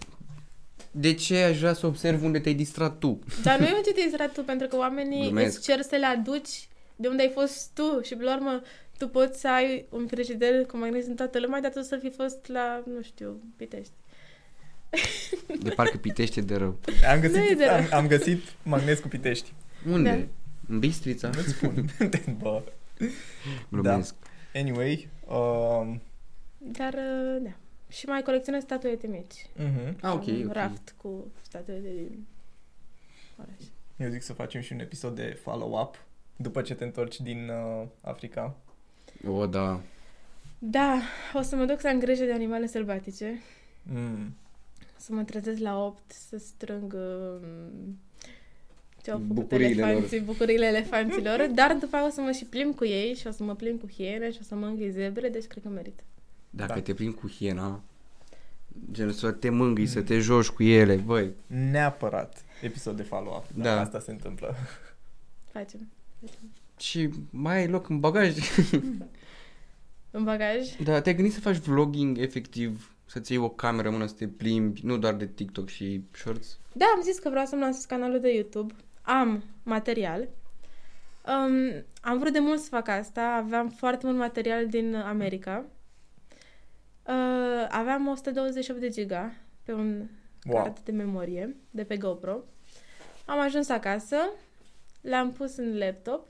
De 0.90 1.14
ce 1.14 1.36
aș 1.42 1.59
vrea 1.59 1.72
să 1.72 1.86
observ 1.86 2.22
unde 2.24 2.38
te-ai 2.38 2.55
distrat 2.55 2.98
tu? 2.98 3.18
Dar 3.42 3.59
nu 3.59 3.66
e 3.66 3.72
un 3.76 3.82
ce 3.82 3.92
te 3.92 4.28
tu, 4.32 4.42
pentru 4.42 4.66
că 4.66 4.76
oamenii 4.76 5.22
Glumesc. 5.22 5.56
îți 5.56 5.66
cer 5.66 5.80
să 5.80 5.96
le 5.96 6.06
aduci 6.06 6.68
de 6.96 7.09
unde 7.09 7.22
ai 7.22 7.30
fost 7.34 7.70
tu 7.74 8.00
și, 8.02 8.14
pe 8.14 8.22
la 8.24 8.34
urmă, 8.36 8.62
tu 8.98 9.09
poți 9.09 9.40
să 9.40 9.48
ai 9.48 9.86
un 9.90 10.06
frigider 10.06 10.64
cu 10.66 10.76
magneți 10.76 11.09
în 11.09 11.14
toată 11.14 11.38
lumea, 11.40 11.60
dar 11.60 11.72
tu 11.72 11.80
să 11.82 11.96
fi 12.02 12.10
fost 12.10 12.46
la, 12.46 12.82
nu 12.94 13.02
știu, 13.02 13.40
Pitești. 13.56 13.92
De 15.62 15.70
parcă 15.70 15.97
pitește 15.97 16.40
de 16.40 16.56
rău. 16.56 16.78
Am 17.10 17.19
Nu 17.19 17.24
e 17.24 17.28
găsit, 17.28 17.56
de 17.56 17.65
am, 17.65 17.86
am 17.93 18.06
găsit 18.06 18.43
magneți 18.62 19.01
cu 19.02 19.09
pitești. 19.09 19.52
Unde? 19.90 20.10
Da. 20.10 20.73
În 20.74 20.78
Bistrița? 20.78 21.28
Nu-ți 21.28 21.48
spun. 21.48 21.85
Bă. 22.43 22.62
Glumesc. 23.69 24.15
Anyway, 24.55 25.09
um, 25.27 26.01
Dar, 26.59 26.93
uh, 26.94 27.43
da. 27.43 27.51
Și 27.89 28.06
mai 28.06 28.23
colecționez 28.23 28.62
statuete 28.62 29.06
mici. 29.06 29.47
uh-huh. 29.56 29.94
Ah, 30.01 30.12
ok, 30.12 30.28
Am 30.28 30.35
un 30.40 30.47
ok. 30.47 30.52
raft 30.52 30.94
cu 30.97 31.27
statuete 31.43 31.89
din 31.97 32.27
oraș. 33.36 33.60
eu 33.97 34.09
zic 34.10 34.23
să 34.23 34.32
facem 34.32 34.60
și 34.60 34.73
un 34.73 34.81
episod 34.81 35.15
de 35.16 35.39
follow-up 35.43 36.02
după 36.36 36.62
ce 36.62 36.74
te 36.74 36.85
întorci 36.85 37.20
din 37.20 37.48
uh, 37.48 37.86
Africa. 38.01 38.56
O, 39.28 39.47
da. 39.47 39.81
Da, 40.59 41.01
o 41.35 41.43
să 41.43 41.56
mă 41.56 41.65
duc 41.65 41.81
să 41.81 41.89
am 41.89 41.98
grijă 41.98 42.24
de 42.24 42.32
animale 42.32 42.66
sălbatice, 42.66 43.40
Mm. 43.82 44.35
Să 44.98 45.12
mă 45.12 45.22
trezesc 45.22 45.58
la 45.60 45.84
8, 45.84 46.00
să 46.28 46.38
strâng 46.38 46.92
um, 46.94 47.98
ce 49.02 49.10
au 49.10 49.18
făcut 49.18 49.34
Bucuriile 49.34 49.80
lor. 49.80 49.88
elefanții, 49.90 50.20
bucuriile 50.20 50.66
elefanților, 50.66 51.46
dar 51.54 51.76
după 51.80 51.96
aia 51.96 52.06
o 52.06 52.10
să 52.10 52.20
mă 52.20 52.30
și 52.30 52.44
plimb 52.44 52.74
cu 52.74 52.84
ei 52.84 53.14
și 53.14 53.26
o 53.26 53.30
să 53.30 53.42
mă 53.42 53.54
plimb 53.54 53.80
cu 53.80 53.88
hiene 53.90 54.32
și 54.32 54.38
o 54.40 54.44
să 54.44 54.54
mângâi 54.54 54.90
zebre, 54.90 55.28
deci 55.28 55.44
cred 55.44 55.62
că 55.62 55.68
merită. 55.68 56.02
Dacă 56.50 56.72
Da. 56.72 56.80
te 56.80 56.94
prind 56.94 57.14
cu 57.14 57.28
hiena, 57.28 57.80
gen 58.92 59.12
să 59.12 59.30
te 59.30 59.50
mângâi, 59.50 59.86
să 59.86 60.02
te 60.02 60.18
joci 60.18 60.48
cu 60.48 60.62
ele, 60.62 60.94
băi. 60.96 61.30
Neapărat 61.46 62.44
episod 62.62 62.96
de 62.96 63.02
follow-up. 63.02 63.44
Da. 63.54 63.62
Da. 63.62 63.80
Asta 63.80 64.00
se 64.00 64.10
întâmplă. 64.10 64.54
Facem. 65.52 65.88
Facem. 66.20 66.40
Și 66.78 67.08
mai 67.30 67.56
ai 67.56 67.68
loc 67.68 67.88
în 67.88 68.00
bagaj. 68.00 68.36
În 70.10 70.24
bagaj? 70.24 70.76
Da, 70.82 71.00
te-ai 71.00 71.14
gândit 71.14 71.32
să 71.32 71.40
faci 71.40 71.56
vlogging 71.56 72.18
efectiv, 72.18 72.92
să-ți 73.09 73.32
iei 73.32 73.40
o 73.40 73.48
cameră 73.48 73.89
în 73.89 73.94
mână, 73.94 74.06
să 74.06 74.14
te 74.14 74.28
plimbi, 74.28 74.80
nu 74.85 74.97
doar 74.97 75.14
de 75.14 75.26
TikTok 75.26 75.68
și 75.68 76.02
shorts? 76.12 76.59
Da, 76.72 76.85
am 76.97 77.02
zis 77.02 77.18
că 77.18 77.28
vreau 77.28 77.44
să-mi 77.47 77.60
lansez 77.60 77.85
canalul 77.85 78.20
de 78.20 78.32
YouTube. 78.35 78.74
Am 79.02 79.44
material. 79.62 80.28
Um, 81.26 81.85
am 82.01 82.18
vrut 82.18 82.32
de 82.32 82.39
mult 82.39 82.60
să 82.60 82.68
fac 82.68 82.89
asta. 82.89 83.22
Aveam 83.22 83.68
foarte 83.68 84.06
mult 84.06 84.18
material 84.18 84.68
din 84.68 84.94
America. 84.94 85.64
Uh, 87.06 87.66
aveam 87.68 88.06
128 88.06 88.80
de 88.80 88.89
giga 88.89 89.32
pe 89.62 89.72
un 89.72 90.09
Wow. 90.47 90.62
card 90.62 90.78
de 90.78 90.93
memorie 90.93 91.56
de 91.70 91.85
pe 91.85 91.97
GoPro. 91.97 92.39
Am 93.26 93.39
ajuns 93.40 93.68
acasă, 93.68 94.16
l-am 95.01 95.32
pus 95.32 95.56
în 95.56 95.78
laptop 95.78 96.28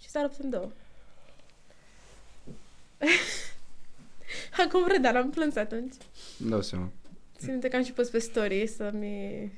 și 0.00 0.08
s-a 0.08 0.22
rupt 0.22 0.36
în 0.38 0.50
două. 0.50 0.70
Acum 4.66 4.86
râd, 4.86 5.02
dar 5.02 5.16
am 5.16 5.30
plâns 5.30 5.56
atunci. 5.56 5.94
Îmi 6.40 6.50
dau 6.50 6.62
seama. 6.62 6.90
Țin 7.38 7.50
minte 7.50 7.68
că 7.68 7.76
am 7.76 7.82
și 7.82 7.92
pus 7.92 8.08
pe 8.08 8.18
story 8.18 8.66
să-mi... 8.66 9.52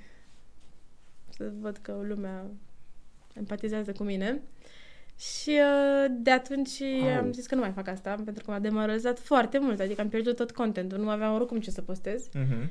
să 1.28 1.52
văd 1.60 1.76
că 1.76 2.00
lumea 2.02 2.46
empatizează 3.34 3.92
cu 3.92 4.02
mine. 4.02 4.40
Și 5.18 5.50
uh, 5.50 6.14
de 6.18 6.30
atunci 6.30 6.82
Au. 7.02 7.08
am 7.08 7.32
zis 7.32 7.46
că 7.46 7.54
nu 7.54 7.60
mai 7.60 7.72
fac 7.72 7.88
asta, 7.88 8.14
pentru 8.24 8.44
că 8.44 8.50
m-a 8.50 8.58
demoralizat 8.58 9.18
foarte 9.18 9.58
mult, 9.58 9.80
adică 9.80 10.00
am 10.00 10.08
pierdut 10.08 10.36
tot 10.36 10.50
contentul, 10.52 10.98
nu 10.98 11.10
aveam 11.10 11.34
oricum 11.34 11.60
ce 11.60 11.70
să 11.70 11.82
postez. 11.82 12.28
Mm-hmm. 12.28 12.68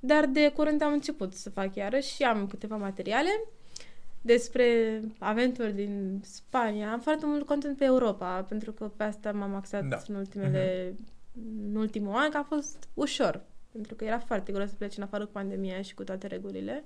Dar 0.00 0.26
de 0.26 0.52
curând 0.54 0.82
am 0.82 0.92
început 0.92 1.34
să 1.34 1.50
fac 1.50 1.74
iarăși 1.74 2.14
și 2.14 2.22
am 2.22 2.46
câteva 2.46 2.76
materiale 2.76 3.30
despre 4.20 5.00
aventuri 5.18 5.72
din 5.72 6.20
Spania. 6.24 6.92
Am 6.92 7.00
foarte 7.00 7.26
mult 7.26 7.46
content 7.46 7.76
pe 7.76 7.84
Europa, 7.84 8.42
pentru 8.48 8.72
că 8.72 8.84
pe 8.96 9.02
asta 9.02 9.32
m-am 9.32 9.54
axat 9.54 9.84
Da. 9.84 10.02
în 10.06 10.14
ultimele 10.14 10.94
în 11.68 11.74
ultimul 11.76 12.14
an, 12.14 12.30
că 12.30 12.36
a 12.36 12.42
fost 12.42 12.88
ușor, 12.94 13.40
pentru 13.72 13.94
că 13.94 14.04
era 14.04 14.18
foarte 14.18 14.52
greu 14.52 14.66
să 14.66 14.74
pleci 14.78 14.96
în 14.96 15.02
afară 15.02 15.24
cu 15.24 15.32
pandemia 15.32 15.82
și 15.82 15.94
cu 15.94 16.04
toate 16.04 16.26
regulile. 16.26 16.84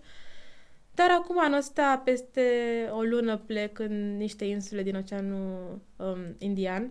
Dar 0.95 1.11
acum, 1.11 1.41
anul 1.41 1.59
ăsta, 1.59 2.01
peste 2.05 2.43
o 2.91 3.03
lună 3.03 3.37
plec 3.37 3.79
în 3.79 4.17
niște 4.17 4.45
insule 4.45 4.83
din 4.83 4.97
Oceanul 4.97 5.81
um, 5.97 6.35
Indian, 6.39 6.91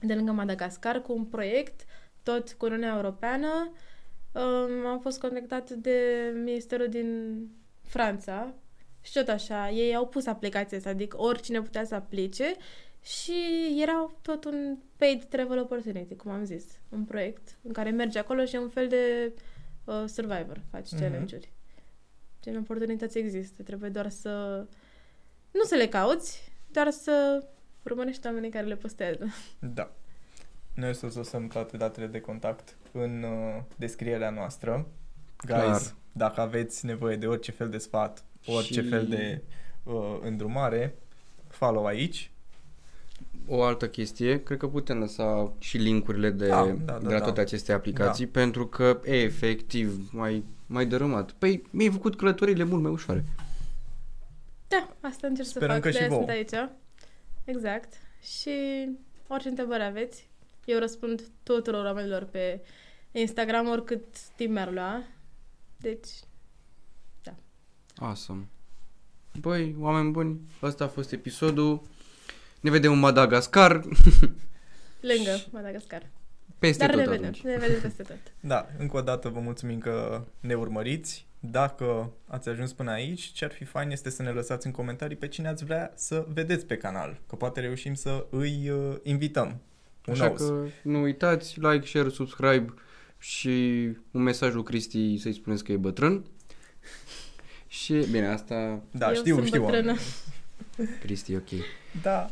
de 0.00 0.14
lângă 0.14 0.32
Madagascar, 0.32 1.02
cu 1.02 1.12
un 1.12 1.24
proiect, 1.24 1.84
tot 2.22 2.52
cu 2.52 2.64
Uniunea 2.64 2.94
Europeană. 2.94 3.72
Um, 4.32 4.86
am 4.86 5.00
fost 5.00 5.20
contactat 5.20 5.70
de 5.70 6.00
ministerul 6.44 6.88
din 6.88 7.38
Franța 7.82 8.54
și 9.00 9.12
tot 9.12 9.28
așa. 9.28 9.70
Ei 9.70 9.94
au 9.94 10.06
pus 10.06 10.26
aplicația 10.26 10.76
asta, 10.76 10.90
adică 10.90 11.20
oricine 11.20 11.62
putea 11.62 11.84
să 11.84 11.94
aplice 11.94 12.54
și 13.02 13.32
era 13.82 14.10
tot 14.22 14.44
un 14.44 14.76
paid 14.96 15.24
travel 15.24 15.58
opportunity, 15.58 16.14
cum 16.16 16.30
am 16.30 16.44
zis. 16.44 16.64
Un 16.88 17.04
proiect 17.04 17.58
în 17.62 17.72
care 17.72 17.90
mergi 17.90 18.18
acolo 18.18 18.44
și 18.44 18.54
e 18.54 18.58
un 18.58 18.68
fel 18.68 18.88
de 18.88 19.32
uh, 19.84 20.04
survivor, 20.06 20.60
faci 20.70 20.90
Mhm. 20.92 21.00
challenge-uri. 21.00 21.52
Gen 22.42 22.56
oportunități 22.56 23.18
există, 23.18 23.62
trebuie 23.62 23.90
doar 23.90 24.08
să 24.08 24.66
nu 25.50 25.62
să 25.64 25.74
le 25.74 25.88
cauți, 25.88 26.52
dar 26.70 26.90
să 26.90 27.44
urmărește 27.82 28.28
oamenii 28.28 28.50
care 28.50 28.66
le 28.66 28.76
postează. 28.76 29.26
Da. 29.58 29.92
Noi 30.74 30.88
o 30.88 30.92
să 30.92 31.10
lăsăm 31.14 31.48
toate 31.48 31.76
datele 31.76 32.06
de 32.06 32.20
contact 32.20 32.76
în 32.92 33.22
uh, 33.22 33.62
descrierea 33.76 34.30
noastră. 34.30 34.86
Guys, 35.46 35.58
Clar. 35.60 35.80
dacă 36.12 36.40
aveți 36.40 36.86
nevoie 36.86 37.16
de 37.16 37.26
orice 37.26 37.50
fel 37.50 37.68
de 37.68 37.78
sfat, 37.78 38.24
orice 38.46 38.80
Și- 38.82 38.88
fel 38.88 39.06
de 39.06 39.42
uh, 39.82 40.18
îndrumare, 40.22 40.94
follow 41.48 41.86
aici. 41.86 42.30
O 43.52 43.62
altă 43.62 43.88
chestie, 43.88 44.42
cred 44.42 44.58
că 44.58 44.68
putem 44.68 44.98
lăsa 44.98 45.52
și 45.58 45.76
linkurile 45.76 46.30
de, 46.30 46.46
Da, 46.48 46.64
da, 46.66 46.92
da, 46.92 46.98
de 46.98 47.04
la 47.12 47.18
da. 47.18 47.24
toate 47.24 47.40
aceste 47.40 47.72
aplicații, 47.72 48.26
pentru 48.26 48.66
că, 48.66 49.00
e, 49.04 49.14
efectiv, 49.22 50.08
mai, 50.12 50.44
mai 50.66 50.86
dărâmat. 50.86 51.32
Păi, 51.32 51.62
mi-ai 51.70 51.90
făcut 51.90 52.16
călătorile 52.16 52.64
mult 52.64 52.82
mai 52.82 52.90
ușoare. 52.90 53.24
Da, 54.68 54.88
asta 55.00 55.26
încerc 55.26 55.46
să 55.48 55.52
Sperăm 55.56 55.74
fac, 55.74 55.82
că 55.82 55.90
și 55.90 55.98
de 55.98 56.06
vouă. 56.06 56.18
sunt 56.18 56.30
aici. 56.30 56.70
Exact. 57.44 57.92
Și 58.38 58.50
orice 59.28 59.48
întrebări 59.48 59.82
aveți, 59.82 60.28
eu 60.64 60.78
răspund 60.78 61.22
tuturor 61.42 61.84
oamenilor 61.84 62.22
pe 62.22 62.60
Instagram 63.12 63.68
oricât 63.68 64.04
timp 64.36 64.52
mi-ar 64.52 64.72
lua. 64.72 65.02
Deci, 65.76 66.08
Awesome. 67.96 68.48
Băi, 69.40 69.76
oameni 69.78 70.10
buni, 70.10 70.40
ăsta 70.62 70.84
a 70.84 70.88
fost 70.88 71.12
episodul. 71.12 71.82
Ne 72.60 72.70
vedem 72.70 72.92
în 72.92 72.98
Madagascar. 72.98 73.72
lângă 75.00 75.40
Madagascar. 75.50 76.06
Peste 76.58 76.86
Dar 76.86 76.94
tot 76.94 76.98
ne 77.04 77.10
vedem, 77.10 77.24
atunci. 77.28 77.40
ne 77.42 77.56
vedem 77.56 77.80
peste 77.80 78.02
tot. 78.02 78.18
Da, 78.40 78.66
încă 78.78 78.96
o 78.96 79.00
dată 79.00 79.28
vă 79.28 79.40
mulțumim 79.40 79.78
că 79.78 80.24
ne 80.40 80.54
urmăriți. 80.54 81.26
Dacă 81.42 82.12
ați 82.26 82.48
ajuns 82.48 82.72
până 82.72 82.90
aici, 82.90 83.20
ce 83.22 83.44
ar 83.44 83.50
fi 83.52 83.64
fain 83.64 83.90
este 83.90 84.10
să 84.10 84.22
ne 84.22 84.30
lăsați 84.30 84.66
în 84.66 84.72
comentarii 84.72 85.16
pe 85.16 85.28
cine 85.28 85.48
ați 85.48 85.64
vrea 85.64 85.92
să 85.94 86.26
vedeți 86.32 86.66
pe 86.66 86.76
canal, 86.76 87.20
că 87.28 87.36
poate 87.36 87.60
reușim 87.60 87.94
să 87.94 88.26
îi 88.30 88.70
uh, 88.70 88.96
invităm. 89.02 89.60
Who 90.06 90.12
Așa 90.12 90.24
knows? 90.24 90.40
că 90.48 90.66
nu 90.82 91.00
uitați, 91.00 91.60
like, 91.60 91.86
share, 91.86 92.08
subscribe 92.08 92.74
și 93.18 93.48
un 94.10 94.22
mesaj 94.22 94.54
lui 94.54 94.62
Cristi 94.62 95.18
să-i 95.18 95.32
spuneți 95.32 95.64
că 95.64 95.72
e 95.72 95.76
bătrân. 95.76 96.24
Și, 97.68 97.94
bine, 98.10 98.26
asta, 98.26 98.82
Da, 98.90 99.08
Eu 99.08 99.14
știu, 99.14 99.34
sunt 99.34 99.46
știu. 99.46 99.62
bătrână. 99.62 99.86
oamenii. 100.78 100.98
Cristi, 101.00 101.34
ok. 101.34 101.48
Da, 102.02 102.30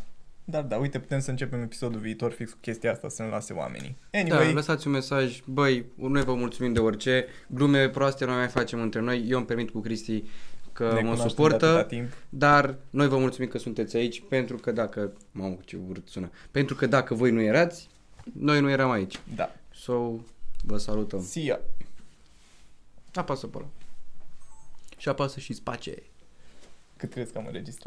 dar 0.50 0.62
da, 0.62 0.76
uite, 0.76 0.98
putem 0.98 1.20
să 1.20 1.30
începem 1.30 1.62
episodul 1.62 2.00
viitor 2.00 2.32
fix 2.32 2.50
cu 2.50 2.58
chestia 2.60 2.92
asta, 2.92 3.08
să 3.08 3.22
ne 3.22 3.28
lase 3.28 3.52
oamenii. 3.52 3.96
Da, 4.10 4.18
Anyway, 4.18 4.52
lăsați 4.52 4.86
un 4.86 4.92
mesaj, 4.92 5.40
băi, 5.44 5.84
noi 5.94 6.22
vă 6.24 6.34
mulțumim 6.34 6.72
de 6.72 6.78
orice, 6.78 7.26
glume 7.46 7.88
proaste 7.88 8.24
noi 8.24 8.36
mai 8.36 8.48
facem 8.48 8.80
între 8.80 9.00
noi, 9.00 9.26
eu 9.28 9.36
îmi 9.36 9.46
permit 9.46 9.70
cu 9.70 9.80
Cristi 9.80 10.24
că 10.72 10.84
ne 10.84 10.90
mă 10.90 10.98
cunoaștem 10.98 11.26
de 11.26 11.28
suportă, 11.28 11.66
atâta 11.66 11.84
timp. 11.84 12.12
dar 12.28 12.78
noi 12.90 13.08
vă 13.08 13.18
mulțumim 13.18 13.48
că 13.48 13.58
sunteți 13.58 13.96
aici, 13.96 14.22
pentru 14.28 14.56
că 14.56 14.72
dacă, 14.72 15.12
mamă, 15.30 15.56
ce 15.64 15.78
urât 15.88 16.08
sună, 16.08 16.30
pentru 16.50 16.74
că 16.74 16.86
dacă 16.86 17.14
voi 17.14 17.30
nu 17.30 17.40
erați, 17.40 17.88
noi 18.32 18.60
nu 18.60 18.70
eram 18.70 18.90
aici. 18.90 19.20
Da. 19.34 19.54
So, 19.70 20.12
vă 20.62 20.76
salutăm. 20.76 21.22
See 21.22 21.44
ya. 21.44 21.60
Apasă 23.14 23.46
pe 23.46 23.56
ăla. 23.56 23.66
Și 24.96 25.08
apasă 25.08 25.40
și 25.40 25.52
space. 25.52 25.94
Cât 26.96 27.10
crezi 27.10 27.32
că 27.32 27.38
am 27.38 27.46
înregistrat? 27.46 27.86